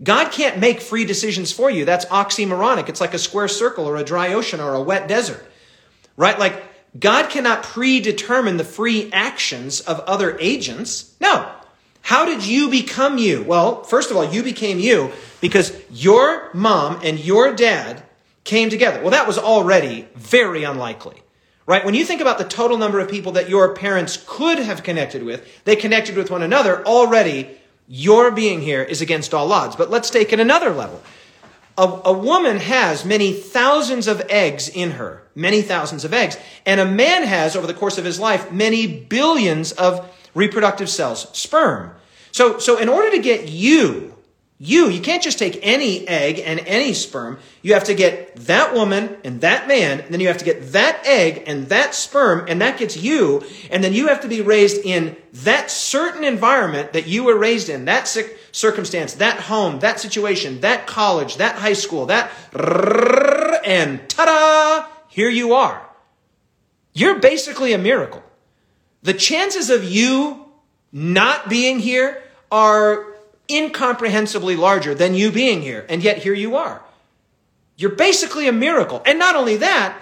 God 0.03 0.31
can't 0.31 0.59
make 0.59 0.81
free 0.81 1.05
decisions 1.05 1.51
for 1.53 1.69
you. 1.69 1.85
That's 1.85 2.05
oxymoronic. 2.07 2.89
It's 2.89 3.01
like 3.01 3.15
a 3.15 3.19
square 3.19 3.49
circle 3.49 3.87
or 3.87 3.97
a 3.97 4.05
dry 4.05 4.33
ocean 4.33 4.61
or 4.61 4.75
a 4.75 4.83
wet 4.83 5.09
desert. 5.09 5.45
Right? 6.17 6.39
Like 6.39 6.63
God 6.99 7.29
cannot 7.29 7.65
predetermine 7.65 8.57
the 8.57 8.65
free 8.65 9.11
actions 9.13 9.81
of 9.81 10.01
other 10.01 10.39
agents. 10.39 11.15
No. 11.21 11.53
How 12.09 12.25
did 12.25 12.43
you 12.43 12.71
become 12.71 13.19
you? 13.19 13.43
Well, 13.43 13.83
first 13.83 14.11
of 14.11 14.17
all, 14.17 14.25
you 14.25 14.43
became 14.43 14.79
you 14.79 15.13
because 15.43 15.79
your 15.91 16.49
mom 16.55 17.01
and 17.03 17.19
your 17.19 17.55
dad 17.55 18.03
came 18.45 18.71
together. 18.71 19.03
Well, 19.03 19.11
that 19.11 19.27
was 19.27 19.37
already 19.37 20.09
very 20.17 20.65
unlikely. 20.65 21.23
Right? 21.67 21.85
When 21.85 21.93
you 21.93 22.07
think 22.07 22.23
about 22.23 22.39
the 22.39 22.45
total 22.45 22.79
number 22.79 22.99
of 22.99 23.11
people 23.11 23.33
that 23.33 23.51
your 23.51 23.75
parents 23.75 24.25
could 24.27 24.59
have 24.59 24.83
connected 24.83 25.23
with, 25.23 25.47
they 25.67 25.77
connected 25.77 26.17
with 26.17 26.31
one 26.31 26.43
another, 26.43 26.83
already 26.87 27.59
your 27.87 28.31
being 28.31 28.63
here 28.63 28.83
is 28.83 29.03
against 29.03 29.35
all 29.35 29.53
odds. 29.53 29.77
But 29.77 29.91
let's 29.91 30.09
take 30.09 30.33
it 30.33 30.41
another 30.41 30.71
level. 30.71 31.03
A, 31.77 32.01
a, 32.07 32.13
woman 32.15 32.57
has 32.57 33.05
many 33.05 33.35
thousands 33.35 34.07
of 34.07 34.23
eggs 34.31 34.71
in 34.71 34.93
her, 34.93 35.25
many 35.35 35.61
thousands 35.61 36.07
of 36.07 36.15
eggs. 36.15 36.39
And 36.65 36.81
a 36.81 36.87
man 36.87 37.25
has, 37.25 37.55
over 37.55 37.67
the 37.67 37.75
course 37.75 37.99
of 37.99 38.07
his 38.07 38.19
life, 38.19 38.51
many 38.51 38.87
billions 38.87 39.73
of 39.73 40.11
reproductive 40.35 40.89
cells, 40.89 41.29
sperm. 41.37 41.93
So, 42.33 42.59
so 42.59 42.79
in 42.79 42.89
order 42.89 43.11
to 43.11 43.19
get 43.19 43.49
you, 43.49 44.15
you, 44.61 44.89
you 44.89 45.01
can't 45.01 45.23
just 45.23 45.39
take 45.39 45.61
any 45.63 46.07
egg 46.09 46.41
and 46.45 46.59
any 46.61 46.93
sperm. 46.93 47.39
You 47.63 47.75
have 47.75 47.85
to 47.85 47.95
get 47.95 48.35
that 48.35 48.75
woman 48.75 49.17
and 49.23 49.41
that 49.43 49.69
man, 49.69 50.01
and 50.01 50.13
then 50.13 50.19
you 50.19 50.27
have 50.27 50.39
to 50.39 50.45
get 50.45 50.73
that 50.73 51.07
egg 51.07 51.45
and 51.47 51.69
that 51.69 51.95
sperm, 51.95 52.45
and 52.49 52.61
that 52.61 52.77
gets 52.77 52.97
you. 52.97 53.45
And 53.71 53.85
then 53.85 53.93
you 53.93 54.09
have 54.09 54.23
to 54.23 54.29
be 54.29 54.41
raised 54.41 54.85
in 54.85 55.17
that 55.33 55.71
certain 55.71 56.25
environment 56.25 56.93
that 56.93 57.07
you 57.07 57.23
were 57.23 57.39
raised 57.39 57.69
in, 57.69 57.85
that 57.85 58.09
circumstance, 58.51 59.15
that 59.15 59.39
home, 59.43 59.79
that 59.79 60.01
situation, 60.01 60.61
that 60.63 60.89
college, 60.89 61.37
that 61.37 61.55
high 61.55 61.73
school, 61.75 62.07
that, 62.07 62.33
and 63.65 64.09
ta-da! 64.09 64.89
Here 65.07 65.31
you 65.31 65.55
are. 65.55 65.89
You're 66.95 67.21
basically 67.21 67.73
a 67.73 67.79
miracle. 67.79 68.25
The 69.05 69.15
chances 69.15 69.71
of 69.71 69.85
you 69.85 70.48
not 70.93 71.49
being 71.49 71.79
here 71.79 72.23
are 72.51 73.07
incomprehensibly 73.49 74.57
larger 74.57 74.95
than 74.95 75.15
you 75.15 75.31
being 75.31 75.63
here. 75.63 75.87
And 75.89 76.03
yet 76.03 76.19
here 76.19 76.35
you 76.35 76.57
are. 76.57 76.83
You're 77.77 77.91
basically 77.91 78.49
a 78.49 78.53
miracle. 78.53 79.03
And 79.07 79.19
not 79.19 79.37
only 79.37 79.57
that, 79.59 80.01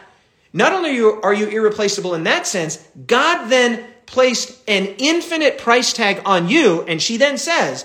not 0.53 0.72
only 0.72 0.99
are 1.01 1.35
you 1.35 1.49
irreplaceable 1.49 2.14
in 2.14 2.25
that 2.25 2.46
sense, 2.46 2.77
God 3.07 3.49
then 3.49 3.85
placed 4.07 4.59
an 4.68 4.87
infinite 4.99 5.59
price 5.59 5.92
tag 5.92 6.22
on 6.25 6.49
you. 6.49 6.83
And 6.83 7.03
she 7.03 7.16
then 7.18 7.37
says, 7.38 7.85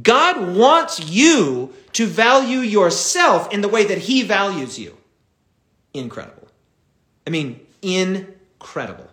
God 0.00 0.56
wants 0.56 1.00
you 1.00 1.74
to 1.92 2.06
value 2.06 2.60
yourself 2.60 3.52
in 3.52 3.60
the 3.60 3.68
way 3.68 3.84
that 3.84 3.98
he 3.98 4.22
values 4.22 4.78
you. 4.78 4.96
Incredible. 5.92 6.48
I 7.26 7.30
mean, 7.30 7.60
incredible. 7.82 9.05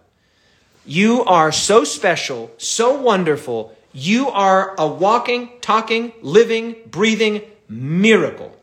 You 0.85 1.23
are 1.23 1.51
so 1.51 1.83
special, 1.83 2.51
so 2.57 2.99
wonderful, 2.99 3.75
you 3.93 4.27
are 4.29 4.75
a 4.77 4.87
walking, 4.87 5.49
talking, 5.61 6.11
living, 6.21 6.75
breathing 6.87 7.41
miracle. 7.69 8.57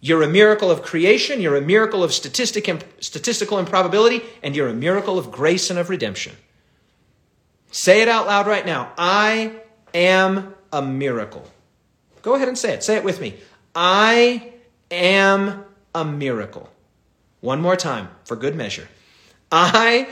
You're 0.00 0.22
a 0.22 0.28
miracle 0.28 0.70
of 0.70 0.82
creation, 0.82 1.40
you're 1.40 1.56
a 1.56 1.60
miracle 1.60 2.02
of 2.02 2.12
statistic, 2.12 2.68
statistical 3.00 3.58
improbability, 3.58 4.22
and 4.42 4.54
you're 4.56 4.68
a 4.68 4.74
miracle 4.74 5.18
of 5.18 5.30
grace 5.30 5.70
and 5.70 5.78
of 5.78 5.88
redemption. 5.88 6.34
Say 7.70 8.02
it 8.02 8.08
out 8.08 8.26
loud 8.26 8.46
right 8.46 8.66
now. 8.66 8.92
I 8.98 9.54
am 9.94 10.54
a 10.72 10.82
miracle. 10.82 11.44
Go 12.22 12.34
ahead 12.34 12.48
and 12.48 12.58
say 12.58 12.74
it. 12.74 12.82
Say 12.82 12.96
it 12.96 13.04
with 13.04 13.20
me. 13.20 13.34
I 13.74 14.52
am 14.90 15.64
a 15.94 16.04
miracle. 16.04 16.68
One 17.40 17.60
more 17.60 17.76
time 17.76 18.08
for 18.24 18.36
good 18.36 18.56
measure. 18.56 18.88
I 19.50 20.08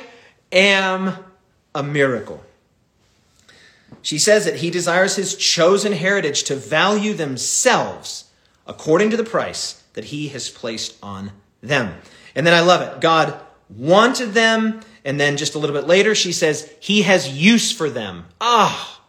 am 0.52 1.16
a 1.74 1.82
miracle. 1.82 2.42
She 4.02 4.18
says 4.18 4.44
that 4.44 4.56
he 4.56 4.70
desires 4.70 5.16
his 5.16 5.34
chosen 5.34 5.92
heritage 5.92 6.44
to 6.44 6.56
value 6.56 7.14
themselves 7.14 8.30
according 8.66 9.10
to 9.10 9.16
the 9.16 9.24
price 9.24 9.82
that 9.94 10.06
he 10.06 10.28
has 10.28 10.48
placed 10.48 10.96
on 11.02 11.32
them. 11.60 11.94
And 12.34 12.46
then 12.46 12.54
I 12.54 12.60
love 12.60 12.80
it. 12.82 13.00
God 13.00 13.38
wanted 13.68 14.32
them. 14.32 14.80
And 15.04 15.18
then 15.18 15.36
just 15.36 15.54
a 15.54 15.58
little 15.58 15.74
bit 15.74 15.86
later, 15.86 16.14
she 16.14 16.32
says, 16.32 16.70
He 16.78 17.02
has 17.02 17.28
use 17.28 17.72
for 17.72 17.90
them. 17.90 18.26
Ah, 18.40 19.00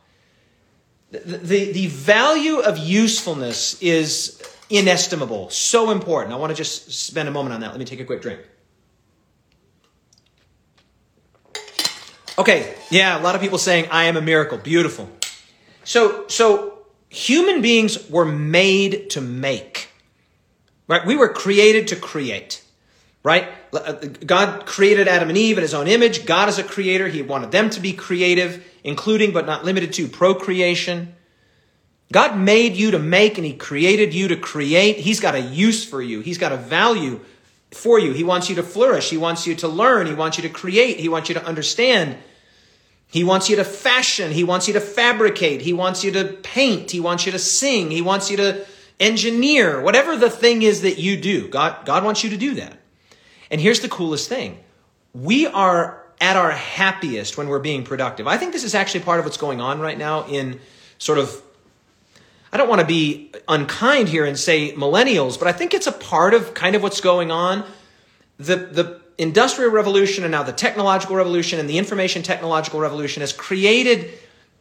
the, 1.11 1.19
the, 1.19 1.71
the 1.73 1.87
value 1.87 2.59
of 2.59 2.77
usefulness 2.77 3.81
is 3.81 4.41
inestimable, 4.69 5.49
so 5.49 5.91
important. 5.91 6.33
I 6.33 6.37
want 6.37 6.51
to 6.51 6.55
just 6.55 6.91
spend 6.91 7.27
a 7.27 7.31
moment 7.31 7.53
on 7.53 7.61
that. 7.61 7.71
Let 7.71 7.79
me 7.79 7.85
take 7.85 7.99
a 7.99 8.05
quick 8.05 8.21
drink. 8.21 8.39
Okay, 12.41 12.73
yeah, 12.89 13.19
a 13.19 13.21
lot 13.21 13.35
of 13.35 13.41
people 13.41 13.59
saying, 13.59 13.85
I 13.91 14.05
am 14.05 14.17
a 14.17 14.21
miracle. 14.21 14.57
Beautiful. 14.57 15.07
So, 15.83 16.27
so 16.27 16.79
human 17.07 17.61
beings 17.61 18.09
were 18.09 18.25
made 18.25 19.11
to 19.11 19.21
make, 19.21 19.89
right? 20.87 21.05
We 21.05 21.15
were 21.15 21.29
created 21.29 21.89
to 21.89 21.95
create, 21.95 22.63
right? 23.21 23.47
Uh, 23.71 23.91
God 24.25 24.65
created 24.65 25.07
Adam 25.07 25.29
and 25.29 25.37
Eve 25.37 25.59
in 25.59 25.61
his 25.61 25.75
own 25.75 25.87
image. 25.87 26.25
God 26.25 26.49
is 26.49 26.57
a 26.57 26.63
creator. 26.63 27.07
He 27.07 27.21
wanted 27.21 27.51
them 27.51 27.69
to 27.69 27.79
be 27.79 27.93
creative, 27.93 28.65
including 28.83 29.33
but 29.33 29.45
not 29.45 29.63
limited 29.63 29.93
to 29.93 30.07
procreation. 30.07 31.13
God 32.11 32.39
made 32.39 32.75
you 32.75 32.89
to 32.89 32.99
make 32.99 33.37
and 33.37 33.45
he 33.45 33.53
created 33.53 34.15
you 34.15 34.29
to 34.29 34.35
create. 34.35 34.97
He's 34.97 35.19
got 35.19 35.35
a 35.35 35.41
use 35.41 35.85
for 35.85 36.01
you. 36.01 36.21
He's 36.21 36.39
got 36.39 36.53
a 36.53 36.57
value 36.57 37.19
for 37.69 37.99
you. 37.99 38.13
He 38.13 38.23
wants 38.23 38.49
you 38.49 38.55
to 38.55 38.63
flourish. 38.63 39.11
He 39.11 39.17
wants 39.17 39.45
you 39.45 39.53
to 39.57 39.67
learn. 39.67 40.07
He 40.07 40.15
wants 40.15 40.37
you 40.37 40.41
to 40.41 40.49
create. 40.49 40.99
He 40.99 41.07
wants 41.07 41.29
you 41.29 41.35
to 41.35 41.45
understand. 41.45 42.17
He 43.11 43.23
wants 43.25 43.49
you 43.49 43.57
to 43.57 43.65
fashion. 43.65 44.31
He 44.31 44.43
wants 44.43 44.67
you 44.67 44.73
to 44.73 44.81
fabricate. 44.81 45.61
He 45.61 45.73
wants 45.73 46.03
you 46.03 46.11
to 46.13 46.25
paint. 46.25 46.91
He 46.91 47.01
wants 47.01 47.25
you 47.25 47.33
to 47.33 47.39
sing. 47.39 47.91
He 47.91 48.01
wants 48.01 48.31
you 48.31 48.37
to 48.37 48.65
engineer. 48.99 49.81
Whatever 49.81 50.15
the 50.15 50.29
thing 50.29 50.61
is 50.61 50.81
that 50.81 50.97
you 50.97 51.17
do, 51.17 51.49
God, 51.49 51.85
God 51.85 52.05
wants 52.05 52.23
you 52.23 52.29
to 52.29 52.37
do 52.37 52.55
that. 52.55 52.77
And 53.51 53.59
here's 53.59 53.81
the 53.81 53.89
coolest 53.89 54.29
thing. 54.29 54.57
We 55.13 55.45
are 55.45 56.01
at 56.21 56.37
our 56.37 56.51
happiest 56.51 57.37
when 57.37 57.49
we're 57.49 57.59
being 57.59 57.83
productive. 57.83 58.27
I 58.27 58.37
think 58.37 58.53
this 58.53 58.63
is 58.63 58.73
actually 58.73 59.01
part 59.01 59.19
of 59.19 59.25
what's 59.25 59.37
going 59.37 59.59
on 59.59 59.81
right 59.81 59.97
now 59.97 60.25
in 60.27 60.59
sort 60.97 61.17
of 61.19 61.41
I 62.53 62.57
don't 62.57 62.67
want 62.67 62.81
to 62.81 62.87
be 62.87 63.31
unkind 63.47 64.09
here 64.09 64.25
and 64.25 64.37
say 64.37 64.73
millennials, 64.73 65.39
but 65.39 65.47
I 65.47 65.53
think 65.53 65.73
it's 65.73 65.87
a 65.87 65.91
part 65.91 66.33
of 66.33 66.53
kind 66.53 66.75
of 66.75 66.83
what's 66.83 66.99
going 66.99 67.31
on. 67.31 67.63
The, 68.39 68.57
the 68.57 69.00
industrial 69.17 69.71
revolution 69.71 70.23
and 70.23 70.31
now 70.31 70.43
the 70.43 70.53
technological 70.53 71.15
revolution 71.15 71.59
and 71.59 71.69
the 71.69 71.77
information 71.77 72.23
technological 72.23 72.79
revolution 72.79 73.21
has 73.21 73.33
created 73.33 74.11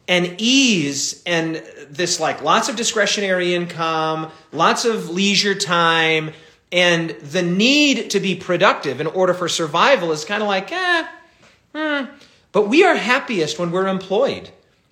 an 0.07 0.35
ease 0.37 1.21
and 1.25 1.55
this 1.89 2.19
like 2.19 2.41
lots 2.41 2.69
of 2.69 2.75
discretionary 2.75 3.53
income, 3.53 4.31
lots 4.51 4.85
of 4.85 5.09
leisure 5.09 5.55
time, 5.55 6.31
and 6.71 7.09
the 7.09 7.41
need 7.41 8.11
to 8.11 8.19
be 8.19 8.35
productive 8.35 9.01
in 9.01 9.07
order 9.07 9.33
for 9.33 9.49
survival 9.49 10.11
is 10.11 10.25
kind 10.25 10.41
of 10.41 10.47
like, 10.47 10.71
eh, 10.71 11.07
hmm. 11.75 12.05
But 12.51 12.67
we 12.67 12.83
are 12.83 12.95
happiest 12.95 13.59
when 13.59 13.71
we're 13.71 13.87
employed. 13.87 14.49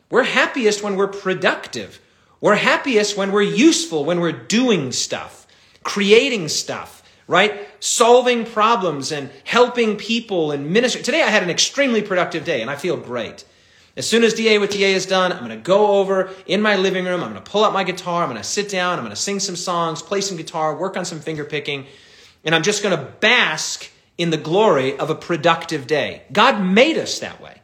We're 0.09 0.23
happiest 0.23 0.81
when 0.81 0.95
we're 0.95 1.07
productive. 1.07 1.99
We're 2.41 2.55
happiest 2.55 3.17
when 3.17 3.31
we're 3.31 3.41
useful, 3.41 4.05
when 4.05 4.21
we're 4.21 4.31
doing 4.31 4.91
stuff, 4.91 5.45
creating 5.83 6.47
stuff, 6.47 7.03
right? 7.27 7.67
Solving 7.79 8.45
problems 8.45 9.11
and 9.11 9.29
helping 9.43 9.95
people 9.95 10.51
and 10.51 10.71
ministering. 10.71 11.03
Today 11.03 11.23
I 11.23 11.29
had 11.29 11.43
an 11.43 11.49
extremely 11.49 12.01
productive 12.01 12.43
day 12.43 12.61
and 12.61 12.69
I 12.69 12.75
feel 12.75 12.97
great. 12.97 13.45
As 13.97 14.07
soon 14.07 14.23
as 14.23 14.33
DA 14.33 14.59
with 14.59 14.71
DA 14.71 14.93
is 14.93 15.05
done, 15.05 15.31
I'm 15.33 15.39
going 15.39 15.49
to 15.49 15.57
go 15.57 15.99
over 15.99 16.29
in 16.45 16.61
my 16.61 16.77
living 16.77 17.05
room. 17.05 17.21
I'm 17.21 17.31
going 17.31 17.43
to 17.43 17.51
pull 17.51 17.65
out 17.65 17.73
my 17.73 17.83
guitar. 17.83 18.23
I'm 18.23 18.29
going 18.29 18.41
to 18.41 18.47
sit 18.47 18.69
down. 18.69 18.97
I'm 18.97 19.03
going 19.03 19.15
to 19.15 19.21
sing 19.21 19.39
some 19.39 19.55
songs, 19.57 20.01
play 20.01 20.21
some 20.21 20.37
guitar, 20.37 20.75
work 20.75 20.95
on 20.95 21.05
some 21.05 21.19
finger 21.19 21.43
picking. 21.43 21.85
And 22.45 22.55
I'm 22.55 22.63
just 22.63 22.81
going 22.81 22.97
to 22.97 23.03
bask 23.03 23.89
in 24.17 24.29
the 24.29 24.37
glory 24.37 24.97
of 24.97 25.09
a 25.09 25.15
productive 25.15 25.87
day. 25.87 26.23
God 26.31 26.63
made 26.63 26.97
us 26.97 27.19
that 27.19 27.41
way. 27.41 27.61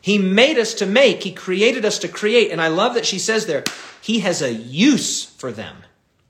He 0.00 0.16
made 0.18 0.58
us 0.58 0.74
to 0.74 0.86
make. 0.86 1.22
He 1.22 1.32
created 1.32 1.84
us 1.84 1.98
to 2.00 2.08
create. 2.08 2.50
And 2.50 2.60
I 2.60 2.68
love 2.68 2.94
that 2.94 3.04
she 3.04 3.18
says 3.18 3.46
there, 3.46 3.64
He 4.00 4.20
has 4.20 4.40
a 4.40 4.52
use 4.52 5.24
for 5.24 5.52
them. 5.52 5.76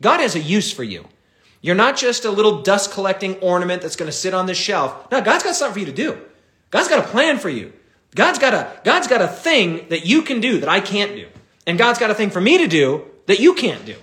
God 0.02 0.20
has 0.20 0.34
a 0.34 0.40
use 0.40 0.72
for 0.72 0.82
you. 0.82 1.06
You're 1.60 1.74
not 1.74 1.96
just 1.96 2.24
a 2.24 2.30
little 2.30 2.62
dust 2.62 2.92
collecting 2.92 3.36
ornament 3.38 3.82
that's 3.82 3.96
going 3.96 4.10
to 4.10 4.16
sit 4.16 4.32
on 4.32 4.46
the 4.46 4.54
shelf. 4.54 5.10
No, 5.10 5.20
God's 5.20 5.44
got 5.44 5.54
something 5.54 5.74
for 5.74 5.80
you 5.80 5.86
to 5.86 5.92
do. 5.92 6.18
God's 6.70 6.88
got 6.88 7.04
a 7.04 7.08
plan 7.08 7.38
for 7.38 7.50
you. 7.50 7.72
God's 8.14 8.38
got 8.38 8.54
a, 8.54 8.80
God's 8.82 9.08
got 9.08 9.20
a 9.20 9.28
thing 9.28 9.88
that 9.88 10.06
you 10.06 10.22
can 10.22 10.40
do 10.40 10.60
that 10.60 10.68
I 10.68 10.80
can't 10.80 11.14
do. 11.14 11.28
And 11.66 11.78
God's 11.78 11.98
got 11.98 12.10
a 12.10 12.14
thing 12.14 12.30
for 12.30 12.40
me 12.40 12.58
to 12.58 12.66
do 12.66 13.04
that 13.26 13.40
you 13.40 13.54
can't 13.54 13.84
do. 13.84 13.96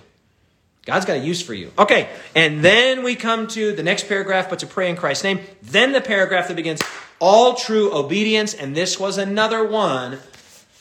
God's 0.86 1.04
got 1.04 1.18
a 1.18 1.20
use 1.20 1.42
for 1.42 1.52
you. 1.52 1.70
Okay, 1.78 2.08
and 2.34 2.64
then 2.64 3.02
we 3.02 3.14
come 3.14 3.46
to 3.48 3.74
the 3.74 3.82
next 3.82 4.08
paragraph, 4.08 4.48
but 4.48 4.60
to 4.60 4.66
pray 4.66 4.88
in 4.88 4.96
Christ's 4.96 5.24
name. 5.24 5.40
Then 5.60 5.92
the 5.92 6.00
paragraph 6.00 6.48
that 6.48 6.56
begins, 6.56 6.80
all 7.18 7.56
true 7.56 7.94
obedience, 7.94 8.54
and 8.54 8.74
this 8.74 8.98
was 8.98 9.18
another 9.18 9.62
one. 9.66 10.18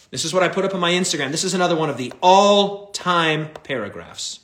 This 0.09 0.23
is 0.23 0.33
what 0.33 0.43
I 0.43 0.47
put 0.47 0.63
up 0.63 0.73
on 0.73 0.79
my 0.79 0.91
Instagram. 0.93 1.31
This 1.31 1.43
is 1.43 1.53
another 1.53 1.75
one 1.75 1.89
of 1.89 1.97
the 1.97 2.13
all 2.21 2.87
time 2.91 3.49
paragraphs. 3.63 4.39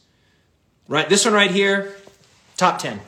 Right? 0.90 1.08
This 1.08 1.24
one 1.24 1.34
right 1.34 1.50
here, 1.52 1.96
top 2.58 2.80
10. 2.80 2.99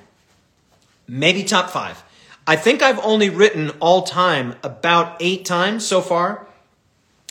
Maybe 1.08 1.44
top 1.44 1.70
five. 1.70 2.04
I 2.48 2.56
think 2.56 2.82
I've 2.82 3.00
only 3.00 3.30
written 3.30 3.72
all 3.80 4.04
time 4.04 4.56
about 4.64 5.18
eight 5.20 5.46
times 5.46 5.86
so 5.86 6.02
far, 6.02 6.48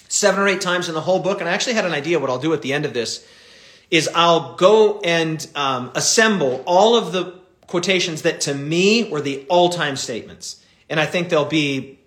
seven 0.08 0.40
or 0.40 0.48
eight 0.48 0.60
times 0.60 0.88
in 0.88 0.94
the 0.94 1.00
whole 1.00 1.20
book. 1.20 1.40
And 1.40 1.48
I 1.48 1.52
actually 1.52 1.74
had 1.74 1.84
an 1.84 1.92
idea 1.92 2.18
what 2.18 2.30
I'll 2.30 2.38
do 2.38 2.52
at 2.52 2.62
the 2.62 2.72
end 2.72 2.84
of 2.84 2.94
this 2.94 3.26
is 3.90 4.08
I'll 4.14 4.54
go 4.56 5.00
and 5.00 5.46
um, 5.54 5.92
assemble 5.94 6.62
all 6.66 6.96
of 6.96 7.12
the 7.12 7.38
quotations 7.66 8.22
that 8.22 8.40
to 8.42 8.54
me 8.54 9.08
were 9.08 9.20
the 9.20 9.44
all 9.48 9.68
time 9.68 9.96
statements. 9.96 10.64
And 10.88 10.98
I 10.98 11.06
think 11.06 11.28
there'll 11.28 11.44
be 11.44 11.98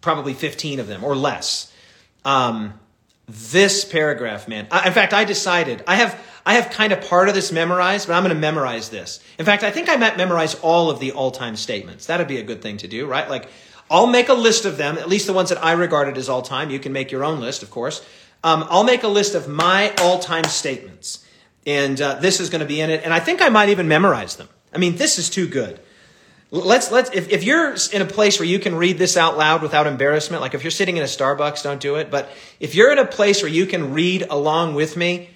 probably 0.00 0.34
15 0.34 0.78
of 0.78 0.86
them 0.86 1.04
or 1.04 1.16
less. 1.16 1.72
Um, 2.24 2.78
this 3.28 3.84
paragraph, 3.84 4.46
man. 4.46 4.68
I, 4.70 4.86
in 4.86 4.92
fact, 4.92 5.12
I 5.12 5.24
decided 5.24 5.82
I 5.86 5.96
have 5.96 6.20
I 6.46 6.54
have 6.54 6.70
kind 6.70 6.92
of 6.92 7.00
part 7.02 7.28
of 7.28 7.34
this 7.34 7.50
memorized, 7.50 8.06
but 8.06 8.14
I'm 8.14 8.22
going 8.22 8.34
to 8.34 8.40
memorize 8.40 8.88
this. 8.88 9.18
In 9.36 9.44
fact, 9.44 9.64
I 9.64 9.72
think 9.72 9.88
I 9.88 9.96
might 9.96 10.16
memorize 10.16 10.54
all 10.54 10.90
of 10.90 11.00
the 11.00 11.10
all-time 11.10 11.56
statements. 11.56 12.06
That'd 12.06 12.28
be 12.28 12.38
a 12.38 12.44
good 12.44 12.62
thing 12.62 12.76
to 12.78 12.88
do, 12.88 13.04
right? 13.04 13.28
Like, 13.28 13.48
I'll 13.90 14.06
make 14.06 14.28
a 14.28 14.34
list 14.34 14.64
of 14.64 14.76
them, 14.76 14.96
at 14.96 15.08
least 15.08 15.26
the 15.26 15.32
ones 15.32 15.48
that 15.48 15.62
I 15.62 15.72
regarded 15.72 16.16
as 16.16 16.28
all-time. 16.28 16.70
You 16.70 16.78
can 16.78 16.92
make 16.92 17.10
your 17.10 17.24
own 17.24 17.40
list, 17.40 17.64
of 17.64 17.70
course. 17.70 18.00
Um, 18.44 18.64
I'll 18.70 18.84
make 18.84 19.02
a 19.02 19.08
list 19.08 19.34
of 19.34 19.48
my 19.48 19.92
all-time 20.00 20.44
statements, 20.44 21.26
and 21.66 22.00
uh, 22.00 22.14
this 22.20 22.38
is 22.38 22.48
going 22.48 22.60
to 22.60 22.66
be 22.66 22.80
in 22.80 22.90
it. 22.90 23.02
And 23.02 23.12
I 23.12 23.18
think 23.18 23.42
I 23.42 23.48
might 23.48 23.68
even 23.70 23.88
memorize 23.88 24.36
them. 24.36 24.48
I 24.72 24.78
mean, 24.78 24.96
this 24.96 25.18
is 25.18 25.28
too 25.28 25.48
good. 25.48 25.80
Let's 26.52 26.92
let's 26.92 27.10
if, 27.10 27.28
if 27.30 27.42
you're 27.42 27.74
in 27.92 28.02
a 28.02 28.06
place 28.06 28.38
where 28.38 28.46
you 28.46 28.60
can 28.60 28.76
read 28.76 28.98
this 28.98 29.16
out 29.16 29.36
loud 29.36 29.62
without 29.62 29.88
embarrassment, 29.88 30.42
like 30.42 30.54
if 30.54 30.62
you're 30.62 30.70
sitting 30.70 30.96
in 30.96 31.02
a 31.02 31.06
Starbucks, 31.06 31.64
don't 31.64 31.80
do 31.80 31.96
it. 31.96 32.08
But 32.08 32.28
if 32.60 32.76
you're 32.76 32.92
in 32.92 32.98
a 32.98 33.06
place 33.06 33.42
where 33.42 33.50
you 33.50 33.66
can 33.66 33.92
read 33.92 34.22
along 34.30 34.76
with 34.76 34.96
me, 34.96 35.30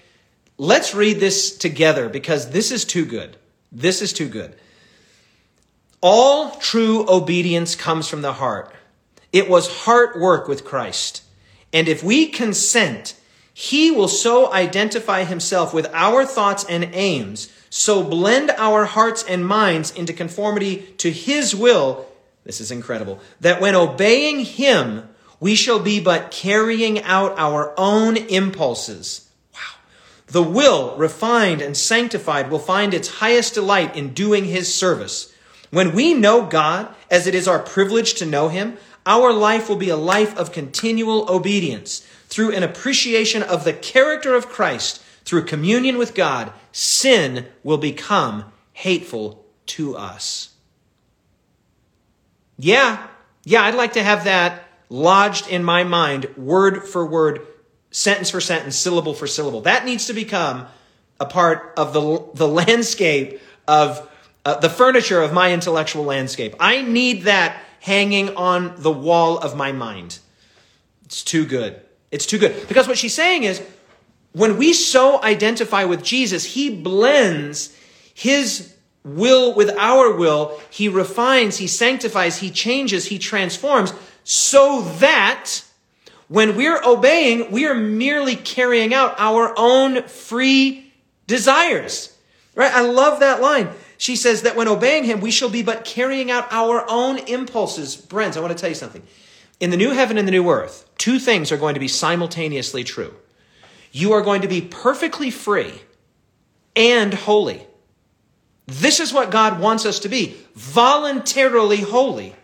let's 0.61 0.94
read 0.94 1.20
this 1.20 1.56
together 1.56 2.08
because 2.08 2.50
this 2.50 2.70
is 2.70 2.84
too 2.84 3.04
good. 3.04 3.36
This 3.72 4.02
is 4.02 4.12
too 4.12 4.28
good. 4.28 4.54
All 6.00 6.50
true 6.56 7.04
obedience 7.08 7.74
comes 7.74 8.08
from 8.08 8.22
the 8.22 8.34
heart. 8.34 8.74
It 9.32 9.48
was 9.48 9.84
heart 9.84 10.18
work 10.18 10.48
with 10.48 10.64
Christ. 10.64 11.22
And 11.72 11.88
if 11.88 12.02
we 12.02 12.26
consent, 12.26 13.16
he 13.54 13.90
will 13.90 14.08
so 14.08 14.52
identify 14.52 15.24
himself 15.24 15.72
with 15.72 15.86
our 15.92 16.24
thoughts 16.24 16.64
and 16.68 16.90
aims 16.92 17.50
so 17.70 18.02
blend 18.02 18.50
our 18.50 18.84
hearts 18.84 19.22
and 19.22 19.46
minds 19.46 19.92
into 19.92 20.12
conformity 20.12 20.78
to 20.98 21.11
His 21.11 21.54
will. 21.54 22.04
This 22.44 22.61
is 22.61 22.72
incredible. 22.72 23.20
That 23.40 23.61
when 23.61 23.76
obeying 23.76 24.40
Him, 24.40 25.08
we 25.38 25.54
shall 25.54 25.78
be 25.78 26.00
but 26.00 26.32
carrying 26.32 27.00
out 27.02 27.38
our 27.38 27.72
own 27.78 28.16
impulses. 28.16 29.30
The 30.31 30.43
will, 30.43 30.97
refined 30.97 31.61
and 31.61 31.76
sanctified, 31.76 32.51
will 32.51 32.61
find 32.61 32.95
its 32.95 33.09
highest 33.09 33.55
delight 33.55 33.97
in 33.97 34.14
doing 34.14 34.45
His 34.45 34.72
service. 34.72 35.35
When 35.70 35.93
we 35.93 36.14
know 36.14 36.47
God, 36.47 36.95
as 37.11 37.26
it 37.26 37.35
is 37.35 37.49
our 37.49 37.59
privilege 37.59 38.14
to 38.14 38.26
know 38.26 38.49
Him, 38.49 38.76
our 39.05 39.33
life 39.33 39.68
will 39.68 39.76
be 39.76 39.89
a 39.89 39.97
life 39.97 40.37
of 40.37 40.53
continual 40.53 41.28
obedience 41.31 42.07
through 42.28 42.53
an 42.53 42.62
appreciation 42.62 43.43
of 43.43 43.64
the 43.64 43.72
character 43.72 44.35
of 44.35 44.49
Christ 44.49 45.03
through 45.24 45.45
communion 45.45 45.99
with 45.99 46.14
God, 46.14 46.53
sin 46.72 47.47
will 47.62 47.78
become 47.78 48.45
hateful 48.72 49.45
to 49.66 49.97
us. 49.97 50.55
Yeah, 52.57 53.07
yeah, 53.45 53.62
I'd 53.62 53.74
like 53.74 53.95
to 53.95 54.03
have 54.03 54.24
that 54.24 54.64
lodged 54.89 55.49
in 55.49 55.64
my 55.64 55.85
mind, 55.85 56.26
word 56.37 56.85
for 56.85 57.07
word, 57.07 57.47
sentence 57.91 58.30
for 58.30 58.41
sentence, 58.41 58.76
syllable 58.76 59.14
for 59.14 59.26
syllable. 59.26 59.62
That 59.62 59.84
needs 59.84 60.07
to 60.07 60.12
become 60.12 60.66
a 61.18 61.26
part 61.26 61.74
of 61.76 61.93
the, 61.93 62.24
the 62.34 62.49
landscape 62.49 63.41
of 63.66 64.09
uh, 64.45 64.59
the 64.59 64.70
furniture 64.70 65.20
of 65.20 65.32
my 65.32 65.53
intellectual 65.53 66.05
landscape. 66.05 66.55
I 66.59 66.82
need 66.82 67.22
that 67.22 67.62
hanging 67.80 68.36
on 68.36 68.74
the 68.78 68.91
wall 68.91 69.38
of 69.38 69.57
my 69.57 69.72
mind. 69.72 70.18
It's 71.05 71.22
too 71.22 71.45
good. 71.45 71.80
It's 72.11 72.26
too 72.26 72.38
good. 72.38 72.68
Because 72.68 72.88
what 72.88 72.99
she's 72.99 73.14
saying 73.14 73.45
is, 73.45 73.62
when 74.32 74.57
we 74.57 74.72
so 74.72 75.22
identify 75.22 75.84
with 75.84 76.03
Jesus, 76.03 76.45
he 76.45 76.74
blends 76.74 77.76
his 78.14 78.74
will 79.05 79.55
with 79.55 79.70
our 79.76 80.14
will. 80.14 80.61
He 80.70 80.88
refines, 80.88 81.57
he 81.57 81.66
sanctifies, 81.66 82.38
he 82.38 82.51
changes, 82.51 83.07
he 83.07 83.18
transforms 83.18 83.93
so 84.24 84.82
that 84.99 85.62
when 86.31 86.57
we're 86.57 86.83
obeying, 86.83 87.51
we 87.51 87.66
are 87.66 87.74
merely 87.74 88.37
carrying 88.37 88.95
out 88.95 89.14
our 89.18 89.53
own 89.59 90.05
free 90.05 90.91
desires. 91.26 92.16
Right? 92.55 92.72
I 92.72 92.81
love 92.81 93.20
that 93.20 93.43
line. 93.43 93.68
She 93.99 94.16
says 94.16 94.43
that 94.43 94.57
when 94.57 94.68
obeying 94.68 95.05
him, 95.05 95.20
we 95.20 95.31
shall 95.31 95.51
be 95.51 95.62
but 95.62 95.85
carrying 95.85 96.31
out 96.31 96.47
our 96.51 96.87
own 96.89 97.18
impulses. 97.18 97.97
Brent, 97.97 98.37
I 98.37 98.41
want 98.41 98.57
to 98.57 98.59
tell 98.59 98.70
you 98.70 98.74
something. 98.74 99.03
In 99.61 99.68
the 99.68 99.76
new 99.76 99.91
heaven 99.91 100.16
and 100.16 100.26
the 100.26 100.33
new 100.33 100.49
earth, 100.49 100.89
two 100.97 101.18
things 101.18 101.53
are 101.53 101.59
going 101.59 101.74
to 101.74 101.81
be 101.81 101.89
simultaneously 101.89 102.83
true 102.83 103.14
you 103.93 104.12
are 104.12 104.22
going 104.22 104.43
to 104.43 104.49
be 104.49 104.61
perfectly 104.61 105.31
free 105.31 105.72
and 106.76 107.12
holy. 107.12 107.66
This 108.66 109.01
is 109.01 109.12
what 109.12 109.31
God 109.31 109.61
wants 109.61 109.85
us 109.85 110.01
to 110.01 110.09
be 110.09 110.37
voluntarily 110.55 111.81
holy. 111.81 112.35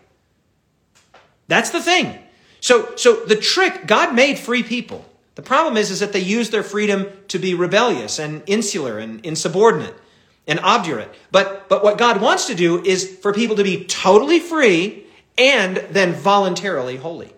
That's 1.47 1.69
the 1.69 1.81
thing. 1.81 2.19
So, 2.59 2.95
so 2.95 3.25
the 3.25 3.35
trick, 3.35 3.87
God 3.87 4.13
made 4.15 4.39
free 4.39 4.63
people. 4.63 5.05
The 5.35 5.41
problem 5.43 5.77
is, 5.77 5.91
is 5.91 5.99
that 5.99 6.13
they 6.13 6.19
use 6.19 6.49
their 6.49 6.63
freedom 6.63 7.07
to 7.27 7.37
be 7.37 7.53
rebellious 7.53 8.17
and 8.17 8.41
insular 8.47 8.97
and 8.97 9.23
insubordinate 9.25 9.93
and 10.47 10.59
obdurate. 10.61 11.13
But, 11.31 11.69
but 11.69 11.83
what 11.83 11.97
God 11.97 12.21
wants 12.21 12.47
to 12.47 12.55
do 12.55 12.83
is 12.83 13.17
for 13.17 13.33
people 13.33 13.57
to 13.57 13.63
be 13.63 13.85
totally 13.85 14.39
free 14.39 15.05
and 15.37 15.77
then 15.91 16.13
voluntarily 16.13 16.97
holy. 16.97 17.31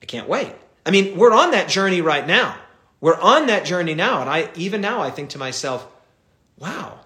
I 0.00 0.06
can't 0.06 0.28
wait. 0.28 0.52
I 0.86 0.90
mean, 0.90 1.18
we're 1.18 1.32
on 1.32 1.50
that 1.50 1.68
journey 1.68 2.00
right 2.00 2.26
now. 2.26 2.56
We're 3.00 3.20
on 3.20 3.48
that 3.48 3.64
journey 3.64 3.94
now. 3.94 4.20
And 4.20 4.30
I, 4.30 4.48
even 4.54 4.80
now, 4.80 5.02
I 5.02 5.10
think 5.10 5.30
to 5.30 5.38
myself, 5.38 5.86
wow, 6.58 7.00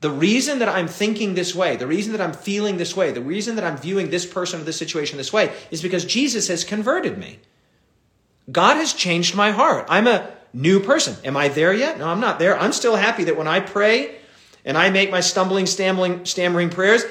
the 0.00 0.10
reason 0.10 0.58
that 0.58 0.68
I'm 0.68 0.88
thinking 0.88 1.34
this 1.34 1.54
way, 1.54 1.76
the 1.76 1.86
reason 1.86 2.12
that 2.12 2.20
I'm 2.20 2.34
feeling 2.34 2.76
this 2.76 2.94
way, 2.94 3.12
the 3.12 3.22
reason 3.22 3.56
that 3.56 3.64
I'm 3.64 3.78
viewing 3.78 4.10
this 4.10 4.26
person 4.26 4.60
or 4.60 4.64
this 4.64 4.76
situation 4.76 5.16
this 5.16 5.32
way 5.32 5.52
is 5.70 5.80
because 5.80 6.04
Jesus 6.04 6.48
has 6.48 6.64
converted 6.64 7.16
me. 7.16 7.38
God 8.52 8.76
has 8.76 8.92
changed 8.92 9.34
my 9.34 9.50
heart. 9.52 9.86
I'm 9.88 10.06
a 10.06 10.30
new 10.52 10.80
person. 10.80 11.16
Am 11.24 11.36
I 11.36 11.48
there 11.48 11.72
yet? 11.72 11.98
No, 11.98 12.08
I'm 12.08 12.20
not 12.20 12.38
there. 12.38 12.58
I'm 12.58 12.72
still 12.72 12.96
happy 12.96 13.24
that 13.24 13.36
when 13.36 13.48
I 13.48 13.60
pray 13.60 14.16
and 14.64 14.76
I 14.76 14.90
make 14.90 15.10
my 15.10 15.20
stumbling, 15.20 15.66
stammering, 15.66 16.26
stammering 16.26 16.70
prayers, 16.70 17.04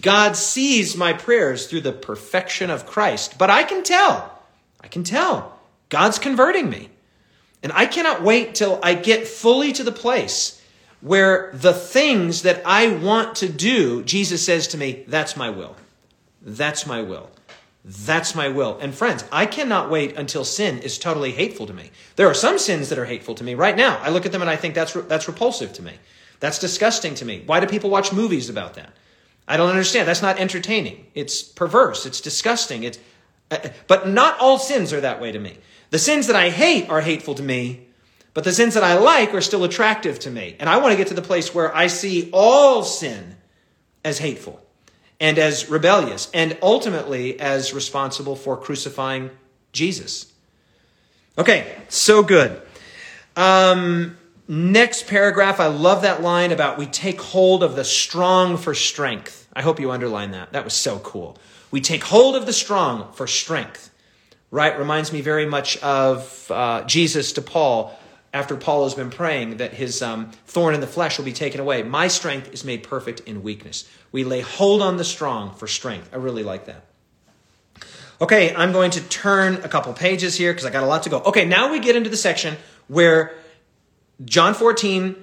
God 0.00 0.36
sees 0.36 0.96
my 0.96 1.12
prayers 1.12 1.66
through 1.66 1.82
the 1.82 1.92
perfection 1.92 2.70
of 2.70 2.86
Christ. 2.86 3.36
But 3.36 3.50
I 3.50 3.64
can 3.64 3.82
tell, 3.82 4.38
I 4.80 4.88
can 4.88 5.02
tell 5.02 5.58
God's 5.88 6.18
converting 6.18 6.70
me. 6.70 6.88
And 7.62 7.72
I 7.72 7.86
cannot 7.86 8.22
wait 8.22 8.54
till 8.54 8.80
I 8.82 8.94
get 8.94 9.26
fully 9.26 9.72
to 9.72 9.84
the 9.84 9.92
place 9.92 10.61
where 11.02 11.50
the 11.52 11.74
things 11.74 12.42
that 12.42 12.62
I 12.64 12.88
want 12.88 13.36
to 13.36 13.48
do, 13.48 14.02
Jesus 14.04 14.44
says 14.44 14.68
to 14.68 14.78
me, 14.78 15.04
that's 15.08 15.36
my 15.36 15.50
will. 15.50 15.76
That's 16.40 16.86
my 16.86 17.02
will. 17.02 17.28
That's 17.84 18.36
my 18.36 18.48
will. 18.48 18.78
And 18.80 18.94
friends, 18.94 19.24
I 19.32 19.46
cannot 19.46 19.90
wait 19.90 20.16
until 20.16 20.44
sin 20.44 20.78
is 20.78 20.98
totally 20.98 21.32
hateful 21.32 21.66
to 21.66 21.72
me. 21.72 21.90
There 22.14 22.28
are 22.28 22.34
some 22.34 22.56
sins 22.56 22.88
that 22.88 22.98
are 22.98 23.04
hateful 23.04 23.34
to 23.34 23.44
me 23.44 23.54
right 23.54 23.76
now. 23.76 23.98
I 23.98 24.10
look 24.10 24.24
at 24.24 24.32
them 24.32 24.40
and 24.40 24.50
I 24.50 24.54
think 24.54 24.76
that's, 24.76 24.92
that's 24.92 25.26
repulsive 25.26 25.72
to 25.74 25.82
me. 25.82 25.92
That's 26.38 26.60
disgusting 26.60 27.16
to 27.16 27.24
me. 27.24 27.42
Why 27.44 27.58
do 27.58 27.66
people 27.66 27.90
watch 27.90 28.12
movies 28.12 28.48
about 28.48 28.74
that? 28.74 28.92
I 29.48 29.56
don't 29.56 29.70
understand. 29.70 30.06
That's 30.06 30.22
not 30.22 30.38
entertaining. 30.38 31.06
It's 31.14 31.42
perverse. 31.42 32.06
It's 32.06 32.20
disgusting. 32.20 32.84
It's, 32.84 33.00
uh, 33.50 33.58
but 33.88 34.08
not 34.08 34.38
all 34.38 34.58
sins 34.58 34.92
are 34.92 35.00
that 35.00 35.20
way 35.20 35.32
to 35.32 35.38
me. 35.40 35.58
The 35.90 35.98
sins 35.98 36.28
that 36.28 36.36
I 36.36 36.50
hate 36.50 36.88
are 36.88 37.00
hateful 37.00 37.34
to 37.34 37.42
me, 37.42 37.88
but 38.34 38.44
the 38.44 38.52
sins 38.52 38.74
that 38.74 38.84
I 38.84 38.94
like 38.94 39.34
are 39.34 39.40
still 39.40 39.64
attractive 39.64 40.18
to 40.20 40.30
me. 40.30 40.56
And 40.58 40.68
I 40.68 40.78
want 40.78 40.92
to 40.92 40.96
get 40.96 41.08
to 41.08 41.14
the 41.14 41.22
place 41.22 41.54
where 41.54 41.74
I 41.74 41.86
see 41.86 42.30
all 42.32 42.82
sin 42.82 43.36
as 44.04 44.18
hateful 44.18 44.64
and 45.20 45.38
as 45.38 45.68
rebellious 45.68 46.30
and 46.32 46.56
ultimately 46.62 47.38
as 47.38 47.74
responsible 47.74 48.36
for 48.36 48.56
crucifying 48.56 49.30
Jesus. 49.72 50.32
Okay, 51.38 51.76
so 51.88 52.22
good. 52.22 52.60
Um, 53.36 54.16
next 54.48 55.06
paragraph, 55.06 55.60
I 55.60 55.66
love 55.66 56.02
that 56.02 56.22
line 56.22 56.52
about 56.52 56.78
we 56.78 56.86
take 56.86 57.20
hold 57.20 57.62
of 57.62 57.76
the 57.76 57.84
strong 57.84 58.56
for 58.56 58.74
strength. 58.74 59.48
I 59.54 59.62
hope 59.62 59.78
you 59.78 59.90
underline 59.90 60.30
that. 60.32 60.52
That 60.52 60.64
was 60.64 60.74
so 60.74 60.98
cool. 61.00 61.36
We 61.70 61.80
take 61.80 62.04
hold 62.04 62.36
of 62.36 62.46
the 62.46 62.52
strong 62.52 63.12
for 63.12 63.26
strength 63.26 63.90
right? 64.52 64.78
Reminds 64.78 65.12
me 65.12 65.22
very 65.22 65.46
much 65.46 65.78
of 65.78 66.48
uh, 66.50 66.84
Jesus 66.84 67.32
to 67.32 67.42
Paul. 67.42 67.98
After 68.32 68.56
Paul 68.56 68.84
has 68.84 68.94
been 68.94 69.10
praying 69.10 69.58
that 69.58 69.74
his 69.74 70.00
um, 70.00 70.30
thorn 70.46 70.74
in 70.74 70.80
the 70.80 70.86
flesh 70.86 71.18
will 71.18 71.24
be 71.24 71.32
taken 71.32 71.60
away. 71.60 71.82
My 71.82 72.08
strength 72.08 72.52
is 72.52 72.64
made 72.64 72.82
perfect 72.82 73.20
in 73.20 73.42
weakness. 73.42 73.88
We 74.10 74.24
lay 74.24 74.40
hold 74.40 74.80
on 74.80 74.96
the 74.96 75.04
strong 75.04 75.54
for 75.54 75.66
strength. 75.66 76.10
I 76.12 76.16
really 76.16 76.42
like 76.42 76.64
that. 76.66 76.84
Okay, 78.20 78.54
I'm 78.54 78.72
going 78.72 78.92
to 78.92 79.00
turn 79.08 79.56
a 79.56 79.68
couple 79.68 79.92
pages 79.92 80.36
here 80.36 80.52
because 80.52 80.64
I 80.64 80.70
got 80.70 80.84
a 80.84 80.86
lot 80.86 81.02
to 81.02 81.10
go. 81.10 81.20
Okay, 81.22 81.44
now 81.44 81.72
we 81.72 81.80
get 81.80 81.96
into 81.96 82.08
the 82.08 82.16
section 82.16 82.56
where 82.86 83.34
John 84.24 84.54
14, 84.54 85.16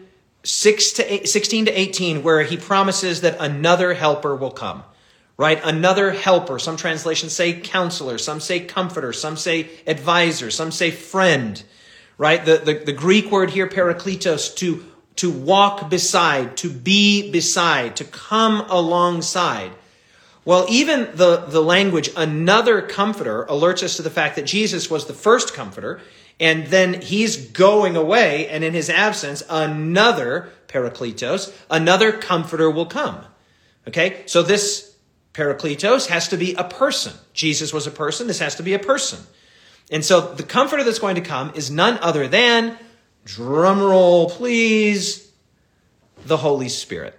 6 0.44 0.92
to 0.94 1.14
8, 1.14 1.30
16 1.30 1.66
to 1.66 1.72
18, 1.72 2.24
where 2.24 2.44
he 2.44 2.58
promises 2.58 3.22
that 3.22 3.38
another 3.40 3.94
helper 3.94 4.36
will 4.36 4.52
come. 4.52 4.84
Right? 5.38 5.62
Another 5.64 6.12
helper. 6.12 6.60
Some 6.60 6.76
translations 6.76 7.32
say 7.32 7.54
counselor, 7.54 8.18
some 8.18 8.42
say 8.42 8.60
comforter, 8.60 9.14
some 9.14 9.38
say 9.38 9.70
advisor, 9.88 10.52
some 10.52 10.70
say 10.70 10.92
friend. 10.92 11.64
Right? 12.20 12.44
The, 12.46 12.58
the, 12.58 12.74
the 12.74 12.94
Greek 12.94 13.32
word 13.32 13.50
here, 13.50 13.66
parakletos, 13.66 14.56
to, 14.58 14.86
to 15.16 15.32
walk 15.32 15.90
beside, 15.90 16.58
to 16.58 16.70
be 16.70 17.32
beside, 17.32 17.96
to 17.96 18.04
come 18.04 18.62
alongside. 18.70 19.72
Well, 20.44 20.66
even 20.70 21.10
the, 21.16 21.46
the 21.48 21.62
language, 21.62 22.10
another 22.18 22.82
comforter, 22.82 23.46
alerts 23.46 23.84
us 23.84 23.96
to 23.96 24.02
the 24.02 24.10
fact 24.10 24.36
that 24.36 24.46
Jesus 24.46 24.92
was 24.92 25.06
the 25.08 25.14
first 25.14 25.54
comforter, 25.54 26.02
and 26.42 26.68
then 26.68 27.02
he's 27.02 27.38
going 27.52 27.96
away, 27.96 28.50
and 28.50 28.64
in 28.64 28.74
his 28.74 28.90
absence, 28.90 29.42
another 29.50 30.50
parakletos, 30.68 31.56
another 31.72 32.12
comforter 32.12 32.70
will 32.70 32.86
come. 32.86 33.24
Okay? 33.88 34.24
So 34.26 34.44
this 34.44 34.94
parakletos 35.34 36.08
has 36.08 36.28
to 36.30 36.38
be 36.38 36.54
a 36.56 36.66
person. 36.66 37.14
Jesus 37.34 37.74
was 37.74 37.88
a 37.88 37.92
person, 37.92 38.28
this 38.28 38.40
has 38.40 38.56
to 38.56 38.64
be 38.64 38.74
a 38.74 38.80
person. 38.80 39.20
And 39.90 40.06
so 40.06 40.34
the 40.34 40.44
comforter 40.44 40.84
that's 40.84 41.00
going 41.00 41.16
to 41.16 41.22
come 41.22 41.52
is 41.56 41.72
none 41.72 41.98
other 42.00 42.28
than, 42.28 42.78
drumroll 43.26 44.30
please, 44.30 45.32
the 46.26 46.38
Holy 46.38 46.70
Spirit. 46.70 47.16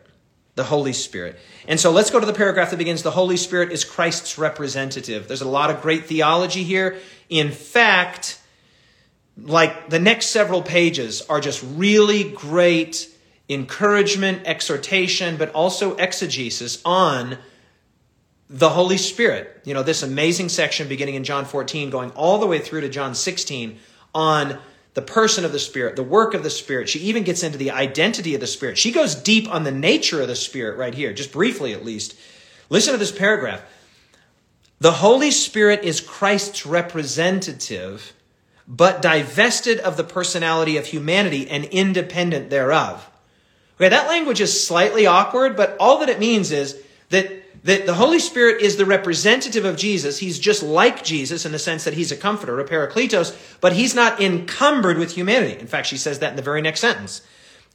The 0.54 0.64
Holy 0.64 0.92
Spirit. 0.92 1.38
And 1.66 1.80
so 1.80 1.90
let's 1.90 2.10
go 2.10 2.20
to 2.20 2.26
the 2.26 2.32
paragraph 2.32 2.70
that 2.70 2.76
begins 2.76 3.02
The 3.02 3.10
Holy 3.10 3.36
Spirit 3.36 3.72
is 3.72 3.84
Christ's 3.84 4.38
representative. 4.38 5.26
There's 5.26 5.42
a 5.42 5.48
lot 5.48 5.70
of 5.70 5.80
great 5.80 6.06
theology 6.06 6.64
here. 6.64 6.98
In 7.28 7.50
fact, 7.50 8.40
like 9.36 9.88
the 9.88 9.98
next 9.98 10.26
several 10.26 10.62
pages 10.62 11.22
are 11.22 11.40
just 11.40 11.64
really 11.74 12.24
great 12.24 13.08
encouragement, 13.48 14.42
exhortation, 14.44 15.36
but 15.36 15.50
also 15.52 15.96
exegesis 15.96 16.80
on 16.84 17.38
the 18.51 18.68
Holy 18.68 18.98
Spirit. 18.98 19.61
You 19.64 19.74
know, 19.74 19.84
this 19.84 20.03
amazing 20.03 20.48
section 20.48 20.88
beginning 20.88 21.14
in 21.14 21.24
John 21.24 21.44
14, 21.44 21.88
going 21.88 22.11
all 22.11 22.38
the 22.38 22.46
way 22.46 22.59
through 22.59 22.80
to 22.80 22.88
John 22.88 23.14
16 23.14 23.78
on 24.12 24.59
the 24.94 25.03
person 25.03 25.44
of 25.44 25.53
the 25.53 25.59
Spirit, 25.61 25.94
the 25.94 26.03
work 26.03 26.34
of 26.34 26.42
the 26.42 26.51
Spirit. 26.51 26.88
She 26.88 26.98
even 27.01 27.22
gets 27.22 27.44
into 27.44 27.59
the 27.59 27.70
identity 27.70 28.34
of 28.34 28.40
the 28.40 28.48
Spirit. 28.48 28.76
She 28.76 28.90
goes 28.90 29.14
deep 29.14 29.48
on 29.48 29.62
the 29.62 29.70
nature 29.70 30.20
of 30.20 30.26
the 30.26 30.34
Spirit 30.34 30.76
right 30.76 30.92
here, 30.92 31.12
just 31.12 31.30
briefly 31.30 31.72
at 31.72 31.84
least. 31.84 32.16
Listen 32.68 32.92
to 32.92 32.98
this 32.98 33.12
paragraph. 33.12 33.62
The 34.80 34.92
Holy 34.92 35.30
Spirit 35.30 35.84
is 35.84 36.01
Christ's 36.01 36.66
representative, 36.66 38.12
but 38.66 39.01
divested 39.01 39.78
of 39.78 39.96
the 39.96 40.05
personality 40.05 40.76
of 40.76 40.86
humanity 40.86 41.48
and 41.48 41.66
independent 41.66 42.51
thereof. 42.51 43.09
Okay, 43.76 43.90
that 43.90 44.09
language 44.09 44.40
is 44.40 44.66
slightly 44.66 45.07
awkward, 45.07 45.57
but 45.57 45.76
all 45.78 45.98
that 45.98 46.09
it 46.09 46.18
means 46.18 46.51
is 46.51 46.82
that 47.11 47.39
that 47.64 47.86
the 47.86 47.94
Holy 47.94 48.18
Spirit 48.18 48.62
is 48.62 48.76
the 48.76 48.86
representative 48.86 49.64
of 49.64 49.76
Jesus. 49.76 50.18
He's 50.18 50.38
just 50.38 50.62
like 50.62 51.04
Jesus 51.04 51.44
in 51.44 51.52
the 51.52 51.58
sense 51.58 51.84
that 51.84 51.94
he's 51.94 52.11
a 52.11 52.16
comforter, 52.16 52.58
a 52.58 52.64
parakletos, 52.64 53.36
but 53.61 53.74
he's 53.74 53.94
not 53.94 54.20
encumbered 54.20 54.98
with 54.98 55.14
humanity. 55.14 55.61
In 55.61 55.66
fact, 55.66 55.86
she 55.86 55.98
says 55.98 56.20
that 56.20 56.30
in 56.30 56.36
the 56.36 56.42
very 56.42 56.62
next 56.62 56.80
sentence. 56.80 57.22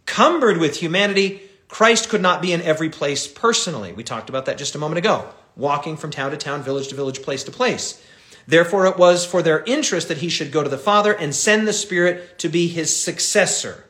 Cumbered 0.06 0.58
with 0.58 0.78
humanity, 0.78 1.42
Christ 1.68 2.10
could 2.10 2.22
not 2.22 2.42
be 2.42 2.52
in 2.52 2.62
every 2.62 2.90
place 2.90 3.28
personally. 3.28 3.94
We 3.94 4.04
talked 4.04 4.30
about 4.30 4.46
that 4.46 4.58
just 4.58 4.76
a 4.76 4.80
moment 4.80 5.00
ago, 5.00 5.30
walking 5.56 5.98
from 5.98 6.12
town 6.12 6.32
to 6.32 6.38
town, 6.38 6.64
village 6.64 6.88
to 6.90 6.96
village, 6.96 7.22
place 7.22 7.44
to 7.44 7.52
place. 7.52 8.02
Therefore, 8.48 8.86
it 8.86 8.98
was 8.98 9.26
for 9.26 9.42
their 9.42 9.64
interest 9.64 10.08
that 10.08 10.20
he 10.20 10.30
should 10.30 10.52
go 10.52 10.64
to 10.64 10.70
the 10.70 10.78
Father 10.78 11.14
and 11.14 11.34
send 11.34 11.68
the 11.68 11.74
Spirit 11.74 12.38
to 12.40 12.50
be 12.50 12.68
his 12.68 12.96
successor. 12.96 13.85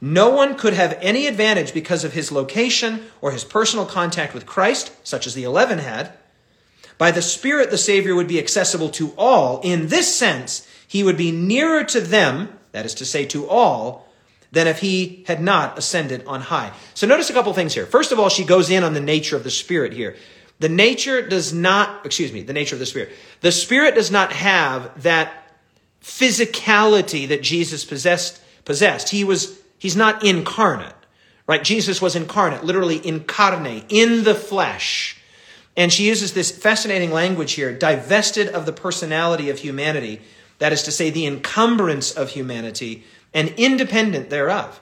No 0.00 0.30
one 0.30 0.56
could 0.56 0.74
have 0.74 0.98
any 1.00 1.26
advantage 1.26 1.72
because 1.72 2.04
of 2.04 2.12
his 2.12 2.30
location 2.30 3.06
or 3.20 3.32
his 3.32 3.44
personal 3.44 3.86
contact 3.86 4.34
with 4.34 4.46
Christ, 4.46 4.92
such 5.02 5.26
as 5.26 5.34
the 5.34 5.44
eleven 5.44 5.78
had. 5.78 6.12
By 6.98 7.10
the 7.10 7.22
Spirit, 7.22 7.70
the 7.70 7.78
Savior 7.78 8.14
would 8.14 8.28
be 8.28 8.38
accessible 8.38 8.90
to 8.90 9.12
all. 9.16 9.60
In 9.62 9.88
this 9.88 10.14
sense, 10.14 10.68
he 10.86 11.02
would 11.02 11.16
be 11.16 11.32
nearer 11.32 11.84
to 11.84 12.00
them, 12.00 12.58
that 12.72 12.86
is 12.86 12.94
to 12.94 13.04
say, 13.04 13.24
to 13.26 13.48
all, 13.48 14.06
than 14.52 14.66
if 14.66 14.78
he 14.78 15.24
had 15.26 15.42
not 15.42 15.76
ascended 15.76 16.24
on 16.26 16.40
high. 16.40 16.72
So 16.94 17.06
notice 17.06 17.28
a 17.28 17.32
couple 17.32 17.52
things 17.52 17.74
here. 17.74 17.86
First 17.86 18.12
of 18.12 18.18
all, 18.18 18.28
she 18.28 18.44
goes 18.44 18.70
in 18.70 18.84
on 18.84 18.94
the 18.94 19.00
nature 19.00 19.36
of 19.36 19.44
the 19.44 19.50
Spirit 19.50 19.92
here. 19.92 20.16
The 20.58 20.68
nature 20.68 21.26
does 21.26 21.52
not, 21.52 22.06
excuse 22.06 22.32
me, 22.32 22.42
the 22.42 22.52
nature 22.54 22.74
of 22.74 22.80
the 22.80 22.86
Spirit. 22.86 23.10
The 23.40 23.52
Spirit 23.52 23.94
does 23.94 24.10
not 24.10 24.32
have 24.32 25.02
that 25.02 25.52
physicality 26.02 27.28
that 27.28 27.42
Jesus 27.42 27.84
possessed. 27.84 28.40
possessed. 28.64 29.10
He 29.10 29.24
was 29.24 29.58
He's 29.78 29.96
not 29.96 30.24
incarnate, 30.24 30.94
right? 31.46 31.62
Jesus 31.62 32.00
was 32.00 32.16
incarnate, 32.16 32.64
literally 32.64 33.06
incarnate, 33.06 33.84
in 33.88 34.24
the 34.24 34.34
flesh. 34.34 35.20
And 35.76 35.92
she 35.92 36.06
uses 36.06 36.32
this 36.32 36.50
fascinating 36.50 37.10
language 37.10 37.52
here, 37.52 37.72
divested 37.76 38.48
of 38.48 38.66
the 38.66 38.72
personality 38.72 39.50
of 39.50 39.58
humanity, 39.58 40.22
that 40.58 40.72
is 40.72 40.82
to 40.84 40.92
say, 40.92 41.10
the 41.10 41.26
encumbrance 41.26 42.12
of 42.12 42.30
humanity, 42.30 43.04
and 43.34 43.50
independent 43.58 44.30
thereof. 44.30 44.80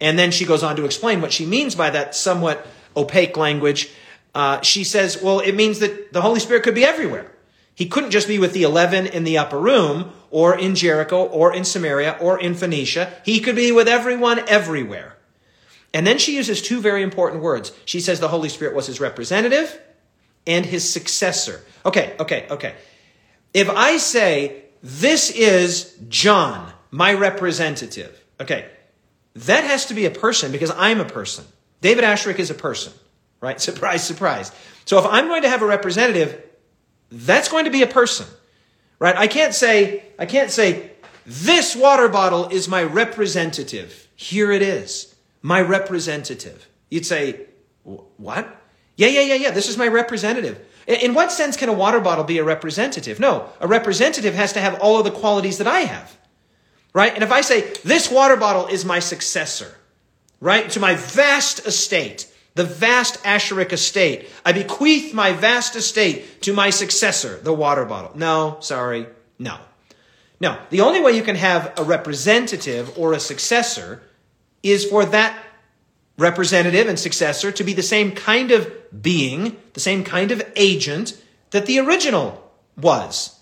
And 0.00 0.18
then 0.18 0.30
she 0.30 0.44
goes 0.44 0.62
on 0.62 0.76
to 0.76 0.84
explain 0.84 1.20
what 1.20 1.32
she 1.32 1.46
means 1.46 1.74
by 1.74 1.90
that 1.90 2.14
somewhat 2.14 2.66
opaque 2.96 3.36
language. 3.36 3.90
Uh, 4.34 4.60
she 4.60 4.84
says, 4.84 5.20
well, 5.20 5.40
it 5.40 5.54
means 5.54 5.80
that 5.80 6.12
the 6.12 6.22
Holy 6.22 6.38
Spirit 6.38 6.62
could 6.62 6.74
be 6.74 6.84
everywhere. 6.84 7.32
He 7.74 7.88
couldn't 7.88 8.10
just 8.10 8.28
be 8.28 8.38
with 8.38 8.52
the 8.52 8.62
11 8.62 9.06
in 9.06 9.24
the 9.24 9.38
upper 9.38 9.58
room 9.58 10.12
or 10.36 10.54
in 10.54 10.74
Jericho 10.74 11.24
or 11.24 11.54
in 11.54 11.64
Samaria 11.64 12.18
or 12.20 12.38
in 12.38 12.54
Phoenicia. 12.54 13.10
He 13.24 13.40
could 13.40 13.56
be 13.56 13.72
with 13.72 13.88
everyone 13.88 14.46
everywhere. 14.50 15.16
And 15.94 16.06
then 16.06 16.18
she 16.18 16.36
uses 16.36 16.60
two 16.60 16.82
very 16.82 17.02
important 17.02 17.42
words. 17.42 17.72
She 17.86 18.00
says 18.00 18.20
the 18.20 18.28
Holy 18.28 18.50
Spirit 18.50 18.74
was 18.74 18.86
his 18.86 19.00
representative 19.00 19.80
and 20.46 20.66
his 20.66 20.92
successor. 20.92 21.62
Okay, 21.86 22.14
okay, 22.20 22.46
okay. 22.50 22.74
If 23.54 23.70
I 23.70 23.96
say, 23.96 24.64
this 24.82 25.30
is 25.30 25.96
John, 26.10 26.70
my 26.90 27.14
representative, 27.14 28.22
okay, 28.38 28.68
that 29.36 29.64
has 29.64 29.86
to 29.86 29.94
be 29.94 30.04
a 30.04 30.10
person 30.10 30.52
because 30.52 30.70
I'm 30.70 31.00
a 31.00 31.06
person. 31.06 31.46
David 31.80 32.04
Asscherick 32.04 32.38
is 32.38 32.50
a 32.50 32.54
person, 32.54 32.92
right? 33.40 33.58
Surprise, 33.70 34.06
surprise. 34.06 34.52
So 34.84 34.98
if 34.98 35.06
I'm 35.06 35.28
going 35.28 35.44
to 35.44 35.48
have 35.48 35.62
a 35.62 35.66
representative, 35.66 36.44
that's 37.10 37.48
going 37.48 37.64
to 37.64 37.70
be 37.70 37.80
a 37.80 37.86
person. 37.86 38.26
Right? 38.98 39.16
I 39.16 39.26
can't 39.26 39.54
say, 39.54 40.04
I 40.18 40.26
can't 40.26 40.50
say, 40.50 40.92
this 41.26 41.74
water 41.76 42.08
bottle 42.08 42.48
is 42.48 42.68
my 42.68 42.82
representative. 42.82 44.08
Here 44.16 44.52
it 44.52 44.62
is. 44.62 45.14
My 45.42 45.60
representative. 45.60 46.68
You'd 46.88 47.06
say, 47.06 47.46
what? 47.82 48.62
Yeah, 48.96 49.08
yeah, 49.08 49.22
yeah, 49.22 49.34
yeah. 49.34 49.50
This 49.50 49.68
is 49.68 49.76
my 49.76 49.88
representative. 49.88 50.64
In 50.86 51.14
what 51.14 51.32
sense 51.32 51.56
can 51.56 51.68
a 51.68 51.72
water 51.72 52.00
bottle 52.00 52.24
be 52.24 52.38
a 52.38 52.44
representative? 52.44 53.18
No, 53.18 53.50
a 53.60 53.66
representative 53.66 54.34
has 54.34 54.52
to 54.52 54.60
have 54.60 54.80
all 54.80 54.98
of 54.98 55.04
the 55.04 55.10
qualities 55.10 55.58
that 55.58 55.66
I 55.66 55.80
have. 55.80 56.16
Right? 56.94 57.12
And 57.12 57.22
if 57.22 57.32
I 57.32 57.42
say, 57.42 57.72
this 57.84 58.10
water 58.10 58.36
bottle 58.36 58.68
is 58.68 58.84
my 58.84 59.00
successor, 59.00 59.74
right, 60.40 60.70
to 60.70 60.80
my 60.80 60.94
vast 60.94 61.66
estate, 61.66 62.32
the 62.56 62.64
vast 62.64 63.22
Asscherick 63.22 63.70
estate. 63.70 64.28
I 64.44 64.52
bequeath 64.52 65.12
my 65.12 65.32
vast 65.32 65.76
estate 65.76 66.40
to 66.42 66.54
my 66.54 66.70
successor, 66.70 67.38
the 67.38 67.52
water 67.52 67.84
bottle. 67.84 68.12
No, 68.14 68.56
sorry, 68.60 69.06
no. 69.38 69.58
No, 70.40 70.58
the 70.70 70.80
only 70.80 71.02
way 71.02 71.12
you 71.12 71.22
can 71.22 71.36
have 71.36 71.78
a 71.78 71.84
representative 71.84 72.98
or 72.98 73.12
a 73.12 73.20
successor 73.20 74.02
is 74.62 74.86
for 74.86 75.04
that 75.04 75.38
representative 76.16 76.88
and 76.88 76.98
successor 76.98 77.52
to 77.52 77.62
be 77.62 77.74
the 77.74 77.82
same 77.82 78.12
kind 78.12 78.50
of 78.50 78.72
being, 79.02 79.58
the 79.74 79.80
same 79.80 80.02
kind 80.02 80.30
of 80.30 80.42
agent 80.56 81.22
that 81.50 81.66
the 81.66 81.78
original 81.78 82.50
was. 82.78 83.38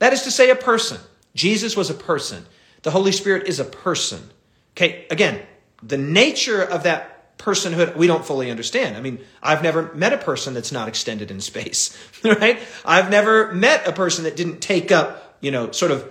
That 0.00 0.12
is 0.12 0.22
to 0.22 0.32
say, 0.32 0.50
a 0.50 0.56
person. 0.56 0.98
Jesus 1.34 1.76
was 1.76 1.90
a 1.90 1.94
person. 1.94 2.44
The 2.82 2.90
Holy 2.90 3.12
Spirit 3.12 3.46
is 3.46 3.60
a 3.60 3.64
person. 3.64 4.30
Okay, 4.72 5.06
again, 5.10 5.42
the 5.80 5.98
nature 5.98 6.62
of 6.62 6.82
that 6.82 7.17
personhood 7.38 7.96
we 7.96 8.06
don't 8.06 8.24
fully 8.24 8.50
understand. 8.50 8.96
I 8.96 9.00
mean, 9.00 9.20
I've 9.42 9.62
never 9.62 9.94
met 9.94 10.12
a 10.12 10.18
person 10.18 10.54
that's 10.54 10.72
not 10.72 10.88
extended 10.88 11.30
in 11.30 11.40
space, 11.40 11.96
right? 12.24 12.58
I've 12.84 13.10
never 13.10 13.52
met 13.52 13.86
a 13.86 13.92
person 13.92 14.24
that 14.24 14.36
didn't 14.36 14.60
take 14.60 14.92
up, 14.92 15.36
you 15.40 15.50
know, 15.50 15.70
sort 15.70 15.92
of 15.92 16.08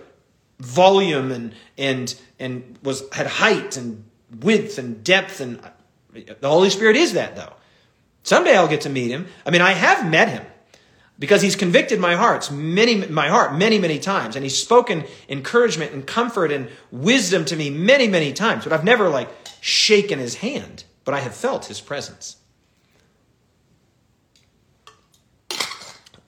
volume 0.59 1.31
and 1.31 1.53
and 1.77 2.15
and 2.39 2.79
was 2.81 3.03
had 3.11 3.27
height 3.27 3.77
and 3.77 4.03
width 4.41 4.77
and 4.79 5.03
depth 5.03 5.39
and 5.41 5.59
the 6.13 6.49
Holy 6.49 6.69
Spirit 6.69 6.95
is 6.95 7.13
that 7.13 7.35
though. 7.35 7.53
Someday 8.23 8.55
I'll 8.57 8.67
get 8.67 8.81
to 8.81 8.89
meet 8.89 9.11
him. 9.11 9.27
I 9.45 9.51
mean, 9.51 9.61
I 9.61 9.71
have 9.71 10.09
met 10.09 10.29
him. 10.29 10.45
because 11.19 11.41
he's 11.41 11.55
convicted 11.55 11.99
my 11.99 12.15
hearts 12.15 12.51
many 12.51 13.07
my 13.07 13.27
heart 13.27 13.53
many 13.55 13.79
many 13.79 13.99
times 13.99 14.35
and 14.35 14.43
he's 14.43 14.57
spoken 14.57 15.03
encouragement 15.29 15.91
and 15.91 16.05
comfort 16.05 16.51
and 16.51 16.69
wisdom 16.91 17.45
to 17.45 17.55
me 17.55 17.69
many 17.69 18.07
many 18.07 18.31
times 18.33 18.63
but 18.63 18.73
i've 18.73 18.83
never 18.83 19.09
like 19.09 19.29
shaken 19.61 20.19
his 20.19 20.35
hand 20.35 20.83
but 21.07 21.13
i 21.13 21.21
have 21.21 21.33
felt 21.33 21.67
his 21.67 21.79
presence. 21.79 22.35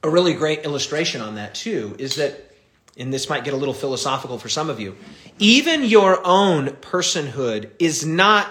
A 0.01 0.09
really 0.09 0.33
great 0.33 0.63
illustration 0.63 1.19
on 1.19 1.35
that 1.35 1.53
too 1.53 1.97
is 1.99 2.15
that 2.15 2.53
and 2.97 3.13
this 3.13 3.27
might 3.27 3.43
get 3.43 3.53
a 3.53 3.57
little 3.57 3.73
philosophical 3.73 4.39
for 4.39 4.47
some 4.47 4.69
of 4.69 4.79
you 4.79 4.95
even 5.37 5.83
your 5.83 6.25
own 6.25 6.67
personhood 6.67 7.71
is 7.77 8.05
not 8.05 8.47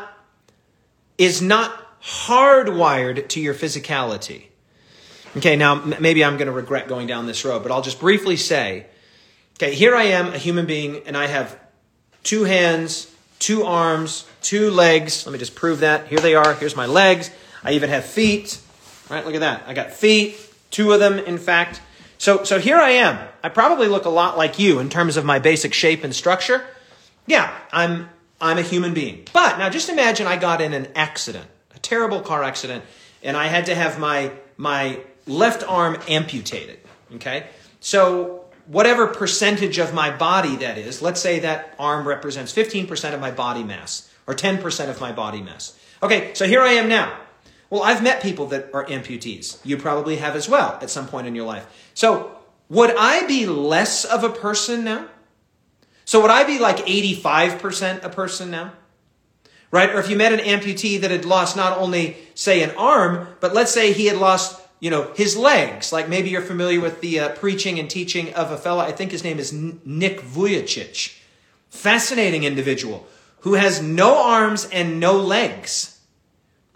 is 1.16 1.40
not 1.40 1.72
hardwired 2.02 3.28
to 3.28 3.40
your 3.40 3.54
physicality. 3.54 4.48
Okay, 5.38 5.56
now 5.56 5.76
maybe 5.76 6.22
I'm 6.22 6.36
going 6.36 6.46
to 6.46 6.52
regret 6.52 6.88
going 6.88 7.06
down 7.06 7.26
this 7.26 7.42
road, 7.42 7.62
but 7.62 7.72
I'll 7.72 7.80
just 7.80 8.00
briefly 8.00 8.36
say 8.36 8.86
okay, 9.56 9.74
here 9.74 9.96
I 9.96 10.04
am, 10.18 10.34
a 10.34 10.38
human 10.38 10.66
being, 10.66 11.06
and 11.06 11.16
I 11.16 11.26
have 11.26 11.58
two 12.22 12.44
hands, 12.44 13.10
two 13.38 13.64
arms, 13.64 14.26
two 14.42 14.70
legs. 14.70 15.26
Let 15.26 15.32
me 15.32 15.38
just 15.38 15.54
prove 15.54 15.80
that. 15.80 16.08
Here 16.08 16.18
they 16.18 16.34
are. 16.34 16.54
Here's 16.54 16.76
my 16.76 16.86
legs. 16.86 17.30
I 17.62 17.72
even 17.72 17.90
have 17.90 18.04
feet. 18.04 18.60
Right? 19.08 19.24
Look 19.24 19.34
at 19.34 19.40
that. 19.40 19.64
I 19.66 19.74
got 19.74 19.92
feet, 19.92 20.38
two 20.70 20.92
of 20.92 21.00
them, 21.00 21.18
in 21.18 21.38
fact. 21.38 21.80
So, 22.18 22.44
so 22.44 22.58
here 22.58 22.76
I 22.76 22.90
am. 22.90 23.28
I 23.42 23.48
probably 23.48 23.88
look 23.88 24.04
a 24.04 24.10
lot 24.10 24.36
like 24.36 24.58
you 24.58 24.80
in 24.80 24.90
terms 24.90 25.16
of 25.16 25.24
my 25.24 25.38
basic 25.38 25.72
shape 25.72 26.04
and 26.04 26.14
structure. 26.14 26.64
Yeah, 27.26 27.56
I'm, 27.72 28.08
I'm 28.40 28.58
a 28.58 28.62
human 28.62 28.92
being. 28.92 29.24
But 29.32 29.58
now 29.58 29.70
just 29.70 29.88
imagine 29.88 30.26
I 30.26 30.36
got 30.36 30.60
in 30.60 30.74
an 30.74 30.88
accident, 30.94 31.46
a 31.74 31.78
terrible 31.78 32.20
car 32.20 32.42
accident, 32.42 32.84
and 33.22 33.36
I 33.36 33.46
had 33.46 33.66
to 33.66 33.74
have 33.74 33.98
my, 33.98 34.32
my 34.56 35.00
left 35.26 35.62
arm 35.62 35.98
amputated. 36.08 36.80
Okay? 37.14 37.46
So, 37.80 38.44
whatever 38.68 39.06
percentage 39.06 39.78
of 39.78 39.94
my 39.94 40.14
body 40.14 40.56
that 40.56 40.78
is, 40.78 41.02
let's 41.02 41.20
say 41.20 41.40
that 41.40 41.74
arm 41.78 42.06
represents 42.06 42.52
15% 42.52 43.14
of 43.14 43.20
my 43.20 43.30
body 43.30 43.64
mass 43.64 44.12
or 44.26 44.34
10% 44.34 44.90
of 44.90 45.00
my 45.00 45.10
body 45.10 45.40
mass. 45.40 45.76
Okay, 46.02 46.32
so 46.34 46.46
here 46.46 46.60
I 46.60 46.72
am 46.72 46.88
now. 46.88 47.18
Well, 47.70 47.82
I've 47.82 48.02
met 48.02 48.22
people 48.22 48.46
that 48.48 48.70
are 48.72 48.84
amputees. 48.86 49.58
You 49.64 49.76
probably 49.78 50.16
have 50.16 50.36
as 50.36 50.48
well 50.48 50.78
at 50.80 50.90
some 50.90 51.08
point 51.08 51.26
in 51.26 51.34
your 51.34 51.46
life. 51.46 51.66
So, 51.94 52.34
would 52.68 52.94
I 52.96 53.26
be 53.26 53.46
less 53.46 54.04
of 54.04 54.22
a 54.24 54.30
person 54.30 54.84
now? 54.84 55.08
So, 56.04 56.20
would 56.20 56.30
I 56.30 56.44
be 56.44 56.58
like 56.58 56.78
85% 56.78 58.04
a 58.04 58.10
person 58.10 58.50
now? 58.50 58.72
Right? 59.70 59.90
Or 59.90 59.98
if 59.98 60.08
you 60.08 60.16
met 60.16 60.32
an 60.32 60.40
amputee 60.40 61.00
that 61.00 61.10
had 61.10 61.26
lost 61.26 61.56
not 61.56 61.76
only, 61.76 62.16
say, 62.34 62.62
an 62.62 62.70
arm, 62.76 63.28
but 63.40 63.52
let's 63.52 63.72
say 63.72 63.92
he 63.92 64.06
had 64.06 64.16
lost 64.16 64.58
you 64.80 64.90
know, 64.90 65.12
his 65.14 65.36
legs. 65.36 65.92
Like 65.92 66.08
maybe 66.08 66.30
you're 66.30 66.42
familiar 66.42 66.80
with 66.80 67.00
the 67.00 67.20
uh, 67.20 67.28
preaching 67.30 67.78
and 67.78 67.88
teaching 67.88 68.32
of 68.34 68.50
a 68.50 68.56
fellow, 68.56 68.80
I 68.80 68.92
think 68.92 69.10
his 69.10 69.24
name 69.24 69.38
is 69.38 69.52
Nick 69.52 70.20
Vujicic. 70.20 71.18
Fascinating 71.70 72.44
individual 72.44 73.06
who 73.40 73.54
has 73.54 73.80
no 73.82 74.22
arms 74.22 74.68
and 74.72 74.98
no 74.98 75.16
legs. 75.16 76.00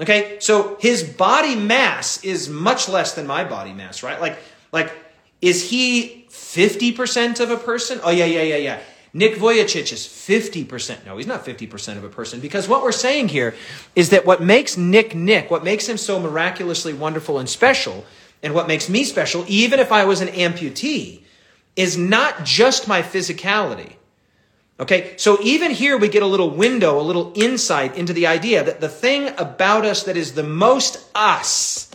Okay, 0.01 0.39
so 0.41 0.77
his 0.81 1.03
body 1.05 1.55
mass 1.55 2.23
is 2.25 2.49
much 2.49 2.89
less 2.89 3.15
than 3.15 3.27
my 3.27 3.45
body 3.45 3.73
mass, 3.73 4.03
right? 4.03 4.21
Like, 4.21 4.39
like, 4.73 4.93
is 5.41 5.71
he 5.71 6.27
50% 6.31 7.41
of 7.41 7.51
a 7.51 7.57
person? 7.57 8.01
Oh, 8.03 8.11
yeah, 8.11 8.25
yeah, 8.25 8.43
yeah, 8.43 8.57
yeah. 8.57 8.81
Nick 9.15 9.35
Vujicic 9.35 9.93
is 9.93 10.07
50%. 10.07 11.05
No, 11.05 11.19
he's 11.19 11.27
not 11.27 11.45
50% 11.45 11.99
of 11.99 12.05
a 12.05 12.09
person 12.09 12.41
because 12.41 12.67
what 12.67 12.83
we're 12.83 12.93
saying 12.93 13.29
here 13.29 13.55
is 13.95 14.11
that 14.11 14.25
what 14.25 14.43
makes 14.43 14.77
Nick 14.77 15.15
Nick, 15.15 15.51
what 15.51 15.65
makes 15.65 15.87
him 15.87 15.99
so 15.99 16.19
miraculously 16.19 16.95
wonderful 16.95 17.39
and 17.39 17.49
special, 17.49 18.07
and 18.43 18.55
what 18.55 18.69
makes 18.69 18.89
me 18.89 19.05
special, 19.05 19.45
even 19.47 19.79
if 19.81 19.93
I 19.93 20.05
was 20.05 20.21
an 20.21 20.29
amputee, 20.29 21.23
is 21.77 21.97
not 21.97 22.45
just 22.45 22.89
my 22.89 23.03
physicality. 23.03 23.95
Okay, 24.81 25.15
so 25.17 25.39
even 25.43 25.71
here 25.71 25.97
we 25.97 26.09
get 26.09 26.23
a 26.23 26.27
little 26.27 26.51
window, 26.51 26.99
a 26.99 27.03
little 27.03 27.33
insight 27.37 27.97
into 27.97 28.13
the 28.13 28.27
idea 28.27 28.65
that 28.65 28.81
the 28.81 28.89
thing 28.89 29.29
about 29.39 29.85
us 29.85 30.05
that 30.05 30.17
is 30.17 30.33
the 30.33 30.43
most 30.43 31.07
us 31.15 31.91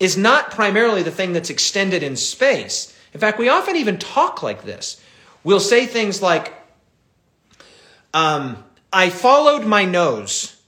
is 0.00 0.18
not 0.18 0.50
primarily 0.50 1.02
the 1.02 1.10
thing 1.10 1.32
that's 1.32 1.50
extended 1.50 2.02
in 2.02 2.16
space. 2.16 2.94
In 3.14 3.20
fact, 3.20 3.38
we 3.38 3.48
often 3.48 3.76
even 3.76 3.98
talk 3.98 4.42
like 4.42 4.64
this. 4.64 5.00
We'll 5.42 5.60
say 5.60 5.86
things 5.86 6.20
like, 6.20 6.52
um, 8.12 8.62
I 8.92 9.10
followed 9.10 9.64
my 9.66 9.84
nose, 9.84 10.60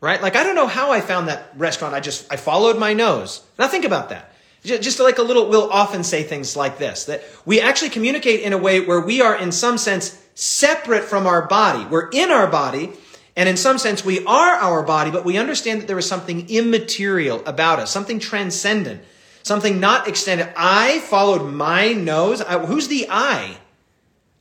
right? 0.00 0.20
Like, 0.20 0.36
I 0.36 0.44
don't 0.44 0.54
know 0.54 0.66
how 0.66 0.92
I 0.92 1.00
found 1.00 1.28
that 1.28 1.52
restaurant. 1.56 1.94
I 1.94 2.00
just, 2.00 2.32
I 2.32 2.36
followed 2.36 2.78
my 2.78 2.92
nose. 2.92 3.42
Now 3.58 3.66
think 3.66 3.84
about 3.84 4.10
that. 4.10 4.32
Just 4.62 4.98
like 4.98 5.18
a 5.18 5.22
little, 5.22 5.48
we'll 5.48 5.70
often 5.70 6.02
say 6.02 6.24
things 6.24 6.56
like 6.56 6.78
this, 6.78 7.04
that 7.04 7.22
we 7.44 7.60
actually 7.60 7.90
communicate 7.90 8.40
in 8.40 8.52
a 8.52 8.58
way 8.58 8.80
where 8.80 9.00
we 9.00 9.20
are 9.20 9.36
in 9.36 9.52
some 9.52 9.78
sense 9.78 10.20
separate 10.34 11.04
from 11.04 11.26
our 11.26 11.46
body. 11.46 11.84
We're 11.86 12.08
in 12.10 12.30
our 12.30 12.48
body, 12.48 12.92
and 13.36 13.48
in 13.48 13.56
some 13.56 13.78
sense 13.78 14.04
we 14.04 14.24
are 14.26 14.54
our 14.56 14.82
body, 14.82 15.10
but 15.10 15.24
we 15.24 15.38
understand 15.38 15.80
that 15.80 15.86
there 15.86 15.98
is 15.98 16.08
something 16.08 16.50
immaterial 16.50 17.46
about 17.46 17.78
us, 17.78 17.92
something 17.92 18.18
transcendent, 18.18 19.02
something 19.44 19.78
not 19.78 20.08
extended. 20.08 20.52
I 20.56 20.98
followed 21.00 21.50
my 21.52 21.92
nose. 21.92 22.40
I, 22.40 22.58
who's 22.58 22.88
the 22.88 23.06
I? 23.08 23.58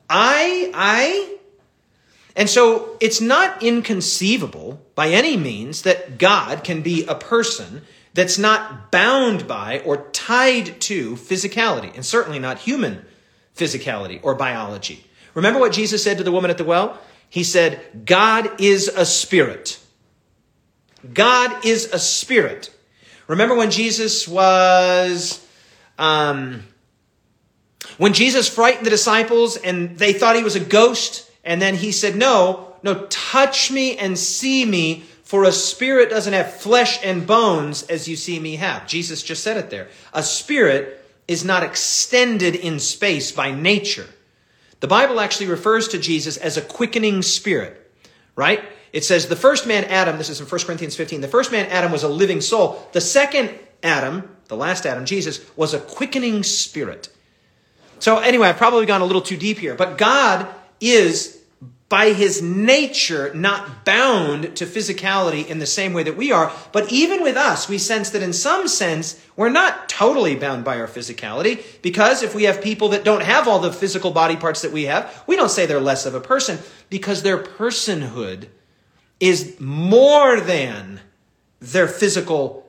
I, 0.10 0.72
I. 0.74 1.38
And 2.36 2.50
so 2.50 2.98
it's 3.00 3.22
not 3.22 3.64
inconceivable 3.64 4.82
by 4.94 5.10
any 5.10 5.38
means 5.38 5.84
that 5.84 6.18
God 6.18 6.64
can 6.64 6.82
be 6.82 7.06
a 7.06 7.16
person 7.16 7.82
that's 8.14 8.38
not 8.38 8.92
bound 8.92 9.48
by 9.48 9.80
or 9.80 10.10
tied 10.12 10.80
to 10.82 11.16
physicality, 11.16 11.94
and 11.94 12.06
certainly 12.06 12.40
not 12.40 12.60
human 12.60 13.06
physicality 13.56 14.20
or 14.24 14.36
biology. 14.36 15.06
Remember 15.34 15.60
what 15.60 15.74
Jesus 15.74 16.04
said 16.04 16.18
to 16.18 16.24
the 16.24 16.32
woman 16.32 16.50
at 16.50 16.58
the 16.58 16.64
well? 16.64 17.00
He 17.30 17.44
said, 17.44 18.06
God 18.06 18.62
is 18.62 18.88
a 18.88 19.06
spirit. 19.06 19.80
God 21.14 21.66
is 21.66 21.92
a 21.92 22.00
spirit. 22.00 22.74
Remember 23.28 23.56
when 23.56 23.72
Jesus 23.72 24.28
was 24.28 25.46
um, 25.98 26.64
when 27.98 28.14
Jesus 28.14 28.50
frightened 28.50 28.86
the 28.86 28.92
disciples 28.92 29.58
and 29.58 29.98
they 29.98 30.14
thought 30.14 30.36
he 30.36 30.44
was 30.44 30.56
a 30.56 30.60
ghost, 30.60 31.30
and 31.44 31.62
then 31.62 31.76
he 31.76 31.92
said, 31.92 32.16
No, 32.16 32.76
no, 32.84 33.06
touch 33.06 33.72
me 33.72 33.98
and 33.98 34.18
see 34.18 34.66
me, 34.66 35.04
for 35.24 35.44
a 35.44 35.52
spirit 35.52 36.10
doesn't 36.10 36.34
have 36.34 36.54
flesh 36.54 37.00
and 37.04 37.26
bones 37.26 37.84
as 37.84 38.08
you 38.08 38.16
see 38.16 38.40
me 38.40 38.58
have. 38.58 38.88
Jesus 38.88 39.24
just 39.24 39.44
said 39.44 39.58
it 39.58 39.70
there. 39.70 39.88
A 40.14 40.22
spirit 40.22 41.04
is 41.28 41.44
not 41.44 41.64
extended 41.64 42.56
in 42.56 42.80
space 42.80 43.32
by 43.32 43.52
nature. 43.52 44.06
The 44.82 44.88
Bible 44.88 45.20
actually 45.20 45.48
refers 45.48 45.88
to 45.90 45.98
Jesus 45.98 46.38
as 46.38 46.58
a 46.58 46.62
quickening 46.62 47.24
spirit, 47.24 47.92
right? 48.36 48.64
It 48.94 49.04
says 49.04 49.28
the 49.28 49.36
first 49.36 49.66
man, 49.66 49.86
Adam, 49.86 50.18
this 50.18 50.30
is 50.30 50.40
in 50.40 50.46
1 50.46 50.62
Corinthians 50.62 50.96
15, 50.96 51.22
the 51.22 51.28
first 51.28 51.52
man, 51.52 51.66
Adam, 51.68 51.92
was 51.92 52.04
a 52.04 52.08
living 52.08 52.42
soul. 52.42 52.88
The 52.92 53.02
second 53.02 53.52
Adam, 53.82 54.30
the 54.48 54.56
last 54.56 54.86
Adam, 54.86 55.06
Jesus, 55.06 55.44
was 55.56 55.74
a 55.74 55.80
quickening 55.80 56.44
spirit. 56.44 57.10
So, 58.00 58.18
anyway, 58.18 58.50
I've 58.50 58.58
probably 58.58 58.86
gone 58.86 59.02
a 59.02 59.06
little 59.06 59.22
too 59.22 59.38
deep 59.38 59.58
here, 59.58 59.76
but 59.76 59.98
God 59.98 60.48
is, 60.80 61.42
by 61.88 62.14
his 62.14 62.42
nature, 62.42 63.34
not 63.34 63.86
bound 63.86 64.56
to 64.58 64.66
physicality 64.66 65.48
in 65.48 65.60
the 65.60 65.66
same 65.66 65.94
way 65.94 66.04
that 66.04 66.18
we 66.18 66.32
are. 66.32 66.52
But 66.72 66.92
even 66.92 67.24
with 67.24 67.38
us, 67.38 67.70
we 67.70 67.78
sense 67.78 68.10
that 68.10 68.22
in 68.22 68.34
some 68.34 68.68
sense, 68.68 69.22
we're 69.36 69.50
not 69.50 69.88
totally 69.88 70.36
bound 70.36 70.64
by 70.66 70.80
our 70.80 70.88
physicality, 70.88 71.64
because 71.82 72.24
if 72.24 72.36
we 72.36 72.44
have 72.44 72.62
people 72.62 72.90
that 72.90 73.04
don't 73.04 73.24
have 73.24 73.48
all 73.48 73.60
the 73.60 73.72
physical 73.72 74.12
body 74.12 74.36
parts 74.36 74.62
that 74.62 74.72
we 74.72 74.84
have, 74.84 75.24
we 75.28 75.36
don't 75.36 75.52
say 75.52 75.66
they're 75.66 75.80
less 75.80 76.06
of 76.06 76.16
a 76.16 76.22
person, 76.22 76.60
because 76.90 77.22
their 77.22 77.42
personhood 77.42 78.48
is 79.20 79.60
more 79.60 80.42
than 80.42 81.00
their 81.60 81.88
physical 81.88 82.65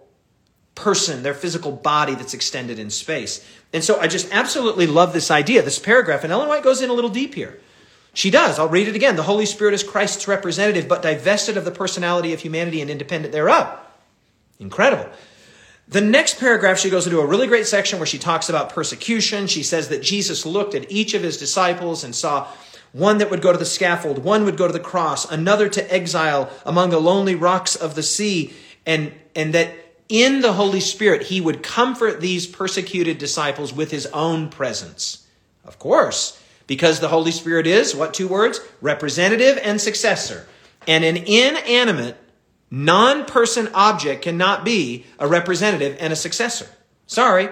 person, 0.77 1.25
their 1.25 1.35
physical 1.35 1.73
body 1.73 2.15
that's 2.15 2.35
extended 2.35 2.79
in 2.79 2.91
space. 2.91 3.45
And 3.73 3.83
so 3.83 3.99
I 3.99 4.07
just 4.07 4.33
absolutely 4.33 4.87
love 4.87 5.13
this 5.13 5.31
idea, 5.33 5.63
this 5.63 5.81
paragraph. 5.81 6.23
And 6.23 6.33
Ellen 6.33 6.49
White 6.49 6.63
goes 6.63 6.81
in 6.81 6.91
a 6.91 6.93
little 6.93 7.11
deep 7.11 7.35
here. 7.35 7.59
She 8.15 8.31
does. 8.31 8.59
I'll 8.59 8.69
read 8.69 8.87
it 8.87 8.95
again. 8.95 9.17
The 9.17 9.25
Holy 9.25 9.45
Spirit 9.45 9.75
is 9.75 9.83
Christ's 9.83 10.29
representative, 10.29 10.89
but 10.89 11.03
divested 11.03 11.57
of 11.57 11.65
the 11.65 11.71
personality 11.71 12.33
of 12.33 12.41
humanity 12.41 12.81
and 12.81 12.91
independent 12.91 13.33
thereof. 13.33 13.79
Incredible. 14.61 15.11
The 15.89 16.01
next 16.01 16.41
paragraph, 16.41 16.79
she 16.79 16.91
goes 16.91 17.07
into 17.07 17.21
a 17.21 17.27
really 17.27 17.47
great 17.47 17.67
section 17.67 17.99
where 17.99 18.07
she 18.07 18.19
talks 18.19 18.49
about 18.49 18.71
persecution. 18.71 19.47
She 19.47 19.63
says 19.63 19.89
that 19.89 20.03
Jesus 20.03 20.47
looked 20.47 20.75
at 20.75 20.91
each 20.91 21.15
of 21.15 21.23
his 21.23 21.37
disciples 21.37 22.05
and 22.05 22.15
saw 22.15 22.49
one 22.93 23.19
that 23.19 23.31
would 23.31 23.43
go 23.43 23.53
to 23.53 23.59
the 23.59 23.65
scaffold, 23.65 24.25
one 24.25 24.45
would 24.45 24.57
go 24.57 24.67
to 24.67 24.73
the 24.73 24.81
cross, 24.81 25.31
another 25.31 25.69
to 25.69 25.95
exile 25.95 26.51
among 26.65 26.91
the 26.91 26.99
lonely 26.99 27.35
rocks 27.35 27.77
of 27.77 27.95
the 27.95 28.03
sea, 28.03 28.55
and, 28.87 29.13
and 29.35 29.53
that 29.53 29.71
in 30.09 30.41
the 30.41 30.53
Holy 30.53 30.81
Spirit, 30.81 31.23
he 31.23 31.41
would 31.41 31.63
comfort 31.63 32.21
these 32.21 32.47
persecuted 32.47 33.19
disciples 33.19 33.73
with 33.73 33.91
his 33.91 34.07
own 34.07 34.49
presence. 34.49 35.27
Of 35.65 35.79
course, 35.79 36.41
because 36.67 37.01
the 37.01 37.09
Holy 37.09 37.33
Spirit 37.33 37.67
is, 37.67 37.95
what 37.95 38.15
two 38.15 38.29
words? 38.29 38.61
Representative 38.81 39.59
and 39.63 39.81
successor. 39.81 40.47
And 40.87 41.05
an 41.05 41.17
inanimate, 41.17 42.17
non 42.71 43.25
person 43.25 43.69
object 43.75 44.23
cannot 44.23 44.65
be 44.65 45.07
a 45.19 45.27
representative 45.27 45.97
and 46.01 46.13
a 46.13 46.17
successor. 46.17 46.69
Sorry. 47.07 47.49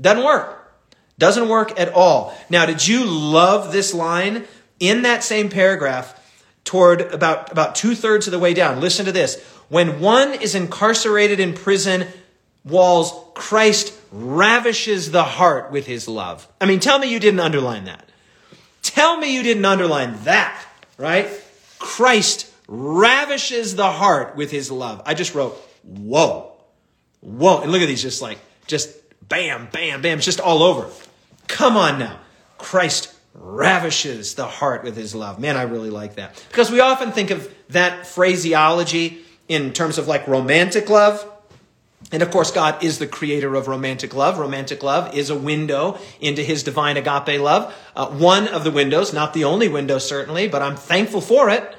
Doesn't 0.00 0.24
work. 0.24 0.56
Doesn't 1.18 1.48
work 1.48 1.78
at 1.78 1.92
all. 1.92 2.34
Now, 2.48 2.66
did 2.66 2.86
you 2.86 3.04
love 3.04 3.72
this 3.72 3.92
line 3.92 4.46
in 4.78 5.02
that 5.02 5.22
same 5.22 5.48
paragraph 5.50 6.16
toward 6.64 7.02
about, 7.02 7.52
about 7.52 7.74
two 7.74 7.94
thirds 7.94 8.26
of 8.26 8.32
the 8.32 8.38
way 8.38 8.54
down? 8.54 8.80
Listen 8.80 9.04
to 9.06 9.12
this. 9.12 9.44
When 9.70 10.00
one 10.00 10.34
is 10.34 10.54
incarcerated 10.54 11.38
in 11.40 11.54
prison 11.54 12.06
walls, 12.64 13.14
Christ 13.34 13.94
ravishes 14.10 15.12
the 15.12 15.22
heart 15.22 15.70
with 15.70 15.86
his 15.86 16.08
love. 16.08 16.46
I 16.60 16.66
mean, 16.66 16.80
tell 16.80 16.98
me 16.98 17.10
you 17.10 17.20
didn't 17.20 17.40
underline 17.40 17.84
that. 17.84 18.08
Tell 18.82 19.16
me 19.16 19.32
you 19.32 19.44
didn't 19.44 19.64
underline 19.64 20.24
that, 20.24 20.60
right? 20.98 21.28
Christ 21.78 22.52
ravishes 22.66 23.76
the 23.76 23.90
heart 23.90 24.34
with 24.34 24.50
his 24.50 24.72
love. 24.72 25.02
I 25.06 25.14
just 25.14 25.36
wrote, 25.36 25.54
whoa, 25.84 26.52
whoa. 27.20 27.60
And 27.60 27.70
look 27.70 27.80
at 27.80 27.86
these, 27.86 28.02
just 28.02 28.20
like, 28.20 28.38
just 28.66 28.92
bam, 29.28 29.68
bam, 29.70 30.02
bam, 30.02 30.18
it's 30.18 30.26
just 30.26 30.40
all 30.40 30.64
over. 30.64 30.90
Come 31.46 31.76
on 31.76 32.00
now. 32.00 32.18
Christ 32.58 33.14
ravishes 33.34 34.34
the 34.34 34.46
heart 34.46 34.82
with 34.82 34.96
his 34.96 35.14
love. 35.14 35.38
Man, 35.38 35.56
I 35.56 35.62
really 35.62 35.90
like 35.90 36.16
that. 36.16 36.44
Because 36.48 36.72
we 36.72 36.80
often 36.80 37.12
think 37.12 37.30
of 37.30 37.54
that 37.68 38.08
phraseology 38.08 39.24
in 39.50 39.72
terms 39.72 39.98
of 39.98 40.06
like 40.06 40.28
romantic 40.28 40.88
love. 40.88 41.28
And 42.12 42.22
of 42.22 42.30
course, 42.30 42.52
God 42.52 42.84
is 42.84 43.00
the 43.00 43.06
creator 43.08 43.56
of 43.56 43.66
romantic 43.66 44.14
love. 44.14 44.38
Romantic 44.38 44.84
love 44.84 45.12
is 45.14 45.28
a 45.28 45.36
window 45.36 45.98
into 46.20 46.40
his 46.40 46.62
divine 46.62 46.96
agape 46.96 47.40
love. 47.40 47.74
Uh, 47.96 48.06
one 48.06 48.46
of 48.46 48.62
the 48.62 48.70
windows, 48.70 49.12
not 49.12 49.34
the 49.34 49.44
only 49.44 49.68
window, 49.68 49.98
certainly, 49.98 50.46
but 50.46 50.62
I'm 50.62 50.76
thankful 50.76 51.20
for 51.20 51.50
it. 51.50 51.76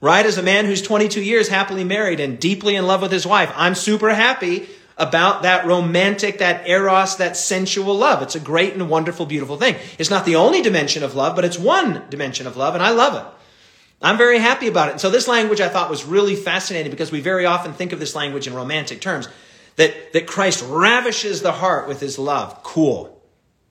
Right? 0.00 0.26
As 0.26 0.36
a 0.36 0.42
man 0.42 0.66
who's 0.66 0.82
22 0.82 1.22
years 1.22 1.46
happily 1.46 1.84
married 1.84 2.18
and 2.18 2.40
deeply 2.40 2.74
in 2.74 2.88
love 2.88 3.02
with 3.02 3.12
his 3.12 3.24
wife, 3.24 3.52
I'm 3.54 3.76
super 3.76 4.12
happy 4.12 4.68
about 4.96 5.44
that 5.44 5.64
romantic, 5.64 6.38
that 6.38 6.68
eros, 6.68 7.18
that 7.18 7.36
sensual 7.36 7.96
love. 7.96 8.20
It's 8.22 8.34
a 8.34 8.40
great 8.40 8.74
and 8.74 8.90
wonderful, 8.90 9.26
beautiful 9.26 9.58
thing. 9.58 9.76
It's 9.96 10.10
not 10.10 10.24
the 10.24 10.36
only 10.36 10.60
dimension 10.60 11.04
of 11.04 11.14
love, 11.14 11.36
but 11.36 11.44
it's 11.44 11.58
one 11.58 12.02
dimension 12.10 12.48
of 12.48 12.56
love, 12.56 12.74
and 12.74 12.82
I 12.82 12.90
love 12.90 13.14
it. 13.14 13.41
I'm 14.02 14.18
very 14.18 14.38
happy 14.38 14.66
about 14.66 14.88
it. 14.88 14.92
And 14.92 15.00
so 15.00 15.10
this 15.10 15.28
language 15.28 15.60
I 15.60 15.68
thought 15.68 15.88
was 15.88 16.04
really 16.04 16.34
fascinating 16.34 16.90
because 16.90 17.12
we 17.12 17.20
very 17.20 17.46
often 17.46 17.72
think 17.72 17.92
of 17.92 18.00
this 18.00 18.14
language 18.14 18.46
in 18.46 18.54
romantic 18.54 19.00
terms. 19.00 19.28
That, 19.76 20.12
that 20.12 20.26
Christ 20.26 20.62
ravishes 20.68 21.40
the 21.40 21.52
heart 21.52 21.88
with 21.88 22.00
his 22.00 22.18
love. 22.18 22.62
Cool. 22.62 23.22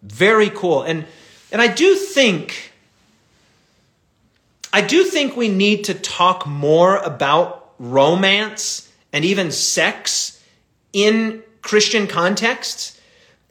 Very 0.01 0.49
cool. 0.49 0.81
And, 0.81 1.05
and 1.51 1.61
I 1.61 1.67
do 1.67 1.95
think, 1.95 2.71
I 4.73 4.81
do 4.81 5.03
think 5.03 5.35
we 5.35 5.47
need 5.47 5.83
to 5.85 5.93
talk 5.93 6.47
more 6.47 6.97
about 6.97 7.73
romance 7.77 8.91
and 9.13 9.25
even 9.25 9.51
sex 9.51 10.43
in 10.91 11.43
Christian 11.61 12.07
contexts. 12.07 12.99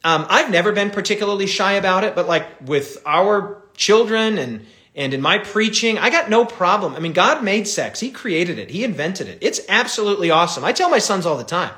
Um, 0.03 0.27
I've 0.29 0.51
never 0.51 0.73
been 0.73 0.91
particularly 0.91 1.47
shy 1.47 1.75
about 1.75 2.05
it, 2.05 2.15
but 2.15 2.27
like 2.27 2.47
with 2.67 3.01
our 3.07 3.63
children 3.77 4.39
and 4.39 4.67
and 4.95 5.15
in 5.15 5.21
my 5.21 5.39
preaching, 5.39 5.99
I 5.99 6.11
got 6.11 6.29
no 6.29 6.45
problem. 6.45 6.95
I 6.95 6.99
mean, 6.99 7.13
God 7.13 7.45
made 7.45 7.69
sex. 7.69 8.01
He 8.01 8.11
created 8.11 8.59
it. 8.59 8.71
He 8.71 8.83
invented 8.85 9.29
it. 9.29 9.39
It's 9.41 9.61
absolutely 9.69 10.31
awesome. 10.31 10.65
I 10.65 10.73
tell 10.73 10.91
my 10.91 10.99
sons 10.99 11.27
all 11.27 11.37
the 11.37 11.45
time. 11.45 11.73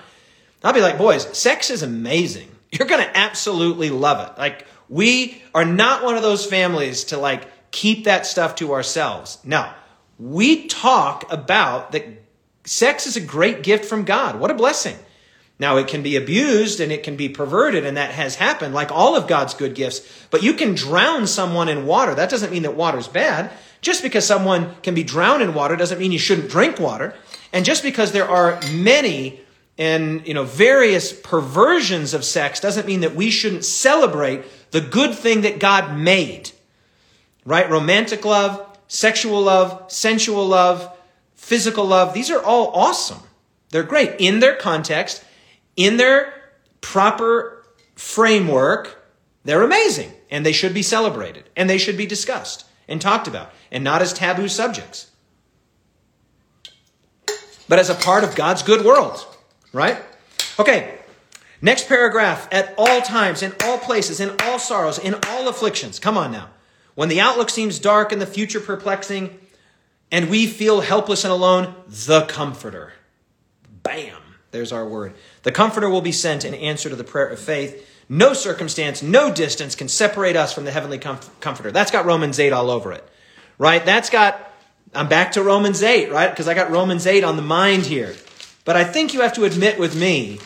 I'll 0.65 0.73
be 0.73 0.81
like, 0.81 0.99
boys, 0.99 1.37
sex 1.37 1.71
is 1.71 1.83
amazing. 1.83 2.49
You're 2.71 2.89
going 2.89 3.05
to 3.05 3.17
absolutely 3.17 3.91
love 3.91 4.31
it. 4.31 4.39
Like, 4.39 4.67
we 4.89 5.43
are 5.55 5.65
not 5.65 6.05
one 6.05 6.17
of 6.17 6.23
those 6.23 6.47
families 6.47 7.05
to 7.05 7.19
like 7.19 7.47
keep 7.71 8.05
that 8.05 8.27
stuff 8.27 8.55
to 8.57 8.73
ourselves. 8.73 9.39
No, 9.45 9.71
we 10.19 10.69
talk 10.69 11.31
about 11.33 11.93
that 11.93 12.07
sex 12.65 13.07
is 13.07 13.17
a 13.17 13.21
great 13.21 13.63
gift 13.63 13.85
from 13.85 14.05
God. 14.05 14.39
What 14.39 14.51
a 14.51 14.55
blessing. 14.55 14.97
Now, 15.63 15.77
it 15.77 15.87
can 15.87 16.03
be 16.03 16.17
abused 16.17 16.81
and 16.81 16.91
it 16.91 17.05
can 17.05 17.15
be 17.15 17.29
perverted, 17.29 17.87
and 17.87 17.97
that 17.97 18.11
has 18.11 18.35
happened, 18.35 18.75
like 18.75 18.91
all 18.91 19.15
of 19.15 19.29
God's 19.29 19.55
good 19.55 19.77
gifts. 19.77 20.01
But 20.29 20.43
you 20.43 20.55
can 20.55 20.75
drown 20.75 21.29
someone 21.29 21.69
in 21.69 21.87
water. 21.87 22.17
That 22.17 22.31
doesn't 22.31 22.51
mean 22.51 22.65
that 22.65 22.75
water's 22.75 23.07
bad. 23.07 23.53
Just 23.81 24.03
because 24.03 24.27
someone 24.27 24.75
can 24.83 24.97
be 24.97 25.05
drowned 25.05 25.41
in 25.41 25.55
water 25.55 25.77
doesn't 25.77 26.01
mean 26.01 26.11
you 26.11 26.19
shouldn't 26.19 26.51
drink 26.51 26.81
water. 26.81 27.15
And 27.53 27.65
just 27.65 27.85
because 27.85 28.11
there 28.11 28.29
are 28.29 28.59
many 28.73 29.41
and 29.79 30.27
you 30.27 30.35
know 30.35 30.43
various 30.43 31.13
perversions 31.13 32.13
of 32.13 32.25
sex 32.25 32.59
doesn't 32.59 32.89
mean 32.89 33.03
that 33.03 33.15
we 33.15 33.31
shouldn't 33.31 33.65
celebrate 33.65 34.43
the 34.73 34.81
good 34.81 35.15
thing 35.15 35.43
that 35.43 35.61
God 35.61 35.97
made. 35.97 36.51
Right? 37.45 37.71
Romantic 37.71 38.25
love, 38.25 38.67
sexual 38.89 39.41
love, 39.41 39.93
sensual 39.93 40.45
love, 40.45 40.93
physical 41.37 41.85
love, 41.85 42.15
these 42.15 42.33
are 42.33 42.43
all 42.43 42.73
awesome. 42.75 43.21
They're 43.71 43.85
great 43.85 44.17
in 44.19 44.41
their 44.41 44.57
context 44.57 45.25
in 45.77 45.97
their 45.97 46.33
proper 46.81 47.65
framework, 47.95 48.99
they're 49.45 49.63
amazing 49.63 50.13
and 50.31 50.45
they 50.45 50.53
should 50.53 50.75
be 50.75 50.83
celebrated 50.83 51.49
and 51.57 51.69
they 51.69 51.79
should 51.79 51.97
be 51.97 52.07
discussed 52.07 52.67
and 52.89 53.01
talked 53.01 53.27
about 53.27 53.51
and 53.71 53.83
not 53.83 54.03
as 54.03 54.13
taboo 54.13 54.49
subjects, 54.49 55.11
but 57.69 57.79
as 57.79 57.91
a 57.91 57.95
part 57.95 58.25
of 58.25 58.35
God's 58.35 58.63
good 58.63 58.85
world, 58.85 59.27
right? 59.73 60.03
Okay, 60.59 60.99
next 61.61 61.89
paragraph. 61.89 62.49
At 62.53 62.75
all 62.77 63.01
times, 63.01 63.43
in 63.43 63.55
all 63.65 63.79
places, 63.79 64.21
in 64.21 64.37
all 64.41 64.59
sorrows, 64.59 64.99
in 64.99 65.15
all 65.29 65.49
afflictions. 65.49 65.99
Come 65.99 66.19
on 66.19 66.33
now. 66.33 66.51
When 66.95 67.09
the 67.09 67.21
outlook 67.21 67.49
seems 67.49 67.79
dark 67.79 68.13
and 68.13 68.21
the 68.21 68.27
future 68.27 68.61
perplexing, 68.61 69.39
and 70.11 70.29
we 70.29 70.47
feel 70.47 70.83
helpless 70.83 71.25
and 71.25 71.33
alone, 71.33 71.75
the 71.89 72.23
Comforter. 72.27 72.93
Bam. 73.83 74.21
There's 74.53 74.71
our 74.71 74.87
word. 74.87 75.15
The 75.43 75.51
Comforter 75.51 75.91
will 75.91 76.01
be 76.03 76.13
sent 76.13 76.45
in 76.45 76.55
answer 76.55 76.89
to 76.89 76.97
the 76.97 77.05
prayer 77.05 77.27
of 77.27 77.41
faith. 77.41 77.89
No 78.09 78.35
circumstance, 78.35 79.03
no 79.03 79.33
distance 79.33 79.75
can 79.75 79.89
separate 79.89 80.37
us 80.37 80.53
from 80.53 80.65
the 80.65 80.71
heavenly 80.71 80.99
Comforter. 80.99 81.73
That's 81.73 81.91
got 81.91 82.05
Romans 82.05 82.39
8 82.39 82.53
all 82.53 82.71
over 82.71 82.93
it, 82.93 83.07
right? 83.59 83.85
That's 83.85 84.11
got, 84.11 84.53
I'm 84.95 85.09
back 85.09 85.33
to 85.33 85.43
Romans 85.43 85.83
8, 85.83 86.13
right? 86.13 86.31
Because 86.31 86.47
I 86.47 86.55
got 86.55 86.71
Romans 86.71 87.07
8 87.07 87.25
on 87.25 87.37
the 87.37 87.43
mind 87.43 87.87
here. 87.87 88.15
But 88.65 88.77
I 88.77 88.85
think 88.85 89.15
you 89.15 89.23
have 89.23 89.33
to 89.35 89.45
admit 89.45 89.79
with 89.79 89.99
me 89.99 90.39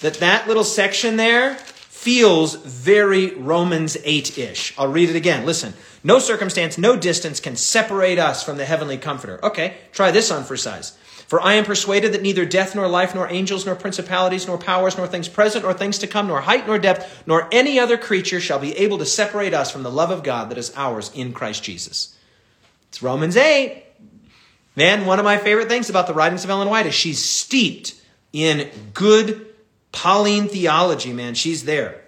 that 0.00 0.14
that 0.14 0.46
little 0.46 0.64
section 0.64 1.16
there 1.16 1.56
feels 1.56 2.54
very 2.54 3.34
Romans 3.34 3.96
8 4.04 4.38
ish. 4.38 4.78
I'll 4.78 4.90
read 4.90 5.10
it 5.10 5.16
again. 5.16 5.44
Listen. 5.44 5.74
No 6.02 6.18
circumstance, 6.18 6.78
no 6.78 6.96
distance 6.96 7.40
can 7.40 7.56
separate 7.56 8.18
us 8.18 8.42
from 8.42 8.56
the 8.56 8.64
heavenly 8.64 8.96
Comforter. 8.96 9.44
Okay, 9.44 9.76
try 9.92 10.10
this 10.10 10.30
on 10.30 10.44
for 10.44 10.56
size. 10.56 10.96
For 11.30 11.40
I 11.40 11.54
am 11.54 11.64
persuaded 11.64 12.12
that 12.12 12.22
neither 12.22 12.44
death, 12.44 12.74
nor 12.74 12.88
life, 12.88 13.14
nor 13.14 13.30
angels, 13.30 13.64
nor 13.64 13.76
principalities, 13.76 14.48
nor 14.48 14.58
powers, 14.58 14.96
nor 14.96 15.06
things 15.06 15.28
present, 15.28 15.64
nor 15.64 15.72
things 15.72 15.98
to 15.98 16.08
come, 16.08 16.26
nor 16.26 16.40
height, 16.40 16.66
nor 16.66 16.76
depth, 16.76 17.22
nor 17.24 17.48
any 17.52 17.78
other 17.78 17.96
creature 17.96 18.40
shall 18.40 18.58
be 18.58 18.76
able 18.76 18.98
to 18.98 19.06
separate 19.06 19.54
us 19.54 19.70
from 19.70 19.84
the 19.84 19.92
love 19.92 20.10
of 20.10 20.24
God 20.24 20.50
that 20.50 20.58
is 20.58 20.72
ours 20.74 21.08
in 21.14 21.32
Christ 21.32 21.62
Jesus. 21.62 22.16
It's 22.88 23.00
Romans 23.00 23.36
8. 23.36 23.84
Man, 24.74 25.06
one 25.06 25.20
of 25.20 25.24
my 25.24 25.38
favorite 25.38 25.68
things 25.68 25.88
about 25.88 26.08
the 26.08 26.14
writings 26.14 26.42
of 26.42 26.50
Ellen 26.50 26.68
White 26.68 26.86
is 26.86 26.96
she's 26.96 27.24
steeped 27.24 27.94
in 28.32 28.68
good 28.92 29.46
Pauline 29.92 30.48
theology, 30.48 31.12
man. 31.12 31.34
She's 31.34 31.64
there. 31.64 32.00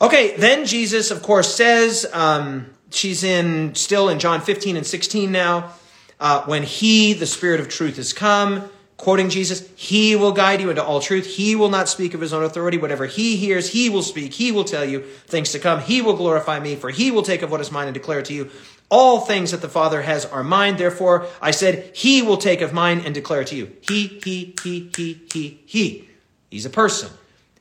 Okay, 0.00 0.38
then 0.38 0.64
Jesus, 0.64 1.10
of 1.10 1.20
course, 1.20 1.54
says, 1.54 2.06
um, 2.14 2.70
she's 2.88 3.22
in 3.22 3.74
still 3.74 4.08
in 4.08 4.18
John 4.18 4.40
15 4.40 4.78
and 4.78 4.86
16 4.86 5.30
now 5.30 5.74
uh, 6.20 6.44
when 6.44 6.62
He, 6.62 7.14
the 7.14 7.26
Spirit 7.26 7.60
of 7.60 7.68
truth, 7.68 7.96
has 7.96 8.12
come, 8.12 8.70
quoting 8.96 9.30
Jesus, 9.30 9.68
He 9.74 10.14
will 10.14 10.32
guide 10.32 10.60
you 10.60 10.70
into 10.70 10.84
all 10.84 11.00
truth. 11.00 11.26
He 11.26 11.56
will 11.56 11.70
not 11.70 11.88
speak 11.88 12.14
of 12.14 12.20
His 12.20 12.32
own 12.32 12.44
authority. 12.44 12.78
Whatever 12.78 13.06
He 13.06 13.36
hears, 13.36 13.70
He 13.72 13.88
will 13.88 14.02
speak. 14.02 14.34
He 14.34 14.52
will 14.52 14.64
tell 14.64 14.84
you 14.84 15.00
things 15.26 15.52
to 15.52 15.58
come. 15.58 15.80
He 15.80 16.02
will 16.02 16.16
glorify 16.16 16.60
me, 16.60 16.76
for 16.76 16.90
He 16.90 17.10
will 17.10 17.22
take 17.22 17.42
of 17.42 17.50
what 17.50 17.60
is 17.60 17.72
mine 17.72 17.88
and 17.88 17.94
declare 17.94 18.22
to 18.22 18.34
you. 18.34 18.50
All 18.90 19.20
things 19.20 19.52
that 19.52 19.62
the 19.62 19.68
Father 19.68 20.02
has 20.02 20.26
are 20.26 20.42
mine. 20.42 20.76
Therefore, 20.76 21.26
I 21.40 21.52
said, 21.52 21.96
He 21.96 22.22
will 22.22 22.36
take 22.36 22.60
of 22.60 22.72
mine 22.72 23.00
and 23.04 23.14
declare 23.14 23.44
to 23.44 23.56
you. 23.56 23.74
He, 23.88 24.20
He, 24.22 24.54
He, 24.62 24.90
He, 24.94 25.20
He, 25.32 25.60
He. 25.64 26.08
He's 26.50 26.66
a 26.66 26.70
person. 26.70 27.10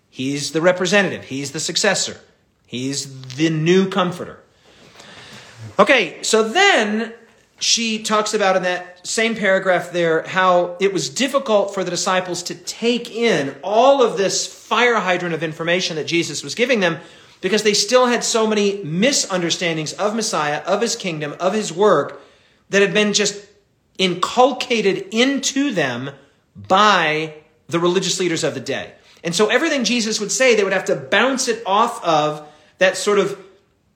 He's 0.09 0.51
the 0.51 0.61
representative. 0.61 1.25
He's 1.25 1.51
the 1.51 1.59
successor. 1.59 2.19
He's 2.65 3.35
the 3.35 3.49
new 3.49 3.89
comforter. 3.89 4.43
Okay, 5.77 6.21
so 6.23 6.49
then 6.49 7.13
she 7.59 8.03
talks 8.03 8.33
about 8.33 8.55
in 8.55 8.63
that 8.63 9.05
same 9.07 9.35
paragraph 9.35 9.91
there 9.91 10.23
how 10.23 10.77
it 10.79 10.93
was 10.93 11.09
difficult 11.09 11.73
for 11.73 11.83
the 11.83 11.91
disciples 11.91 12.43
to 12.43 12.55
take 12.55 13.11
in 13.11 13.55
all 13.63 14.01
of 14.01 14.17
this 14.17 14.47
fire 14.47 14.99
hydrant 14.99 15.33
of 15.33 15.43
information 15.43 15.95
that 15.97 16.05
Jesus 16.05 16.43
was 16.43 16.55
giving 16.55 16.79
them 16.79 16.97
because 17.41 17.63
they 17.63 17.73
still 17.73 18.07
had 18.07 18.23
so 18.23 18.47
many 18.47 18.83
misunderstandings 18.83 19.93
of 19.93 20.15
Messiah, 20.15 20.61
of 20.65 20.81
his 20.81 20.95
kingdom, 20.95 21.35
of 21.39 21.53
his 21.53 21.71
work 21.71 22.21
that 22.69 22.81
had 22.81 22.93
been 22.93 23.13
just 23.13 23.45
inculcated 23.97 25.07
into 25.11 25.71
them 25.71 26.11
by 26.55 27.33
the 27.67 27.79
religious 27.79 28.19
leaders 28.19 28.43
of 28.43 28.53
the 28.53 28.59
day. 28.59 28.93
And 29.23 29.35
so 29.35 29.47
everything 29.47 29.83
Jesus 29.83 30.19
would 30.19 30.31
say, 30.31 30.55
they 30.55 30.63
would 30.63 30.73
have 30.73 30.85
to 30.85 30.95
bounce 30.95 31.47
it 31.47 31.61
off 31.65 32.03
of 32.03 32.47
that 32.77 32.97
sort 32.97 33.19
of, 33.19 33.39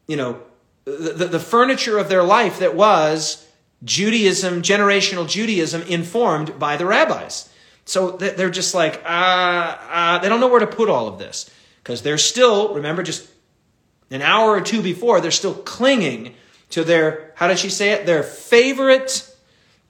you 0.07 0.18
know, 0.18 0.41
the, 0.86 1.28
the 1.28 1.39
furniture 1.39 1.97
of 1.97 2.09
their 2.09 2.24
life 2.24 2.59
that 2.59 2.76
was 2.76 3.47
Judaism, 3.84 4.61
generational 4.61 5.27
Judaism, 5.27 5.81
informed 5.84 6.57
by 6.59 6.77
the 6.77 6.86
rabbis. 6.86 7.49
So 7.86 8.11
they're 8.11 8.49
just 8.49 8.73
like, 8.73 9.01
uh, 9.03 9.77
uh, 9.89 10.19
they 10.19 10.29
don't 10.29 10.39
know 10.39 10.47
where 10.47 10.59
to 10.59 10.67
put 10.67 10.89
all 10.89 11.07
of 11.07 11.19
this. 11.19 11.49
Because 11.84 12.01
they're 12.01 12.17
still, 12.17 12.75
remember, 12.75 13.03
just 13.03 13.29
an 14.09 14.21
hour 14.21 14.51
or 14.51 14.61
two 14.61 14.81
before, 14.81 15.19
they're 15.19 15.31
still 15.31 15.53
clinging 15.53 16.36
to 16.69 16.84
their, 16.84 17.34
how 17.36 17.47
does 17.47 17.59
she 17.59 17.69
say 17.69 17.91
it? 17.91 18.05
Their 18.05 18.23
favorite, 18.23 19.29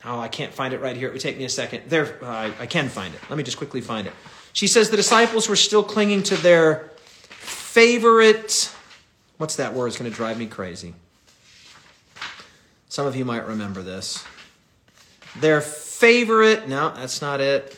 oh, 0.04 0.20
I 0.20 0.28
can't 0.28 0.54
find 0.54 0.74
it 0.74 0.82
right 0.82 0.98
here. 0.98 1.10
It 1.10 1.14
would 1.14 1.22
take 1.22 1.38
me 1.38 1.46
a 1.46 1.50
second. 1.50 1.89
Their, 1.89 2.18
uh, 2.24 2.28
I, 2.28 2.54
I 2.62 2.66
can 2.66 2.89
find 2.89 3.14
it. 3.14 3.22
Let 3.30 3.38
me 3.38 3.44
just 3.44 3.58
quickly 3.58 3.82
find 3.82 4.08
it. 4.08 4.14
She 4.54 4.68
says 4.68 4.89
the 4.89 4.98
disciples 4.98 5.48
were 5.48 5.56
still 5.56 5.84
clinging 5.84 6.24
to 6.24 6.36
their 6.36 6.91
favorite, 7.30 8.74
what's 9.38 9.58
that 9.58 9.74
word? 9.74 9.88
It's 9.88 9.98
going 9.98 10.10
to 10.10 10.16
drive 10.16 10.38
me 10.38 10.48
crazy. 10.48 10.94
Some 12.94 13.08
of 13.08 13.16
you 13.16 13.26
might 13.26 13.48
remember 13.48 13.82
this. 13.82 14.24
Their 15.39 15.62
favorite, 15.62 16.68
no, 16.68 16.94
that's 16.94 17.24
not 17.24 17.41
it. 17.41 17.76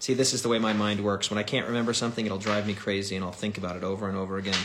See, 0.00 0.12
this 0.12 0.34
is 0.34 0.42
the 0.42 0.48
way 0.48 0.58
my 0.58 0.72
mind 0.72 1.04
works. 1.04 1.30
When 1.30 1.38
I 1.38 1.44
can't 1.44 1.68
remember 1.68 1.92
something, 1.92 2.26
it'll 2.26 2.36
drive 2.36 2.66
me 2.66 2.74
crazy 2.74 3.14
and 3.14 3.24
I'll 3.24 3.30
think 3.30 3.58
about 3.58 3.76
it 3.76 3.84
over 3.84 4.08
and 4.08 4.18
over 4.18 4.36
again. 4.36 4.58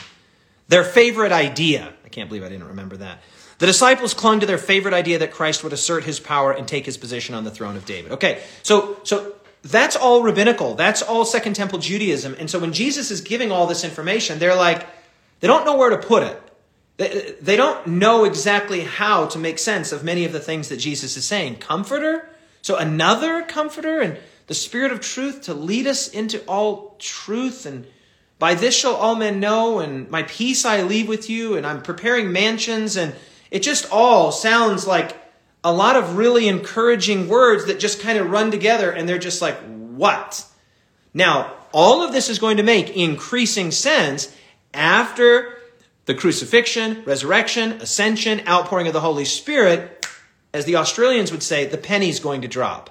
Their 0.69 0.83
favorite 0.83 1.31
idea. 1.31 1.93
I 2.03 2.09
can't 2.09 2.29
believe 2.29 2.43
I 2.43 2.49
didn't 2.49 2.69
remember 2.69 2.97
that. 2.97 3.21
The 3.59 3.67
disciples 3.67 4.15
clung 4.15 4.39
to 4.39 4.47
their 4.47 4.57
favorite 4.57 4.95
idea 4.95 5.19
that 5.19 5.31
Christ 5.31 5.63
would 5.63 5.71
assert 5.71 6.03
his 6.03 6.19
power 6.19 6.51
and 6.51 6.67
take 6.67 6.87
his 6.87 6.97
position 6.97 7.35
on 7.35 7.43
the 7.43 7.51
throne 7.51 7.77
of 7.77 7.85
David. 7.85 8.13
Okay, 8.13 8.41
so 8.63 8.97
so 9.03 9.35
that's 9.61 9.95
all 9.95 10.23
rabbinical. 10.23 10.73
That's 10.73 11.03
all 11.03 11.25
Second 11.25 11.53
Temple 11.53 11.77
Judaism. 11.77 12.35
And 12.39 12.49
so 12.49 12.57
when 12.57 12.73
Jesus 12.73 13.11
is 13.11 13.21
giving 13.21 13.51
all 13.51 13.67
this 13.67 13.83
information, 13.83 14.39
they're 14.39 14.55
like, 14.55 14.87
they 15.41 15.47
don't 15.47 15.63
know 15.63 15.77
where 15.77 15.91
to 15.91 15.99
put 15.99 16.23
it. 16.23 16.41
They, 16.97 17.35
they 17.41 17.55
don't 17.55 17.87
know 17.87 18.23
exactly 18.23 18.81
how 18.81 19.25
to 19.27 19.39
make 19.39 19.57
sense 19.59 19.91
of 19.91 20.03
many 20.03 20.25
of 20.25 20.31
the 20.31 20.39
things 20.39 20.69
that 20.69 20.77
Jesus 20.77 21.17
is 21.17 21.25
saying. 21.25 21.57
Comforter? 21.57 22.29
So 22.61 22.77
another 22.77 23.41
comforter 23.41 23.99
and 23.99 24.17
the 24.47 24.53
Spirit 24.53 24.91
of 24.91 25.01
truth 25.01 25.41
to 25.43 25.53
lead 25.53 25.87
us 25.87 26.07
into 26.07 26.43
all 26.45 26.95
truth 26.99 27.65
and 27.65 27.85
by 28.43 28.55
this 28.55 28.75
shall 28.75 28.95
all 28.95 29.15
men 29.15 29.39
know, 29.39 29.79
and 29.79 30.09
my 30.09 30.23
peace 30.23 30.65
I 30.65 30.81
leave 30.81 31.07
with 31.07 31.29
you, 31.29 31.55
and 31.55 31.65
I'm 31.65 31.81
preparing 31.81 32.33
mansions, 32.33 32.97
and 32.97 33.15
it 33.49 33.61
just 33.61 33.89
all 33.89 34.33
sounds 34.33 34.85
like 34.85 35.15
a 35.63 35.71
lot 35.71 35.95
of 35.95 36.17
really 36.17 36.49
encouraging 36.49 37.29
words 37.29 37.67
that 37.67 37.79
just 37.79 38.01
kind 38.01 38.17
of 38.17 38.29
run 38.29 38.51
together, 38.51 38.91
and 38.91 39.07
they're 39.07 39.17
just 39.17 39.41
like, 39.41 39.55
what? 39.95 40.45
Now, 41.13 41.53
all 41.71 42.03
of 42.03 42.11
this 42.11 42.29
is 42.29 42.37
going 42.37 42.57
to 42.57 42.63
make 42.63 42.89
increasing 42.89 43.71
sense 43.71 44.35
after 44.73 45.57
the 46.05 46.13
crucifixion, 46.13 47.03
resurrection, 47.05 47.73
ascension, 47.73 48.45
outpouring 48.47 48.87
of 48.87 48.93
the 48.93 49.01
Holy 49.01 49.25
Spirit. 49.25 50.05
As 50.53 50.65
the 50.65 50.75
Australians 50.75 51.31
would 51.31 51.43
say, 51.43 51.65
the 51.65 51.77
penny's 51.77 52.19
going 52.19 52.41
to 52.41 52.47
drop. 52.47 52.89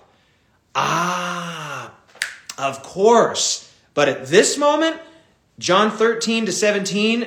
Ah, 0.74 1.94
of 2.58 2.82
course. 2.82 3.72
But 3.94 4.08
at 4.08 4.26
this 4.26 4.56
moment, 4.56 5.00
John 5.58 5.90
13 5.90 6.46
to 6.46 6.52
17 6.52 7.26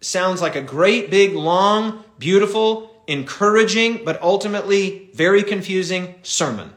sounds 0.00 0.42
like 0.42 0.56
a 0.56 0.62
great, 0.62 1.10
big, 1.10 1.34
long, 1.34 2.04
beautiful, 2.18 2.92
encouraging, 3.06 4.04
but 4.04 4.20
ultimately 4.22 5.10
very 5.14 5.42
confusing 5.42 6.16
sermon. 6.22 6.72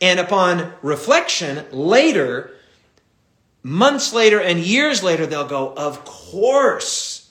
And 0.00 0.20
upon 0.20 0.72
reflection, 0.82 1.64
later, 1.70 2.52
months 3.62 4.12
later 4.12 4.40
and 4.40 4.58
years 4.58 5.02
later, 5.02 5.26
they'll 5.26 5.46
go, 5.46 5.72
Of 5.72 6.04
course, 6.04 7.21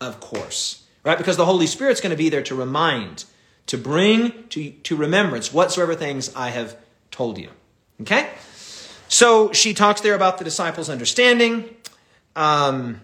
of 0.00 0.20
course, 0.20 0.84
right? 1.04 1.18
Because 1.18 1.36
the 1.36 1.46
Holy 1.46 1.66
Spirit's 1.66 2.00
going 2.00 2.10
to 2.10 2.16
be 2.16 2.28
there 2.28 2.42
to 2.42 2.54
remind, 2.54 3.24
to 3.66 3.78
bring 3.78 4.48
to, 4.48 4.70
to 4.70 4.96
remembrance 4.96 5.52
whatsoever 5.52 5.94
things 5.94 6.34
I 6.34 6.50
have 6.50 6.76
told 7.10 7.38
you. 7.38 7.50
Okay? 8.00 8.28
So 9.08 9.52
she 9.52 9.74
talks 9.74 10.00
there 10.00 10.14
about 10.14 10.38
the 10.38 10.44
disciples' 10.44 10.88
understanding. 10.88 11.74
Um, 12.36 13.00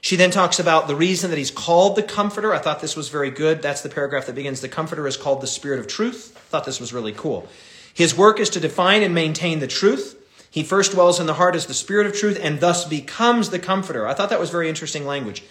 she 0.00 0.16
then 0.16 0.30
talks 0.30 0.58
about 0.60 0.86
the 0.86 0.94
reason 0.94 1.30
that 1.30 1.36
he's 1.36 1.50
called 1.50 1.96
the 1.96 2.02
Comforter. 2.02 2.54
I 2.54 2.58
thought 2.58 2.80
this 2.80 2.96
was 2.96 3.08
very 3.08 3.30
good. 3.30 3.62
That's 3.62 3.80
the 3.80 3.88
paragraph 3.88 4.26
that 4.26 4.34
begins 4.34 4.60
The 4.60 4.68
Comforter 4.68 5.06
is 5.06 5.16
called 5.16 5.40
the 5.40 5.46
Spirit 5.46 5.80
of 5.80 5.86
Truth. 5.86 6.36
I 6.36 6.40
thought 6.50 6.64
this 6.64 6.78
was 6.78 6.92
really 6.92 7.12
cool. 7.12 7.48
His 7.92 8.16
work 8.16 8.38
is 8.38 8.50
to 8.50 8.60
define 8.60 9.02
and 9.02 9.14
maintain 9.14 9.58
the 9.58 9.66
truth. 9.66 10.22
He 10.50 10.62
first 10.62 10.92
dwells 10.92 11.18
in 11.18 11.26
the 11.26 11.34
heart 11.34 11.56
as 11.56 11.66
the 11.66 11.74
Spirit 11.74 12.06
of 12.06 12.14
truth 12.14 12.38
and 12.40 12.60
thus 12.60 12.84
becomes 12.84 13.50
the 13.50 13.58
Comforter. 13.58 14.06
I 14.06 14.14
thought 14.14 14.30
that 14.30 14.38
was 14.38 14.50
very 14.50 14.68
interesting 14.68 15.06
language. 15.06 15.42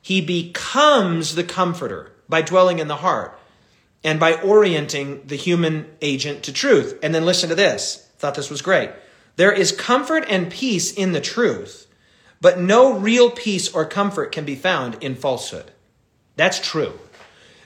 He 0.00 0.20
becomes 0.20 1.34
the 1.34 1.44
Comforter 1.44 2.12
by 2.28 2.42
dwelling 2.42 2.78
in 2.78 2.88
the 2.88 2.96
heart 2.96 3.38
and 4.02 4.18
by 4.18 4.34
orienting 4.34 5.26
the 5.26 5.36
human 5.36 5.86
agent 6.00 6.42
to 6.44 6.52
truth. 6.52 6.98
And 7.02 7.14
then 7.14 7.24
listen 7.24 7.48
to 7.48 7.54
this. 7.54 8.08
Thought 8.18 8.34
this 8.34 8.50
was 8.50 8.62
great. 8.62 8.90
There 9.36 9.52
is 9.52 9.72
comfort 9.72 10.24
and 10.28 10.50
peace 10.50 10.92
in 10.92 11.12
the 11.12 11.20
truth 11.20 11.86
but 12.40 12.58
no 12.58 12.94
real 12.94 13.30
peace 13.30 13.72
or 13.72 13.84
comfort 13.84 14.32
can 14.32 14.44
be 14.44 14.54
found 14.54 15.02
in 15.02 15.14
falsehood. 15.14 15.70
That's 16.36 16.58
true. 16.58 16.98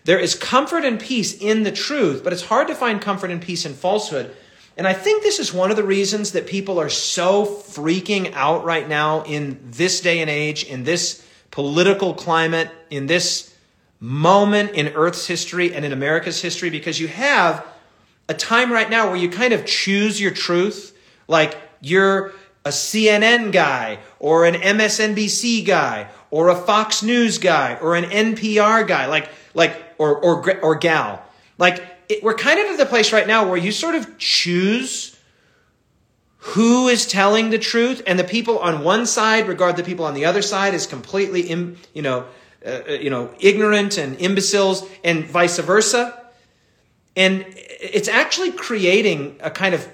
There 0.05 0.18
is 0.18 0.35
comfort 0.35 0.85
and 0.85 1.01
peace 1.01 1.37
in 1.39 1.62
the 1.62 1.72
truth, 1.72 2.22
but 2.24 2.32
it's 2.32 2.45
hard 2.45 2.68
to 2.68 2.74
find 2.74 3.01
comfort 3.01 3.30
and 3.30 3.41
peace 3.41 3.64
in 3.64 3.74
falsehood. 3.74 4.35
And 4.76 4.87
I 4.87 4.93
think 4.93 5.22
this 5.22 5.39
is 5.39 5.53
one 5.53 5.70
of 5.70 5.76
the 5.76 5.85
reasons 5.85 6.32
that 6.32 6.47
people 6.47 6.80
are 6.80 6.89
so 6.89 7.47
freaking 7.47 8.32
out 8.35 8.64
right 8.64 8.89
now 8.89 9.22
in 9.22 9.61
this 9.62 10.01
day 10.01 10.20
and 10.20 10.28
age, 10.28 10.64
in 10.64 10.82
this 10.82 11.24
political 11.55 12.14
climate, 12.14 12.68
in 12.90 13.07
this 13.07 13.55
moment 14.00 14.72
in 14.72 14.88
Earth's 14.88 15.24
history 15.24 15.72
and 15.72 15.84
in 15.84 15.92
America's 15.92 16.42
history, 16.42 16.68
because 16.68 16.98
you 16.98 17.07
have 17.07 17.64
a 18.28 18.34
time 18.34 18.72
right 18.72 18.90
now 18.90 19.07
where 19.07 19.16
you 19.16 19.28
kind 19.30 19.52
of 19.52 19.64
choose 19.64 20.20
your 20.20 20.32
truth. 20.32 20.98
Like 21.28 21.57
you're 21.80 22.32
a 22.64 22.70
CNN 22.70 23.52
guy 23.52 24.00
or 24.18 24.46
an 24.46 24.55
MSNBC 24.55 25.64
guy 25.64 26.09
or 26.32 26.48
a 26.48 26.57
Fox 26.57 27.05
News 27.05 27.38
guy 27.38 27.76
or 27.80 27.94
an 27.94 28.05
NPR 28.05 28.84
guy, 28.84 29.07
like, 29.07 29.28
like, 29.55 29.80
or, 29.98 30.16
or, 30.16 30.61
or 30.61 30.74
gal. 30.74 31.22
Like, 31.57 31.84
it, 32.09 32.20
we're 32.24 32.34
kind 32.34 32.59
of 32.59 32.66
at 32.66 32.78
the 32.78 32.86
place 32.86 33.12
right 33.12 33.28
now 33.28 33.48
where 33.48 33.59
you 33.59 33.70
sort 33.70 33.94
of 33.94 34.18
choose 34.18 35.13
who 36.49 36.88
is 36.88 37.07
telling 37.07 37.49
the 37.49 37.59
truth, 37.59 38.03
and 38.07 38.18
the 38.18 38.24
people 38.24 38.59
on 38.59 38.84
one 38.84 39.07
side 39.07 39.49
regard 39.49 39.76
the 39.78 39.82
people 39.82 40.05
on 40.05 40.12
the 40.12 40.26
other 40.26 40.42
side 40.42 40.74
as 40.74 40.86
completely, 40.86 41.51
you 41.95 42.03
know, 42.03 42.26
uh, 42.64 42.82
uh 42.86 42.92
you 42.92 43.09
know, 43.09 43.34
ignorant 43.40 43.97
and 43.97 44.20
imbeciles, 44.20 44.86
and 45.03 45.24
vice 45.24 45.59
versa. 45.59 46.22
And 47.16 47.47
it's 47.57 48.09
actually 48.09 48.53
creating 48.53 49.38
a 49.40 49.51
kind 49.51 49.74
of 49.74 49.88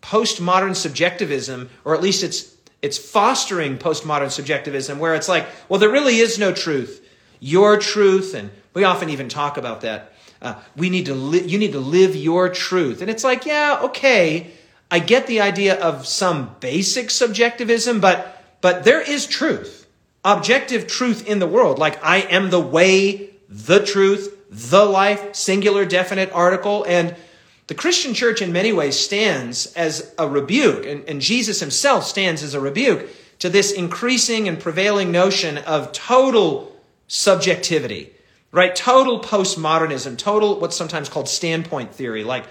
postmodern 0.00 0.74
subjectivism, 0.74 1.68
or 1.84 1.94
at 1.94 2.00
least 2.00 2.22
it's 2.22 2.54
it's 2.80 2.96
fostering 2.96 3.76
postmodern 3.76 4.30
subjectivism, 4.30 4.98
where 4.98 5.14
it's 5.14 5.28
like, 5.28 5.46
well, 5.68 5.78
there 5.78 5.90
really 5.90 6.16
is 6.16 6.38
no 6.38 6.52
truth. 6.52 7.06
Your 7.40 7.76
truth, 7.76 8.34
and 8.34 8.50
we 8.72 8.84
often 8.84 9.10
even 9.10 9.28
talk 9.28 9.58
about 9.58 9.82
that. 9.82 10.14
Uh, 10.40 10.54
we 10.76 10.88
need 10.88 11.04
to 11.06 11.14
li- 11.14 11.44
you 11.44 11.58
need 11.58 11.72
to 11.72 11.80
live 11.80 12.16
your 12.16 12.48
truth, 12.48 13.02
and 13.02 13.10
it's 13.10 13.22
like, 13.22 13.44
yeah, 13.44 13.80
okay, 13.82 14.50
I 14.90 14.98
get 14.98 15.26
the 15.26 15.40
idea 15.40 15.80
of 15.80 16.06
some 16.06 16.54
basic 16.60 17.10
subjectivism, 17.10 18.00
but 18.00 18.30
but 18.60 18.84
there 18.84 19.00
is 19.00 19.26
truth, 19.26 19.86
objective 20.24 20.86
truth 20.86 21.28
in 21.28 21.38
the 21.38 21.46
world. 21.46 21.78
Like 21.78 22.02
I 22.02 22.18
am 22.18 22.50
the 22.50 22.60
way, 22.60 23.30
the 23.48 23.84
truth, 23.84 24.34
the 24.50 24.84
life, 24.84 25.34
singular, 25.34 25.84
definite 25.84 26.30
article, 26.32 26.84
and 26.88 27.14
the 27.66 27.74
Christian 27.74 28.14
church, 28.14 28.42
in 28.42 28.52
many 28.52 28.72
ways, 28.72 28.98
stands 28.98 29.72
as 29.74 30.14
a 30.18 30.28
rebuke, 30.28 30.84
and, 30.86 31.02
and, 31.08 31.20
Jesus 31.20 31.60
himself 31.60 32.04
stands 32.04 32.42
as 32.42 32.52
a 32.52 32.60
rebuke 32.60 33.08
to 33.38 33.48
this 33.48 33.72
increasing 33.72 34.48
and 34.48 34.60
prevailing 34.60 35.10
notion 35.10 35.58
of 35.58 35.90
total 35.92 36.76
subjectivity, 37.08 38.12
right? 38.52 38.76
Total 38.76 39.18
postmodernism, 39.18 40.18
total 40.18 40.60
what's 40.60 40.76
sometimes 40.76 41.08
called 41.08 41.28
standpoint 41.28 41.94
theory. 41.94 42.22
Like, 42.22 42.44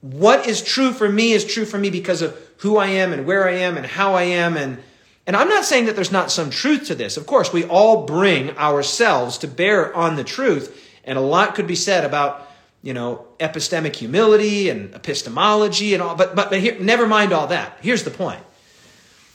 what 0.00 0.46
is 0.46 0.62
true 0.62 0.92
for 0.92 1.08
me 1.08 1.32
is 1.32 1.44
true 1.44 1.64
for 1.64 1.78
me 1.78 1.90
because 1.90 2.22
of 2.22 2.36
who 2.58 2.76
I 2.76 2.86
am 2.86 3.12
and 3.12 3.26
where 3.26 3.48
I 3.48 3.52
am 3.52 3.76
and 3.76 3.86
how 3.86 4.14
I 4.14 4.22
am. 4.22 4.56
And, 4.56 4.78
and 5.26 5.36
I'm 5.36 5.48
not 5.48 5.64
saying 5.64 5.86
that 5.86 5.94
there's 5.94 6.12
not 6.12 6.30
some 6.30 6.50
truth 6.50 6.86
to 6.86 6.94
this. 6.94 7.16
Of 7.16 7.26
course, 7.26 7.52
we 7.52 7.64
all 7.64 8.06
bring 8.06 8.56
ourselves 8.56 9.38
to 9.38 9.48
bear 9.48 9.94
on 9.94 10.16
the 10.16 10.24
truth, 10.24 10.88
and 11.04 11.18
a 11.18 11.22
lot 11.22 11.54
could 11.54 11.66
be 11.66 11.74
said 11.74 12.04
about 12.04 12.50
you 12.82 12.94
know, 12.94 13.26
epistemic 13.38 13.94
humility 13.94 14.70
and 14.70 14.94
epistemology 14.94 15.92
and 15.92 16.02
all, 16.02 16.14
but, 16.14 16.34
but, 16.34 16.50
but 16.50 16.60
here, 16.60 16.78
never 16.80 17.06
mind 17.06 17.32
all 17.32 17.48
that. 17.48 17.76
Here's 17.82 18.04
the 18.04 18.10
point. 18.10 18.42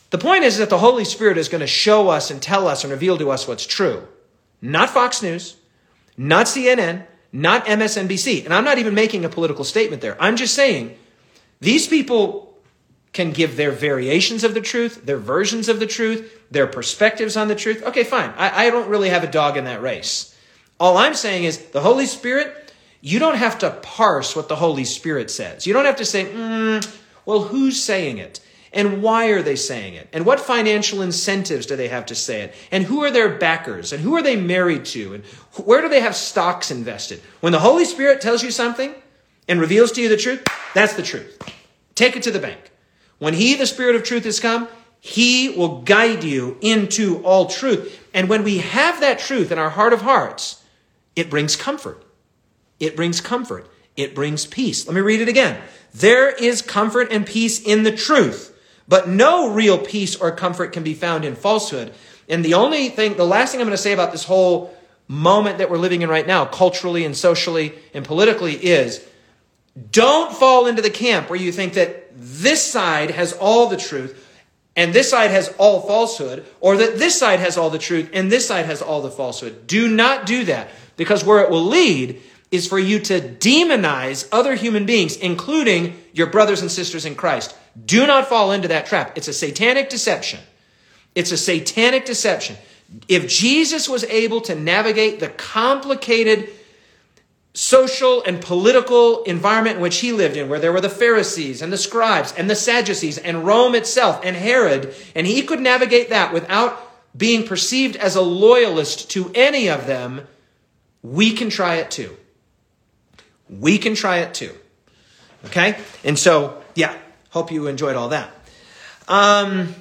The 0.09 0.17
point 0.17 0.43
is 0.43 0.57
that 0.57 0.69
the 0.69 0.77
Holy 0.77 1.05
Spirit 1.05 1.37
is 1.37 1.49
going 1.49 1.61
to 1.61 1.67
show 1.67 2.09
us 2.09 2.31
and 2.31 2.41
tell 2.41 2.67
us 2.67 2.83
and 2.83 2.91
reveal 2.91 3.17
to 3.17 3.29
us 3.31 3.47
what's 3.47 3.65
true. 3.65 4.07
Not 4.61 4.89
Fox 4.89 5.21
News, 5.21 5.57
not 6.17 6.47
CNN, 6.47 7.05
not 7.31 7.65
MSNBC. 7.65 8.45
And 8.45 8.53
I'm 8.53 8.63
not 8.63 8.77
even 8.77 8.93
making 8.93 9.25
a 9.25 9.29
political 9.29 9.63
statement 9.63 10.01
there. 10.01 10.15
I'm 10.21 10.35
just 10.35 10.53
saying 10.53 10.97
these 11.59 11.87
people 11.87 12.57
can 13.13 13.31
give 13.31 13.55
their 13.55 13.71
variations 13.71 14.43
of 14.43 14.53
the 14.53 14.61
truth, 14.61 15.05
their 15.05 15.17
versions 15.17 15.69
of 15.69 15.79
the 15.79 15.87
truth, 15.87 16.43
their 16.51 16.67
perspectives 16.67 17.37
on 17.37 17.47
the 17.47 17.55
truth. 17.55 17.81
Okay, 17.83 18.03
fine. 18.03 18.33
I, 18.37 18.67
I 18.67 18.69
don't 18.69 18.89
really 18.89 19.09
have 19.09 19.23
a 19.23 19.31
dog 19.31 19.57
in 19.57 19.63
that 19.65 19.81
race. 19.81 20.35
All 20.79 20.97
I'm 20.97 21.13
saying 21.13 21.45
is 21.45 21.57
the 21.57 21.81
Holy 21.81 22.05
Spirit 22.05 22.65
you 23.05 23.19
don't 23.19 23.35
have 23.35 23.59
to 23.59 23.69
parse 23.69 24.35
what 24.35 24.49
the 24.49 24.55
Holy 24.55 24.83
Spirit 24.83 25.29
says. 25.29 25.67
You 25.67 25.73
don't 25.73 25.85
have 25.85 25.97
to 25.97 26.05
say, 26.05 26.25
mm, 26.25 26.99
well, 27.23 27.43
who's 27.43 27.79
saying 27.79 28.17
it? 28.17 28.39
And 28.75 29.01
why 29.01 29.27
are 29.27 29.41
they 29.41 29.55
saying 29.55 29.93
it? 29.93 30.09
And 30.11 30.25
what 30.25 30.39
financial 30.39 31.01
incentives 31.01 31.65
do 31.65 31.75
they 31.77 31.87
have 31.87 32.05
to 32.07 32.15
say 32.15 32.41
it? 32.41 32.53
And 32.71 32.83
who 32.83 33.03
are 33.03 33.09
their 33.09 33.29
backers? 33.29 33.93
And 33.93 34.03
who 34.03 34.15
are 34.15 34.21
they 34.21 34.35
married 34.35 34.85
to? 34.87 35.13
And 35.13 35.23
where 35.63 35.81
do 35.81 35.87
they 35.87 36.01
have 36.01 36.15
stocks 36.15 36.69
invested? 36.69 37.21
When 37.39 37.53
the 37.53 37.59
Holy 37.59 37.85
Spirit 37.85 38.19
tells 38.19 38.43
you 38.43 38.51
something 38.51 38.93
and 39.47 39.61
reveals 39.61 39.93
to 39.93 40.01
you 40.01 40.09
the 40.09 40.17
truth, 40.17 40.45
that's 40.73 40.93
the 40.93 41.03
truth. 41.03 41.41
Take 41.95 42.17
it 42.17 42.23
to 42.23 42.31
the 42.31 42.39
bank. 42.39 42.71
When 43.17 43.33
He, 43.33 43.55
the 43.55 43.65
Spirit 43.65 43.95
of 43.95 44.03
truth, 44.03 44.25
has 44.25 44.41
come, 44.41 44.67
He 44.99 45.49
will 45.49 45.81
guide 45.81 46.25
you 46.25 46.57
into 46.59 47.23
all 47.23 47.45
truth. 47.45 48.05
And 48.13 48.27
when 48.27 48.43
we 48.43 48.57
have 48.57 48.99
that 48.99 49.19
truth 49.19 49.51
in 49.51 49.57
our 49.57 49.69
heart 49.69 49.93
of 49.93 50.01
hearts, 50.01 50.61
it 51.15 51.29
brings 51.29 51.55
comfort. 51.55 52.03
It 52.79 52.97
brings 52.97 53.21
comfort. 53.21 53.69
It 53.95 54.13
brings 54.13 54.45
peace. 54.45 54.85
Let 54.85 54.95
me 54.95 55.01
read 55.01 55.21
it 55.21 55.29
again. 55.29 55.61
There 55.93 56.29
is 56.29 56.61
comfort 56.61 57.07
and 57.11 57.25
peace 57.25 57.61
in 57.61 57.83
the 57.83 57.95
truth, 57.95 58.51
but 58.87 59.07
no 59.07 59.51
real 59.51 59.77
peace 59.77 60.15
or 60.15 60.31
comfort 60.31 60.73
can 60.73 60.83
be 60.83 60.93
found 60.93 61.25
in 61.25 61.35
falsehood. 61.35 61.93
And 62.29 62.43
the 62.43 62.53
only 62.53 62.89
thing, 62.89 63.17
the 63.17 63.25
last 63.25 63.51
thing 63.51 63.61
I'm 63.61 63.67
going 63.67 63.77
to 63.77 63.81
say 63.81 63.93
about 63.93 64.11
this 64.11 64.23
whole 64.23 64.75
moment 65.07 65.59
that 65.59 65.69
we're 65.69 65.77
living 65.77 66.01
in 66.01 66.09
right 66.09 66.25
now, 66.25 66.45
culturally 66.45 67.05
and 67.05 67.15
socially 67.15 67.73
and 67.93 68.03
politically, 68.03 68.53
is 68.53 69.05
don't 69.91 70.33
fall 70.33 70.67
into 70.67 70.81
the 70.81 70.89
camp 70.89 71.29
where 71.29 71.39
you 71.39 71.51
think 71.51 71.73
that 71.73 72.11
this 72.15 72.65
side 72.65 73.11
has 73.11 73.33
all 73.33 73.67
the 73.67 73.77
truth 73.77 74.21
and 74.75 74.93
this 74.93 75.09
side 75.09 75.31
has 75.31 75.53
all 75.57 75.81
falsehood, 75.81 76.45
or 76.59 76.75
that 76.75 76.97
this 76.97 77.17
side 77.17 77.39
has 77.39 77.57
all 77.57 77.69
the 77.69 77.79
truth 77.79 78.09
and 78.11 78.29
this 78.29 78.45
side 78.45 78.65
has 78.65 78.81
all 78.81 79.01
the 79.01 79.09
falsehood. 79.09 79.67
Do 79.67 79.87
not 79.87 80.25
do 80.25 80.43
that 80.45 80.69
because 80.97 81.23
where 81.23 81.41
it 81.41 81.49
will 81.49 81.63
lead 81.63 82.21
is 82.55 82.67
for 82.67 82.79
you 82.79 82.99
to 82.99 83.19
demonize 83.19 84.27
other 84.31 84.55
human 84.55 84.85
beings, 84.85 85.15
including 85.17 85.95
your 86.13 86.27
brothers 86.27 86.61
and 86.61 86.71
sisters 86.71 87.05
in 87.05 87.15
Christ. 87.15 87.55
Do 87.85 88.07
not 88.07 88.27
fall 88.27 88.51
into 88.51 88.67
that 88.69 88.85
trap. 88.85 89.17
It's 89.17 89.27
a 89.27 89.33
satanic 89.33 89.89
deception. 89.89 90.39
It's 91.13 91.31
a 91.31 91.37
satanic 91.37 92.05
deception. 92.05 92.57
If 93.07 93.27
Jesus 93.27 93.89
was 93.89 94.03
able 94.05 94.41
to 94.41 94.55
navigate 94.55 95.19
the 95.19 95.29
complicated 95.29 96.49
social 97.53 98.21
and 98.23 98.41
political 98.41 99.23
environment 99.23 99.77
in 99.77 99.81
which 99.81 99.99
he 99.99 100.11
lived 100.11 100.35
in, 100.35 100.49
where 100.49 100.59
there 100.59 100.73
were 100.73 100.81
the 100.81 100.89
Pharisees 100.89 101.61
and 101.61 101.71
the 101.71 101.77
scribes 101.77 102.33
and 102.33 102.49
the 102.49 102.55
Sadducees 102.55 103.17
and 103.17 103.45
Rome 103.45 103.75
itself 103.75 104.19
and 104.23 104.35
Herod, 104.35 104.93
and 105.15 105.25
he 105.25 105.41
could 105.41 105.61
navigate 105.61 106.09
that 106.09 106.33
without 106.33 106.81
being 107.17 107.47
perceived 107.47 107.95
as 107.95 108.15
a 108.15 108.21
loyalist 108.21 109.09
to 109.11 109.31
any 109.33 109.69
of 109.69 109.87
them, 109.87 110.27
we 111.01 111.31
can 111.31 111.49
try 111.49 111.75
it 111.75 111.89
too. 111.89 112.15
We 113.49 113.77
can 113.77 113.95
try 113.95 114.17
it 114.19 114.33
too. 114.33 114.53
Okay? 115.45 115.77
And 116.03 116.17
so, 116.17 116.61
yeah, 116.73 116.95
hope 117.29 117.51
you 117.51 117.67
enjoyed 117.67 117.95
all 117.95 118.09
that. 118.09 118.29
Um, 119.07 119.75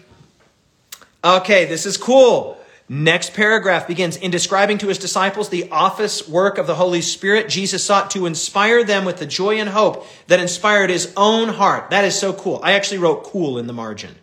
okay, 1.24 1.64
this 1.64 1.86
is 1.86 1.96
cool. 1.96 2.58
Next 2.86 3.32
paragraph 3.32 3.88
begins 3.88 4.16
In 4.16 4.30
describing 4.30 4.76
to 4.78 4.88
his 4.88 4.98
disciples 4.98 5.48
the 5.48 5.70
office 5.70 6.28
work 6.28 6.58
of 6.58 6.66
the 6.66 6.74
Holy 6.74 7.00
Spirit, 7.00 7.48
Jesus 7.48 7.82
sought 7.82 8.10
to 8.10 8.26
inspire 8.26 8.84
them 8.84 9.06
with 9.06 9.16
the 9.16 9.26
joy 9.26 9.58
and 9.58 9.70
hope 9.70 10.06
that 10.26 10.40
inspired 10.40 10.90
his 10.90 11.12
own 11.16 11.48
heart. 11.48 11.90
That 11.90 12.04
is 12.04 12.18
so 12.18 12.34
cool. 12.34 12.60
I 12.62 12.72
actually 12.72 12.98
wrote 12.98 13.24
cool 13.24 13.58
in 13.58 13.66
the 13.66 13.72
margin. 13.72 14.14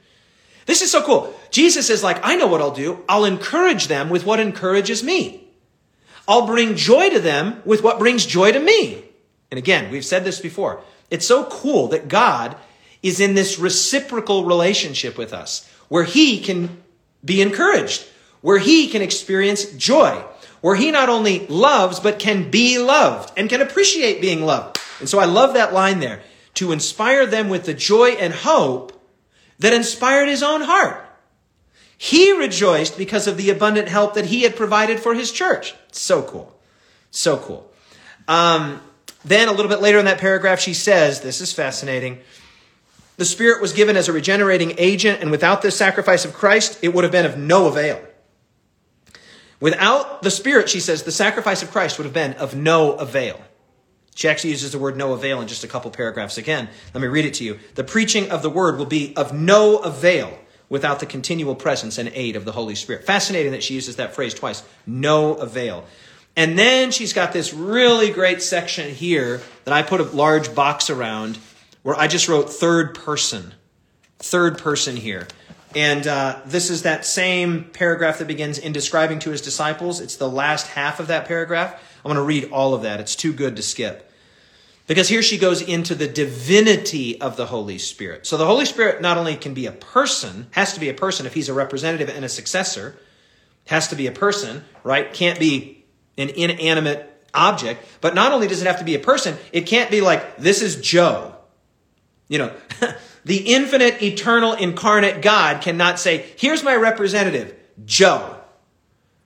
This 0.68 0.84
is 0.84 0.92
so 0.92 1.02
cool. 1.02 1.34
Jesus 1.50 1.90
is 1.90 2.04
like, 2.04 2.20
I 2.24 2.36
know 2.36 2.46
what 2.46 2.62
I'll 2.62 2.72
do. 2.72 3.04
I'll 3.10 3.26
encourage 3.26 3.88
them 3.88 4.10
with 4.10 4.26
what 4.28 4.40
encourages 4.40 5.04
me. 5.04 5.48
I'll 6.28 6.46
bring 6.46 6.76
joy 6.76 7.10
to 7.10 7.20
them 7.20 7.64
with 7.66 7.84
what 7.84 7.98
brings 7.98 8.28
joy 8.28 8.52
to 8.52 8.60
me. 8.60 9.04
And 9.52 9.58
again, 9.58 9.92
we've 9.92 10.06
said 10.06 10.24
this 10.24 10.40
before. 10.40 10.82
It's 11.10 11.28
so 11.28 11.44
cool 11.46 11.90
that 11.90 12.08
God 12.08 12.56
is 13.04 13.20
in 13.20 13.36
this 13.36 13.60
reciprocal 13.60 14.46
relationship 14.46 15.18
with 15.18 15.34
us 15.34 15.70
where 15.90 16.06
he 16.06 16.40
can 16.40 16.82
be 17.24 17.42
encouraged, 17.42 18.06
where 18.40 18.60
he 18.60 18.88
can 18.88 19.02
experience 19.02 19.66
joy, 19.74 20.24
where 20.62 20.76
he 20.76 20.90
not 20.90 21.10
only 21.10 21.46
loves, 21.48 22.00
but 22.00 22.18
can 22.18 22.50
be 22.50 22.80
loved 22.80 23.34
and 23.38 23.50
can 23.50 23.62
appreciate 23.62 24.22
being 24.22 24.46
loved. 24.46 24.80
And 25.00 25.10
so 25.10 25.20
I 25.20 25.26
love 25.26 25.56
that 25.56 25.74
line 25.74 26.00
there 26.00 26.22
to 26.56 26.72
inspire 26.72 27.26
them 27.26 27.50
with 27.50 27.66
the 27.66 27.74
joy 27.74 28.12
and 28.12 28.34
hope 28.34 28.94
that 29.60 29.74
inspired 29.74 30.28
his 30.28 30.44
own 30.44 30.62
heart. 30.62 31.06
He 31.98 32.32
rejoiced 32.32 32.98
because 32.98 33.28
of 33.28 33.38
the 33.38 33.50
abundant 33.50 33.88
help 33.88 34.16
that 34.16 34.26
he 34.26 34.42
had 34.42 34.56
provided 34.56 35.00
for 35.00 35.14
his 35.14 35.32
church. 35.32 35.76
So 35.92 36.24
cool. 36.24 36.58
So 37.12 37.38
cool. 37.38 37.72
Um, 38.28 38.82
then, 39.24 39.48
a 39.48 39.52
little 39.52 39.70
bit 39.70 39.82
later 39.82 40.00
in 40.00 40.06
that 40.06 40.18
paragraph, 40.18 40.60
she 40.60 40.74
says, 40.74 41.22
This 41.22 41.42
is 41.42 41.54
fascinating. 41.54 42.20
The 43.18 43.26
Spirit 43.26 43.62
was 43.62 43.74
given 43.74 43.98
as 43.98 44.10
a 44.10 44.14
regenerating 44.14 44.74
agent, 44.78 45.22
and 45.22 45.30
without 45.30 45.62
this 45.62 45.78
sacrifice 45.78 46.26
of 46.26 46.34
Christ, 46.34 46.80
it 46.82 46.94
would 46.94 47.04
have 47.04 47.12
been 47.12 47.26
of 47.26 47.38
no 47.38 47.68
avail. 47.68 48.02
Without 49.60 50.24
the 50.24 50.32
Spirit, 50.32 50.70
she 50.70 50.80
says, 50.80 51.04
the 51.04 51.12
sacrifice 51.12 51.62
of 51.62 51.70
Christ 51.70 52.00
would 52.00 52.06
have 52.06 52.16
been 52.16 52.34
of 52.34 52.56
no 52.56 52.94
avail. 52.94 53.40
She 54.16 54.28
actually 54.28 54.50
uses 54.50 54.72
the 54.72 54.80
word 54.80 54.98
no 54.98 55.14
avail 55.14 55.40
in 55.40 55.48
just 55.48 55.64
a 55.64 55.68
couple 55.68 55.92
paragraphs 55.92 56.38
again. 56.38 56.68
Let 56.94 57.02
me 57.02 57.08
read 57.08 57.26
it 57.26 57.36
to 57.36 57.44
you. 57.44 57.60
The 57.76 57.84
preaching 57.84 58.32
of 58.32 58.42
the 58.42 58.50
word 58.50 58.78
will 58.78 58.88
be 58.88 59.16
of 59.16 59.34
no 59.34 59.78
avail 59.78 60.38
without 60.68 61.00
the 61.00 61.06
continual 61.06 61.54
presence 61.54 61.98
and 61.98 62.10
aid 62.16 62.36
of 62.36 62.44
the 62.44 62.52
Holy 62.52 62.76
Spirit. 62.76 63.06
Fascinating 63.06 63.52
that 63.52 63.62
she 63.62 63.76
uses 63.76 63.98
that 63.98 64.16
phrase 64.16 64.34
twice. 64.34 64.64
No 64.88 65.36
avail. 65.36 65.86
And 66.36 66.58
then 66.58 66.92
she's 66.92 67.14
got 67.14 67.34
this 67.34 67.54
really 67.54 68.10
great 68.12 68.42
section 68.42 68.90
here 68.90 69.42
that 69.66 69.74
I 69.74 69.82
put 69.82 70.00
a 70.00 70.04
large 70.04 70.56
box 70.56 70.90
around 70.90 71.38
where 71.84 71.96
I 71.96 72.08
just 72.08 72.28
wrote 72.28 72.50
third 72.50 72.96
person. 72.96 73.54
Third 74.20 74.58
person 74.58 74.96
here. 74.96 75.28
And 75.76 76.06
uh, 76.06 76.42
this 76.46 76.70
is 76.70 76.84
that 76.84 77.06
same 77.06 77.66
paragraph 77.66 78.20
that 78.20 78.28
begins 78.28 78.58
in 78.58 78.74
describing 78.74 79.20
to 79.20 79.32
his 79.32 79.42
disciples. 79.42 80.00
It's 80.00 80.18
the 80.18 80.30
last 80.30 80.68
half 80.68 81.00
of 81.00 81.08
that 81.08 81.26
paragraph. 81.26 81.74
I'm 82.04 82.10
going 82.10 82.16
to 82.16 82.24
read 82.24 82.52
all 82.52 82.74
of 82.74 82.82
that. 82.84 83.00
It's 83.00 83.16
too 83.16 83.34
good 83.34 83.56
to 83.56 83.62
skip. 83.62 84.10
Because 84.88 85.08
here 85.08 85.22
she 85.22 85.38
goes 85.38 85.62
into 85.62 85.96
the 85.96 86.08
divinity 86.08 87.20
of 87.22 87.38
the 87.38 87.46
Holy 87.46 87.78
Spirit. 87.78 88.28
So 88.28 88.36
the 88.36 88.46
Holy 88.46 88.66
Spirit 88.66 89.02
not 89.02 89.18
only 89.18 89.38
can 89.38 89.54
be 89.54 89.66
a 89.66 89.72
person, 89.72 90.48
has 90.52 90.74
to 90.74 90.80
be 90.80 90.90
a 90.90 90.94
person 90.94 91.26
if 91.26 91.34
he's 91.34 91.48
a 91.48 91.54
representative 91.54 92.10
and 92.10 92.26
a 92.26 92.30
successor, 92.30 92.98
has 93.68 93.88
to 93.90 93.96
be 93.96 94.08
a 94.08 94.12
person, 94.12 94.66
right? 94.84 95.14
Can't 95.14 95.40
be 95.40 95.81
an 96.18 96.30
inanimate 96.30 97.08
object. 97.34 97.86
But 98.02 98.16
not 98.16 98.32
only 98.32 98.48
does 98.48 98.62
it 98.62 98.68
have 98.68 98.80
to 98.80 98.86
be 98.86 98.96
a 98.96 99.00
person, 99.00 99.38
it 99.52 99.62
can't 99.62 99.92
be 99.92 100.02
like, 100.02 100.38
this 100.38 100.62
is 100.62 100.80
Joe. 100.80 101.36
You 102.28 102.40
know, 102.40 102.56
the 103.26 103.38
infinite, 103.38 104.02
eternal, 104.02 104.54
incarnate 104.54 105.22
God 105.22 105.62
cannot 105.62 106.00
say, 106.00 106.26
here's 106.38 106.64
my 106.64 106.76
representative, 106.76 107.56
Joe. 107.86 108.38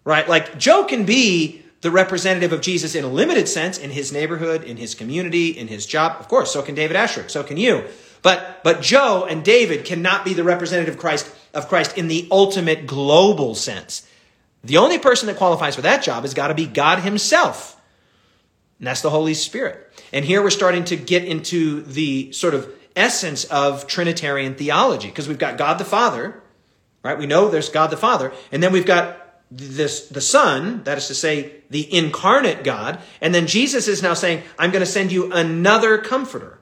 Right? 0.04 0.28
Like, 0.28 0.58
Joe 0.58 0.86
can 0.86 1.06
be 1.06 1.64
the 1.82 1.92
representative 1.92 2.52
of 2.52 2.62
Jesus 2.62 2.96
in 2.96 3.04
a 3.04 3.08
limited 3.08 3.48
sense 3.48 3.78
in 3.78 3.92
his 3.92 4.12
neighborhood, 4.12 4.64
in 4.64 4.78
his 4.78 4.96
community, 4.96 5.50
in 5.50 5.68
his 5.68 5.86
job. 5.86 6.18
Of 6.20 6.28
course, 6.28 6.52
so 6.52 6.62
can 6.64 6.74
David 6.74 6.98
Asscherick, 6.98 7.30
so 7.30 7.44
can 7.44 7.58
you. 7.58 7.84
But, 8.24 8.62
but 8.64 8.82
Joe 8.82 9.28
and 9.30 9.44
David 9.44 9.86
cannot 9.86 10.26
be 10.26 10.34
the 10.34 10.44
representative 10.44 10.98
Christ, 10.98 11.32
of 11.54 11.68
Christ 11.68 11.96
in 11.96 12.08
the 12.08 12.28
ultimate 12.32 12.88
global 12.88 13.54
sense. 13.54 14.08
The 14.66 14.78
only 14.78 14.97
person 14.97 15.28
that 15.28 15.38
qualifies 15.38 15.76
for 15.76 15.84
that 15.84 16.03
job 16.03 16.24
has 16.24 16.34
got 16.34 16.47
to 16.47 16.55
be 16.55 16.66
God 16.66 16.99
Himself. 16.99 17.80
And 18.80 18.88
that's 18.88 19.01
the 19.01 19.09
Holy 19.09 19.36
Spirit. 19.36 19.91
And 20.11 20.26
here 20.26 20.41
we're 20.41 20.49
starting 20.49 20.84
to 20.86 20.95
get 20.95 21.24
into 21.24 21.82
the 21.84 22.32
sort 22.32 22.53
of 22.53 22.70
essence 22.95 23.45
of 23.45 23.88
Trinitarian 23.88 24.55
theology 24.55 25.07
because 25.07 25.28
we've 25.28 25.38
got 25.38 25.57
God 25.57 25.78
the 25.78 25.86
Father, 25.86 26.41
right? 27.03 27.18
We 27.18 27.28
know 27.28 27.49
there's 27.49 27.70
God 27.70 27.88
the 27.88 27.97
Father. 27.97 28.34
And 28.51 28.63
then 28.63 28.74
we've 28.74 28.86
got 28.86 29.22
this, 29.51 30.07
the 30.09 30.22
Son, 30.22 30.84
that 30.84 30.97
is 30.97 31.07
to 31.07 31.16
say, 31.16 31.53
the 31.70 31.93
incarnate 31.95 32.63
God. 32.63 32.99
And 33.22 33.34
then 33.36 33.47
Jesus 33.47 33.88
is 33.88 34.01
now 34.01 34.16
saying, 34.16 34.43
I'm 34.57 34.72
going 34.72 34.82
to 34.82 34.91
send 34.91 35.11
you 35.11 35.32
another 35.32 35.99
comforter. 35.99 36.59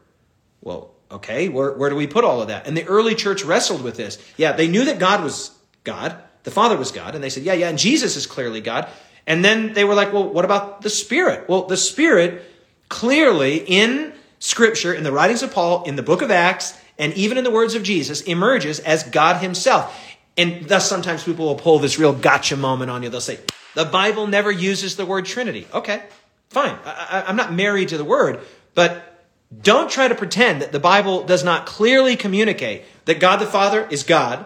Well, 0.62 0.92
okay, 1.10 1.50
where, 1.50 1.72
where 1.74 1.90
do 1.90 1.96
we 1.96 2.08
put 2.08 2.26
all 2.26 2.42
of 2.42 2.50
that? 2.50 2.68
And 2.68 2.76
the 2.76 2.86
early 2.86 3.16
church 3.16 3.44
wrestled 3.44 3.82
with 3.82 3.96
this. 3.96 4.18
Yeah, 4.38 4.52
they 4.52 4.68
knew 4.68 4.86
that 4.86 5.00
God 5.00 5.24
was 5.24 5.52
God. 5.84 6.22
The 6.44 6.52
Father 6.52 6.78
was 6.78 6.92
God. 6.92 7.16
And 7.16 7.24
they 7.24 7.30
said, 7.30 7.44
yeah, 7.44 7.54
yeah, 7.54 7.70
and 7.70 7.78
Jesus 7.78 8.16
is 8.16 8.26
clearly 8.26 8.62
God. 8.62 8.88
And 9.26 9.44
then 9.44 9.74
they 9.74 9.84
were 9.84 9.96
like, 9.96 10.12
well, 10.12 10.28
what 10.28 10.46
about 10.46 10.82
the 10.82 10.90
Spirit? 10.90 11.48
Well, 11.48 11.64
the 11.64 11.78
Spirit 11.78 12.44
clearly 12.90 13.58
in 13.58 14.14
Scripture, 14.40 14.94
in 14.94 15.04
the 15.04 15.12
writings 15.12 15.42
of 15.42 15.54
Paul, 15.54 15.84
in 15.84 15.96
the 15.96 16.04
book 16.04 16.22
of 16.22 16.30
Acts, 16.30 16.78
and 16.98 17.14
even 17.14 17.38
in 17.38 17.44
the 17.44 17.52
words 17.52 17.76
of 17.76 17.84
Jesus, 17.84 18.22
emerges 18.22 18.80
as 18.80 19.04
God 19.04 19.42
Himself. 19.42 19.98
And 20.38 20.68
thus 20.68 20.88
sometimes 20.88 21.24
people 21.24 21.46
will 21.46 21.56
pull 21.56 21.80
this 21.80 21.98
real 21.98 22.14
gotcha 22.14 22.58
moment 22.58 22.92
on 22.92 23.04
you. 23.04 23.10
They'll 23.10 23.22
say, 23.22 23.40
the 23.76 23.86
Bible 23.86 24.28
never 24.28 24.52
uses 24.52 24.96
the 24.96 25.06
word 25.06 25.26
Trinity. 25.26 25.68
Okay, 25.74 26.04
fine. 26.50 26.78
I, 26.86 27.24
am 27.28 27.36
not 27.36 27.54
married 27.54 27.90
to 27.90 27.98
the 27.98 28.04
word, 28.04 28.42
but 28.76 29.26
don't 29.62 29.90
try 29.90 30.08
to 30.08 30.16
pretend 30.16 30.62
that 30.62 30.72
the 30.72 30.80
Bible 30.80 31.24
does 31.24 31.44
not 31.44 31.66
clearly 31.66 32.16
communicate 32.16 32.84
that 33.06 33.20
God 33.20 33.38
the 33.38 33.46
Father 33.46 33.88
is 33.90 34.04
God, 34.04 34.46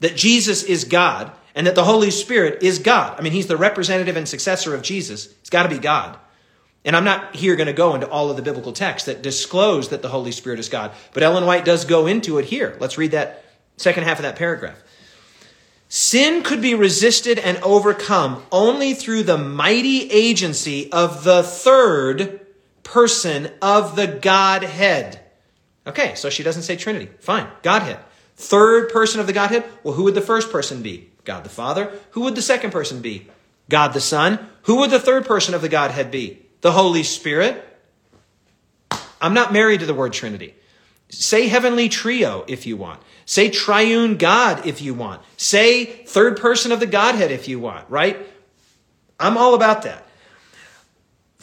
that 0.00 0.16
Jesus 0.16 0.62
is 0.62 0.84
God 0.84 1.32
and 1.54 1.66
that 1.66 1.74
the 1.74 1.84
Holy 1.84 2.10
Spirit 2.10 2.62
is 2.62 2.78
God. 2.78 3.18
I 3.18 3.22
mean, 3.22 3.32
he's 3.32 3.46
the 3.46 3.56
representative 3.56 4.16
and 4.16 4.28
successor 4.28 4.74
of 4.74 4.82
Jesus. 4.82 5.26
It's 5.26 5.50
got 5.50 5.62
to 5.62 5.68
be 5.68 5.78
God. 5.78 6.18
And 6.84 6.94
I'm 6.94 7.04
not 7.04 7.34
here 7.34 7.56
going 7.56 7.66
to 7.66 7.72
go 7.72 7.94
into 7.94 8.08
all 8.08 8.30
of 8.30 8.36
the 8.36 8.42
biblical 8.42 8.72
texts 8.72 9.06
that 9.06 9.22
disclose 9.22 9.88
that 9.88 10.02
the 10.02 10.08
Holy 10.08 10.30
Spirit 10.32 10.60
is 10.60 10.68
God, 10.68 10.92
but 11.12 11.22
Ellen 11.22 11.46
White 11.46 11.64
does 11.64 11.84
go 11.84 12.06
into 12.06 12.38
it 12.38 12.44
here. 12.44 12.76
Let's 12.78 12.96
read 12.96 13.10
that 13.10 13.44
Second 13.76 14.04
half 14.04 14.18
of 14.18 14.22
that 14.22 14.36
paragraph. 14.36 14.82
Sin 15.88 16.42
could 16.42 16.60
be 16.60 16.74
resisted 16.74 17.38
and 17.38 17.58
overcome 17.58 18.42
only 18.50 18.94
through 18.94 19.22
the 19.22 19.38
mighty 19.38 20.10
agency 20.10 20.90
of 20.90 21.22
the 21.24 21.42
third 21.42 22.40
person 22.82 23.50
of 23.62 23.94
the 23.94 24.06
Godhead. 24.06 25.20
Okay, 25.86 26.14
so 26.14 26.30
she 26.30 26.42
doesn't 26.42 26.62
say 26.62 26.76
Trinity. 26.76 27.08
Fine, 27.20 27.46
Godhead. 27.62 28.00
Third 28.36 28.90
person 28.90 29.20
of 29.20 29.26
the 29.26 29.32
Godhead. 29.32 29.64
Well, 29.82 29.94
who 29.94 30.04
would 30.04 30.14
the 30.14 30.20
first 30.20 30.50
person 30.50 30.82
be? 30.82 31.10
God 31.24 31.44
the 31.44 31.50
Father. 31.50 31.90
Who 32.10 32.22
would 32.22 32.34
the 32.34 32.42
second 32.42 32.70
person 32.70 33.00
be? 33.00 33.26
God 33.68 33.92
the 33.92 34.00
Son. 34.00 34.46
Who 34.62 34.76
would 34.76 34.90
the 34.90 35.00
third 35.00 35.26
person 35.26 35.54
of 35.54 35.62
the 35.62 35.68
Godhead 35.68 36.10
be? 36.10 36.46
The 36.60 36.72
Holy 36.72 37.02
Spirit. 37.02 37.62
I'm 39.20 39.34
not 39.34 39.52
married 39.52 39.80
to 39.80 39.86
the 39.86 39.94
word 39.94 40.12
Trinity. 40.12 40.54
Say 41.08 41.48
heavenly 41.48 41.88
trio 41.88 42.44
if 42.48 42.66
you 42.66 42.76
want. 42.76 43.00
Say 43.24 43.50
triune 43.50 44.16
God 44.16 44.66
if 44.66 44.82
you 44.82 44.94
want. 44.94 45.22
Say 45.36 45.84
third 45.84 46.36
person 46.38 46.72
of 46.72 46.80
the 46.80 46.86
Godhead 46.86 47.30
if 47.30 47.48
you 47.48 47.58
want, 47.58 47.88
right? 47.88 48.18
I'm 49.18 49.36
all 49.36 49.54
about 49.54 49.82
that. 49.82 50.05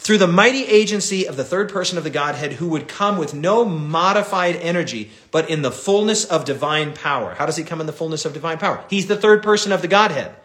Through 0.04 0.18
the 0.18 0.26
mighty 0.26 0.66
agency 0.66 1.26
of 1.26 1.38
the 1.38 1.44
third 1.44 1.70
person 1.70 1.96
of 1.96 2.04
the 2.04 2.10
Godhead 2.10 2.52
who 2.52 2.68
would 2.68 2.88
come 2.88 3.16
with 3.16 3.32
no 3.32 3.64
modified 3.64 4.54
energy, 4.56 5.10
but 5.30 5.48
in 5.48 5.62
the 5.62 5.72
fullness 5.72 6.26
of 6.26 6.44
divine 6.44 6.92
power. 6.92 7.34
How 7.34 7.46
does 7.46 7.56
he 7.56 7.64
come 7.64 7.80
in 7.80 7.86
the 7.86 7.92
fullness 7.92 8.26
of 8.26 8.34
divine 8.34 8.58
power? 8.58 8.84
He's 8.90 9.06
the 9.06 9.16
third 9.16 9.42
person 9.42 9.72
of 9.72 9.80
the 9.80 9.88
Godhead. 9.88 10.36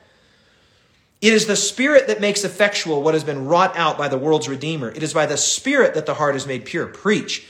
It 1.21 1.33
is 1.33 1.45
the 1.45 1.57
Spirit 1.57 2.07
that 2.07 2.21
makes 2.21 2.45
effectual 2.45 3.03
what 3.03 3.13
has 3.13 3.25
been 3.25 3.47
wrought 3.47 3.75
out 3.75 3.97
by 3.97 4.07
the 4.07 4.17
world's 4.17 4.47
Redeemer. 4.47 4.91
It 4.91 5.03
is 5.03 5.13
by 5.13 5.25
the 5.25 5.35
Spirit 5.35 5.93
that 5.95 6.05
the 6.05 6.13
heart 6.13 6.37
is 6.37 6.47
made 6.47 6.63
pure. 6.63 6.87
Preach. 6.87 7.45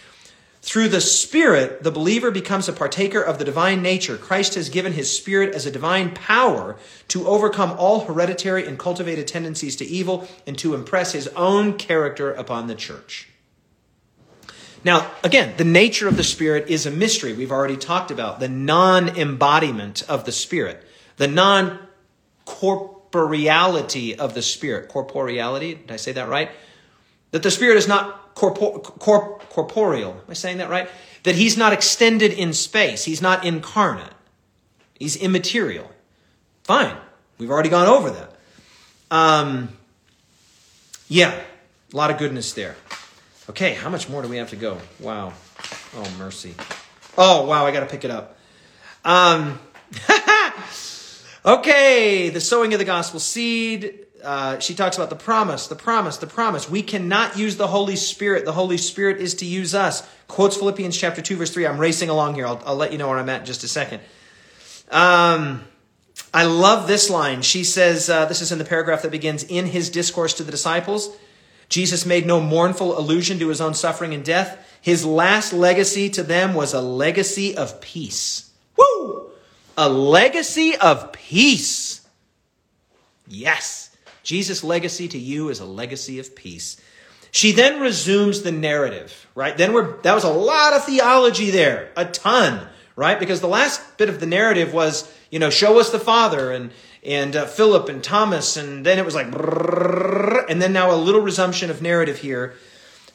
Through 0.62 0.90
the 0.90 1.02
Spirit, 1.02 1.84
the 1.84 1.92
believer 1.92 2.32
becomes 2.32 2.68
a 2.68 2.74
partaker 2.74 3.22
of 3.22 3.40
the 3.40 3.46
divine 3.46 3.82
nature. 3.82 4.18
Christ 4.18 4.56
has 4.56 4.70
given 4.70 4.92
his 4.92 5.16
Spirit 5.16 5.56
as 5.56 5.66
a 5.66 5.72
divine 5.72 6.14
power 6.14 6.76
to 7.08 7.28
overcome 7.28 7.72
all 7.78 8.02
hereditary 8.02 8.68
and 8.68 8.78
cultivated 8.78 9.28
tendencies 9.28 9.78
to 9.78 9.86
evil 9.86 10.28
and 10.46 10.58
to 10.58 10.76
impress 10.76 11.14
his 11.14 11.28
own 11.30 11.78
character 11.78 12.34
upon 12.34 12.68
the 12.68 12.76
church. 12.76 13.30
Now, 14.84 15.10
again, 15.24 15.56
the 15.58 15.64
nature 15.64 16.08
of 16.08 16.18
the 16.18 16.24
Spirit 16.24 16.70
is 16.70 16.86
a 16.86 16.92
mystery. 16.92 17.34
We've 17.34 17.52
already 17.52 17.78
talked 17.78 18.12
about 18.12 18.40
the 18.40 18.50
non 18.50 19.10
embodiment 19.10 20.04
of 20.10 20.26
the 20.26 20.32
Spirit, 20.32 20.84
the 21.18 21.28
non 21.28 21.80
corporeality 22.46 24.16
of 24.18 24.34
the 24.34 24.42
Spirit. 24.42 24.90
Corporeality, 24.90 25.76
did 25.76 25.92
I 25.92 25.98
say 25.98 26.12
that 26.14 26.30
right? 26.30 26.52
That 27.32 27.44
the 27.44 27.52
Spirit 27.52 27.78
is 27.78 27.88
not 27.88 28.29
corpor- 28.40 28.82
corp- 28.82 29.50
corporeal. 29.50 30.12
Am 30.12 30.30
I 30.30 30.34
saying 30.34 30.58
that 30.60 30.70
right? 30.70 30.90
That 31.24 31.36
He's 31.36 31.58
not 31.58 31.74
extended 31.74 32.32
in 32.32 32.54
space. 32.54 33.04
He's 33.04 33.22
not 33.22 33.46
incarnate. 33.46 34.14
He's 34.98 35.18
immaterial. 35.18 35.90
Fine. 36.64 36.96
We've 37.38 37.52
already 37.52 37.70
gone 37.70 37.88
over 37.88 38.10
that. 38.12 38.36
Um, 39.12 39.70
yeah, 41.08 41.38
a 41.94 41.98
lot 41.98 42.12
of 42.12 42.18
goodness 42.18 42.54
there. 42.54 42.76
Okay, 43.50 43.74
how 43.74 43.90
much 43.90 44.08
more 44.08 44.22
do 44.22 44.28
we 44.28 44.38
have 44.38 44.52
to 44.52 44.56
go? 44.56 44.78
Wow. 45.00 45.34
Oh, 45.96 46.10
mercy. 46.18 46.54
Oh, 47.18 47.46
wow, 47.46 47.66
I 47.66 47.72
got 47.72 47.80
to 47.82 47.88
pick 47.88 48.06
it 48.06 48.12
up. 48.12 48.38
Um, 49.04 49.60
okay, 51.46 52.30
the 52.30 52.40
sowing 52.40 52.74
of 52.74 52.80
the 52.80 52.86
gospel 52.86 53.20
seed. 53.20 54.06
Uh, 54.24 54.60
she 54.60 54.76
talks 54.76 54.98
about 54.98 55.10
the 55.10 55.16
promise, 55.16 55.68
the 55.68 55.76
promise, 55.76 56.18
the 56.18 56.28
promise. 56.28 56.70
We 56.70 56.82
cannot 56.82 57.38
use 57.38 57.58
the 57.58 57.68
Holy 57.68 57.96
Spirit. 57.96 58.46
The 58.46 58.52
Holy 58.52 58.78
Spirit 58.78 59.18
is 59.18 59.36
to 59.36 59.46
use 59.46 59.74
us. 59.74 60.08
Quotes 60.28 60.58
Philippians 60.58 60.98
chapter 60.98 61.22
2, 61.22 61.38
verse 61.38 61.54
3. 61.54 61.68
I'm 61.68 61.78
racing 61.78 62.10
along 62.10 62.36
here. 62.36 62.46
I'll, 62.46 62.62
I'll 62.66 62.76
let 62.76 62.92
you 62.92 62.98
know 62.98 63.08
where 63.08 63.18
I'm 63.18 63.30
at 63.30 63.42
in 63.42 63.46
just 63.46 63.64
a 63.64 63.68
second. 63.68 64.02
Um, 64.92 65.64
I 66.34 66.44
love 66.44 66.88
this 66.88 67.10
line. 67.10 67.42
She 67.42 67.64
says, 67.64 68.10
uh, 68.10 68.26
this 68.26 68.42
is 68.42 68.52
in 68.52 68.60
the 68.60 68.66
paragraph 68.66 69.04
that 69.04 69.12
begins, 69.12 69.44
in 69.44 69.68
his 69.68 69.90
discourse 69.90 70.34
to 70.36 70.44
the 70.44 70.52
disciples. 70.52 71.16
Jesus 71.70 72.06
made 72.06 72.26
no 72.26 72.42
mournful 72.42 72.98
allusion 72.98 73.40
to 73.40 73.48
his 73.48 73.62
own 73.62 73.74
suffering 73.74 74.14
and 74.14 74.26
death. 74.26 74.66
His 74.82 75.06
last 75.06 75.54
legacy 75.54 76.10
to 76.12 76.24
them 76.24 76.54
was 76.54 76.74
a 76.74 76.82
legacy 76.82 77.56
of 77.56 77.80
peace. 77.82 78.52
Woo! 78.78 79.30
A 79.78 79.90
legacy 79.90 80.76
of 80.76 81.12
peace. 81.12 82.08
Yes. 83.28 83.89
Jesus' 84.30 84.64
legacy 84.64 85.08
to 85.08 85.18
you 85.18 85.50
is 85.50 85.60
a 85.60 85.66
legacy 85.66 86.20
of 86.20 86.36
peace. 86.36 86.80
She 87.32 87.52
then 87.52 87.82
resumes 87.82 88.44
the 88.44 88.52
narrative, 88.52 89.26
right? 89.34 89.58
Then 89.58 89.74
we're, 89.74 90.00
that 90.04 90.14
was 90.14 90.24
a 90.24 90.30
lot 90.30 90.74
of 90.74 90.86
theology 90.86 91.50
there, 91.50 91.92
a 91.98 92.06
ton, 92.06 92.68
right? 92.96 93.20
Because 93.20 93.42
the 93.42 93.48
last 93.48 93.98
bit 93.98 94.08
of 94.08 94.20
the 94.20 94.28
narrative 94.28 94.72
was, 94.72 95.12
you 95.32 95.40
know, 95.40 95.50
show 95.50 95.80
us 95.80 95.90
the 95.90 95.98
Father 95.98 96.52
and, 96.52 96.70
and 97.04 97.36
uh, 97.36 97.48
Philip 97.48 97.90
and 97.90 98.04
Thomas, 98.04 98.56
and 98.56 98.86
then 98.86 99.00
it 99.00 99.06
was 99.06 99.16
like, 99.16 99.34
and 100.48 100.62
then 100.62 100.74
now 100.74 100.94
a 100.94 100.96
little 100.96 101.22
resumption 101.22 101.72
of 101.72 101.82
narrative 101.82 102.20
here. 102.20 102.54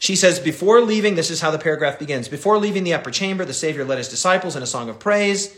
She 0.00 0.16
says, 0.16 0.40
before 0.40 0.80
leaving, 0.80 1.14
this 1.14 1.30
is 1.30 1.40
how 1.40 1.52
the 1.52 1.60
paragraph 1.60 2.00
begins. 2.00 2.26
Before 2.26 2.58
leaving 2.58 2.82
the 2.82 2.94
upper 2.94 3.12
chamber, 3.12 3.44
the 3.44 3.54
Savior 3.54 3.84
led 3.84 3.98
his 3.98 4.08
disciples 4.08 4.56
in 4.56 4.64
a 4.64 4.66
song 4.66 4.88
of 4.88 4.98
praise. 4.98 5.56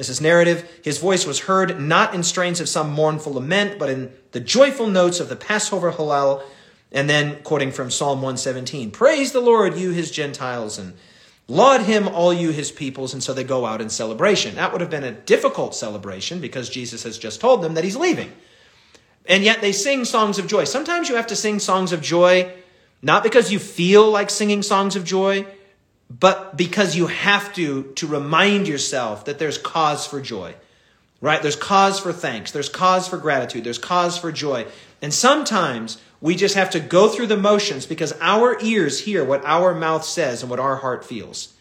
This 0.00 0.08
is 0.08 0.22
narrative. 0.22 0.80
His 0.82 0.96
voice 0.96 1.26
was 1.26 1.40
heard 1.40 1.78
not 1.78 2.14
in 2.14 2.22
strains 2.22 2.58
of 2.58 2.70
some 2.70 2.90
mournful 2.90 3.34
lament, 3.34 3.78
but 3.78 3.90
in 3.90 4.10
the 4.32 4.40
joyful 4.40 4.86
notes 4.86 5.20
of 5.20 5.28
the 5.28 5.36
Passover 5.36 5.92
Hallel. 5.92 6.42
And 6.90 7.06
then 7.06 7.42
quoting 7.42 7.70
from 7.70 7.90
Psalm 7.90 8.22
117 8.22 8.92
Praise 8.92 9.32
the 9.32 9.42
Lord, 9.42 9.76
you 9.76 9.90
his 9.90 10.10
Gentiles, 10.10 10.78
and 10.78 10.94
laud 11.48 11.82
him, 11.82 12.08
all 12.08 12.32
you 12.32 12.48
his 12.48 12.72
peoples. 12.72 13.12
And 13.12 13.22
so 13.22 13.34
they 13.34 13.44
go 13.44 13.66
out 13.66 13.82
in 13.82 13.90
celebration. 13.90 14.54
That 14.54 14.72
would 14.72 14.80
have 14.80 14.88
been 14.88 15.04
a 15.04 15.12
difficult 15.12 15.74
celebration 15.74 16.40
because 16.40 16.70
Jesus 16.70 17.02
has 17.02 17.18
just 17.18 17.38
told 17.42 17.60
them 17.60 17.74
that 17.74 17.84
he's 17.84 17.94
leaving. 17.94 18.32
And 19.26 19.44
yet 19.44 19.60
they 19.60 19.72
sing 19.72 20.06
songs 20.06 20.38
of 20.38 20.46
joy. 20.46 20.64
Sometimes 20.64 21.10
you 21.10 21.16
have 21.16 21.26
to 21.26 21.36
sing 21.36 21.58
songs 21.58 21.92
of 21.92 22.00
joy, 22.00 22.50
not 23.02 23.22
because 23.22 23.52
you 23.52 23.58
feel 23.58 24.10
like 24.10 24.30
singing 24.30 24.62
songs 24.62 24.96
of 24.96 25.04
joy, 25.04 25.44
but 26.10 26.56
because 26.56 26.96
you 26.96 27.06
have 27.06 27.54
to 27.54 27.84
to 27.94 28.06
remind 28.06 28.66
yourself 28.66 29.24
that 29.26 29.38
there's 29.38 29.58
cause 29.58 30.06
for 30.06 30.20
joy 30.20 30.54
right? 31.20 31.42
There's 31.42 31.56
cause 31.56 32.00
for 32.00 32.12
thanks. 32.12 32.50
There's 32.50 32.68
cause 32.68 33.06
for 33.06 33.18
gratitude. 33.18 33.64
There's 33.64 33.78
cause 33.78 34.16
for 34.16 34.32
joy. 34.32 34.66
And 35.02 35.12
sometimes 35.12 36.00
we 36.20 36.34
just 36.34 36.54
have 36.54 36.70
to 36.70 36.80
go 36.80 37.08
through 37.08 37.26
the 37.28 37.36
motions 37.36 37.86
because 37.86 38.14
our 38.20 38.58
ears 38.62 39.00
hear 39.00 39.24
what 39.24 39.44
our 39.44 39.74
mouth 39.74 40.04
says 40.04 40.42
and 40.42 40.50
what 40.50 40.60
our 40.60 40.76
heart 40.76 41.04
feels. 41.04 41.54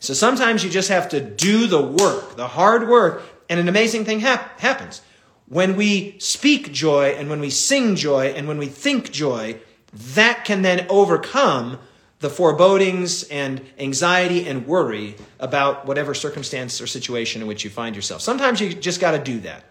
So 0.00 0.14
sometimes 0.14 0.64
you 0.64 0.70
just 0.70 0.88
have 0.88 1.08
to 1.10 1.20
do 1.20 1.66
the 1.66 1.82
work 1.82 2.36
the 2.36 2.48
hard 2.48 2.88
work 2.88 3.22
and 3.48 3.60
an 3.60 3.68
amazing 3.68 4.04
thing 4.04 4.20
hap- 4.20 4.60
happens. 4.60 5.00
When 5.46 5.76
we 5.76 6.18
speak 6.18 6.72
joy 6.72 7.10
and 7.10 7.28
when 7.28 7.40
we 7.40 7.50
sing 7.50 7.96
joy 7.96 8.28
and 8.28 8.48
when 8.48 8.58
we 8.58 8.66
think 8.66 9.10
joy 9.10 9.58
that 9.92 10.44
can 10.44 10.62
then 10.62 10.86
overcome 10.88 11.78
the 12.20 12.30
forebodings 12.30 13.24
and 13.24 13.60
anxiety 13.78 14.48
and 14.48 14.66
worry 14.66 15.16
about 15.40 15.86
whatever 15.86 16.14
circumstance 16.14 16.80
or 16.80 16.86
situation 16.86 17.42
in 17.42 17.48
which 17.48 17.64
you 17.64 17.70
find 17.70 17.94
yourself. 17.94 18.22
Sometimes 18.22 18.60
you 18.60 18.72
just 18.72 19.00
got 19.00 19.12
to 19.12 19.18
do 19.18 19.40
that. 19.40 19.64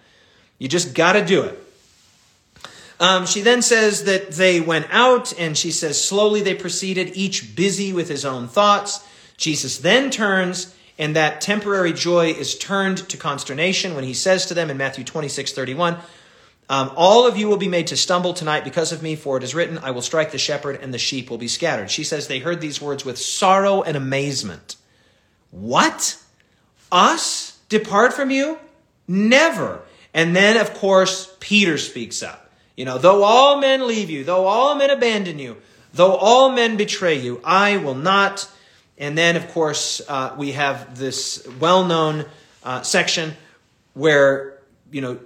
You 0.59 0.67
just 0.67 0.93
got 0.93 1.13
to 1.13 1.25
do 1.25 1.43
it. 1.43 1.59
Um, 2.99 3.25
she 3.25 3.41
then 3.41 3.61
says 3.61 4.05
that 4.05 4.31
they 4.31 4.61
went 4.61 4.87
out, 4.89 5.37
and 5.37 5.57
she 5.57 5.71
says, 5.71 6.01
slowly 6.01 6.41
they 6.41 6.55
proceeded, 6.55 7.17
each 7.17 7.55
busy 7.55 7.91
with 7.91 8.07
his 8.07 8.23
own 8.23 8.47
thoughts. 8.47 9.05
Jesus 9.35 9.79
then 9.79 10.09
turns, 10.09 10.75
and 10.97 11.15
that 11.15 11.41
temporary 11.41 11.91
joy 11.91 12.27
is 12.27 12.57
turned 12.57 12.97
to 13.09 13.17
consternation 13.17 13.95
when 13.95 14.03
he 14.03 14.13
says 14.13 14.45
to 14.45 14.53
them 14.53 14.69
in 14.69 14.77
Matthew 14.77 15.03
26 15.03 15.51
31, 15.51 15.97
um, 16.69 16.91
all 16.95 17.27
of 17.27 17.37
you 17.37 17.47
will 17.47 17.57
be 17.57 17.67
made 17.67 17.87
to 17.87 17.97
stumble 17.97 18.33
tonight 18.33 18.63
because 18.63 18.91
of 18.91 19.03
me, 19.03 19.15
for 19.15 19.37
it 19.37 19.43
is 19.43 19.53
written, 19.53 19.77
I 19.79 19.91
will 19.91 20.01
strike 20.01 20.31
the 20.31 20.37
shepherd, 20.37 20.79
and 20.81 20.93
the 20.93 20.97
sheep 20.97 21.29
will 21.29 21.37
be 21.37 21.47
scattered. 21.47 21.91
She 21.91 22.03
says 22.03 22.27
they 22.27 22.39
heard 22.39 22.61
these 22.61 22.81
words 22.81 23.03
with 23.03 23.17
sorrow 23.17 23.81
and 23.81 23.97
amazement. 23.97 24.77
What? 25.51 26.17
Us 26.91 27.59
depart 27.69 28.13
from 28.13 28.31
you? 28.31 28.57
Never. 29.07 29.81
And 30.13 30.35
then, 30.35 30.57
of 30.57 30.73
course, 30.73 31.35
Peter 31.39 31.77
speaks 31.77 32.23
up. 32.23 32.51
You 32.77 32.85
know, 32.85 32.97
though 32.97 33.23
all 33.23 33.59
men 33.59 33.87
leave 33.87 34.09
you, 34.09 34.23
though 34.23 34.45
all 34.45 34.75
men 34.75 34.89
abandon 34.89 35.37
you, 35.39 35.57
though 35.93 36.15
all 36.15 36.51
men 36.51 36.77
betray 36.77 37.19
you, 37.19 37.41
I 37.43 37.77
will 37.77 37.95
not. 37.95 38.49
And 38.97 39.17
then, 39.17 39.35
of 39.35 39.49
course, 39.49 40.01
uh, 40.07 40.35
we 40.37 40.53
have 40.53 40.97
this 40.97 41.47
well 41.59 41.85
known 41.85 42.25
uh, 42.63 42.81
section 42.81 43.33
where, 43.93 44.59
you 44.91 45.01
know, 45.01 45.19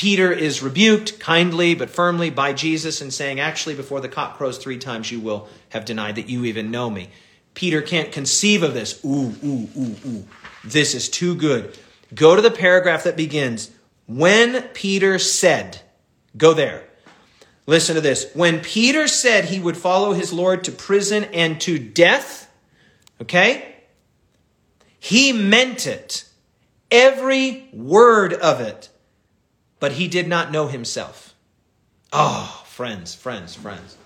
Peter 0.00 0.32
is 0.32 0.62
rebuked 0.62 1.20
kindly 1.20 1.74
but 1.74 1.90
firmly 1.90 2.30
by 2.30 2.54
Jesus 2.54 3.02
and 3.02 3.12
saying, 3.12 3.38
Actually, 3.38 3.74
before 3.74 4.00
the 4.00 4.08
cock 4.08 4.38
crows 4.38 4.56
three 4.56 4.78
times, 4.78 5.12
you 5.12 5.20
will 5.20 5.46
have 5.68 5.84
denied 5.84 6.14
that 6.14 6.26
you 6.26 6.46
even 6.46 6.70
know 6.70 6.88
me. 6.88 7.10
Peter 7.52 7.82
can't 7.82 8.10
conceive 8.10 8.62
of 8.62 8.72
this. 8.72 9.04
Ooh, 9.04 9.34
ooh, 9.44 9.68
ooh, 9.76 9.96
ooh. 10.06 10.26
This 10.64 10.94
is 10.94 11.10
too 11.10 11.34
good. 11.34 11.78
Go 12.14 12.34
to 12.34 12.40
the 12.40 12.50
paragraph 12.50 13.04
that 13.04 13.14
begins, 13.14 13.72
When 14.06 14.62
Peter 14.68 15.18
said, 15.18 15.82
Go 16.34 16.54
there. 16.54 16.88
Listen 17.66 17.94
to 17.94 18.00
this. 18.00 18.32
When 18.32 18.60
Peter 18.60 19.06
said 19.06 19.44
he 19.44 19.60
would 19.60 19.76
follow 19.76 20.14
his 20.14 20.32
Lord 20.32 20.64
to 20.64 20.72
prison 20.72 21.24
and 21.24 21.60
to 21.60 21.78
death, 21.78 22.50
okay, 23.20 23.76
he 24.98 25.34
meant 25.34 25.86
it 25.86 26.24
every 26.90 27.68
word 27.74 28.32
of 28.32 28.62
it, 28.62 28.88
but 29.80 29.92
he 29.92 30.06
did 30.06 30.28
not 30.28 30.52
know 30.52 30.68
himself. 30.68 31.34
Oh, 32.12 32.62
friends, 32.66 33.14
friends, 33.14 33.54
friends. 33.54 33.96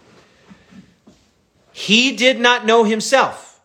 He 1.73 2.17
did 2.17 2.41
not 2.41 2.65
know 2.65 2.85
himself. 2.85 3.61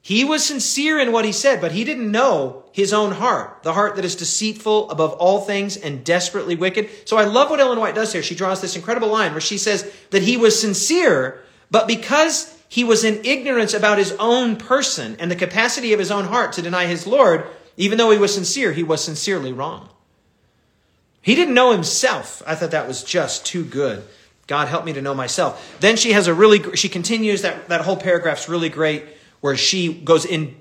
He 0.00 0.24
was 0.24 0.44
sincere 0.44 1.00
in 1.00 1.10
what 1.10 1.24
he 1.24 1.32
said, 1.32 1.60
but 1.60 1.72
he 1.72 1.82
didn't 1.82 2.12
know 2.12 2.62
his 2.70 2.92
own 2.92 3.10
heart, 3.10 3.64
the 3.64 3.72
heart 3.72 3.96
that 3.96 4.04
is 4.04 4.14
deceitful 4.14 4.88
above 4.88 5.14
all 5.14 5.40
things 5.40 5.76
and 5.76 6.04
desperately 6.04 6.54
wicked. 6.54 6.88
So 7.06 7.16
I 7.16 7.24
love 7.24 7.50
what 7.50 7.58
Ellen 7.58 7.80
White 7.80 7.96
does 7.96 8.12
here. 8.12 8.22
She 8.22 8.36
draws 8.36 8.60
this 8.60 8.76
incredible 8.76 9.08
line 9.08 9.32
where 9.32 9.40
she 9.40 9.58
says 9.58 9.92
that 10.10 10.22
he 10.22 10.36
was 10.36 10.60
sincere, 10.60 11.42
but 11.72 11.88
because 11.88 12.56
he 12.68 12.84
was 12.84 13.02
in 13.02 13.24
ignorance 13.24 13.74
about 13.74 13.98
his 13.98 14.12
own 14.20 14.54
person 14.54 15.16
and 15.18 15.28
the 15.28 15.34
capacity 15.34 15.92
of 15.92 15.98
his 15.98 16.12
own 16.12 16.26
heart 16.26 16.52
to 16.52 16.62
deny 16.62 16.86
his 16.86 17.04
Lord, 17.04 17.44
even 17.76 17.98
though 17.98 18.12
he 18.12 18.18
was 18.18 18.32
sincere, 18.32 18.72
he 18.72 18.84
was 18.84 19.02
sincerely 19.02 19.52
wrong. 19.52 19.88
He 21.26 21.34
didn't 21.34 21.54
know 21.54 21.72
himself. 21.72 22.40
I 22.46 22.54
thought 22.54 22.70
that 22.70 22.86
was 22.86 23.02
just 23.02 23.44
too 23.44 23.64
good. 23.64 24.04
God 24.46 24.68
help 24.68 24.84
me 24.84 24.92
to 24.92 25.02
know 25.02 25.12
myself. 25.12 25.76
Then 25.80 25.96
she 25.96 26.12
has 26.12 26.28
a 26.28 26.32
really, 26.32 26.76
she 26.76 26.88
continues 26.88 27.42
that, 27.42 27.66
that 27.68 27.80
whole 27.80 27.96
paragraph's 27.96 28.48
really 28.48 28.68
great 28.68 29.04
where 29.40 29.56
she 29.56 29.92
goes 29.92 30.24
into 30.24 30.54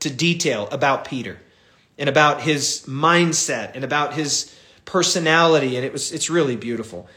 detail 0.00 0.68
about 0.70 1.06
Peter 1.06 1.40
and 1.96 2.10
about 2.10 2.42
his 2.42 2.84
mindset 2.86 3.74
and 3.74 3.84
about 3.84 4.12
his 4.12 4.54
personality. 4.84 5.76
And 5.76 5.84
it 5.86 5.94
was, 5.94 6.12
it's 6.12 6.28
really 6.28 6.56
beautiful. 6.56 7.08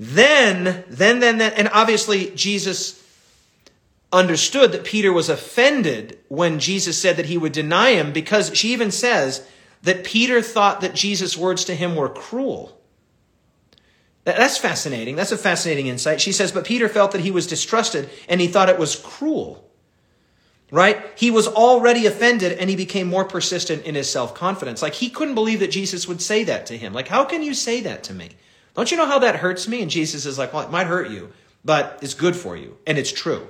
Then, 0.00 0.82
then, 0.88 1.20
then, 1.20 1.38
then, 1.38 1.52
and 1.52 1.68
obviously 1.72 2.32
Jesus 2.34 3.00
understood 4.12 4.72
that 4.72 4.82
Peter 4.82 5.12
was 5.12 5.28
offended 5.28 6.18
when 6.26 6.58
Jesus 6.58 6.98
said 7.00 7.18
that 7.18 7.26
he 7.26 7.38
would 7.38 7.52
deny 7.52 7.90
him 7.90 8.12
because 8.12 8.52
she 8.52 8.72
even 8.72 8.90
says 8.90 9.46
that 9.82 10.04
Peter 10.04 10.40
thought 10.42 10.80
that 10.80 10.94
Jesus' 10.94 11.36
words 11.36 11.64
to 11.64 11.74
him 11.74 11.96
were 11.96 12.08
cruel. 12.08 12.78
That's 14.24 14.56
fascinating. 14.56 15.16
That's 15.16 15.32
a 15.32 15.38
fascinating 15.38 15.88
insight. 15.88 16.20
She 16.20 16.32
says, 16.32 16.52
but 16.52 16.64
Peter 16.64 16.88
felt 16.88 17.12
that 17.12 17.22
he 17.22 17.32
was 17.32 17.46
distrusted 17.46 18.08
and 18.28 18.40
he 18.40 18.46
thought 18.46 18.68
it 18.68 18.78
was 18.78 18.94
cruel. 18.94 19.68
Right? 20.70 21.04
He 21.16 21.30
was 21.30 21.48
already 21.48 22.06
offended 22.06 22.58
and 22.58 22.70
he 22.70 22.76
became 22.76 23.06
more 23.06 23.24
persistent 23.24 23.84
in 23.84 23.94
his 23.94 24.08
self 24.10 24.34
confidence. 24.34 24.80
Like 24.80 24.94
he 24.94 25.10
couldn't 25.10 25.34
believe 25.34 25.60
that 25.60 25.70
Jesus 25.70 26.08
would 26.08 26.22
say 26.22 26.44
that 26.44 26.66
to 26.66 26.78
him. 26.78 26.92
Like, 26.94 27.08
how 27.08 27.24
can 27.24 27.42
you 27.42 27.52
say 27.52 27.80
that 27.82 28.04
to 28.04 28.14
me? 28.14 28.30
Don't 28.74 28.90
you 28.90 28.96
know 28.96 29.06
how 29.06 29.18
that 29.18 29.36
hurts 29.36 29.68
me? 29.68 29.82
And 29.82 29.90
Jesus 29.90 30.24
is 30.24 30.38
like, 30.38 30.52
well, 30.52 30.62
it 30.62 30.70
might 30.70 30.86
hurt 30.86 31.10
you, 31.10 31.32
but 31.64 31.98
it's 32.00 32.14
good 32.14 32.34
for 32.34 32.56
you. 32.56 32.78
And 32.86 32.96
it's 32.96 33.12
true. 33.12 33.46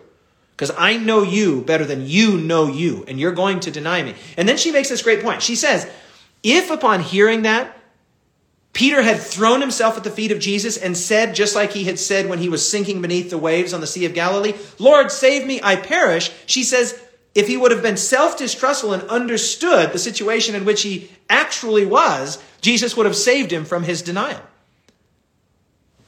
Because 0.51 0.73
I 0.77 0.97
know 0.97 1.23
you 1.23 1.63
better 1.63 1.85
than 1.85 2.07
you 2.07 2.39
know 2.39 2.67
you, 2.67 3.05
and 3.09 3.19
you're 3.19 3.33
going 3.33 3.61
to 3.61 3.71
deny 3.71 4.03
me. 4.03 4.15
And 4.37 4.49
then 4.49 4.57
she 4.57 4.71
makes 4.71 4.89
this 4.89 5.03
great 5.03 5.23
point. 5.23 5.43
She 5.43 5.57
says, 5.57 5.91
if 6.43 6.71
upon 6.71 7.01
hearing 7.01 7.43
that, 7.43 7.77
Peter 8.73 9.03
had 9.03 9.21
thrown 9.21 9.61
himself 9.61 9.97
at 9.99 10.05
the 10.05 10.11
feet 10.11 10.33
of 10.33 10.39
Jesus 10.39 10.79
and 10.79 10.97
said, 10.97 11.35
just 11.35 11.55
like 11.55 11.73
he 11.73 11.85
had 11.85 11.99
said 11.99 12.29
when 12.29 12.39
he 12.39 12.49
was 12.49 12.67
sinking 12.67 13.03
beneath 13.03 13.29
the 13.29 13.37
waves 13.37 13.75
on 13.75 13.81
the 13.81 13.87
Sea 13.87 14.07
of 14.07 14.15
Galilee, 14.15 14.55
Lord, 14.79 15.11
save 15.11 15.47
me, 15.47 15.61
I 15.63 15.77
perish. 15.77 16.31
She 16.47 16.65
says, 16.65 16.99
if 17.35 17.49
he 17.49 17.57
would 17.57 17.71
have 17.71 17.83
been 17.83 17.97
self 17.97 18.37
distrustful 18.39 18.93
and 18.93 19.03
understood 19.05 19.93
the 19.93 19.99
situation 19.99 20.55
in 20.55 20.65
which 20.65 20.83
he 20.83 21.11
actually 21.29 21.87
was, 21.87 22.43
Jesus 22.61 22.97
would 22.97 23.07
have 23.07 23.17
saved 23.17 23.53
him 23.53 23.65
from 23.65 23.83
his 23.83 24.03
denial. 24.03 24.41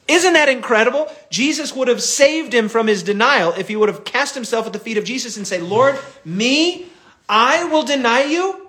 Isn't 0.06 0.34
that 0.34 0.50
incredible? 0.50 1.10
Jesus 1.30 1.74
would 1.74 1.88
have 1.88 2.02
saved 2.02 2.52
him 2.52 2.68
from 2.68 2.86
his 2.86 3.02
denial 3.02 3.52
if 3.52 3.68
he 3.68 3.76
would 3.76 3.88
have 3.88 4.04
cast 4.04 4.34
himself 4.34 4.66
at 4.66 4.74
the 4.74 4.78
feet 4.78 4.98
of 4.98 5.04
Jesus 5.04 5.38
and 5.38 5.46
say, 5.46 5.60
Lord, 5.60 5.98
me, 6.24 6.86
I 7.26 7.64
will 7.64 7.84
deny 7.84 8.24
you? 8.24 8.68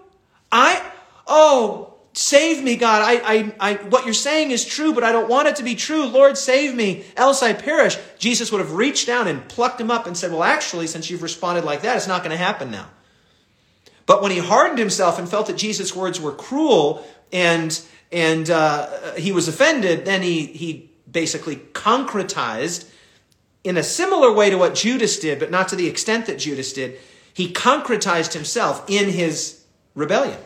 I, 0.49 0.81
oh, 1.27 1.95
Save 2.17 2.63
me, 2.63 2.77
God. 2.77 3.01
I, 3.01 3.33
I, 3.33 3.53
I, 3.59 3.73
what 3.89 4.05
you're 4.05 4.13
saying 4.13 4.51
is 4.51 4.63
true, 4.63 4.93
but 4.93 5.03
I 5.03 5.11
don't 5.11 5.27
want 5.27 5.49
it 5.49 5.57
to 5.57 5.63
be 5.63 5.75
true. 5.75 6.05
Lord, 6.05 6.37
save 6.37 6.73
me, 6.73 7.03
else 7.17 7.43
I 7.43 7.51
perish. 7.51 7.97
Jesus 8.17 8.53
would 8.53 8.61
have 8.61 8.71
reached 8.71 9.05
down 9.05 9.27
and 9.27 9.45
plucked 9.49 9.81
him 9.81 9.91
up 9.91 10.07
and 10.07 10.15
said, 10.15 10.31
Well, 10.31 10.41
actually, 10.41 10.87
since 10.87 11.09
you've 11.09 11.21
responded 11.21 11.65
like 11.65 11.81
that, 11.81 11.97
it's 11.97 12.07
not 12.07 12.23
going 12.23 12.31
to 12.31 12.41
happen 12.41 12.71
now. 12.71 12.87
But 14.05 14.21
when 14.21 14.31
he 14.31 14.37
hardened 14.37 14.79
himself 14.79 15.19
and 15.19 15.27
felt 15.27 15.47
that 15.47 15.57
Jesus' 15.57 15.93
words 15.93 16.21
were 16.21 16.31
cruel 16.31 17.05
and, 17.33 17.77
and 18.13 18.49
uh, 18.49 19.15
he 19.15 19.33
was 19.33 19.49
offended, 19.49 20.05
then 20.05 20.21
he, 20.21 20.45
he 20.45 20.89
basically 21.11 21.57
concretized 21.57 22.89
in 23.65 23.75
a 23.75 23.83
similar 23.83 24.31
way 24.31 24.49
to 24.49 24.57
what 24.57 24.73
Judas 24.73 25.19
did, 25.19 25.37
but 25.37 25.51
not 25.51 25.67
to 25.67 25.75
the 25.75 25.87
extent 25.87 26.27
that 26.27 26.39
Judas 26.39 26.71
did. 26.71 26.97
He 27.33 27.51
concretized 27.51 28.31
himself 28.31 28.89
in 28.89 29.09
his 29.09 29.65
rebellion 29.95 30.37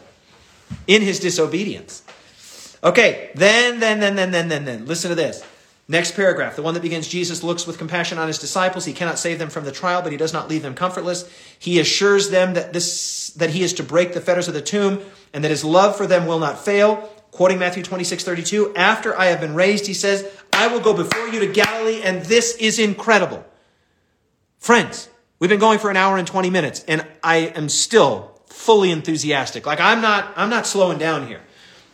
in 0.87 1.01
his 1.01 1.19
disobedience. 1.19 2.03
Okay, 2.83 3.31
then, 3.35 3.79
then, 3.79 3.99
then, 3.99 4.15
then, 4.15 4.31
then, 4.31 4.47
then, 4.47 4.65
then. 4.65 4.85
Listen 4.85 5.09
to 5.09 5.15
this. 5.15 5.43
Next 5.91 6.15
paragraph, 6.15 6.55
the 6.55 6.61
one 6.61 6.75
that 6.75 6.83
begins 6.83 7.07
Jesus 7.07 7.43
looks 7.43 7.65
with 7.65 7.79
compassion 7.79 8.19
on 8.19 8.27
his 8.27 8.37
disciples. 8.37 8.85
He 8.85 8.93
cannot 8.93 9.17
save 9.17 9.39
them 9.39 9.49
from 9.49 9.65
the 9.65 9.71
trial, 9.71 10.03
but 10.03 10.11
he 10.11 10.19
does 10.19 10.31
not 10.31 10.47
leave 10.47 10.61
them 10.61 10.75
comfortless. 10.75 11.27
He 11.57 11.79
assures 11.79 12.29
them 12.29 12.53
that 12.53 12.73
this 12.73 13.31
that 13.37 13.49
he 13.49 13.63
is 13.63 13.73
to 13.73 13.83
break 13.83 14.13
the 14.13 14.21
fetters 14.21 14.47
of 14.47 14.53
the 14.53 14.61
tomb 14.61 15.01
and 15.33 15.43
that 15.43 15.49
his 15.49 15.63
love 15.63 15.95
for 15.95 16.05
them 16.05 16.27
will 16.27 16.37
not 16.37 16.63
fail. 16.63 17.09
Quoting 17.31 17.57
Matthew 17.59 17.83
26, 17.83 18.23
32, 18.23 18.75
after 18.75 19.17
I 19.17 19.25
have 19.25 19.39
been 19.39 19.55
raised, 19.55 19.87
he 19.87 19.93
says, 19.93 20.27
I 20.53 20.67
will 20.67 20.79
go 20.79 20.93
before 20.93 21.27
you 21.27 21.39
to 21.39 21.47
Galilee, 21.47 22.01
and 22.03 22.23
this 22.23 22.55
is 22.57 22.79
incredible. 22.79 23.45
Friends, 24.57 25.09
we've 25.39 25.49
been 25.49 25.59
going 25.59 25.79
for 25.79 25.89
an 25.89 25.97
hour 25.97 26.17
and 26.17 26.27
20 26.27 26.49
minutes, 26.49 26.83
and 26.87 27.05
I 27.23 27.37
am 27.37 27.69
still 27.69 28.38
fully 28.60 28.91
enthusiastic. 28.91 29.65
Like 29.65 29.80
I'm 29.80 30.02
not, 30.02 30.34
I'm 30.36 30.49
not 30.49 30.68
slowing 30.68 30.98
down 30.98 31.27
here. 31.27 31.41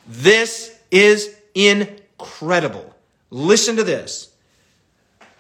This 0.08 0.76
is 0.90 1.36
incredible. 1.54 2.96
Listen 3.30 3.76
to 3.76 3.84
this. 3.84 4.34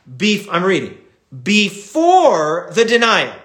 Be, 0.06 0.48
I'm 0.52 0.64
reading. 0.64 1.00
Before 1.44 2.70
the 2.74 2.86
denial, 2.86 3.36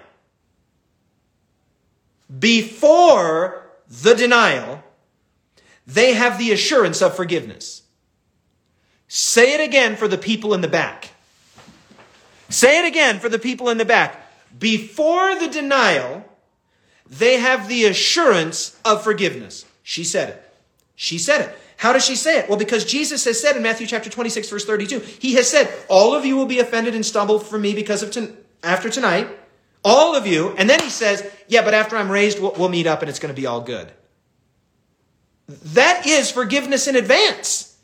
before 2.39 3.71
the 3.89 4.13
denial, 4.13 4.83
they 5.87 6.13
have 6.13 6.37
the 6.37 6.51
assurance 6.51 7.01
of 7.01 7.15
forgiveness. 7.15 7.81
Say 9.07 9.55
it 9.55 9.59
again 9.59 9.95
for 9.95 10.07
the 10.07 10.19
people 10.19 10.53
in 10.53 10.61
the 10.61 10.67
back. 10.67 11.09
Say 12.47 12.79
it 12.79 12.87
again 12.87 13.19
for 13.19 13.27
the 13.27 13.39
people 13.39 13.69
in 13.69 13.79
the 13.79 13.85
back. 13.85 14.31
Before 14.57 15.35
the 15.35 15.47
denial, 15.47 16.25
they 17.11 17.37
have 17.37 17.67
the 17.67 17.85
assurance 17.85 18.79
of 18.85 19.03
forgiveness. 19.03 19.65
She 19.83 20.05
said 20.05 20.29
it. 20.29 20.53
She 20.95 21.17
said 21.17 21.41
it. 21.41 21.57
How 21.75 21.93
does 21.93 22.05
she 22.05 22.15
say 22.15 22.39
it? 22.39 22.47
Well, 22.47 22.57
because 22.57 22.85
Jesus 22.85 23.25
has 23.25 23.39
said 23.41 23.57
in 23.57 23.63
Matthew 23.63 23.85
chapter 23.85 24.09
26, 24.09 24.49
verse 24.49 24.65
32, 24.65 24.99
He 24.99 25.33
has 25.33 25.49
said, 25.49 25.73
All 25.89 26.15
of 26.15 26.25
you 26.25 26.37
will 26.37 26.45
be 26.45 26.59
offended 26.59 26.95
and 26.95 27.05
stumble 27.05 27.39
for 27.39 27.59
me 27.59 27.73
because 27.73 28.01
of 28.01 28.37
after 28.63 28.89
tonight. 28.89 29.27
All 29.83 30.15
of 30.15 30.25
you. 30.25 30.51
And 30.57 30.69
then 30.69 30.79
He 30.79 30.89
says, 30.89 31.29
Yeah, 31.47 31.63
but 31.63 31.73
after 31.73 31.97
I'm 31.97 32.09
raised, 32.09 32.39
we'll, 32.39 32.53
we'll 32.53 32.69
meet 32.69 32.87
up 32.87 33.01
and 33.01 33.09
it's 33.09 33.19
going 33.19 33.33
to 33.33 33.39
be 33.39 33.47
all 33.47 33.61
good. 33.61 33.91
That 35.47 36.05
is 36.05 36.31
forgiveness 36.31 36.87
in 36.87 36.95
advance. 36.95 37.77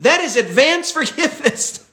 That 0.00 0.20
is 0.20 0.36
advance 0.36 0.90
forgiveness. 0.92 1.88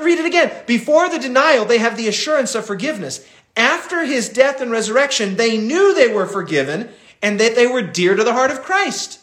Read 0.00 0.18
it 0.18 0.24
again. 0.24 0.52
Before 0.66 1.10
the 1.10 1.18
denial, 1.18 1.64
they 1.64 1.78
have 1.78 1.96
the 1.96 2.08
assurance 2.08 2.54
of 2.54 2.64
forgiveness. 2.64 3.26
After 3.56 4.04
his 4.04 4.28
death 4.28 4.60
and 4.60 4.70
resurrection, 4.70 5.36
they 5.36 5.58
knew 5.58 5.94
they 5.94 6.12
were 6.12 6.26
forgiven 6.26 6.88
and 7.20 7.38
that 7.38 7.54
they 7.54 7.66
were 7.66 7.82
dear 7.82 8.14
to 8.14 8.24
the 8.24 8.32
heart 8.32 8.50
of 8.50 8.62
Christ. 8.62 9.20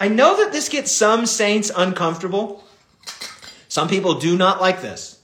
I 0.00 0.08
know 0.08 0.36
that 0.36 0.52
this 0.52 0.68
gets 0.68 0.90
some 0.90 1.26
saints 1.26 1.70
uncomfortable. 1.74 2.64
Some 3.68 3.88
people 3.88 4.14
do 4.14 4.36
not 4.36 4.60
like 4.60 4.82
this. 4.82 5.20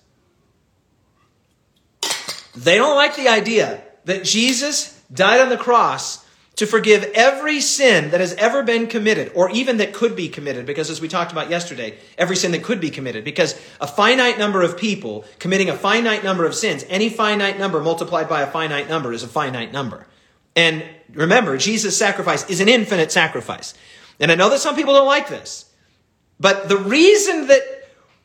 They 2.56 2.76
don't 2.76 2.96
like 2.96 3.16
the 3.16 3.28
idea 3.28 3.82
that 4.04 4.24
Jesus 4.24 5.00
died 5.12 5.40
on 5.40 5.48
the 5.48 5.56
cross 5.56 6.24
to 6.58 6.66
forgive 6.66 7.04
every 7.14 7.60
sin 7.60 8.10
that 8.10 8.18
has 8.18 8.34
ever 8.34 8.64
been 8.64 8.88
committed, 8.88 9.30
or 9.36 9.48
even 9.50 9.76
that 9.76 9.92
could 9.92 10.16
be 10.16 10.28
committed, 10.28 10.66
because 10.66 10.90
as 10.90 11.00
we 11.00 11.06
talked 11.06 11.30
about 11.30 11.48
yesterday, 11.48 11.96
every 12.18 12.34
sin 12.34 12.50
that 12.50 12.64
could 12.64 12.80
be 12.80 12.90
committed, 12.90 13.22
because 13.22 13.54
a 13.80 13.86
finite 13.86 14.40
number 14.40 14.60
of 14.60 14.76
people 14.76 15.24
committing 15.38 15.70
a 15.70 15.76
finite 15.76 16.24
number 16.24 16.44
of 16.44 16.56
sins, 16.56 16.84
any 16.88 17.10
finite 17.10 17.60
number 17.60 17.80
multiplied 17.80 18.28
by 18.28 18.42
a 18.42 18.50
finite 18.50 18.88
number 18.88 19.12
is 19.12 19.22
a 19.22 19.28
finite 19.28 19.72
number. 19.72 20.04
And 20.56 20.84
remember, 21.12 21.56
Jesus' 21.58 21.96
sacrifice 21.96 22.50
is 22.50 22.58
an 22.58 22.68
infinite 22.68 23.12
sacrifice. 23.12 23.74
And 24.18 24.32
I 24.32 24.34
know 24.34 24.50
that 24.50 24.58
some 24.58 24.74
people 24.74 24.94
don't 24.94 25.06
like 25.06 25.28
this, 25.28 25.72
but 26.40 26.68
the 26.68 26.76
reason 26.76 27.46
that 27.46 27.62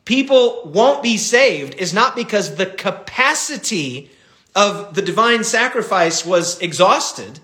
people 0.04 0.72
won't 0.74 1.04
be 1.04 1.18
saved 1.18 1.76
is 1.76 1.94
not 1.94 2.16
because 2.16 2.56
the 2.56 2.66
capacity 2.66 4.10
of 4.56 4.94
the 4.96 5.02
divine 5.02 5.44
sacrifice 5.44 6.26
was 6.26 6.60
exhausted 6.60 7.38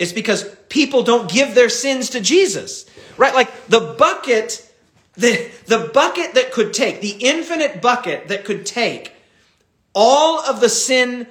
it's 0.00 0.12
because 0.12 0.44
people 0.68 1.04
don't 1.04 1.30
give 1.30 1.54
their 1.54 1.68
sins 1.68 2.10
to 2.10 2.20
Jesus. 2.20 2.86
Right? 3.16 3.34
Like 3.34 3.66
the 3.66 3.94
bucket, 3.98 4.68
the, 5.14 5.50
the 5.66 5.90
bucket 5.94 6.34
that 6.34 6.52
could 6.52 6.72
take, 6.72 7.00
the 7.00 7.16
infinite 7.20 7.80
bucket 7.80 8.28
that 8.28 8.44
could 8.44 8.66
take 8.66 9.12
all 9.94 10.40
of 10.40 10.60
the 10.60 10.68
sin 10.68 11.26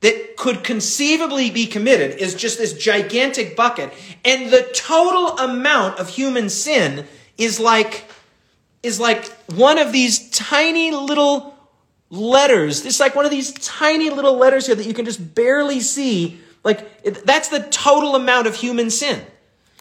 that 0.00 0.36
could 0.36 0.62
conceivably 0.62 1.50
be 1.50 1.66
committed 1.66 2.18
is 2.18 2.34
just 2.34 2.58
this 2.58 2.72
gigantic 2.72 3.56
bucket. 3.56 3.92
And 4.24 4.50
the 4.50 4.68
total 4.74 5.38
amount 5.38 5.98
of 5.98 6.08
human 6.08 6.48
sin 6.48 7.06
is 7.36 7.58
like, 7.58 8.04
is 8.82 9.00
like 9.00 9.26
one 9.46 9.78
of 9.78 9.92
these 9.92 10.30
tiny 10.30 10.90
little 10.92 11.56
letters. 12.10 12.86
It's 12.86 13.00
like 13.00 13.14
one 13.14 13.24
of 13.24 13.30
these 13.30 13.52
tiny 13.52 14.10
little 14.10 14.36
letters 14.36 14.66
here 14.66 14.74
that 14.74 14.86
you 14.86 14.94
can 14.94 15.04
just 15.04 15.34
barely 15.34 15.80
see. 15.80 16.40
Like, 16.68 17.24
that's 17.24 17.48
the 17.48 17.60
total 17.60 18.14
amount 18.14 18.46
of 18.46 18.54
human 18.54 18.90
sin. 18.90 19.20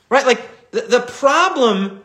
Right? 0.09 0.25
Like, 0.25 0.71
the, 0.71 0.81
the 0.81 1.01
problem 1.01 2.03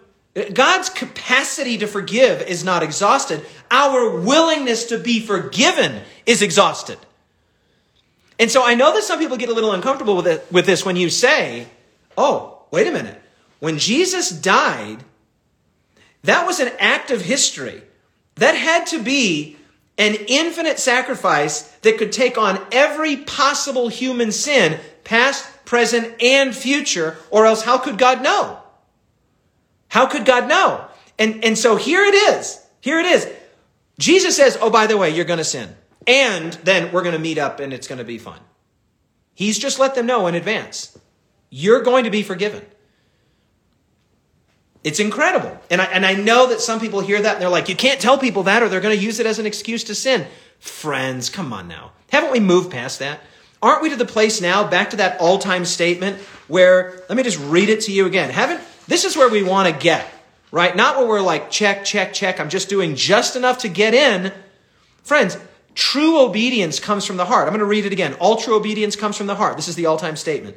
God's 0.55 0.89
capacity 0.89 1.79
to 1.79 1.87
forgive 1.87 2.43
is 2.43 2.65
not 2.65 2.83
exhausted. 2.83 3.45
Our 3.71 4.19
willingness 4.19 4.87
to 4.87 4.99
be 4.99 5.21
forgiven 5.21 6.03
is 6.25 6.41
exhausted. 6.41 6.99
And 8.39 8.51
so 8.51 8.67
I 8.67 8.75
know 8.75 8.95
that 8.95 9.03
some 9.03 9.19
people 9.19 9.37
get 9.37 9.51
a 9.51 9.55
little 9.55 9.73
uncomfortable 9.73 10.17
with, 10.17 10.27
it, 10.27 10.47
with 10.51 10.65
this 10.65 10.87
when 10.87 10.97
you 10.97 11.11
say, 11.11 11.67
oh, 12.17 12.63
wait 12.71 12.87
a 12.87 12.93
minute. 12.93 13.21
When 13.61 13.79
Jesus 13.79 14.31
died, 14.31 15.05
that 16.25 16.47
was 16.47 16.61
an 16.61 16.73
act 16.79 17.11
of 17.11 17.21
history. 17.21 17.83
That 18.37 18.55
had 18.55 18.87
to 18.89 19.03
be 19.03 19.59
an 19.99 20.17
infinite 20.27 20.79
sacrifice 20.79 21.63
that 21.83 21.99
could 21.99 22.13
take 22.13 22.39
on 22.39 22.65
every 22.73 23.17
possible 23.17 23.89
human 23.89 24.33
sin, 24.33 24.81
past, 25.05 25.65
present, 25.65 26.21
and 26.23 26.55
future, 26.55 27.17
or 27.31 27.47
else 27.47 27.63
how 27.63 27.79
could 27.79 27.99
God 27.99 28.23
know? 28.23 28.59
How 29.89 30.07
could 30.07 30.25
God 30.25 30.49
know? 30.49 30.87
And, 31.19 31.45
and 31.45 31.59
so 31.59 31.77
here 31.77 32.03
it 32.05 32.15
is. 32.15 32.59
Here 32.81 32.99
it 32.99 33.07
is. 33.07 33.29
Jesus 33.99 34.37
says, 34.37 34.57
oh, 34.61 34.71
by 34.71 34.87
the 34.87 34.97
way, 34.97 35.11
you're 35.11 35.25
going 35.25 35.39
to 35.39 35.45
sin. 35.45 35.77
And 36.07 36.55
then 36.65 36.91
we're 36.93 37.03
going 37.03 37.15
to 37.15 37.21
meet 37.21 37.39
up 37.39 37.61
and 37.61 37.73
it's 37.73 37.87
going 37.87 37.99
to 37.99 38.05
be 38.05 38.19
fun. 38.19 38.41
He's 39.35 39.59
just 39.59 39.79
let 39.79 39.95
them 39.95 40.07
know 40.07 40.27
in 40.27 40.35
advance. 40.35 40.99
You're 41.51 41.83
going 41.83 42.05
to 42.05 42.11
be 42.11 42.23
forgiven. 42.23 42.65
It's 44.85 44.99
incredible. 44.99 45.57
And 45.71 45.81
I, 45.81 45.85
and 45.87 46.05
I 46.05 46.15
know 46.15 46.49
that 46.49 46.61
some 46.61 46.81
people 46.81 47.01
hear 47.01 47.21
that 47.21 47.35
and 47.35 47.43
they're 47.43 47.49
like, 47.49 47.69
you 47.69 47.77
can't 47.77 48.01
tell 48.01 48.19
people 48.19 48.45
that 48.45 48.63
or 48.63 48.69
they're 48.69 48.81
going 48.81 48.97
to 48.97 49.03
use 49.03 49.21
it 49.21 49.27
as 49.27 49.39
an 49.39 49.47
excuse 49.47 49.85
to 49.85 49.95
sin. 49.95 50.27
Friends, 50.59 51.31
come 51.31 51.53
on 51.53 51.69
now. 51.69 51.93
Haven't 52.11 52.33
we 52.33 52.41
moved 52.41 52.71
past 52.71 52.99
that? 52.99 53.21
Aren't 53.63 53.83
we 53.83 53.91
to 53.91 53.97
the 53.97 54.05
place 54.05 54.41
now, 54.41 54.69
back 54.69 54.91
to 54.91 54.97
that 54.97 55.21
all 55.21 55.39
time 55.39 55.65
statement 55.65 56.19
where, 56.49 57.05
let 57.09 57.17
me 57.17 57.23
just 57.23 57.39
read 57.39 57.69
it 57.69 57.83
to 57.83 57.93
you 57.93 58.07
again. 58.07 58.31
Haven't, 58.31 58.61
this 58.89 59.05
is 59.05 59.17
where 59.17 59.29
we 59.31 59.45
want 59.45 59.73
to 59.73 59.81
get, 59.81 60.05
right? 60.51 60.75
Not 60.75 60.99
where 60.99 61.07
we're 61.07 61.21
like, 61.21 61.51
check, 61.51 61.85
check, 61.85 62.13
check. 62.13 62.41
I'm 62.41 62.49
just 62.49 62.69
doing 62.69 62.97
just 62.97 63.37
enough 63.37 63.59
to 63.59 63.69
get 63.69 63.95
in. 63.95 64.33
Friends, 65.05 65.39
true 65.77 66.21
obedience 66.21 66.81
comes 66.81 67.07
from 67.07 67.17
the 67.17 67.25
heart. 67.25 67.47
I'm 67.47 67.53
going 67.53 67.61
to 67.61 67.67
read 67.67 67.87
it 67.87 67.93
again. 67.93 68.15
All 68.15 68.37
true 68.37 68.57
obedience 68.57 68.97
comes 68.97 69.17
from 69.17 69.29
the 69.29 69.37
heart. 69.37 69.57
This 69.57 69.69
is 69.69 69.77
the 69.77 69.87
all 69.87 69.97
time 69.97 70.17
statement. 70.17 70.57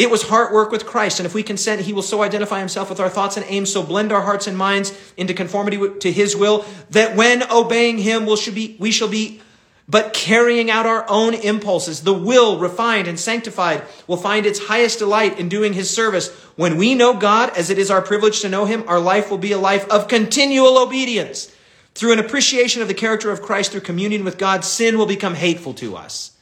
It 0.00 0.10
was 0.10 0.22
heart 0.22 0.50
work 0.50 0.72
with 0.72 0.86
Christ, 0.86 1.20
and 1.20 1.26
if 1.26 1.34
we 1.34 1.42
consent, 1.42 1.82
He 1.82 1.92
will 1.92 2.00
so 2.00 2.22
identify 2.22 2.58
Himself 2.58 2.88
with 2.88 3.00
our 3.00 3.10
thoughts 3.10 3.36
and 3.36 3.44
aims, 3.46 3.70
so 3.70 3.82
blend 3.82 4.12
our 4.12 4.22
hearts 4.22 4.46
and 4.46 4.56
minds 4.56 4.98
into 5.18 5.34
conformity 5.34 5.76
to 5.98 6.10
His 6.10 6.34
will, 6.34 6.64
that 6.88 7.16
when 7.16 7.42
obeying 7.52 7.98
Him, 7.98 8.24
we 8.24 8.34
shall 8.34 8.54
be, 8.54 8.76
we 8.80 8.92
shall 8.92 9.08
be 9.08 9.42
but 9.86 10.14
carrying 10.14 10.70
out 10.70 10.86
our 10.86 11.04
own 11.06 11.34
impulses. 11.34 12.00
The 12.00 12.14
will, 12.14 12.58
refined 12.58 13.08
and 13.08 13.20
sanctified, 13.20 13.82
will 14.06 14.16
find 14.16 14.46
its 14.46 14.68
highest 14.68 15.00
delight 15.00 15.38
in 15.38 15.50
doing 15.50 15.74
His 15.74 15.90
service. 15.90 16.34
When 16.56 16.78
we 16.78 16.94
know 16.94 17.12
God, 17.12 17.50
as 17.54 17.68
it 17.68 17.76
is 17.76 17.90
our 17.90 18.00
privilege 18.00 18.40
to 18.40 18.48
know 18.48 18.64
Him, 18.64 18.84
our 18.86 19.00
life 19.00 19.30
will 19.30 19.36
be 19.36 19.52
a 19.52 19.58
life 19.58 19.86
of 19.90 20.08
continual 20.08 20.78
obedience. 20.78 21.54
Through 21.94 22.14
an 22.14 22.20
appreciation 22.20 22.80
of 22.80 22.88
the 22.88 22.94
character 22.94 23.30
of 23.30 23.42
Christ, 23.42 23.72
through 23.72 23.82
communion 23.82 24.24
with 24.24 24.38
God, 24.38 24.64
sin 24.64 24.96
will 24.96 25.04
become 25.04 25.34
hateful 25.34 25.74
to 25.74 25.94
us. 25.94 26.34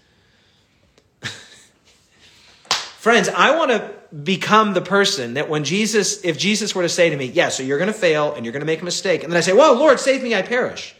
Friends, 2.98 3.28
I 3.28 3.56
want 3.56 3.70
to 3.70 3.94
become 4.12 4.74
the 4.74 4.80
person 4.80 5.34
that 5.34 5.48
when 5.48 5.62
Jesus, 5.62 6.24
if 6.24 6.36
Jesus 6.36 6.74
were 6.74 6.82
to 6.82 6.88
say 6.88 7.10
to 7.10 7.16
me, 7.16 7.26
yeah, 7.26 7.48
so 7.48 7.62
you're 7.62 7.78
going 7.78 7.92
to 7.92 7.96
fail 7.96 8.34
and 8.34 8.44
you're 8.44 8.50
going 8.50 8.60
to 8.60 8.66
make 8.66 8.82
a 8.82 8.84
mistake, 8.84 9.22
and 9.22 9.32
then 9.32 9.36
I 9.36 9.40
say, 9.40 9.52
well, 9.52 9.76
Lord, 9.76 10.00
save 10.00 10.20
me, 10.20 10.34
I 10.34 10.42
perish. 10.42 10.96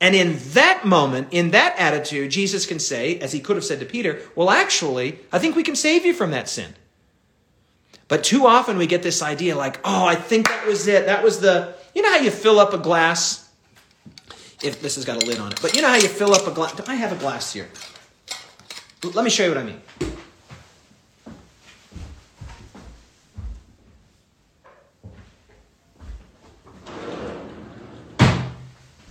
And 0.00 0.14
in 0.14 0.38
that 0.52 0.84
moment, 0.84 1.28
in 1.32 1.50
that 1.50 1.74
attitude, 1.78 2.30
Jesus 2.30 2.64
can 2.64 2.78
say, 2.78 3.18
as 3.18 3.32
he 3.32 3.40
could 3.40 3.56
have 3.56 3.64
said 3.64 3.80
to 3.80 3.86
Peter, 3.86 4.20
Well, 4.36 4.50
actually, 4.50 5.18
I 5.32 5.40
think 5.40 5.56
we 5.56 5.64
can 5.64 5.76
save 5.76 6.06
you 6.06 6.12
from 6.12 6.30
that 6.30 6.48
sin. 6.48 6.74
But 8.06 8.22
too 8.22 8.46
often 8.46 8.78
we 8.78 8.86
get 8.86 9.02
this 9.02 9.20
idea 9.20 9.56
like, 9.56 9.80
Oh, 9.84 10.04
I 10.04 10.14
think 10.14 10.48
that 10.48 10.66
was 10.66 10.86
it. 10.86 11.06
That 11.06 11.24
was 11.24 11.40
the, 11.40 11.74
you 11.94 12.02
know 12.02 12.10
how 12.10 12.18
you 12.18 12.32
fill 12.32 12.58
up 12.58 12.72
a 12.72 12.78
glass? 12.78 13.48
If 14.62 14.80
this 14.80 14.94
has 14.94 15.04
got 15.04 15.22
a 15.22 15.26
lid 15.26 15.38
on 15.38 15.52
it, 15.52 15.60
but 15.60 15.74
you 15.74 15.82
know 15.82 15.88
how 15.88 15.96
you 15.96 16.08
fill 16.08 16.34
up 16.34 16.46
a 16.46 16.52
glass? 16.52 16.78
I 16.88 16.94
have 16.94 17.12
a 17.12 17.16
glass 17.16 17.52
here? 17.52 17.68
Let 19.02 19.24
me 19.24 19.30
show 19.30 19.44
you 19.44 19.50
what 19.50 19.58
I 19.58 19.64
mean. 19.64 19.80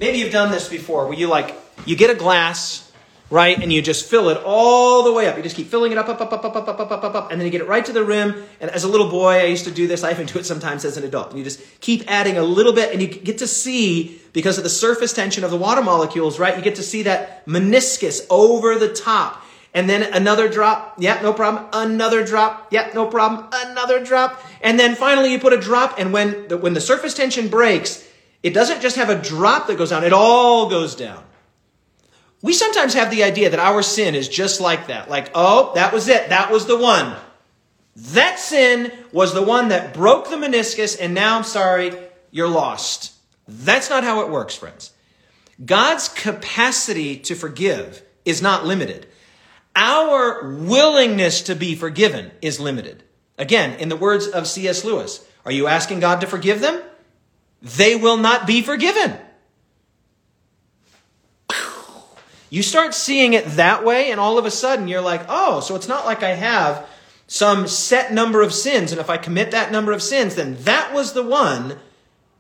Maybe 0.02 0.18
you've 0.18 0.32
done 0.32 0.52
this 0.52 0.68
before 0.68 1.06
where 1.06 1.16
you 1.16 1.28
like, 1.28 1.56
you 1.86 1.96
get 1.96 2.10
a 2.10 2.16
glass, 2.16 2.92
right, 3.30 3.56
and 3.62 3.72
you 3.72 3.84
just 3.84 4.10
fill 4.10 4.30
it 4.30 4.42
all 4.44 5.04
the 5.04 5.14
way 5.14 5.28
up. 5.28 5.38
You 5.38 5.44
just 5.44 5.56
keep 5.56 5.68
filling 5.68 5.92
it 5.92 5.98
up, 6.00 6.10
up, 6.10 6.20
up, 6.20 6.34
up, 6.34 6.44
up, 6.44 6.56
up, 6.56 6.68
up, 6.68 6.80
up, 6.80 6.92
up, 6.92 7.04
up, 7.04 7.16
up, 7.16 7.32
and 7.32 7.40
then 7.40 7.46
you 7.46 7.52
get 7.52 7.62
it 7.62 7.68
right 7.68 7.86
to 7.86 7.94
the 7.94 8.04
rim. 8.04 8.44
And 8.60 8.72
as 8.72 8.84
a 8.84 8.88
little 8.88 9.12
boy, 9.12 9.34
I 9.34 9.44
used 9.44 9.66
to 9.66 9.72
do 9.72 9.86
this. 9.86 10.04
I 10.04 10.10
even 10.10 10.26
do 10.26 10.40
it 10.40 10.48
sometimes 10.48 10.86
as 10.86 10.98
an 10.98 11.04
adult. 11.04 11.30
And 11.30 11.38
you 11.38 11.44
just 11.44 11.62
keep 11.82 12.10
adding 12.10 12.36
a 12.36 12.42
little 12.42 12.74
bit, 12.74 12.92
and 12.92 13.00
you 13.00 13.08
get 13.10 13.38
to 13.38 13.48
see, 13.48 14.20
because 14.34 14.58
of 14.58 14.64
the 14.64 14.72
surface 14.72 15.14
tension 15.14 15.44
of 15.44 15.52
the 15.52 15.58
water 15.58 15.84
molecules, 15.84 16.40
right, 16.40 16.58
you 16.58 16.64
get 16.64 16.78
to 16.78 16.84
see 16.84 17.04
that 17.04 17.46
meniscus 17.46 18.26
over 18.32 18.80
the 18.80 18.92
top. 18.92 19.44
And 19.76 19.88
then 19.88 20.02
another 20.14 20.50
drop. 20.50 20.96
Yeah, 20.98 21.22
no 21.22 21.32
problem. 21.32 21.68
Another 21.74 22.26
drop. 22.26 22.70
Yeah, 22.72 22.90
no 22.96 23.06
problem. 23.06 23.48
Another 23.54 24.04
drop. 24.04 24.44
And 24.62 24.80
then 24.80 24.96
finally 24.96 25.32
you 25.32 25.38
put 25.38 25.54
a 25.54 25.62
drop, 25.62 26.00
and 26.00 26.12
when 26.12 26.48
the, 26.48 26.58
when 26.58 26.74
the 26.74 26.82
surface 26.82 27.14
tension 27.14 27.50
breaks, 27.50 28.08
it 28.44 28.54
doesn't 28.54 28.82
just 28.82 28.96
have 28.96 29.10
a 29.10 29.22
drop 29.22 29.68
that 29.68 29.78
goes 29.78 29.90
down, 29.92 30.04
it 30.04 30.14
all 30.14 30.70
goes 30.70 30.96
down. 30.96 31.24
We 32.42 32.54
sometimes 32.54 32.96
have 32.96 33.12
the 33.12 33.24
idea 33.24 33.52
that 33.52 33.60
our 33.60 33.84
sin 33.84 34.16
is 34.16 34.28
just 34.28 34.60
like 34.60 34.88
that. 34.88 35.10
Like, 35.10 35.30
oh, 35.36 35.74
that 35.76 35.94
was 35.94 36.08
it. 36.08 36.30
That 36.30 36.52
was 36.52 36.66
the 36.66 36.78
one. 36.78 37.16
That 37.96 38.40
sin 38.40 38.92
was 39.12 39.34
the 39.34 39.44
one 39.44 39.70
that 39.70 39.94
broke 39.94 40.30
the 40.30 40.38
meniscus, 40.38 40.98
and 41.00 41.14
now 41.14 41.38
I'm 41.38 41.44
sorry, 41.44 41.94
you're 42.32 42.48
lost. 42.48 43.14
That's 43.48 43.90
not 43.90 44.04
how 44.04 44.22
it 44.22 44.30
works, 44.30 44.56
friends. 44.56 44.92
God's 45.64 46.10
capacity 46.10 47.18
to 47.18 47.36
forgive 47.36 48.02
is 48.26 48.42
not 48.42 48.66
limited. 48.66 49.08
Our 49.76 50.56
willingness 50.56 51.44
to 51.44 51.56
be 51.56 51.76
forgiven 51.76 52.32
is 52.42 52.60
limited. 52.60 53.04
Again, 53.38 53.80
in 53.80 53.90
the 53.90 53.96
words 53.96 54.28
of 54.28 54.48
C.S. 54.48 54.84
Lewis, 54.84 55.26
are 55.46 55.52
you 55.52 55.68
asking 55.68 56.00
God 56.00 56.22
to 56.22 56.28
forgive 56.28 56.62
them? 56.62 56.82
They 57.62 57.96
will 57.96 58.18
not 58.18 58.48
be 58.48 58.62
forgiven. 58.62 59.18
You 62.50 62.64
start 62.64 62.94
seeing 62.94 63.32
it 63.32 63.46
that 63.52 63.86
way, 63.86 64.12
and 64.12 64.20
all 64.20 64.38
of 64.38 64.46
a 64.46 64.52
sudden 64.52 64.90
you're 64.90 65.00
like, 65.00 65.24
oh, 65.30 65.62
so 65.62 65.76
it's 65.76 65.88
not 65.88 66.06
like 66.06 66.22
I 66.22 66.32
have 66.32 66.86
some 67.26 67.66
set 67.66 68.12
number 68.12 68.42
of 68.42 68.54
sins, 68.54 68.92
and 68.92 69.00
if 69.00 69.10
I 69.10 69.18
commit 69.18 69.52
that 69.52 69.72
number 69.72 69.94
of 69.94 70.04
sins, 70.04 70.36
then 70.36 70.58
that 70.64 70.94
was 70.94 71.14
the 71.14 71.24
one. 71.24 71.80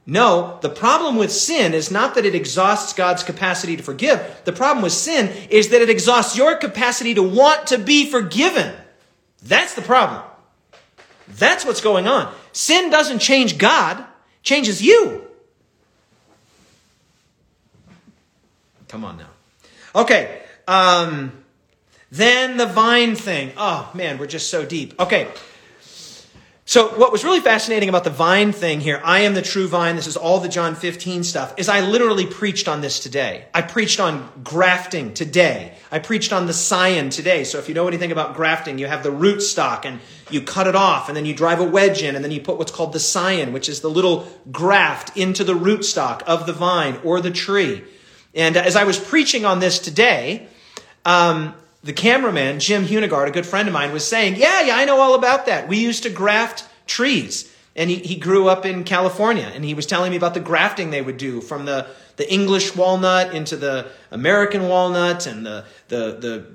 No, 0.05 0.59
the 0.61 0.69
problem 0.69 1.15
with 1.15 1.31
sin 1.31 1.73
is 1.73 1.91
not 1.91 2.15
that 2.15 2.25
it 2.25 2.35
exhausts 2.35 2.91
God's 2.91 3.23
capacity 3.23 3.77
to 3.77 3.83
forgive. 3.83 4.41
The 4.43 4.51
problem 4.51 4.83
with 4.83 4.91
sin 4.91 5.29
is 5.49 5.69
that 5.69 5.81
it 5.81 5.89
exhausts 5.89 6.35
your 6.35 6.57
capacity 6.57 7.13
to 7.13 7.23
want 7.23 7.67
to 7.67 7.77
be 7.77 8.09
forgiven. 8.09 8.75
That's 9.41 9.75
the 9.75 9.81
problem. 9.81 10.23
That's 11.29 11.63
what's 11.63 11.79
going 11.79 12.07
on. 12.07 12.33
Sin 12.51 12.89
doesn't 12.89 13.19
change 13.19 13.57
God 13.57 14.03
changes 14.43 14.81
you. 14.81 15.27
Come 18.87 19.05
on 19.05 19.17
now. 19.17 19.29
Okay. 19.95 20.41
Um, 20.67 21.31
then 22.11 22.57
the 22.57 22.65
vine 22.65 23.15
thing. 23.15 23.51
Oh, 23.55 23.89
man, 23.93 24.17
we're 24.17 24.27
just 24.27 24.49
so 24.49 24.65
deep. 24.65 24.99
Okay. 24.99 25.29
So, 26.63 26.89
what 26.89 27.11
was 27.11 27.23
really 27.23 27.39
fascinating 27.39 27.89
about 27.89 28.03
the 28.03 28.11
vine 28.11 28.51
thing 28.51 28.81
here, 28.81 29.01
I 29.03 29.21
am 29.21 29.33
the 29.33 29.41
true 29.41 29.67
vine, 29.67 29.95
this 29.95 30.05
is 30.05 30.15
all 30.15 30.39
the 30.39 30.47
John 30.47 30.75
15 30.75 31.23
stuff, 31.23 31.55
is 31.57 31.67
I 31.67 31.81
literally 31.81 32.27
preached 32.27 32.67
on 32.67 32.81
this 32.81 32.99
today. 32.99 33.45
I 33.51 33.63
preached 33.63 33.99
on 33.99 34.29
grafting 34.43 35.15
today. 35.15 35.73
I 35.91 35.97
preached 35.97 36.31
on 36.31 36.45
the 36.45 36.53
scion 36.53 37.09
today. 37.09 37.45
So, 37.45 37.57
if 37.57 37.67
you 37.67 37.73
know 37.73 37.87
anything 37.87 38.11
about 38.11 38.35
grafting, 38.35 38.77
you 38.77 38.85
have 38.85 39.01
the 39.01 39.11
root 39.11 39.41
stock 39.41 39.85
and 39.85 39.99
you 40.29 40.41
cut 40.41 40.67
it 40.67 40.75
off, 40.75 41.09
and 41.09 41.17
then 41.17 41.25
you 41.25 41.33
drive 41.33 41.59
a 41.59 41.63
wedge 41.63 42.03
in, 42.03 42.15
and 42.15 42.23
then 42.23 42.31
you 42.31 42.39
put 42.39 42.59
what's 42.59 42.71
called 42.71 42.93
the 42.93 42.99
scion, 42.99 43.53
which 43.53 43.67
is 43.67 43.81
the 43.81 43.89
little 43.89 44.27
graft 44.51 45.17
into 45.17 45.43
the 45.43 45.55
root 45.55 45.83
stock 45.83 46.21
of 46.27 46.45
the 46.45 46.53
vine 46.53 46.99
or 47.03 47.21
the 47.21 47.31
tree. 47.31 47.83
And 48.35 48.55
as 48.55 48.75
I 48.75 48.83
was 48.83 48.99
preaching 48.99 49.45
on 49.45 49.59
this 49.59 49.79
today, 49.79 50.47
um, 51.05 51.55
the 51.83 51.93
cameraman, 51.93 52.59
Jim 52.59 52.85
Hunegard, 52.85 53.27
a 53.27 53.31
good 53.31 53.45
friend 53.45 53.67
of 53.67 53.73
mine, 53.73 53.91
was 53.91 54.07
saying, 54.07 54.35
Yeah, 54.35 54.61
yeah, 54.61 54.75
I 54.75 54.85
know 54.85 54.99
all 54.99 55.15
about 55.15 55.47
that. 55.47 55.67
We 55.67 55.77
used 55.77 56.03
to 56.03 56.09
graft 56.09 56.65
trees. 56.85 57.51
And 57.75 57.89
he, 57.89 57.97
he 57.97 58.15
grew 58.17 58.49
up 58.49 58.65
in 58.65 58.83
California, 58.83 59.49
and 59.53 59.63
he 59.63 59.73
was 59.73 59.85
telling 59.85 60.11
me 60.11 60.17
about 60.17 60.33
the 60.33 60.41
grafting 60.41 60.89
they 60.89 61.01
would 61.01 61.17
do 61.17 61.39
from 61.39 61.63
the, 61.63 61.87
the 62.17 62.31
English 62.31 62.75
walnut 62.75 63.33
into 63.33 63.55
the 63.55 63.87
American 64.11 64.67
walnut 64.67 65.25
and 65.25 65.45
the, 65.45 65.63
the, 65.87 66.17
the 66.19 66.45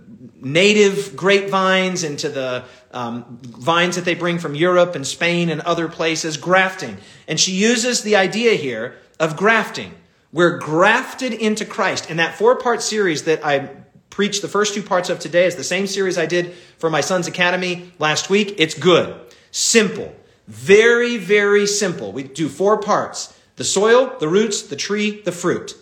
native 0.42 1.16
grapevines 1.16 2.04
into 2.04 2.28
the 2.28 2.64
um, 2.92 3.38
vines 3.42 3.96
that 3.96 4.04
they 4.04 4.14
bring 4.14 4.38
from 4.38 4.54
Europe 4.54 4.94
and 4.94 5.06
Spain 5.06 5.48
and 5.48 5.62
other 5.62 5.88
places, 5.88 6.36
grafting. 6.36 6.98
And 7.26 7.40
she 7.40 7.52
uses 7.52 8.02
the 8.02 8.16
idea 8.16 8.52
here 8.52 8.96
of 9.18 9.38
grafting. 9.38 9.94
We're 10.32 10.58
grafted 10.58 11.32
into 11.32 11.64
Christ. 11.64 12.10
And 12.10 12.18
that 12.18 12.36
four 12.36 12.56
part 12.56 12.82
series 12.82 13.22
that 13.22 13.42
I 13.42 13.70
preached 14.16 14.40
the 14.40 14.48
first 14.48 14.72
two 14.72 14.82
parts 14.82 15.10
of 15.10 15.18
today 15.18 15.44
is 15.44 15.56
the 15.56 15.62
same 15.62 15.86
series 15.86 16.16
I 16.16 16.24
did 16.24 16.54
for 16.78 16.88
my 16.88 17.02
son's 17.02 17.26
academy 17.26 17.92
last 17.98 18.30
week. 18.30 18.54
It's 18.56 18.72
good, 18.72 19.14
simple, 19.50 20.16
very, 20.48 21.18
very 21.18 21.66
simple. 21.66 22.12
We 22.12 22.22
do 22.22 22.48
four 22.48 22.80
parts 22.80 23.38
the 23.56 23.64
soil, 23.64 24.16
the 24.18 24.26
roots, 24.26 24.62
the 24.62 24.74
tree, 24.74 25.20
the 25.20 25.32
fruit. 25.32 25.76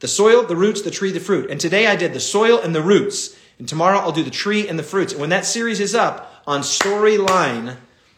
The 0.00 0.08
soil, 0.08 0.42
the 0.42 0.56
roots, 0.56 0.82
the 0.82 0.90
tree, 0.90 1.12
the 1.12 1.20
fruit. 1.20 1.48
And 1.48 1.60
today 1.60 1.86
I 1.86 1.94
did 1.94 2.12
the 2.12 2.18
soil 2.18 2.58
and 2.58 2.74
the 2.74 2.82
roots. 2.82 3.36
And 3.60 3.68
tomorrow 3.68 3.98
I'll 3.98 4.10
do 4.10 4.24
the 4.24 4.30
tree 4.30 4.66
and 4.66 4.76
the 4.76 4.82
fruits. 4.82 5.12
And 5.12 5.20
when 5.20 5.30
that 5.30 5.46
series 5.46 5.78
is 5.78 5.94
up 5.94 6.42
on 6.44 6.62
Storyline, 6.62 7.76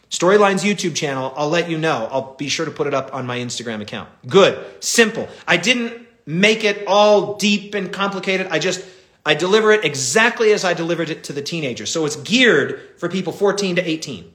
Storyline's 0.09 0.63
YouTube 0.63 0.95
channel, 0.95 1.31
I'll 1.37 1.47
let 1.47 1.69
you 1.69 1.77
know. 1.77 2.09
I'll 2.11 2.33
be 2.33 2.49
sure 2.49 2.65
to 2.65 2.71
put 2.71 2.87
it 2.87 2.95
up 2.95 3.13
on 3.13 3.27
my 3.27 3.37
Instagram 3.37 3.81
account. 3.81 4.09
Good. 4.25 4.83
Simple. 4.83 5.27
I 5.47 5.57
didn't 5.57 6.07
make 6.25 6.63
it 6.63 6.87
all 6.87 7.35
deep 7.35 7.75
and 7.75 7.93
complicated. 7.93 8.47
I 8.47 8.57
just, 8.57 8.83
I 9.29 9.35
deliver 9.35 9.71
it 9.71 9.85
exactly 9.85 10.53
as 10.53 10.65
I 10.65 10.73
delivered 10.73 11.11
it 11.11 11.25
to 11.25 11.33
the 11.33 11.43
teenagers. 11.43 11.91
So 11.91 12.03
it's 12.07 12.15
geared 12.15 12.81
for 12.97 13.07
people 13.07 13.31
14 13.31 13.75
to 13.75 13.87
18. 13.87 14.33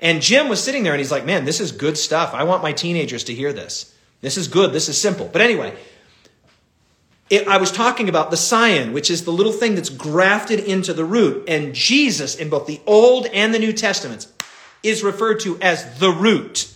And 0.00 0.20
Jim 0.20 0.48
was 0.48 0.60
sitting 0.60 0.82
there 0.82 0.92
and 0.92 0.98
he's 0.98 1.12
like, 1.12 1.24
man, 1.24 1.44
this 1.44 1.60
is 1.60 1.70
good 1.70 1.96
stuff. 1.96 2.34
I 2.34 2.42
want 2.42 2.60
my 2.60 2.72
teenagers 2.72 3.22
to 3.22 3.34
hear 3.34 3.52
this. 3.52 3.94
This 4.22 4.36
is 4.36 4.48
good. 4.48 4.72
This 4.72 4.88
is 4.88 5.00
simple. 5.00 5.30
But 5.32 5.42
anyway, 5.42 5.76
it, 7.30 7.46
I 7.46 7.58
was 7.58 7.70
talking 7.70 8.08
about 8.08 8.32
the 8.32 8.36
scion, 8.36 8.92
which 8.92 9.12
is 9.12 9.24
the 9.24 9.30
little 9.30 9.52
thing 9.52 9.76
that's 9.76 9.90
grafted 9.90 10.58
into 10.58 10.92
the 10.92 11.04
root. 11.04 11.48
And 11.48 11.72
Jesus, 11.72 12.34
in 12.34 12.50
both 12.50 12.66
the 12.66 12.80
Old 12.84 13.26
and 13.26 13.54
the 13.54 13.60
New 13.60 13.72
Testaments, 13.72 14.26
is 14.82 15.04
referred 15.04 15.38
to 15.42 15.56
as 15.60 16.00
the 16.00 16.10
root. 16.10 16.74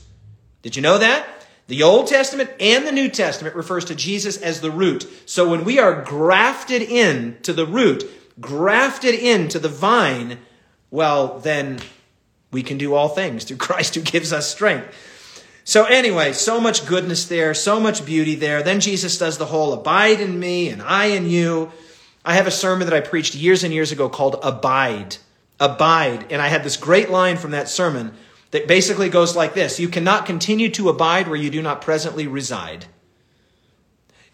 Did 0.63 0.77
you 0.77 0.83
know 0.83 0.99
that? 0.99 1.27
The 1.71 1.85
Old 1.85 2.09
Testament 2.09 2.51
and 2.59 2.85
the 2.85 2.91
New 2.91 3.09
Testament 3.09 3.55
refers 3.55 3.85
to 3.85 3.95
Jesus 3.95 4.37
as 4.37 4.61
the 4.61 4.73
root. 4.73 5.07
So 5.25 5.49
when 5.49 5.65
we 5.65 5.79
are 5.79 6.03
grafted 6.03 6.83
in 6.83 7.39
to 7.43 7.53
the 7.53 7.65
root, 7.65 8.11
grafted 8.41 9.15
into 9.15 9.61
the 9.61 9.69
vine, 9.69 10.39
well, 10.91 11.39
then 11.39 11.79
we 12.51 12.65
can 12.65 12.77
do 12.77 12.95
all 12.95 13.09
things 13.09 13.45
through 13.45 13.57
Christ 13.69 13.95
who 13.95 14.01
gives 14.01 14.33
us 14.33 14.51
strength. 14.51 14.93
So 15.63 15.85
anyway, 15.85 16.33
so 16.33 16.61
much 16.61 16.89
goodness 16.89 17.27
there, 17.27 17.55
so 17.55 17.79
much 17.79 18.05
beauty 18.05 18.35
there. 18.35 18.65
Then 18.65 18.81
Jesus 18.81 19.17
does 19.17 19.39
the 19.39 19.47
whole 19.47 19.73
abide 19.73 20.21
in 20.21 20.41
me 20.41 20.71
and 20.71 20.83
I 20.83 21.07
in 21.07 21.31
you. 21.31 21.71
I 22.25 22.35
have 22.35 22.49
a 22.49 22.51
sermon 22.51 22.89
that 22.89 22.97
I 22.97 23.01
preached 23.01 23.37
years 23.37 23.63
and 23.63 23.73
years 23.73 23.93
ago 23.93 24.09
called 24.09 24.41
Abide. 24.43 25.19
Abide. 25.61 26.33
And 26.33 26.43
I 26.43 26.49
had 26.49 26.65
this 26.65 26.77
great 26.77 27.11
line 27.11 27.37
from 27.37 27.53
that 27.53 27.69
sermon 27.69 28.13
that 28.51 28.67
basically 28.67 29.09
goes 29.09 29.37
like 29.37 29.55
this 29.55 29.81
You 29.81 29.89
cannot 29.89 30.27
continue 30.27 30.71
to 30.71 30.89
abide 30.89 31.29
where 31.29 31.37
you 31.37 31.51
do 31.51 31.63
not 31.63 31.83
presently 31.83 32.27
reside. 32.27 32.87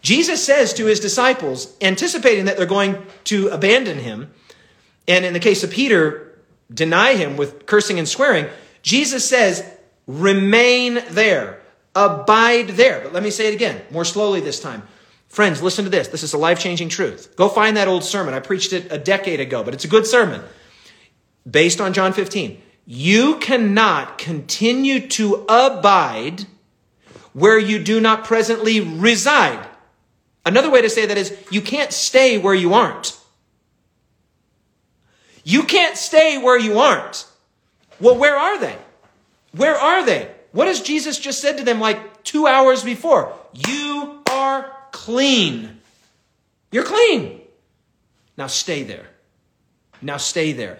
Jesus 0.01 0.45
says 0.45 0.73
to 0.75 0.85
his 0.85 0.99
disciples, 0.99 1.75
anticipating 1.81 2.45
that 2.45 2.55
they're 2.55 2.65
going 2.65 3.03
to 3.25 3.47
abandon 3.49 3.97
him, 3.97 4.31
and 5.07 5.25
in 5.25 5.33
the 5.33 5.39
case 5.39 5.63
of 5.63 5.71
Peter, 5.71 6.39
deny 6.73 7.15
him 7.15 7.35
with 7.35 7.65
cursing 7.65 7.97
and 7.97 8.07
swearing, 8.07 8.47
Jesus 8.81 9.27
says, 9.27 9.65
Remain 10.05 10.99
there. 11.09 11.61
Abide 11.95 12.69
there. 12.69 13.01
But 13.01 13.13
let 13.13 13.23
me 13.23 13.31
say 13.31 13.47
it 13.47 13.53
again, 13.53 13.81
more 13.89 14.05
slowly 14.05 14.39
this 14.39 14.59
time. 14.59 14.83
Friends, 15.27 15.61
listen 15.61 15.83
to 15.83 15.91
this. 15.91 16.07
This 16.07 16.23
is 16.23 16.33
a 16.33 16.37
life 16.37 16.59
changing 16.59 16.89
truth. 16.89 17.35
Go 17.35 17.49
find 17.49 17.75
that 17.75 17.87
old 17.87 18.03
sermon. 18.03 18.33
I 18.33 18.39
preached 18.39 18.71
it 18.71 18.91
a 18.91 18.97
decade 18.97 19.39
ago, 19.39 19.63
but 19.63 19.73
it's 19.73 19.83
a 19.83 19.89
good 19.89 20.07
sermon 20.07 20.41
based 21.49 21.81
on 21.81 21.93
John 21.93 22.13
15. 22.13 22.61
You 22.89 23.35
cannot 23.39 24.17
continue 24.17 25.09
to 25.09 25.45
abide 25.49 26.45
where 27.33 27.59
you 27.59 27.83
do 27.83 27.99
not 27.99 28.23
presently 28.23 28.79
reside. 28.79 29.67
Another 30.45 30.71
way 30.71 30.81
to 30.81 30.89
say 30.89 31.05
that 31.05 31.17
is 31.17 31.37
you 31.51 31.61
can't 31.61 31.91
stay 31.91 32.37
where 32.37 32.55
you 32.55 32.73
aren't. 32.73 33.19
You 35.43 35.63
can't 35.63 35.97
stay 35.97 36.37
where 36.37 36.57
you 36.57 36.79
aren't. 36.79 37.27
Well, 37.99 38.17
where 38.17 38.37
are 38.37 38.57
they? 38.57 38.77
Where 39.51 39.75
are 39.75 40.05
they? 40.05 40.31
What 40.53 40.67
has 40.67 40.81
Jesus 40.81 41.19
just 41.19 41.41
said 41.41 41.57
to 41.57 41.65
them 41.65 41.81
like 41.81 42.23
two 42.23 42.47
hours 42.47 42.85
before? 42.85 43.33
You 43.53 44.23
are 44.31 44.73
clean. 44.93 45.81
You're 46.71 46.85
clean. 46.85 47.41
Now 48.37 48.47
stay 48.47 48.83
there. 48.83 49.07
Now 50.01 50.17
stay 50.17 50.53
there. 50.53 50.79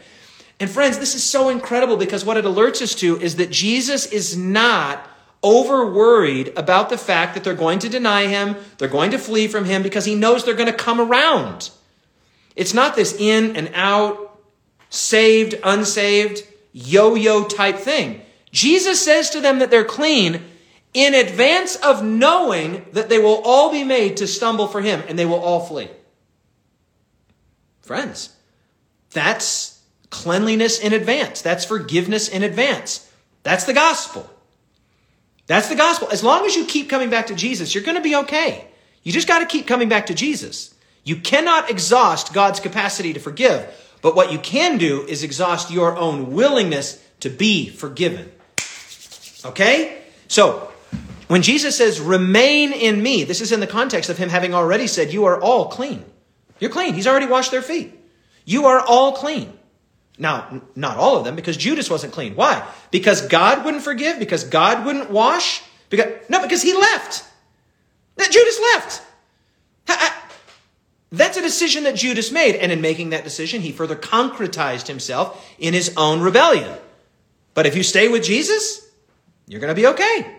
And 0.60 0.70
friends, 0.70 0.98
this 0.98 1.14
is 1.14 1.24
so 1.24 1.50
incredible 1.50 1.98
because 1.98 2.26
what 2.26 2.38
it 2.38 2.46
alerts 2.46 2.82
us 2.82 2.96
to 2.96 3.20
is 3.20 3.36
that 3.36 3.52
Jesus 3.52 4.08
is 4.08 4.36
not 4.36 5.08
over 5.44 5.86
worried 5.92 6.52
about 6.58 6.90
the 6.90 6.98
fact 6.98 7.36
that 7.36 7.44
they're 7.44 7.54
going 7.54 7.80
to 7.80 7.90
deny 7.90 8.26
him, 8.26 8.56
they're 8.78 8.88
going 8.88 9.12
to 9.12 9.20
flee 9.20 9.48
from 9.48 9.66
him 9.66 9.84
because 9.84 10.06
he 10.06 10.16
knows 10.16 10.44
they're 10.44 10.56
going 10.56 10.72
to 10.72 10.74
come 10.74 11.00
around. 11.00 11.70
It's 12.56 12.74
not 12.74 12.96
this 12.96 13.16
in 13.20 13.56
and 13.56 13.70
out, 13.76 14.40
saved, 14.90 15.54
unsaved, 15.64 16.42
yo 16.74 17.14
yo 17.14 17.44
type 17.44 17.78
thing. 17.78 18.22
Jesus 18.52 19.04
says 19.04 19.30
to 19.32 19.42
them 19.42 19.60
that 19.60 19.70
they're 19.70 19.86
clean 19.86 20.44
in 20.94 21.14
advance 21.14 21.76
of 21.76 22.04
knowing 22.04 22.84
that 22.94 23.10
they 23.10 23.20
will 23.20 23.42
all 23.44 23.72
be 23.72 23.84
made 23.84 24.18
to 24.18 24.26
stumble 24.26 24.68
for 24.68 24.82
him 24.82 25.04
and 25.08 25.20
they 25.20 25.26
will 25.26 25.40
all 25.40 25.60
flee. 25.60 25.90
Friends, 27.82 28.34
that's 29.12 29.77
cleanliness 30.10 30.80
in 30.80 30.94
advance. 30.94 31.42
That's 31.42 31.66
forgiveness 31.66 32.30
in 32.30 32.44
advance. 32.44 33.12
That's 33.44 33.66
the 33.66 33.74
gospel. 33.74 34.30
That's 35.48 35.70
the 35.70 35.76
gospel. 35.76 36.10
As 36.12 36.24
long 36.24 36.46
as 36.46 36.56
you 36.56 36.66
keep 36.66 36.90
coming 36.90 37.10
back 37.10 37.28
to 37.28 37.36
Jesus, 37.36 37.74
you're 37.74 37.84
going 37.84 37.98
to 37.98 38.04
be 38.04 38.16
okay. 38.16 38.68
You 39.04 39.12
just 39.12 39.28
got 39.28 39.40
to 39.40 39.46
keep 39.46 39.68
coming 39.68 39.90
back 39.90 40.08
to 40.08 40.14
Jesus. 40.14 40.74
You 41.04 41.16
cannot 41.16 41.70
exhaust 41.70 42.34
God's 42.34 42.60
capacity 42.60 43.14
to 43.14 43.20
forgive, 43.20 43.66
but 44.02 44.16
what 44.16 44.32
you 44.32 44.40
can 44.40 44.78
do 44.78 45.04
is 45.08 45.24
exhaust 45.24 45.72
your 45.72 45.96
own 45.96 46.34
willingness 46.34 47.02
to 47.22 47.30
be 47.30 47.70
forgiven. 47.70 48.30
Okay? 49.46 50.02
So, 50.28 50.72
when 51.28 51.42
Jesus 51.42 51.78
says, 51.78 52.02
remain 52.02 52.74
in 52.74 53.02
me, 53.02 53.24
this 53.24 53.42
is 53.42 53.52
in 53.52 53.62
the 53.62 53.68
context 53.68 54.10
of 54.10 54.18
him 54.18 54.30
having 54.30 54.54
already 54.54 54.88
said, 54.88 55.14
you 55.14 55.26
are 55.26 55.40
all 55.40 55.68
clean. 55.68 56.04
You're 56.60 56.72
clean. 56.72 56.94
He's 56.94 57.08
already 57.08 57.28
washed 57.28 57.52
their 57.52 57.62
feet. 57.62 57.94
You 58.44 58.66
are 58.68 58.80
all 58.80 59.14
clean. 59.14 59.57
Now, 60.18 60.62
not 60.76 60.98
all 60.98 61.18
of 61.18 61.26
them, 61.26 61.36
because 61.36 61.58
Judas 61.58 61.90
wasn't 61.90 62.14
clean. 62.14 62.36
Why? 62.36 62.68
Because 62.90 63.22
God 63.28 63.64
wouldn't 63.64 63.84
forgive? 63.84 64.18
Because 64.18 64.44
God 64.44 64.86
wouldn't 64.86 65.12
wash? 65.12 65.62
Because, 65.90 66.08
no, 66.28 66.42
because 66.42 66.62
he 66.62 66.74
left. 66.74 67.24
That 68.16 68.32
Judas 68.32 68.60
left. 68.74 69.02
That's 71.10 71.38
a 71.38 71.42
decision 71.42 71.84
that 71.84 71.96
Judas 71.96 72.32
made. 72.32 72.56
And 72.56 72.72
in 72.72 72.82
making 72.82 73.12
that 73.12 73.24
decision, 73.24 73.62
he 73.62 73.72
further 73.72 73.96
concretized 73.96 74.88
himself 74.88 75.48
in 75.60 75.74
his 75.74 75.94
own 75.96 76.20
rebellion. 76.20 76.78
But 77.54 77.66
if 77.66 77.76
you 77.76 77.84
stay 77.84 78.08
with 78.08 78.24
Jesus, 78.24 78.90
you're 79.48 79.62
going 79.62 79.74
to 79.74 79.80
be 79.82 79.88
okay. 79.88 80.36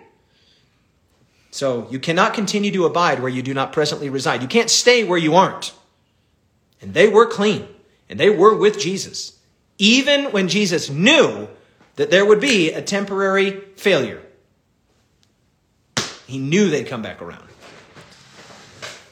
So 1.50 1.88
you 1.90 1.98
cannot 1.98 2.34
continue 2.34 2.70
to 2.72 2.84
abide 2.84 3.20
where 3.20 3.30
you 3.30 3.42
do 3.42 3.54
not 3.54 3.72
presently 3.72 4.10
reside. 4.10 4.42
You 4.42 4.48
can't 4.48 4.68
stay 4.68 5.04
where 5.04 5.18
you 5.18 5.34
aren't. 5.34 5.72
And 6.82 6.92
they 6.92 7.08
were 7.08 7.26
clean, 7.26 7.66
and 8.08 8.20
they 8.20 8.30
were 8.30 8.54
with 8.54 8.78
Jesus, 8.78 9.37
even 9.78 10.32
when 10.32 10.48
Jesus 10.48 10.90
knew 10.90 11.48
that 11.96 12.10
there 12.10 12.24
would 12.24 12.40
be 12.40 12.72
a 12.72 12.82
temporary 12.82 13.60
failure. 13.76 14.22
He 16.26 16.38
knew 16.38 16.68
they'd 16.68 16.86
come 16.86 17.02
back 17.02 17.22
around. 17.22 17.48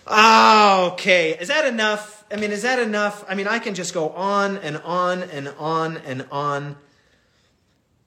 Ah, 0.07 0.93
okay. 0.93 1.37
Is 1.39 1.49
that 1.49 1.67
enough? 1.67 2.25
I 2.31 2.37
mean, 2.37 2.53
is 2.53 2.63
that 2.63 2.79
enough? 2.79 3.25
I 3.29 3.35
mean, 3.35 3.49
I 3.49 3.59
can 3.59 3.75
just 3.75 3.95
go 3.95 4.11
on 4.11 4.59
and 4.59 4.77
on 4.79 5.23
and 5.23 5.49
on 5.59 5.97
and 5.99 6.27
on. 6.31 6.77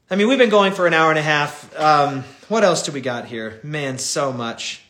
I 0.09 0.15
mean, 0.15 0.27
we've 0.27 0.37
been 0.37 0.49
going 0.49 0.73
for 0.73 0.87
an 0.87 0.93
hour 0.93 1.09
and 1.09 1.19
a 1.19 1.23
half. 1.23 1.77
Um, 1.77 2.23
what 2.47 2.63
else 2.63 2.83
do 2.83 2.91
we 2.91 3.01
got 3.01 3.25
here? 3.25 3.59
Man, 3.63 3.97
so 3.97 4.31
much. 4.31 4.81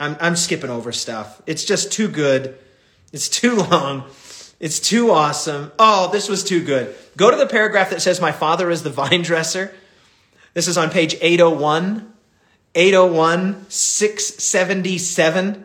I'm, 0.00 0.16
I'm 0.20 0.36
skipping 0.36 0.70
over 0.70 0.92
stuff. 0.92 1.42
It's 1.46 1.64
just 1.64 1.92
too 1.92 2.08
good. 2.08 2.58
It's 3.12 3.28
too 3.28 3.56
long. 3.70 4.04
It's 4.60 4.80
too 4.80 5.10
awesome. 5.10 5.70
Oh, 5.78 6.10
this 6.10 6.28
was 6.28 6.42
too 6.42 6.64
good. 6.64 6.94
Go 7.16 7.30
to 7.30 7.36
the 7.36 7.46
paragraph 7.46 7.90
that 7.90 8.02
says, 8.02 8.20
My 8.20 8.32
father 8.32 8.70
is 8.70 8.82
the 8.82 8.90
vine 9.02 9.22
dresser. 9.22 9.72
This 10.54 10.66
is 10.66 10.76
on 10.76 10.90
page 10.90 11.16
801, 11.20 12.12
801, 12.74 13.66
677 13.68 15.64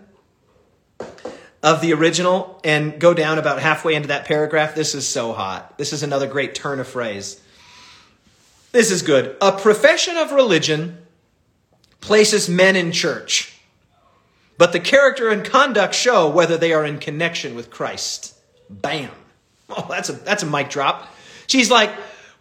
of 1.63 1.81
the 1.81 1.93
original, 1.93 2.59
and 2.63 2.99
go 2.99 3.13
down 3.13 3.39
about 3.39 3.59
halfway 3.61 3.95
into 3.95 4.09
that 4.09 4.25
paragraph. 4.25 4.75
This 4.75 4.93
is 4.93 5.07
so 5.07 5.33
hot. 5.33 5.77
This 5.77 5.93
is 5.93 6.03
another 6.03 6.27
great 6.27 6.53
turn 6.53 6.79
of 6.79 6.87
phrase. 6.87 7.41
This 8.71 8.91
is 8.91 9.01
good. 9.01 9.35
A 9.41 9.51
profession 9.53 10.17
of 10.17 10.31
religion 10.31 10.97
places 12.01 12.49
men 12.49 12.75
in 12.75 12.91
church. 12.91 13.49
but 14.57 14.71
the 14.71 14.79
character 14.79 15.29
and 15.29 15.43
conduct 15.43 15.95
show 15.95 16.29
whether 16.29 16.57
they 16.57 16.73
are 16.73 16.85
in 16.85 16.99
connection 16.99 17.55
with 17.55 17.71
Christ. 17.71 18.35
Bam. 18.69 19.11
Oh, 19.75 19.87
that's 19.89 20.09
a, 20.09 20.13
that's 20.13 20.43
a 20.43 20.45
mic 20.45 20.69
drop. 20.69 21.07
She's 21.47 21.71
like, 21.71 21.89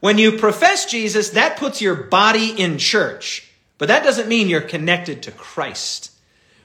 when 0.01 0.19
you 0.19 0.39
profess 0.39 0.85
Jesus, 0.85 1.31
that 1.31 1.57
puts 1.57 1.81
your 1.81 1.95
body 1.95 2.51
in 2.51 2.77
church, 2.77 3.49
but 3.79 3.89
that 3.89 4.03
doesn't 4.03 4.29
mean 4.29 4.49
you're 4.49 4.61
connected 4.61 5.23
to 5.23 5.31
Christ, 5.31 6.11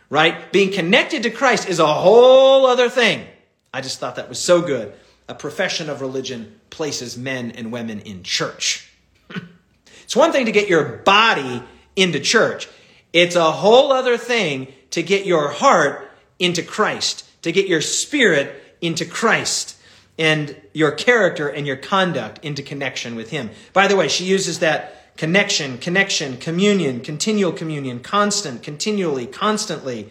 right? 0.09 0.51
Being 0.51 0.73
connected 0.73 1.23
to 1.23 1.29
Christ 1.29 1.69
is 1.69 1.79
a 1.79 1.88
whole 1.88 2.65
other 2.65 2.89
thing. 2.89 3.25
I 3.71 3.81
just 3.81 3.99
thought 3.99 4.15
that 4.15 4.27
was 4.27 4.39
so 4.39 4.61
good. 4.61 4.93
A 5.29 5.35
profession 5.35 5.89
of 5.89 6.01
religion 6.01 6.59
places 6.71 7.15
men 7.15 7.51
and 7.51 7.71
women 7.71 7.99
in 7.99 8.23
church. 8.23 8.91
it's 10.03 10.15
one 10.15 10.31
thing 10.31 10.47
to 10.47 10.51
get 10.51 10.67
your 10.67 10.97
body 10.97 11.61
into 11.95 12.19
church. 12.19 12.67
It's 13.13 13.35
a 13.35 13.51
whole 13.51 13.91
other 13.91 14.17
thing 14.17 14.73
to 14.91 15.03
get 15.03 15.25
your 15.25 15.49
heart 15.49 16.11
into 16.39 16.63
Christ, 16.63 17.23
to 17.43 17.51
get 17.51 17.67
your 17.67 17.81
spirit 17.81 18.63
into 18.81 19.05
Christ 19.05 19.75
and 20.19 20.55
your 20.73 20.91
character 20.91 21.47
and 21.47 21.67
your 21.67 21.75
conduct 21.75 22.43
into 22.43 22.61
connection 22.61 23.15
with 23.15 23.29
Him. 23.29 23.49
By 23.73 23.87
the 23.87 23.95
way, 23.95 24.07
she 24.07 24.25
uses 24.25 24.59
that 24.59 25.15
connection, 25.17 25.77
connection, 25.77 26.37
communion, 26.37 27.01
continual 27.01 27.51
communion, 27.51 27.99
constant, 27.99 28.63
continually, 28.63 29.25
constantly. 29.25 30.09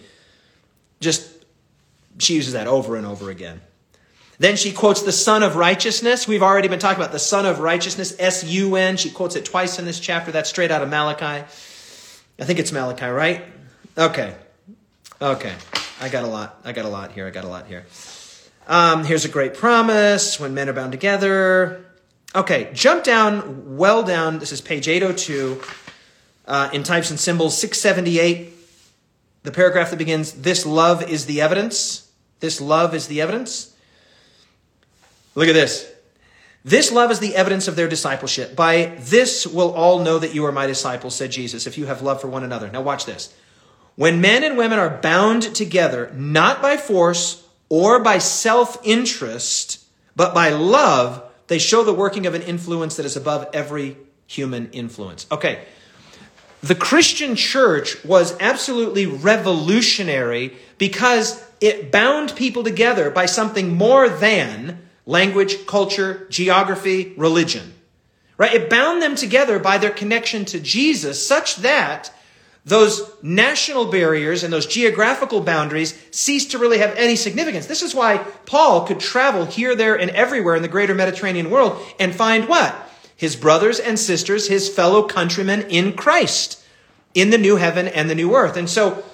Just, 1.00 1.44
she 2.18 2.34
uses 2.34 2.52
that 2.54 2.66
over 2.66 2.96
and 2.96 3.06
over 3.06 3.30
again. 3.30 3.60
Then 4.38 4.56
she 4.56 4.72
quotes 4.72 5.02
the 5.02 5.12
Sun 5.12 5.42
of 5.42 5.56
Righteousness. 5.56 6.28
We've 6.28 6.42
already 6.42 6.68
been 6.68 6.78
talking 6.78 7.00
about 7.00 7.12
the 7.12 7.18
Sun 7.18 7.46
of 7.46 7.60
Righteousness, 7.60 8.14
S 8.18 8.44
U 8.44 8.76
N. 8.76 8.96
She 8.96 9.10
quotes 9.10 9.34
it 9.34 9.44
twice 9.44 9.78
in 9.78 9.84
this 9.84 9.98
chapter. 9.98 10.30
That's 10.30 10.50
straight 10.50 10.70
out 10.70 10.82
of 10.82 10.88
Malachi. 10.90 11.44
I 12.38 12.44
think 12.44 12.58
it's 12.58 12.70
Malachi, 12.70 13.06
right? 13.06 13.44
Okay. 13.96 14.34
Okay. 15.22 15.54
I 16.00 16.10
got 16.10 16.24
a 16.24 16.26
lot. 16.26 16.60
I 16.64 16.72
got 16.72 16.84
a 16.84 16.88
lot 16.88 17.12
here. 17.12 17.26
I 17.26 17.30
got 17.30 17.44
a 17.44 17.48
lot 17.48 17.66
here. 17.66 17.86
Um, 18.68 19.04
here's 19.04 19.24
a 19.24 19.28
great 19.28 19.54
promise 19.54 20.40
when 20.40 20.52
men 20.52 20.68
are 20.68 20.72
bound 20.72 20.90
together. 20.90 21.84
Okay, 22.34 22.70
jump 22.74 23.04
down, 23.04 23.76
well 23.76 24.02
down. 24.02 24.40
This 24.40 24.50
is 24.50 24.60
page 24.60 24.88
802 24.88 25.62
uh, 26.46 26.70
in 26.72 26.82
types 26.82 27.10
and 27.10 27.20
symbols, 27.20 27.56
678. 27.58 28.52
The 29.44 29.52
paragraph 29.52 29.90
that 29.90 29.98
begins, 29.98 30.32
This 30.32 30.66
love 30.66 31.08
is 31.08 31.26
the 31.26 31.40
evidence. 31.40 32.10
This 32.40 32.60
love 32.60 32.92
is 32.92 33.06
the 33.06 33.20
evidence. 33.20 33.74
Look 35.36 35.46
at 35.46 35.54
this. 35.54 35.88
This 36.64 36.90
love 36.90 37.12
is 37.12 37.20
the 37.20 37.36
evidence 37.36 37.68
of 37.68 37.76
their 37.76 37.86
discipleship. 37.86 38.56
By 38.56 38.96
this 38.98 39.46
will 39.46 39.72
all 39.72 40.00
know 40.00 40.18
that 40.18 40.34
you 40.34 40.44
are 40.44 40.50
my 40.50 40.66
disciples, 40.66 41.14
said 41.14 41.30
Jesus, 41.30 41.68
if 41.68 41.78
you 41.78 41.86
have 41.86 42.02
love 42.02 42.20
for 42.20 42.26
one 42.26 42.42
another. 42.42 42.68
Now, 42.68 42.82
watch 42.82 43.06
this. 43.06 43.32
When 43.94 44.20
men 44.20 44.42
and 44.42 44.58
women 44.58 44.80
are 44.80 44.90
bound 44.90 45.54
together, 45.54 46.12
not 46.16 46.60
by 46.60 46.76
force 46.76 47.45
or 47.68 48.02
by 48.02 48.18
self 48.18 48.78
interest, 48.84 49.84
but 50.14 50.34
by 50.34 50.50
love, 50.50 51.22
they 51.48 51.58
show 51.58 51.84
the 51.84 51.92
working 51.92 52.26
of 52.26 52.34
an 52.34 52.42
influence 52.42 52.96
that 52.96 53.06
is 53.06 53.16
above 53.16 53.48
every 53.52 53.96
human 54.26 54.70
influence. 54.70 55.26
Okay. 55.30 55.64
The 56.62 56.74
Christian 56.74 57.36
church 57.36 58.02
was 58.04 58.36
absolutely 58.40 59.06
revolutionary 59.06 60.56
because 60.78 61.42
it 61.60 61.92
bound 61.92 62.34
people 62.34 62.64
together 62.64 63.10
by 63.10 63.26
something 63.26 63.74
more 63.74 64.08
than 64.08 64.82
language, 65.04 65.66
culture, 65.66 66.26
geography, 66.28 67.14
religion. 67.16 67.74
Right? 68.38 68.54
It 68.54 68.68
bound 68.68 69.00
them 69.00 69.14
together 69.14 69.58
by 69.58 69.78
their 69.78 69.90
connection 69.90 70.44
to 70.46 70.60
Jesus 70.60 71.24
such 71.24 71.56
that 71.56 72.12
those 72.66 73.08
national 73.22 73.86
barriers 73.86 74.42
and 74.42 74.52
those 74.52 74.66
geographical 74.66 75.40
boundaries 75.40 75.96
cease 76.10 76.46
to 76.46 76.58
really 76.58 76.78
have 76.78 76.92
any 76.96 77.14
significance. 77.14 77.66
This 77.66 77.82
is 77.82 77.94
why 77.94 78.18
Paul 78.44 78.86
could 78.86 78.98
travel 78.98 79.46
here, 79.46 79.76
there, 79.76 79.94
and 79.94 80.10
everywhere 80.10 80.56
in 80.56 80.62
the 80.62 80.68
greater 80.68 80.94
Mediterranean 80.94 81.48
world 81.48 81.80
and 82.00 82.12
find 82.12 82.48
what? 82.48 82.74
His 83.16 83.36
brothers 83.36 83.78
and 83.78 83.96
sisters, 83.96 84.48
his 84.48 84.68
fellow 84.68 85.04
countrymen 85.04 85.62
in 85.62 85.92
Christ, 85.92 86.62
in 87.14 87.30
the 87.30 87.38
new 87.38 87.54
heaven 87.54 87.86
and 87.86 88.10
the 88.10 88.16
new 88.16 88.34
earth. 88.34 88.56
And 88.56 88.68
so 88.68 89.04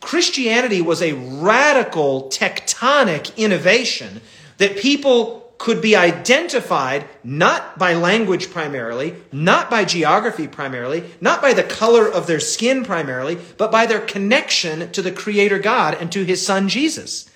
Christianity 0.00 0.80
was 0.80 1.02
a 1.02 1.12
radical 1.12 2.30
tectonic 2.30 3.36
innovation 3.36 4.22
that 4.56 4.78
people 4.78 5.43
could 5.64 5.80
be 5.80 5.96
identified 5.96 7.08
not 7.24 7.78
by 7.78 7.94
language 7.94 8.50
primarily, 8.50 9.14
not 9.32 9.70
by 9.70 9.82
geography 9.82 10.46
primarily, 10.46 11.02
not 11.22 11.40
by 11.40 11.54
the 11.54 11.62
color 11.62 12.06
of 12.06 12.26
their 12.26 12.38
skin 12.38 12.84
primarily, 12.84 13.38
but 13.56 13.72
by 13.72 13.86
their 13.86 14.02
connection 14.02 14.92
to 14.92 15.00
the 15.00 15.10
Creator 15.10 15.58
God 15.60 15.96
and 15.98 16.12
to 16.12 16.22
His 16.22 16.46
Son 16.46 16.68
Jesus. 16.68 17.30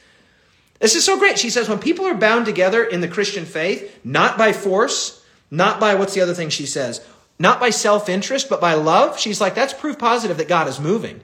This 0.79 0.95
is 0.95 1.07
so 1.07 1.19
great. 1.19 1.39
She 1.39 1.49
says 1.49 1.71
when 1.71 1.79
people 1.79 2.05
are 2.05 2.15
bound 2.15 2.45
together 2.45 2.85
in 2.85 3.01
the 3.01 3.09
Christian 3.09 3.47
faith, 3.47 3.99
not 4.05 4.37
by 4.37 4.53
force, 4.53 5.25
not 5.51 5.81
by 5.81 5.95
what's 5.95 6.13
the 6.13 6.21
other 6.21 6.35
thing 6.35 6.51
she 6.51 6.67
says, 6.67 7.03
not 7.39 7.59
by 7.59 7.71
self 7.71 8.11
interest, 8.11 8.51
but 8.51 8.61
by 8.61 8.75
love, 8.75 9.19
she's 9.19 9.41
like, 9.41 9.55
that's 9.55 9.73
proof 9.73 9.99
positive 9.99 10.37
that 10.37 10.49
God 10.49 10.69
is 10.69 10.79
moving. 10.79 11.23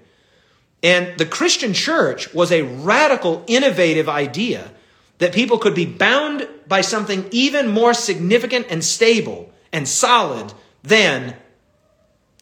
And 0.82 1.18
the 1.18 1.26
Christian 1.26 1.74
church 1.74 2.32
was 2.32 2.51
a 2.51 2.62
radical, 2.62 3.44
innovative 3.47 4.09
idea 4.09 4.70
that 5.19 5.32
people 5.32 5.59
could 5.59 5.74
be 5.74 5.86
bound 5.86 6.49
by 6.66 6.81
something 6.81 7.27
even 7.31 7.69
more 7.69 7.95
significant 7.95 8.66
and 8.70 8.85
stable 8.85 9.53
and 9.73 9.89
solid 9.89 10.53
than 10.82 11.36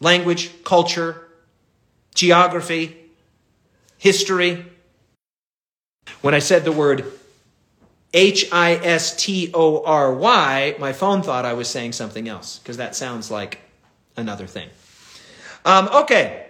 language, 0.01 0.63
culture, 0.63 1.27
geography, 2.15 2.95
history. 3.97 4.65
When 6.21 6.33
I 6.33 6.39
said 6.39 6.65
the 6.65 6.71
word 6.71 7.05
H 8.13 8.49
I 8.51 8.73
S 8.75 9.15
T 9.15 9.51
O 9.53 9.83
R 9.83 10.13
Y, 10.13 10.75
my 10.79 10.93
phone 10.93 11.21
thought 11.21 11.45
I 11.45 11.53
was 11.53 11.67
saying 11.67 11.93
something 11.93 12.27
else 12.27 12.59
because 12.59 12.77
that 12.77 12.95
sounds 12.95 13.31
like 13.31 13.59
another 14.15 14.45
thing. 14.45 14.69
Um, 15.65 15.89
okay. 15.93 16.47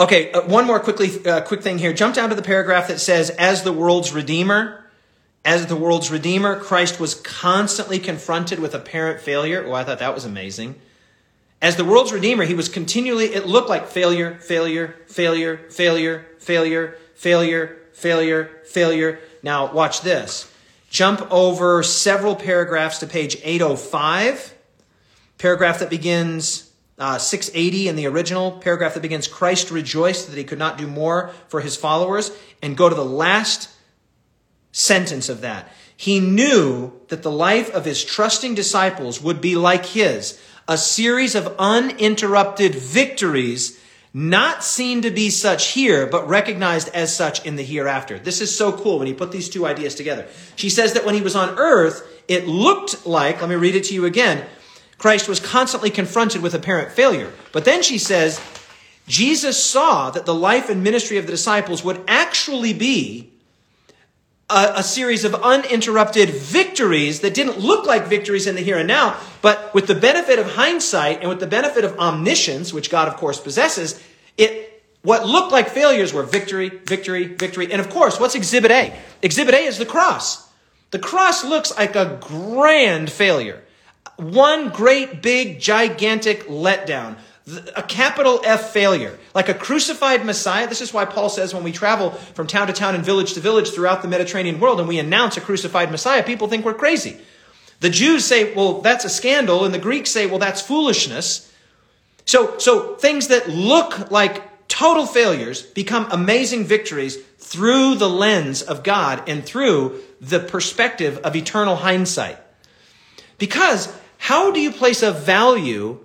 Okay, 0.00 0.32
uh, 0.32 0.42
one 0.42 0.66
more 0.66 0.80
quickly, 0.80 1.24
uh, 1.26 1.42
quick 1.42 1.62
thing 1.62 1.78
here. 1.78 1.92
Jump 1.92 2.14
down 2.14 2.30
to 2.30 2.34
the 2.34 2.42
paragraph 2.42 2.88
that 2.88 2.98
says, 2.98 3.30
as 3.30 3.62
the 3.62 3.72
world's 3.72 4.12
redeemer. 4.12 4.81
As 5.44 5.66
the 5.66 5.76
world's 5.76 6.10
Redeemer, 6.10 6.60
Christ 6.60 7.00
was 7.00 7.14
constantly 7.16 7.98
confronted 7.98 8.60
with 8.60 8.74
apparent 8.74 9.20
failure. 9.20 9.64
Oh, 9.66 9.72
I 9.72 9.82
thought 9.82 9.98
that 9.98 10.14
was 10.14 10.24
amazing. 10.24 10.76
As 11.60 11.76
the 11.76 11.84
world's 11.84 12.12
Redeemer, 12.12 12.44
he 12.44 12.54
was 12.54 12.68
continually, 12.68 13.26
it 13.26 13.46
looked 13.46 13.68
like 13.68 13.88
failure, 13.88 14.36
failure, 14.38 14.96
failure, 15.06 15.56
failure, 15.70 16.26
failure, 16.38 16.96
failure, 17.14 17.78
failure, 17.92 18.50
failure. 18.64 19.20
Now, 19.42 19.72
watch 19.72 20.02
this. 20.02 20.52
Jump 20.90 21.26
over 21.30 21.82
several 21.82 22.36
paragraphs 22.36 22.98
to 22.98 23.06
page 23.06 23.36
805. 23.42 24.54
Paragraph 25.38 25.78
that 25.80 25.90
begins 25.90 26.70
uh, 26.98 27.18
680 27.18 27.88
in 27.88 27.96
the 27.96 28.06
original, 28.06 28.52
paragraph 28.52 28.94
that 28.94 29.00
begins 29.00 29.26
Christ 29.26 29.70
rejoiced 29.70 30.28
that 30.28 30.36
he 30.36 30.44
could 30.44 30.58
not 30.58 30.78
do 30.78 30.86
more 30.86 31.32
for 31.48 31.60
his 31.60 31.76
followers, 31.76 32.30
and 32.60 32.76
go 32.76 32.88
to 32.88 32.94
the 32.94 33.04
last 33.04 33.68
sentence 34.72 35.28
of 35.28 35.42
that. 35.42 35.68
He 35.96 36.18
knew 36.18 36.92
that 37.08 37.22
the 37.22 37.30
life 37.30 37.70
of 37.70 37.84
his 37.84 38.04
trusting 38.04 38.54
disciples 38.54 39.22
would 39.22 39.40
be 39.40 39.54
like 39.54 39.86
his, 39.86 40.40
a 40.66 40.76
series 40.76 41.34
of 41.34 41.54
uninterrupted 41.58 42.74
victories, 42.74 43.78
not 44.12 44.64
seen 44.64 45.02
to 45.02 45.10
be 45.10 45.30
such 45.30 45.68
here, 45.68 46.06
but 46.06 46.28
recognized 46.28 46.88
as 46.88 47.14
such 47.14 47.46
in 47.46 47.56
the 47.56 47.62
hereafter. 47.62 48.18
This 48.18 48.40
is 48.40 48.56
so 48.56 48.72
cool 48.72 48.98
when 48.98 49.06
he 49.06 49.14
put 49.14 49.30
these 49.30 49.48
two 49.48 49.64
ideas 49.64 49.94
together. 49.94 50.26
She 50.56 50.70
says 50.70 50.94
that 50.94 51.04
when 51.04 51.14
he 51.14 51.20
was 51.20 51.36
on 51.36 51.58
earth, 51.58 52.02
it 52.26 52.46
looked 52.46 53.06
like, 53.06 53.40
let 53.40 53.48
me 53.48 53.56
read 53.56 53.76
it 53.76 53.84
to 53.84 53.94
you 53.94 54.04
again, 54.04 54.44
Christ 54.98 55.28
was 55.28 55.40
constantly 55.40 55.90
confronted 55.90 56.42
with 56.42 56.54
apparent 56.54 56.92
failure. 56.92 57.32
But 57.52 57.64
then 57.64 57.82
she 57.82 57.98
says, 57.98 58.40
Jesus 59.08 59.62
saw 59.62 60.10
that 60.10 60.26
the 60.26 60.34
life 60.34 60.68
and 60.70 60.82
ministry 60.82 61.16
of 61.18 61.26
the 61.26 61.32
disciples 61.32 61.82
would 61.82 62.02
actually 62.06 62.72
be 62.72 63.32
a, 64.52 64.72
a, 64.76 64.82
series 64.82 65.24
of 65.24 65.34
uninterrupted 65.34 66.28
victories 66.30 67.20
that 67.20 67.34
didn't 67.34 67.58
look 67.58 67.86
like 67.86 68.06
victories 68.06 68.46
in 68.46 68.54
the 68.54 68.60
here 68.60 68.78
and 68.78 68.86
now, 68.86 69.16
but 69.40 69.72
with 69.74 69.86
the 69.86 69.94
benefit 69.94 70.38
of 70.38 70.52
hindsight 70.52 71.20
and 71.20 71.28
with 71.28 71.40
the 71.40 71.46
benefit 71.46 71.84
of 71.84 71.98
omniscience, 71.98 72.72
which 72.72 72.90
God 72.90 73.08
of 73.08 73.16
course 73.16 73.40
possesses, 73.40 74.02
it 74.36 74.68
what 75.02 75.26
looked 75.26 75.50
like 75.50 75.68
failures 75.68 76.12
were 76.12 76.22
victory, 76.22 76.68
victory, 76.68 77.24
victory. 77.24 77.72
And 77.72 77.80
of 77.80 77.90
course, 77.90 78.20
what's 78.20 78.34
exhibit 78.34 78.70
A? 78.70 78.96
Exhibit 79.20 79.54
A 79.54 79.64
is 79.64 79.78
the 79.78 79.86
cross. 79.86 80.48
The 80.92 80.98
cross 80.98 81.44
looks 81.44 81.76
like 81.76 81.96
a 81.96 82.18
grand 82.20 83.10
failure. 83.10 83.62
One 84.16 84.68
great, 84.68 85.22
big, 85.22 85.58
gigantic 85.58 86.46
letdown 86.46 87.16
a 87.74 87.82
capital 87.82 88.40
F 88.44 88.72
failure, 88.72 89.18
like 89.34 89.48
a 89.48 89.54
crucified 89.54 90.24
Messiah. 90.24 90.68
This 90.68 90.80
is 90.80 90.92
why 90.92 91.04
Paul 91.04 91.28
says 91.28 91.52
when 91.52 91.64
we 91.64 91.72
travel 91.72 92.10
from 92.10 92.46
town 92.46 92.68
to 92.68 92.72
town 92.72 92.94
and 92.94 93.04
village 93.04 93.34
to 93.34 93.40
village 93.40 93.70
throughout 93.70 94.02
the 94.02 94.08
Mediterranean 94.08 94.60
world 94.60 94.78
and 94.78 94.88
we 94.88 94.98
announce 94.98 95.36
a 95.36 95.40
crucified 95.40 95.90
Messiah, 95.90 96.22
people 96.22 96.48
think 96.48 96.64
we're 96.64 96.74
crazy. 96.74 97.16
The 97.80 97.90
Jews 97.90 98.24
say, 98.24 98.54
well, 98.54 98.80
that's 98.80 99.04
a 99.04 99.08
scandal, 99.08 99.64
and 99.64 99.74
the 99.74 99.78
Greeks 99.78 100.10
say, 100.10 100.26
well, 100.26 100.38
that's 100.38 100.62
foolishness. 100.62 101.52
So, 102.26 102.56
so 102.58 102.94
things 102.94 103.26
that 103.28 103.48
look 103.48 104.12
like 104.12 104.68
total 104.68 105.04
failures 105.04 105.62
become 105.62 106.06
amazing 106.12 106.64
victories 106.64 107.16
through 107.38 107.96
the 107.96 108.08
lens 108.08 108.62
of 108.62 108.84
God 108.84 109.28
and 109.28 109.44
through 109.44 110.00
the 110.20 110.38
perspective 110.38 111.18
of 111.24 111.34
eternal 111.34 111.74
hindsight. 111.74 112.38
Because 113.38 113.92
how 114.18 114.52
do 114.52 114.60
you 114.60 114.70
place 114.70 115.02
a 115.02 115.10
value 115.10 115.98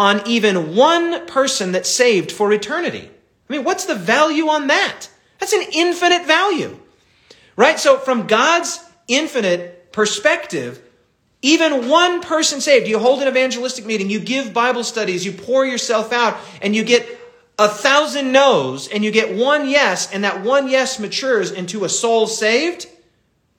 on 0.00 0.26
even 0.26 0.74
one 0.74 1.26
person 1.26 1.72
that's 1.72 1.90
saved 1.90 2.32
for 2.32 2.50
eternity? 2.54 3.10
I 3.50 3.52
mean, 3.52 3.64
what's 3.64 3.84
the 3.84 3.94
value 3.94 4.48
on 4.48 4.68
that? 4.68 5.08
That's 5.38 5.52
an 5.52 5.62
infinite 5.74 6.24
value. 6.24 6.80
Right? 7.54 7.78
So 7.78 7.98
from 7.98 8.26
God's 8.26 8.82
infinite 9.08 9.92
perspective, 9.92 10.82
even 11.42 11.90
one 11.90 12.22
person 12.22 12.62
saved, 12.62 12.88
you 12.88 12.98
hold 12.98 13.20
an 13.20 13.28
evangelistic 13.28 13.84
meeting, 13.84 14.08
you 14.08 14.20
give 14.20 14.54
Bible 14.54 14.84
studies, 14.84 15.26
you 15.26 15.32
pour 15.32 15.66
yourself 15.66 16.14
out, 16.14 16.38
and 16.62 16.74
you 16.74 16.82
get 16.82 17.06
a 17.58 17.68
thousand 17.68 18.32
no's, 18.32 18.88
and 18.88 19.04
you 19.04 19.10
get 19.10 19.36
one 19.36 19.68
yes, 19.68 20.10
and 20.14 20.24
that 20.24 20.42
one 20.42 20.66
yes 20.68 20.98
matures 20.98 21.50
into 21.50 21.84
a 21.84 21.90
soul 21.90 22.26
saved. 22.26 22.86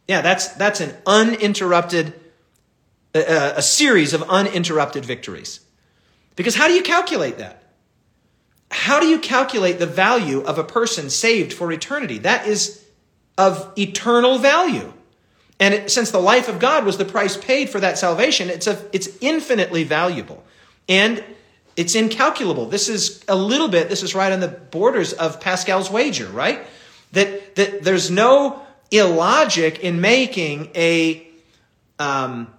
Yeah, 0.07 0.21
that's, 0.21 0.47
that's 0.55 0.81
an 0.81 0.95
uninterrupted, 1.05 2.13
a, 3.13 3.53
a 3.57 3.61
series 3.61 4.13
of 4.13 4.23
uninterrupted 4.23 5.05
victories. 5.05 5.59
Because 6.35 6.55
how 6.55 6.67
do 6.67 6.73
you 6.73 6.83
calculate 6.83 7.37
that? 7.37 7.63
How 8.71 8.99
do 8.99 9.05
you 9.05 9.19
calculate 9.19 9.79
the 9.79 9.85
value 9.85 10.41
of 10.41 10.57
a 10.57 10.63
person 10.63 11.09
saved 11.09 11.51
for 11.51 11.71
eternity? 11.71 12.19
That 12.19 12.47
is 12.47 12.83
of 13.37 13.71
eternal 13.77 14.37
value. 14.37 14.93
And 15.59 15.73
it, 15.73 15.91
since 15.91 16.11
the 16.11 16.19
life 16.19 16.47
of 16.47 16.59
God 16.59 16.85
was 16.85 16.97
the 16.97 17.05
price 17.05 17.37
paid 17.37 17.69
for 17.69 17.79
that 17.79 17.97
salvation, 17.97 18.49
it's, 18.49 18.67
a, 18.67 18.83
it's 18.93 19.09
infinitely 19.21 19.83
valuable. 19.83 20.43
And 20.87 21.23
it's 21.75 21.95
incalculable. 21.95 22.65
This 22.65 22.89
is 22.89 23.23
a 23.27 23.35
little 23.35 23.67
bit, 23.67 23.89
this 23.89 24.03
is 24.03 24.15
right 24.15 24.31
on 24.31 24.39
the 24.39 24.47
borders 24.47 25.13
of 25.13 25.39
Pascal's 25.39 25.89
wager, 25.89 26.27
right? 26.27 26.65
That, 27.11 27.55
that 27.55 27.83
there's 27.83 28.09
no 28.09 28.61
illogic 28.89 29.79
in 29.79 30.01
making 30.01 30.71
a, 30.75 31.27
um, 31.99 32.53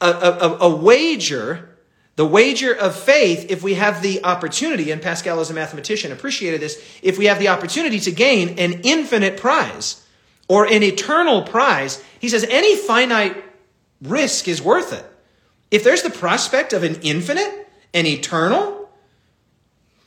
a, 0.00 0.10
a, 0.10 0.56
a 0.60 0.76
wager 0.76 1.75
the 2.16 2.26
wager 2.26 2.74
of 2.74 2.96
faith, 2.96 3.50
if 3.50 3.62
we 3.62 3.74
have 3.74 4.02
the 4.02 4.24
opportunity, 4.24 4.90
and 4.90 5.02
Pascal 5.02 5.38
as 5.40 5.50
a 5.50 5.54
mathematician 5.54 6.12
appreciated 6.12 6.60
this, 6.60 6.82
if 7.02 7.18
we 7.18 7.26
have 7.26 7.38
the 7.38 7.48
opportunity 7.48 8.00
to 8.00 8.10
gain 8.10 8.58
an 8.58 8.80
infinite 8.84 9.36
prize 9.36 10.02
or 10.48 10.64
an 10.66 10.82
eternal 10.82 11.42
prize, 11.42 12.02
he 12.18 12.30
says 12.30 12.46
any 12.48 12.74
finite 12.74 13.44
risk 14.00 14.48
is 14.48 14.62
worth 14.62 14.94
it. 14.94 15.04
If 15.70 15.84
there's 15.84 16.02
the 16.02 16.10
prospect 16.10 16.72
of 16.72 16.82
an 16.82 17.00
infinite 17.02 17.66
an 17.92 18.06
eternal, 18.06 18.90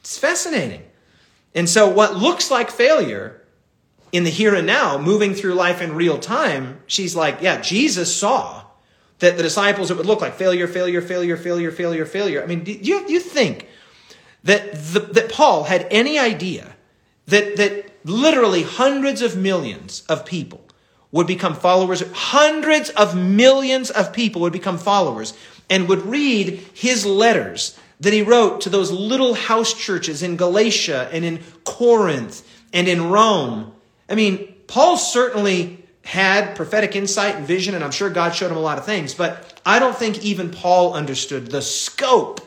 it's 0.01 0.17
fascinating. 0.17 0.83
And 1.55 1.67
so, 1.67 1.89
what 1.89 2.15
looks 2.15 2.51
like 2.51 2.69
failure 2.69 3.41
in 4.11 4.23
the 4.23 4.29
here 4.29 4.53
and 4.53 4.67
now, 4.67 4.97
moving 4.97 5.33
through 5.33 5.55
life 5.55 5.81
in 5.81 5.95
real 5.95 6.19
time, 6.19 6.81
she's 6.85 7.15
like, 7.15 7.39
yeah, 7.41 7.61
Jesus 7.61 8.15
saw 8.15 8.58
that 9.19 9.37
the 9.37 9.43
disciples, 9.43 9.91
it 9.91 9.97
would 9.97 10.05
look 10.05 10.21
like 10.21 10.35
failure, 10.35 10.67
failure, 10.67 11.01
failure, 11.01 11.37
failure, 11.37 11.71
failure, 11.71 12.05
failure. 12.05 12.43
I 12.43 12.45
mean, 12.45 12.63
do 12.63 12.71
you, 12.71 13.05
do 13.05 13.13
you 13.13 13.19
think 13.19 13.67
that, 14.43 14.73
the, 14.73 14.99
that 14.99 15.31
Paul 15.31 15.65
had 15.65 15.87
any 15.91 16.17
idea 16.17 16.75
that, 17.27 17.57
that 17.57 17.91
literally 18.03 18.63
hundreds 18.63 19.21
of 19.21 19.35
millions 19.35 20.03
of 20.09 20.25
people 20.25 20.65
would 21.11 21.27
become 21.27 21.55
followers, 21.55 22.03
hundreds 22.13 22.89
of 22.91 23.15
millions 23.15 23.89
of 23.89 24.13
people 24.13 24.41
would 24.41 24.53
become 24.53 24.77
followers 24.77 25.33
and 25.69 25.87
would 25.89 26.05
read 26.05 26.65
his 26.73 27.05
letters 27.05 27.77
that 27.99 28.13
he 28.13 28.21
wrote 28.21 28.61
to 28.61 28.69
those 28.69 28.91
little 28.91 29.33
house 29.33 29.73
churches 29.73 30.23
in 30.23 30.37
Galatia 30.37 31.09
and 31.11 31.25
in 31.25 31.43
Corinth 31.65 32.47
and 32.71 32.87
in 32.87 33.09
Rome. 33.09 33.73
I 34.07 34.15
mean, 34.15 34.55
Paul 34.67 34.97
certainly 34.97 35.78
had 36.03 36.55
prophetic 36.55 36.95
insight 36.95 37.35
and 37.35 37.45
vision, 37.45 37.75
and 37.75 37.83
I'm 37.83 37.91
sure 37.91 38.09
God 38.09 38.33
showed 38.33 38.51
him 38.51 38.57
a 38.57 38.61
lot 38.61 38.77
of 38.77 38.85
things, 38.85 39.13
but 39.13 39.59
I 39.65 39.79
don't 39.79 39.95
think 39.95 40.23
even 40.23 40.49
Paul 40.49 40.93
understood 40.93 41.47
the 41.47 41.61
scope. 41.61 42.41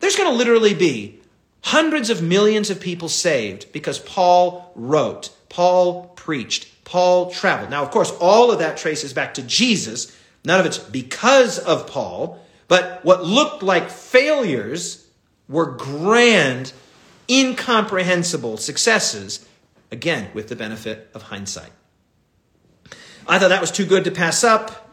There's 0.00 0.16
going 0.16 0.30
to 0.30 0.36
literally 0.36 0.74
be 0.74 1.20
hundreds 1.62 2.10
of 2.10 2.22
millions 2.22 2.70
of 2.70 2.80
people 2.80 3.08
saved 3.08 3.72
because 3.72 3.98
Paul 3.98 4.72
wrote, 4.74 5.30
Paul 5.48 6.08
preached, 6.16 6.84
Paul 6.84 7.30
traveled. 7.30 7.70
Now, 7.70 7.82
of 7.82 7.90
course, 7.90 8.10
all 8.20 8.50
of 8.50 8.58
that 8.58 8.76
traces 8.76 9.12
back 9.12 9.34
to 9.34 9.42
Jesus. 9.42 10.14
None 10.44 10.60
of 10.60 10.66
it's 10.66 10.78
because 10.78 11.58
of 11.58 11.86
Paul, 11.86 12.38
but 12.68 13.04
what 13.04 13.24
looked 13.24 13.62
like 13.62 13.88
failures 13.88 15.06
were 15.48 15.66
grand, 15.66 16.72
incomprehensible 17.30 18.56
successes, 18.56 19.46
again, 19.90 20.30
with 20.34 20.48
the 20.48 20.56
benefit 20.56 21.10
of 21.14 21.22
hindsight. 21.22 21.70
I 23.26 23.38
thought 23.38 23.48
that 23.48 23.60
was 23.60 23.70
too 23.70 23.86
good 23.86 24.04
to 24.04 24.10
pass 24.10 24.44
up. 24.44 24.92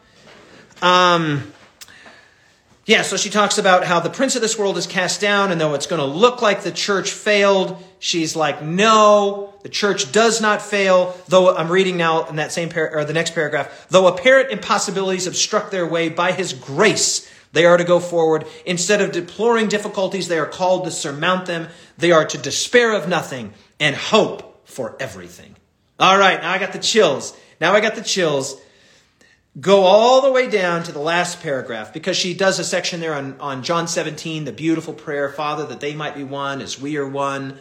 Um, 0.80 1.52
yeah, 2.84 3.02
so 3.02 3.16
she 3.16 3.30
talks 3.30 3.58
about 3.58 3.84
how 3.84 4.00
the 4.00 4.10
prince 4.10 4.34
of 4.34 4.42
this 4.42 4.58
world 4.58 4.76
is 4.76 4.86
cast 4.86 5.20
down, 5.20 5.52
and 5.52 5.60
though 5.60 5.74
it's 5.74 5.86
going 5.86 6.00
to 6.00 6.06
look 6.06 6.42
like 6.42 6.62
the 6.62 6.72
church 6.72 7.10
failed, 7.12 7.80
she's 8.00 8.34
like, 8.34 8.62
no, 8.62 9.54
the 9.62 9.68
church 9.68 10.10
does 10.10 10.40
not 10.40 10.60
fail. 10.60 11.16
Though 11.28 11.54
I'm 11.54 11.70
reading 11.70 11.96
now 11.96 12.26
in 12.26 12.36
that 12.36 12.50
same 12.50 12.70
par- 12.70 12.90
or 12.92 13.04
the 13.04 13.12
next 13.12 13.34
paragraph, 13.34 13.86
though 13.88 14.08
apparent 14.08 14.50
impossibilities 14.50 15.28
obstruct 15.28 15.70
their 15.70 15.86
way 15.86 16.08
by 16.08 16.32
his 16.32 16.52
grace, 16.52 17.30
they 17.52 17.66
are 17.66 17.76
to 17.76 17.84
go 17.84 18.00
forward. 18.00 18.46
Instead 18.66 19.00
of 19.00 19.12
deploring 19.12 19.68
difficulties, 19.68 20.26
they 20.26 20.38
are 20.38 20.46
called 20.46 20.84
to 20.84 20.90
surmount 20.90 21.46
them. 21.46 21.68
They 21.98 22.10
are 22.10 22.24
to 22.24 22.38
despair 22.38 22.92
of 22.94 23.08
nothing 23.08 23.52
and 23.78 23.94
hope 23.94 24.66
for 24.66 24.96
everything. 24.98 25.54
All 26.00 26.18
right, 26.18 26.40
now 26.42 26.50
I 26.50 26.58
got 26.58 26.72
the 26.72 26.78
chills. 26.80 27.36
Now 27.62 27.74
I 27.74 27.80
got 27.80 27.94
the 27.94 28.02
chills. 28.02 28.60
Go 29.60 29.84
all 29.84 30.20
the 30.20 30.32
way 30.32 30.50
down 30.50 30.82
to 30.82 30.90
the 30.90 30.98
last 30.98 31.40
paragraph 31.40 31.92
because 31.92 32.16
she 32.16 32.34
does 32.34 32.58
a 32.58 32.64
section 32.64 32.98
there 32.98 33.14
on, 33.14 33.38
on 33.38 33.62
John 33.62 33.86
17, 33.86 34.44
the 34.44 34.50
beautiful 34.50 34.92
prayer, 34.92 35.28
Father, 35.28 35.64
that 35.66 35.78
they 35.78 35.94
might 35.94 36.16
be 36.16 36.24
one 36.24 36.60
as 36.60 36.80
we 36.80 36.96
are 36.96 37.06
one. 37.06 37.60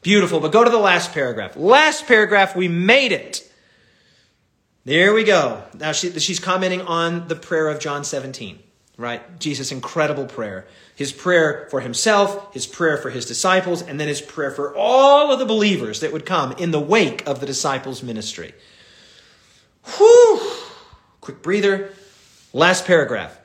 Beautiful. 0.00 0.38
But 0.38 0.52
go 0.52 0.62
to 0.62 0.70
the 0.70 0.78
last 0.78 1.12
paragraph. 1.12 1.56
Last 1.56 2.06
paragraph, 2.06 2.54
we 2.54 2.68
made 2.68 3.10
it. 3.10 3.52
There 4.84 5.12
we 5.12 5.24
go. 5.24 5.64
Now 5.74 5.90
she, 5.90 6.16
she's 6.20 6.38
commenting 6.38 6.82
on 6.82 7.26
the 7.26 7.34
prayer 7.34 7.68
of 7.68 7.80
John 7.80 8.04
17, 8.04 8.60
right? 8.96 9.40
Jesus' 9.40 9.72
incredible 9.72 10.26
prayer. 10.26 10.68
His 10.94 11.10
prayer 11.10 11.66
for 11.68 11.80
himself, 11.80 12.54
his 12.54 12.68
prayer 12.68 12.96
for 12.96 13.10
his 13.10 13.26
disciples, 13.26 13.82
and 13.82 13.98
then 13.98 14.06
his 14.06 14.20
prayer 14.20 14.52
for 14.52 14.72
all 14.76 15.32
of 15.32 15.40
the 15.40 15.46
believers 15.46 15.98
that 15.98 16.12
would 16.12 16.26
come 16.26 16.52
in 16.52 16.70
the 16.70 16.78
wake 16.78 17.26
of 17.26 17.40
the 17.40 17.46
disciples' 17.46 18.04
ministry. 18.04 18.54
Whew! 19.84 20.40
Quick 21.20 21.42
breather. 21.42 21.92
Last 22.52 22.86
paragraph. 22.86 23.38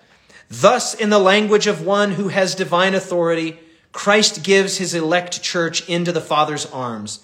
Thus, 0.49 0.93
in 0.93 1.09
the 1.09 1.19
language 1.19 1.67
of 1.67 1.85
one 1.85 2.11
who 2.11 2.29
has 2.29 2.55
divine 2.55 2.95
authority, 2.95 3.59
Christ 3.91 4.43
gives 4.43 4.77
his 4.77 4.93
elect 4.93 5.41
church 5.41 5.87
into 5.89 6.11
the 6.11 6.21
Father's 6.21 6.65
arms. 6.67 7.21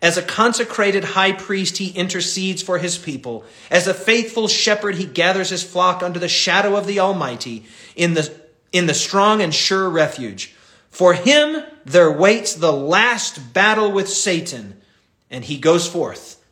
As 0.00 0.16
a 0.16 0.22
consecrated 0.22 1.04
high 1.04 1.32
priest, 1.32 1.76
he 1.78 1.90
intercedes 1.90 2.62
for 2.62 2.78
his 2.78 2.98
people. 2.98 3.44
As 3.70 3.86
a 3.86 3.94
faithful 3.94 4.48
shepherd, 4.48 4.96
he 4.96 5.04
gathers 5.04 5.50
his 5.50 5.62
flock 5.62 6.02
under 6.02 6.18
the 6.18 6.28
shadow 6.28 6.76
of 6.76 6.86
the 6.86 6.98
Almighty 6.98 7.64
in 7.94 8.14
the, 8.14 8.32
in 8.72 8.86
the 8.86 8.94
strong 8.94 9.40
and 9.40 9.54
sure 9.54 9.88
refuge. 9.88 10.54
For 10.90 11.14
him 11.14 11.62
there 11.84 12.10
waits 12.10 12.54
the 12.54 12.72
last 12.72 13.52
battle 13.52 13.92
with 13.92 14.08
Satan, 14.08 14.80
and 15.30 15.44
he 15.44 15.58
goes 15.58 15.88
forth 15.88 16.44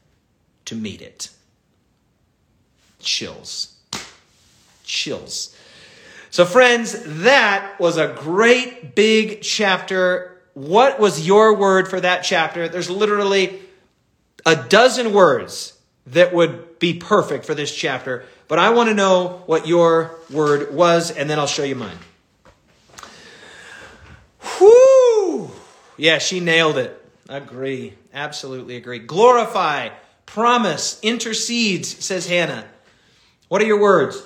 to 0.67 0.77
meet 0.77 1.03
it 1.03 1.31
chills. 3.01 3.77
Chills. 4.85 5.57
So, 6.31 6.45
friends, 6.45 7.03
that 7.23 7.81
was 7.81 7.97
a 7.97 8.15
great 8.19 8.95
big 8.95 9.43
chapter. 9.43 10.41
What 10.55 11.01
was 11.01 11.27
your 11.27 11.57
word 11.57 11.89
for 11.89 12.01
that 12.01 12.23
chapter? 12.23 12.69
There's 12.69 12.89
literally 12.89 13.61
a 14.47 14.57
dozen 14.57 15.13
words 15.13 15.77
that 16.07 16.33
would 16.33 16.79
be 16.79 16.95
perfect 16.95 17.45
for 17.45 17.55
this 17.55 17.75
chapter, 17.75 18.25
but 18.49 18.59
I 18.59 18.71
want 18.71 18.89
to 18.89 18.95
know 18.95 19.43
what 19.47 19.67
your 19.67 20.19
word 20.31 20.73
was, 20.73 21.11
and 21.11 21.29
then 21.29 21.39
I'll 21.39 21.47
show 21.47 21.65
you 21.65 21.75
mine. 21.75 21.99
Whoo! 24.61 25.51
Yeah, 25.97 26.19
she 26.19 26.41
nailed 26.41 26.79
it. 26.79 26.97
Agree. 27.29 27.95
Absolutely 28.15 28.77
agree. 28.77 28.99
Glorify, 28.99 29.91
promise, 30.27 30.99
intercedes, 31.03 32.03
says 32.05 32.27
Hannah. 32.27 32.67
What 33.51 33.61
are 33.61 33.67
your 33.67 33.81
words? 33.81 34.23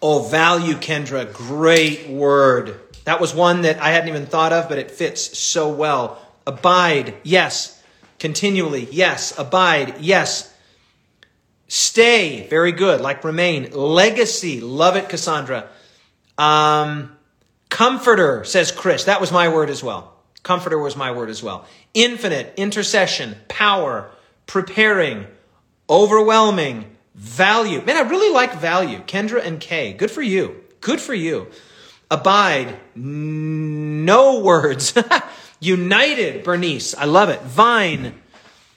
Oh, 0.00 0.22
value, 0.22 0.74
Kendra. 0.74 1.32
Great 1.32 2.08
word. 2.08 2.78
That 3.06 3.20
was 3.20 3.34
one 3.34 3.62
that 3.62 3.80
I 3.80 3.90
hadn't 3.90 4.08
even 4.08 4.26
thought 4.26 4.52
of, 4.52 4.68
but 4.68 4.78
it 4.78 4.92
fits 4.92 5.36
so 5.36 5.72
well. 5.72 6.22
Abide, 6.46 7.16
yes. 7.24 7.82
Continually, 8.20 8.86
yes. 8.92 9.36
Abide, 9.36 9.96
yes. 9.98 10.54
Stay, 11.66 12.46
very 12.46 12.70
good, 12.70 13.00
like 13.00 13.24
remain. 13.24 13.72
Legacy, 13.72 14.60
love 14.60 14.94
it, 14.94 15.08
Cassandra. 15.08 15.68
Um, 16.38 17.16
Comforter, 17.68 18.44
says 18.44 18.70
Chris. 18.70 19.06
That 19.06 19.20
was 19.20 19.32
my 19.32 19.48
word 19.48 19.70
as 19.70 19.82
well. 19.82 20.14
Comforter 20.44 20.78
was 20.78 20.94
my 20.94 21.10
word 21.10 21.30
as 21.30 21.42
well. 21.42 21.66
Infinite, 21.94 22.54
intercession, 22.56 23.34
power, 23.48 24.08
preparing, 24.46 25.26
overwhelming, 25.88 26.96
value. 27.14 27.80
Man, 27.82 27.96
I 27.96 28.08
really 28.08 28.32
like 28.32 28.54
value. 28.54 28.98
Kendra 29.00 29.44
and 29.44 29.60
Kay, 29.60 29.92
good 29.92 30.10
for 30.10 30.22
you. 30.22 30.62
Good 30.80 31.00
for 31.00 31.14
you. 31.14 31.48
Abide, 32.10 32.76
no 32.94 34.40
words. 34.40 34.94
United, 35.60 36.44
Bernice, 36.44 36.94
I 36.94 37.06
love 37.06 37.30
it. 37.30 37.40
Vine, 37.42 38.14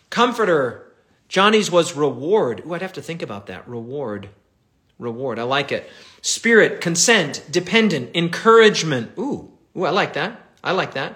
comforter. 0.09 0.91
Johnny's 1.27 1.69
was 1.69 1.95
reward. 1.95 2.63
Ooh, 2.65 2.73
I'd 2.73 2.81
have 2.81 2.93
to 2.93 3.01
think 3.01 3.21
about 3.21 3.47
that. 3.47 3.67
Reward. 3.67 4.29
Reward. 4.97 5.39
I 5.39 5.43
like 5.43 5.71
it. 5.71 5.89
Spirit, 6.21 6.79
consent, 6.79 7.43
dependent, 7.51 8.15
encouragement. 8.15 9.11
Ooh, 9.17 9.51
ooh, 9.75 9.83
I 9.83 9.89
like 9.89 10.13
that. 10.13 10.41
I 10.63 10.71
like 10.71 10.93
that. 10.93 11.15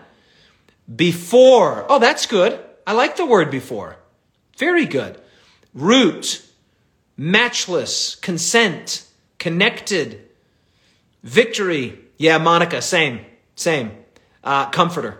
Before. 0.93 1.85
Oh, 1.89 1.99
that's 1.99 2.25
good. 2.25 2.59
I 2.85 2.93
like 2.93 3.15
the 3.15 3.25
word 3.25 3.49
before. 3.49 3.95
Very 4.57 4.85
good. 4.85 5.20
Root, 5.73 6.45
matchless, 7.17 8.15
consent, 8.15 9.05
connected, 9.39 10.29
victory. 11.23 11.99
Yeah, 12.17 12.37
Monica, 12.37 12.81
same, 12.81 13.21
same. 13.55 13.91
Uh, 14.43 14.69
comforter, 14.69 15.17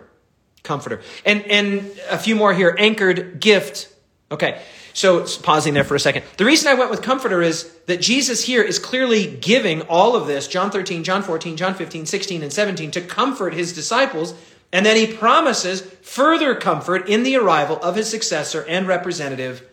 comforter. 0.62 1.00
And, 1.24 1.42
and 1.42 1.90
a 2.10 2.18
few 2.18 2.36
more 2.36 2.52
here. 2.52 2.74
Anchored, 2.78 3.40
gift. 3.40 3.88
Okay. 4.30 4.60
So 4.94 5.26
pausing 5.42 5.74
there 5.74 5.84
for 5.84 5.94
a 5.94 6.00
second. 6.00 6.24
The 6.36 6.44
reason 6.44 6.68
I 6.68 6.74
went 6.74 6.90
with 6.90 7.02
comforter 7.02 7.40
is 7.40 7.72
that 7.86 8.00
Jesus 8.00 8.44
here 8.44 8.62
is 8.62 8.78
clearly 8.78 9.26
giving 9.36 9.82
all 9.82 10.14
of 10.16 10.26
this, 10.26 10.46
John 10.48 10.70
13, 10.70 11.04
John 11.04 11.22
14, 11.22 11.56
John 11.56 11.74
15, 11.74 12.06
16, 12.06 12.42
and 12.42 12.52
17, 12.52 12.90
to 12.92 13.00
comfort 13.00 13.54
his 13.54 13.72
disciples. 13.72 14.34
And 14.72 14.84
then 14.84 14.96
he 14.96 15.06
promises 15.06 15.82
further 16.02 16.54
comfort 16.54 17.08
in 17.08 17.22
the 17.22 17.36
arrival 17.36 17.78
of 17.82 17.96
his 17.96 18.08
successor 18.08 18.64
and 18.66 18.86
representative, 18.86 19.66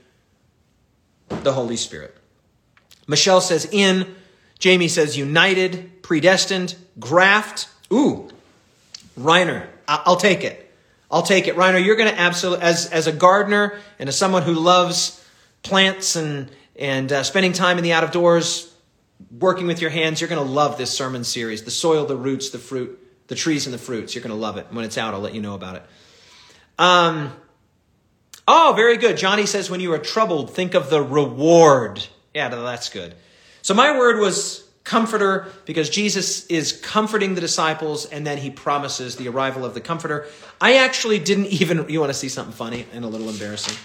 the 1.30 1.54
Holy 1.54 1.78
Spirit. 1.78 2.16
Michelle 3.08 3.42
says 3.42 3.68
in, 3.72 4.16
Jamie 4.60 4.88
says 4.88 5.18
united, 5.18 6.04
predestined, 6.04 6.76
graft. 7.00 7.70
Ooh, 7.92 8.30
Reiner, 9.18 9.68
I'll 9.88 10.18
take 10.18 10.44
it. 10.44 10.72
I'll 11.12 11.24
take 11.24 11.48
it. 11.48 11.56
Reiner, 11.56 11.84
you're 11.84 11.96
going 11.96 12.12
to 12.12 12.20
absolutely, 12.20 12.64
as, 12.66 12.86
as 12.88 13.08
a 13.08 13.12
gardener 13.12 13.80
and 13.98 14.08
as 14.08 14.18
someone 14.18 14.44
who 14.44 14.54
loves 14.54 15.26
plants 15.64 16.16
and, 16.16 16.52
and 16.76 17.12
uh, 17.12 17.24
spending 17.24 17.52
time 17.52 17.78
in 17.78 17.84
the 17.84 17.94
out 17.94 18.04
of 18.04 18.12
doors, 18.12 18.72
working 19.40 19.68
with 19.68 19.82
your 19.82 19.90
hands, 19.90 20.22
you're 20.22 20.30
going 20.30 20.46
to 20.46 20.52
love 20.52 20.78
this 20.78 20.92
sermon 20.92 21.24
series. 21.24 21.64
The 21.64 21.72
soil, 21.72 22.06
the 22.06 22.16
roots, 22.16 22.52
the 22.52 22.60
fruit, 22.60 23.00
the 23.28 23.36
trees 23.36 23.66
and 23.66 23.74
the 23.74 23.80
fruits. 23.80 24.14
You're 24.14 24.24
going 24.24 24.36
to 24.36 24.40
love 24.40 24.58
it. 24.58 24.68
When 24.72 24.86
it's 24.86 24.98
out, 24.98 25.14
I'll 25.14 25.20
let 25.20 25.34
you 25.34 25.42
know 25.42 25.56
about 25.56 25.78
it. 25.78 25.84
Um, 26.78 27.34
oh, 28.50 28.74
very 28.76 28.98
good. 28.98 29.16
Johnny 29.16 29.46
says, 29.46 29.70
when 29.70 29.80
you 29.80 29.94
are 29.94 30.00
troubled, 30.00 30.52
think 30.52 30.74
of 30.74 30.90
the 30.90 31.02
reward. 31.02 32.04
Yeah, 32.34 32.50
that's 32.50 32.90
good. 32.90 33.14
So 33.62 33.76
my 33.76 33.98
word 33.98 34.20
was 34.20 34.68
comforter 34.84 35.48
because 35.66 35.88
Jesus 35.88 36.48
is 36.48 36.72
comforting 36.72 37.36
the 37.36 37.42
disciples 37.42 38.08
and 38.08 38.26
then 38.26 38.40
he 38.40 38.50
promises 38.50 39.18
the 39.18 39.28
arrival 39.28 39.66
of 39.66 39.76
the 39.76 39.82
comforter. 39.82 40.26
I 40.60 40.78
actually 40.78 41.20
didn't 41.20 41.46
even, 41.62 41.88
you 41.90 42.00
want 42.00 42.10
to 42.10 42.18
see 42.18 42.30
something 42.30 42.56
funny 42.56 42.88
and 42.92 43.06
a 43.06 43.08
little 43.08 43.30
embarrassing? 43.30 43.78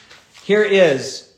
Here 0.44 0.62
is, 0.62 1.30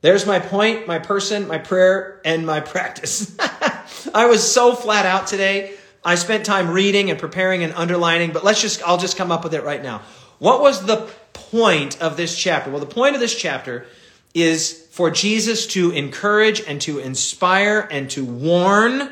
there's 0.00 0.26
my 0.26 0.40
point, 0.40 0.88
my 0.88 0.98
person, 0.98 1.46
my 1.46 1.58
prayer, 1.58 2.20
and 2.24 2.44
my 2.44 2.58
practice. 2.58 3.36
I 4.14 4.26
was 4.26 4.50
so 4.50 4.74
flat 4.74 5.06
out 5.06 5.28
today. 5.28 5.74
I 6.02 6.16
spent 6.16 6.46
time 6.46 6.70
reading 6.70 7.10
and 7.10 7.18
preparing 7.18 7.62
and 7.62 7.72
underlining, 7.74 8.32
but 8.32 8.42
let's 8.42 8.60
just, 8.60 8.82
I'll 8.82 8.98
just 8.98 9.16
come 9.16 9.30
up 9.30 9.44
with 9.44 9.54
it 9.54 9.62
right 9.62 9.82
now. 9.82 10.02
What 10.38 10.62
was 10.62 10.84
the 10.86 11.08
point 11.50 12.00
of 12.00 12.16
this 12.16 12.36
chapter? 12.36 12.70
Well, 12.70 12.80
the 12.80 12.86
point 12.86 13.14
of 13.14 13.20
this 13.20 13.34
chapter 13.34 13.86
is 14.34 14.86
for 14.90 15.10
Jesus 15.10 15.66
to 15.68 15.90
encourage 15.90 16.60
and 16.60 16.80
to 16.82 16.98
inspire 16.98 17.88
and 17.90 18.10
to 18.10 18.24
warn 18.24 19.10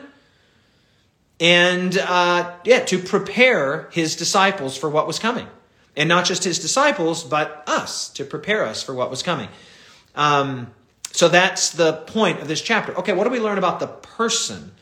and 1.41 1.97
uh, 1.97 2.53
yeah 2.65 2.85
to 2.85 2.99
prepare 2.99 3.89
his 3.93 4.17
disciples 4.17 4.77
for 4.77 4.89
what 4.89 5.07
was 5.07 5.19
coming. 5.19 5.47
And 5.97 6.09
not 6.09 6.25
just 6.25 6.45
his 6.45 6.59
disciples 6.59 7.25
but 7.25 7.65
us 7.67 8.11
to 8.11 8.25
prepare 8.25 8.65
us 8.65 8.83
for 8.83 8.95
what 8.95 9.11
was 9.11 9.23
coming. 9.23 9.49
Um, 10.15 10.73
so 11.13 11.29
that's 11.29 11.71
the 11.71 11.93
point 11.93 12.41
of 12.41 12.49
this 12.49 12.63
chapter. 12.63 12.97
Okay 12.99 13.13
what 13.13 13.25
do 13.25 13.31
we 13.31 13.41
learn 13.41 13.59
about 13.59 13.81
the 13.81 13.89
person? 13.89 14.73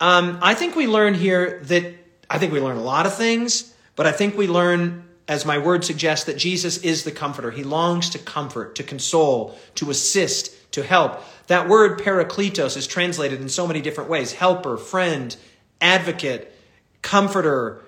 Um, 0.00 0.38
i 0.40 0.54
think 0.54 0.76
we 0.76 0.86
learn 0.86 1.12
here 1.12 1.60
that 1.64 1.94
i 2.30 2.38
think 2.38 2.52
we 2.52 2.60
learn 2.60 2.78
a 2.78 2.82
lot 2.82 3.04
of 3.04 3.14
things 3.14 3.74
but 3.96 4.06
i 4.06 4.12
think 4.12 4.34
we 4.34 4.46
learn 4.46 5.04
as 5.30 5.46
my 5.46 5.58
word 5.58 5.84
suggests, 5.84 6.26
that 6.26 6.36
Jesus 6.36 6.78
is 6.78 7.04
the 7.04 7.12
comforter. 7.12 7.52
He 7.52 7.62
longs 7.62 8.10
to 8.10 8.18
comfort, 8.18 8.74
to 8.74 8.82
console, 8.82 9.56
to 9.76 9.88
assist, 9.88 10.72
to 10.72 10.82
help. 10.82 11.22
That 11.46 11.68
word 11.68 12.00
parakletos 12.00 12.76
is 12.76 12.88
translated 12.88 13.40
in 13.40 13.48
so 13.48 13.64
many 13.64 13.80
different 13.80 14.10
ways 14.10 14.32
helper, 14.32 14.76
friend, 14.76 15.36
advocate, 15.80 16.52
comforter. 17.00 17.84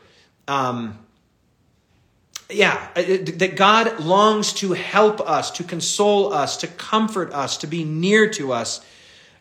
Um, 0.47 1.01
yeah, 2.49 2.89
uh, 2.95 3.03
that 3.03 3.57
God 3.57 3.99
longs 3.99 4.53
to 4.55 4.75
help 4.75 5.21
us, 5.21 5.51
to 5.53 5.65
console 5.65 6.33
us, 6.33 6.59
to 6.59 6.69
comfort 6.69 7.33
us, 7.33 7.57
to 7.59 7.67
be 7.67 7.83
near 7.83 8.31
to 8.31 8.53
us. 8.53 8.87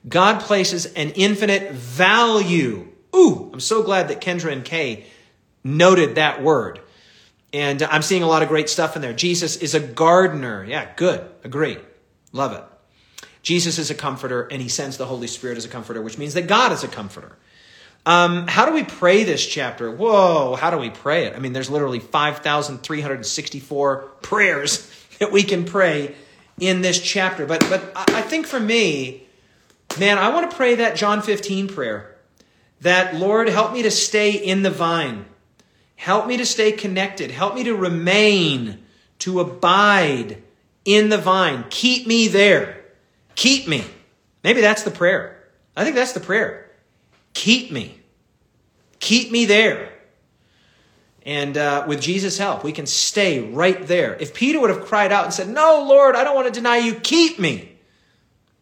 God 0.10 0.42
places 0.42 0.88
an 0.88 1.12
infinite 1.12 1.74
value. 1.74 2.88
Ooh, 3.16 3.52
I'm 3.54 3.60
so 3.60 3.84
glad 3.84 4.08
that 4.08 4.22
Kendra 4.22 4.52
and 4.52 4.66
Kay 4.66 5.06
noted 5.64 6.16
that 6.16 6.42
word. 6.42 6.81
And 7.54 7.84
I'm 7.84 8.02
seeing 8.02 8.24
a 8.24 8.28
lot 8.28 8.44
of 8.44 8.50
great 8.50 8.70
stuff 8.70 8.96
in 8.96 9.02
there. 9.02 9.14
Jesus 9.14 9.58
is 9.58 9.76
a 9.76 9.80
gardener. 9.80 10.64
Yeah, 10.64 10.90
good. 10.96 11.30
Agree. 11.44 11.78
Love 12.32 12.54
it. 12.54 12.64
Jesus 13.44 13.78
is 13.78 13.90
a 13.90 13.96
comforter, 13.96 14.44
and 14.44 14.62
he 14.62 14.70
sends 14.70 14.98
the 14.98 15.06
Holy 15.06 15.28
Spirit 15.28 15.58
as 15.58 15.66
a 15.66 15.70
comforter, 15.70 16.02
which 16.02 16.18
means 16.18 16.34
that 16.36 16.48
God 16.48 16.72
is 16.72 16.84
a 16.84 16.88
comforter. 16.88 17.36
Um, 18.06 18.48
how 18.48 18.66
do 18.66 18.74
we 18.74 18.84
pray 18.84 19.24
this 19.24 19.46
chapter? 19.46 19.92
Whoa, 19.92 20.56
how 20.56 20.72
do 20.72 20.78
we 20.78 20.90
pray 20.90 21.26
it? 21.26 21.36
I 21.36 21.40
mean, 21.40 21.54
there's 21.54 21.70
literally 21.70 22.00
5,364 22.00 23.98
prayers 24.22 24.90
that 25.20 25.32
we 25.32 25.44
can 25.44 25.66
pray 25.66 26.16
in 26.60 26.82
this 26.82 27.00
chapter. 27.00 27.46
But, 27.46 27.60
but 27.70 27.92
I 27.96 28.22
think 28.22 28.48
for 28.48 28.60
me, 28.60 29.28
man, 30.00 30.18
I 30.18 30.30
want 30.30 30.50
to 30.50 30.58
pray 30.58 30.76
that 30.76 30.96
John 30.96 31.22
15 31.22 31.68
prayer. 31.68 32.16
That, 32.82 33.16
Lord, 33.16 33.48
help 33.50 33.74
me 33.74 33.84
to 33.84 33.92
stay 33.92 34.32
in 34.32 34.64
the 34.64 34.72
vine. 34.72 35.26
Help 36.02 36.26
me 36.26 36.36
to 36.38 36.48
stay 36.48 36.72
connected. 36.72 37.30
Help 37.30 37.54
me 37.54 37.64
to 37.64 37.76
remain, 37.76 38.84
to 39.20 39.40
abide 39.40 40.42
in 40.84 41.10
the 41.10 41.18
vine. 41.20 41.64
Keep 41.70 42.08
me 42.08 42.28
there. 42.28 42.82
Keep 43.36 43.68
me. 43.68 43.84
Maybe 44.44 44.62
that's 44.62 44.82
the 44.82 44.90
prayer. 44.90 45.48
I 45.78 45.84
think 45.84 45.96
that's 45.96 46.14
the 46.14 46.20
prayer. 46.20 46.72
Keep 47.36 47.72
me. 47.72 48.00
Keep 49.00 49.32
me 49.32 49.46
there. 49.46 49.94
And 51.24 51.56
uh, 51.56 51.86
with 51.88 52.02
Jesus' 52.02 52.40
help, 52.40 52.64
we 52.64 52.72
can 52.72 52.88
stay 52.88 53.40
right 53.52 53.86
there. 53.86 54.16
If 54.20 54.34
Peter 54.34 54.60
would 54.60 54.72
have 54.72 54.82
cried 54.82 55.12
out 55.12 55.26
and 55.26 55.34
said, 55.36 55.50
No, 55.50 55.86
Lord, 55.88 56.16
I 56.16 56.24
don't 56.24 56.34
want 56.34 56.48
to 56.48 56.60
deny 56.60 56.78
you, 56.78 56.96
keep 56.96 57.38
me, 57.38 57.78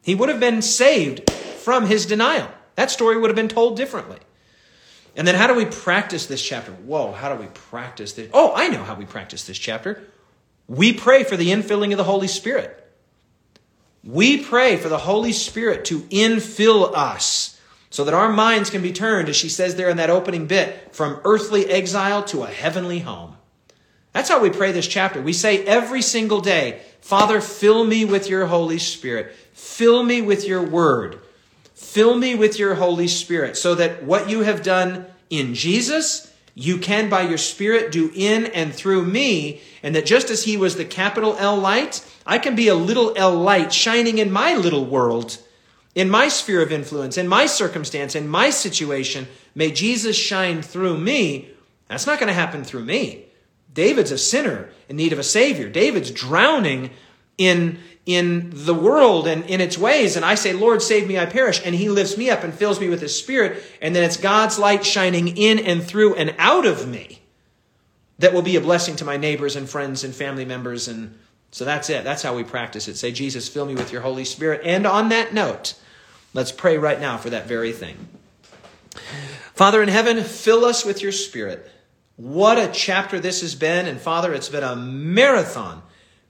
he 0.02 0.14
would 0.14 0.28
have 0.28 0.42
been 0.42 0.62
saved 0.62 1.32
from 1.32 1.86
his 1.86 2.06
denial. 2.06 2.50
That 2.76 2.92
story 2.92 3.18
would 3.18 3.30
have 3.30 3.38
been 3.38 3.48
told 3.48 3.78
differently. 3.78 4.18
And 5.20 5.28
then 5.28 5.36
how 5.36 5.48
do 5.48 5.54
we 5.54 5.66
practice 5.66 6.28
this 6.28 6.42
chapter? 6.42 6.72
Whoa, 6.72 7.12
how 7.12 7.36
do 7.36 7.42
we 7.42 7.48
practice 7.48 8.14
this? 8.14 8.30
Oh, 8.34 8.54
I 8.56 8.70
know 8.70 8.86
how 8.86 8.96
we 8.96 9.04
practice 9.04 9.46
this 9.46 9.60
chapter. 9.60 10.02
We 10.66 10.94
pray 10.94 11.26
for 11.26 11.36
the 11.36 11.50
infilling 11.50 11.92
of 11.92 11.98
the 11.98 12.06
Holy 12.06 12.30
Spirit. 12.30 12.90
We 14.02 14.42
pray 14.42 14.78
for 14.78 14.88
the 14.88 14.98
Holy 14.98 15.34
Spirit 15.34 15.84
to 15.86 16.04
infill 16.04 16.96
us 16.96 17.60
so 17.90 18.06
that 18.06 18.14
our 18.14 18.32
minds 18.32 18.70
can 18.70 18.82
be 18.82 18.94
turned, 18.94 19.28
as 19.28 19.36
she 19.36 19.50
says 19.50 19.76
there 19.76 19.90
in 19.90 19.98
that 19.98 20.10
opening 20.10 20.48
bit, 20.48 20.96
from 20.96 21.20
earthly 21.26 21.66
exile 21.66 22.24
to 22.24 22.44
a 22.44 22.48
heavenly 22.48 23.00
home. 23.00 23.36
That's 24.14 24.30
how 24.30 24.40
we 24.40 24.50
pray 24.50 24.72
this 24.72 24.88
chapter. 24.88 25.22
We 25.22 25.34
say 25.34 25.66
every 25.66 26.02
single 26.02 26.40
day, 26.40 26.80
Father, 27.02 27.42
fill 27.42 27.84
me 27.84 28.06
with 28.06 28.30
your 28.30 28.46
Holy 28.46 28.80
Spirit. 28.80 29.36
Fill 29.52 30.02
me 30.02 30.22
with 30.22 30.48
your 30.48 30.64
word. 30.64 31.20
Fill 31.90 32.16
me 32.16 32.36
with 32.36 32.60
your 32.60 32.76
Holy 32.76 33.08
Spirit 33.08 33.58
so 33.58 33.74
that 33.74 34.04
what 34.04 34.30
you 34.30 34.42
have 34.42 34.62
done 34.62 35.08
in 35.32 35.56
Jesus, 35.56 36.32
you 36.54 36.78
can 36.78 37.10
by 37.10 37.24
your 37.24 37.40
Spirit 37.40 37.92
do 37.92 38.12
in 38.14 38.46
and 38.46 38.72
through 38.72 39.06
me. 39.06 39.62
And 39.82 39.96
that 39.96 40.06
just 40.06 40.30
as 40.30 40.44
He 40.44 40.56
was 40.56 40.76
the 40.76 40.86
capital 40.86 41.36
L 41.40 41.58
light, 41.58 42.06
I 42.28 42.38
can 42.38 42.56
be 42.56 42.68
a 42.68 42.76
little 42.76 43.14
L 43.16 43.34
light 43.34 43.74
shining 43.74 44.20
in 44.20 44.32
my 44.32 44.54
little 44.54 44.86
world, 44.86 45.40
in 45.96 46.12
my 46.12 46.28
sphere 46.28 46.62
of 46.62 46.72
influence, 46.72 47.18
in 47.18 47.28
my 47.28 47.48
circumstance, 47.48 48.14
in 48.14 48.28
my 48.28 48.52
situation. 48.52 49.28
May 49.56 49.72
Jesus 49.72 50.16
shine 50.16 50.62
through 50.62 51.00
me. 51.00 51.50
That's 51.88 52.06
not 52.06 52.20
going 52.20 52.28
to 52.28 52.34
happen 52.34 52.64
through 52.64 52.86
me. 52.86 53.26
David's 53.74 54.12
a 54.12 54.18
sinner 54.20 54.70
in 54.90 54.96
need 54.96 55.12
of 55.12 55.18
a 55.18 55.24
Savior. 55.24 55.68
David's 55.70 56.12
drowning 56.12 56.92
in, 57.40 57.80
in 58.06 58.50
the 58.54 58.74
world 58.74 59.28
and 59.28 59.46
in 59.46 59.62
its 59.62 59.78
ways. 59.78 60.16
And 60.16 60.26
I 60.26 60.36
say, 60.36 60.54
Lord, 60.54 60.82
save 60.82 61.08
me, 61.08 61.20
I 61.20 61.26
perish. 61.26 61.62
And 61.64 61.76
he 61.76 61.90
lifts 61.90 62.18
me 62.18 62.30
up 62.30 62.44
and 62.44 62.54
fills 62.54 62.80
me 62.80 62.90
with 62.90 63.02
his 63.02 63.18
spirit. 63.18 63.62
And 63.82 63.96
then 63.96 64.04
it's 64.04 64.18
God's 64.18 64.58
light 64.58 64.86
shining 64.86 65.38
in 65.38 65.60
and 65.60 65.84
through 65.84 66.16
and 66.16 66.34
out 66.38 66.66
of 66.66 66.88
me 66.88 67.22
that 68.20 68.34
will 68.34 68.42
be 68.42 68.56
a 68.56 68.62
blessing 68.62 68.96
to 68.98 69.06
my 69.06 69.18
neighbors 69.18 69.56
and 69.56 69.70
friends 69.70 70.04
and 70.04 70.14
family 70.14 70.46
members. 70.46 70.88
And 70.88 71.18
so 71.52 71.66
that's 71.66 71.90
it. 71.90 72.04
That's 72.04 72.24
how 72.24 72.36
we 72.36 72.44
practice 72.44 72.88
it. 72.88 72.98
Say, 72.98 73.12
Jesus, 73.12 73.48
fill 73.48 73.66
me 73.66 73.76
with 73.76 73.92
your 73.92 74.02
Holy 74.02 74.26
Spirit. 74.26 74.62
And 74.64 74.86
on 74.86 75.10
that 75.10 75.34
note, 75.34 75.76
let's 76.34 76.52
pray 76.52 76.78
right 76.78 77.00
now 77.00 77.18
for 77.18 77.30
that 77.30 77.48
very 77.48 77.72
thing. 77.72 78.08
Father 79.54 79.82
in 79.84 79.90
heaven, 79.90 80.24
fill 80.24 80.66
us 80.66 80.86
with 80.86 81.02
your 81.02 81.12
spirit. 81.12 81.70
What 82.16 82.58
a 82.58 82.72
chapter 82.74 83.20
this 83.20 83.42
has 83.42 83.56
been. 83.56 83.88
And 83.88 84.00
Father, 84.00 84.34
it's 84.34 84.50
been 84.50 84.64
a 84.64 84.76
marathon. 84.76 85.82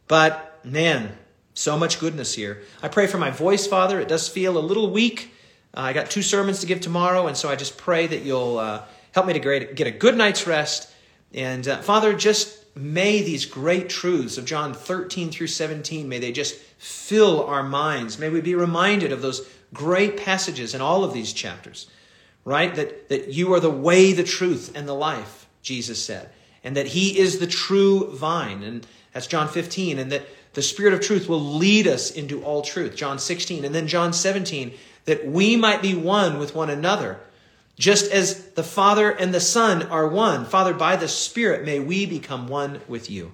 But 0.07 0.63
man, 0.63 1.17
so 1.60 1.77
much 1.77 1.99
goodness 1.99 2.34
here. 2.34 2.61
I 2.81 2.88
pray 2.88 3.07
for 3.07 3.18
my 3.18 3.31
voice, 3.31 3.68
Father. 3.68 3.99
It 3.99 4.07
does 4.07 4.30
feel 4.30 4.57
a 4.57 4.60
little 4.60 4.90
weak. 4.91 5.34
Uh, 5.76 5.81
I 5.81 5.94
got 5.94 6.10
two 6.10 6.22
sermons 6.22 6.61
to 6.61 6.68
give 6.68 6.81
tomorrow. 6.81 7.27
And 7.27 7.36
so 7.36 7.49
I 7.49 7.56
just 7.56 7.77
pray 7.77 8.07
that 8.07 8.23
you'll 8.23 8.57
uh, 8.57 8.84
help 9.14 9.27
me 9.27 9.34
to 9.34 9.40
get 9.73 9.88
a 9.88 9.91
good 9.91 10.18
night's 10.18 10.48
rest. 10.48 10.91
And 11.34 11.68
uh, 11.68 11.81
Father, 11.81 12.15
just 12.15 12.76
may 12.76 13.22
these 13.22 13.45
great 13.45 13.90
truths 13.90 14.38
of 14.38 14.45
John 14.45 14.73
13 14.73 15.31
through 15.31 15.48
17, 15.48 16.07
may 16.07 16.19
they 16.19 16.31
just 16.31 16.56
fill 16.56 17.44
our 17.45 17.64
minds. 17.64 18.18
May 18.18 18.30
we 18.30 18.41
be 18.41 18.56
reminded 18.56 19.11
of 19.11 19.22
those 19.22 19.48
great 19.73 20.18
passages 20.18 20.73
in 20.73 20.81
all 20.81 21.03
of 21.03 21.14
these 21.14 21.34
chapters 21.34 21.88
right? 22.45 22.73
That, 22.76 23.10
that 23.10 23.27
you 23.30 23.53
are 23.53 23.60
the 23.60 23.69
way, 23.69 24.14
the 24.14 24.23
truth, 24.23 24.72
and 24.76 24.88
the 24.88 24.94
life, 24.94 25.48
Jesus 25.61 26.03
said. 26.03 26.30
And 26.64 26.76
that 26.76 26.88
he 26.88 27.18
is 27.19 27.40
the 27.40 27.48
true 27.48 28.11
vine. 28.11 28.64
And 28.64 28.88
that's 29.14 29.27
John 29.27 29.48
15. 29.48 29.99
And 29.99 30.11
that 30.11 30.27
the 30.53 30.61
Spirit 30.61 30.93
of 30.93 31.01
truth 31.01 31.30
will 31.30 31.39
lead 31.39 31.88
us 31.88 32.11
into 32.11 32.43
all 32.43 32.61
truth. 32.61 32.95
John 32.95 33.19
16. 33.19 33.65
And 33.65 33.73
then 33.73 33.88
John 33.88 34.13
17. 34.13 34.73
That 35.05 35.26
we 35.26 35.55
might 35.55 35.81
be 35.81 35.95
one 35.95 36.39
with 36.39 36.55
one 36.55 36.69
another. 36.69 37.19
Just 37.77 38.11
as 38.11 38.49
the 38.51 38.63
Father 38.63 39.09
and 39.09 39.34
the 39.34 39.39
Son 39.39 39.84
are 39.84 40.07
one. 40.07 40.45
Father, 40.45 40.73
by 40.73 40.95
the 40.95 41.07
Spirit, 41.07 41.65
may 41.65 41.80
we 41.80 42.05
become 42.05 42.47
one 42.47 42.81
with 42.88 43.09
you. 43.09 43.31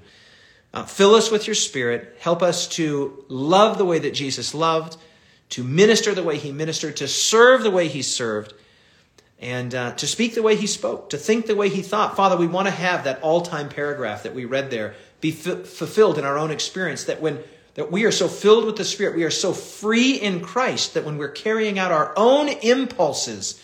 Uh, 0.74 0.84
fill 0.84 1.16
us 1.16 1.32
with 1.32 1.48
your 1.48 1.56
Spirit. 1.56 2.16
Help 2.20 2.44
us 2.44 2.68
to 2.68 3.26
love 3.28 3.78
the 3.78 3.86
way 3.86 3.98
that 3.98 4.14
Jesus 4.14 4.54
loved, 4.54 4.98
to 5.50 5.64
minister 5.64 6.14
the 6.14 6.24
way 6.24 6.38
he 6.38 6.52
ministered, 6.52 6.98
to 6.98 7.08
serve 7.08 7.64
the 7.64 7.72
way 7.72 7.88
he 7.88 8.02
served 8.02 8.54
and 9.40 9.76
uh, 9.76 9.92
to 9.94 10.08
speak 10.08 10.34
the 10.34 10.42
way 10.42 10.56
he 10.56 10.68
spoke, 10.68 11.10
to 11.10 11.18
think 11.18 11.46
the 11.46 11.56
way 11.56 11.70
he 11.70 11.82
thought. 11.82 12.16
Father, 12.16 12.38
we 12.38 12.48
want 12.48 12.68
to 12.68 12.74
have 12.74 13.04
that 13.04 13.22
all-time 13.22 13.70
paragraph 13.70 14.24
that 14.24 14.34
we 14.34 14.46
read 14.46 14.72
there 14.72 14.96
be 15.32 15.52
f- 15.52 15.68
fulfilled 15.68 16.18
in 16.18 16.26
our 16.26 16.38
own 16.38 16.52
experience. 16.52 17.06
That 17.06 17.22
when 17.22 17.40
that 17.76 17.92
we 17.92 18.06
are 18.06 18.12
so 18.12 18.28
filled 18.28 18.66
with 18.66 18.78
the 18.78 18.86
Spirit, 18.86 19.16
we 19.16 19.24
are 19.24 19.32
so 19.32 19.52
free 19.52 20.14
in 20.14 20.40
Christ 20.40 20.94
that 20.94 21.04
when 21.04 21.18
we're 21.18 21.28
carrying 21.28 21.78
out 21.78 21.92
our 21.92 22.14
own 22.16 22.48
impulses, 22.48 23.62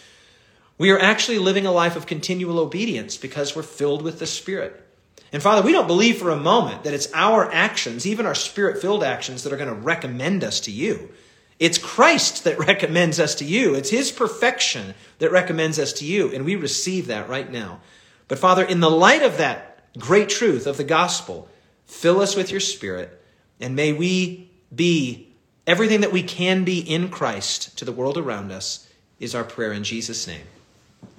we 0.77 0.91
are 0.91 0.99
actually 0.99 1.39
living 1.39 1.65
a 1.65 1.71
life 1.71 1.95
of 1.95 2.05
continual 2.05 2.59
obedience 2.59 3.15
because 3.15 3.55
we're 3.55 3.63
filled 3.63 4.01
with 4.01 4.19
the 4.19 4.27
Spirit. 4.27 4.85
And 5.31 5.41
Father, 5.41 5.61
we 5.61 5.71
don't 5.71 5.87
believe 5.87 6.17
for 6.17 6.29
a 6.29 6.35
moment 6.35 6.83
that 6.83 6.93
it's 6.93 7.11
our 7.13 7.49
actions, 7.53 8.05
even 8.05 8.25
our 8.25 8.35
spirit 8.35 8.81
filled 8.81 9.01
actions, 9.01 9.43
that 9.43 9.53
are 9.53 9.57
going 9.57 9.69
to 9.69 9.75
recommend 9.75 10.43
us 10.43 10.59
to 10.61 10.71
you. 10.71 11.09
It's 11.57 11.77
Christ 11.77 12.43
that 12.43 12.59
recommends 12.67 13.17
us 13.17 13.35
to 13.35 13.45
you. 13.45 13.75
It's 13.75 13.91
His 13.91 14.11
perfection 14.11 14.93
that 15.19 15.31
recommends 15.31 15.79
us 15.79 15.93
to 15.93 16.05
you. 16.05 16.33
And 16.33 16.43
we 16.43 16.57
receive 16.57 17.07
that 17.07 17.29
right 17.29 17.49
now. 17.49 17.79
But 18.27 18.39
Father, 18.39 18.63
in 18.63 18.81
the 18.81 18.89
light 18.89 19.21
of 19.21 19.37
that 19.37 19.71
great 19.97 20.27
truth 20.27 20.67
of 20.67 20.75
the 20.75 20.83
gospel, 20.83 21.47
fill 21.91 22.21
us 22.21 22.35
with 22.35 22.49
your 22.49 22.59
Spirit. 22.59 23.21
And 23.59 23.75
may 23.75 23.93
we 23.93 24.49
be 24.73 25.27
everything 25.67 26.01
that 26.01 26.11
we 26.11 26.23
can 26.23 26.63
be 26.63 26.79
in 26.79 27.09
Christ 27.09 27.77
to 27.77 27.85
the 27.85 27.91
world 27.91 28.17
around 28.17 28.51
us, 28.51 28.87
is 29.19 29.35
our 29.35 29.43
prayer 29.43 29.71
in 29.71 29.83
Jesus' 29.83 30.25
name. 30.25 30.47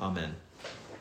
Amen. 0.01 0.35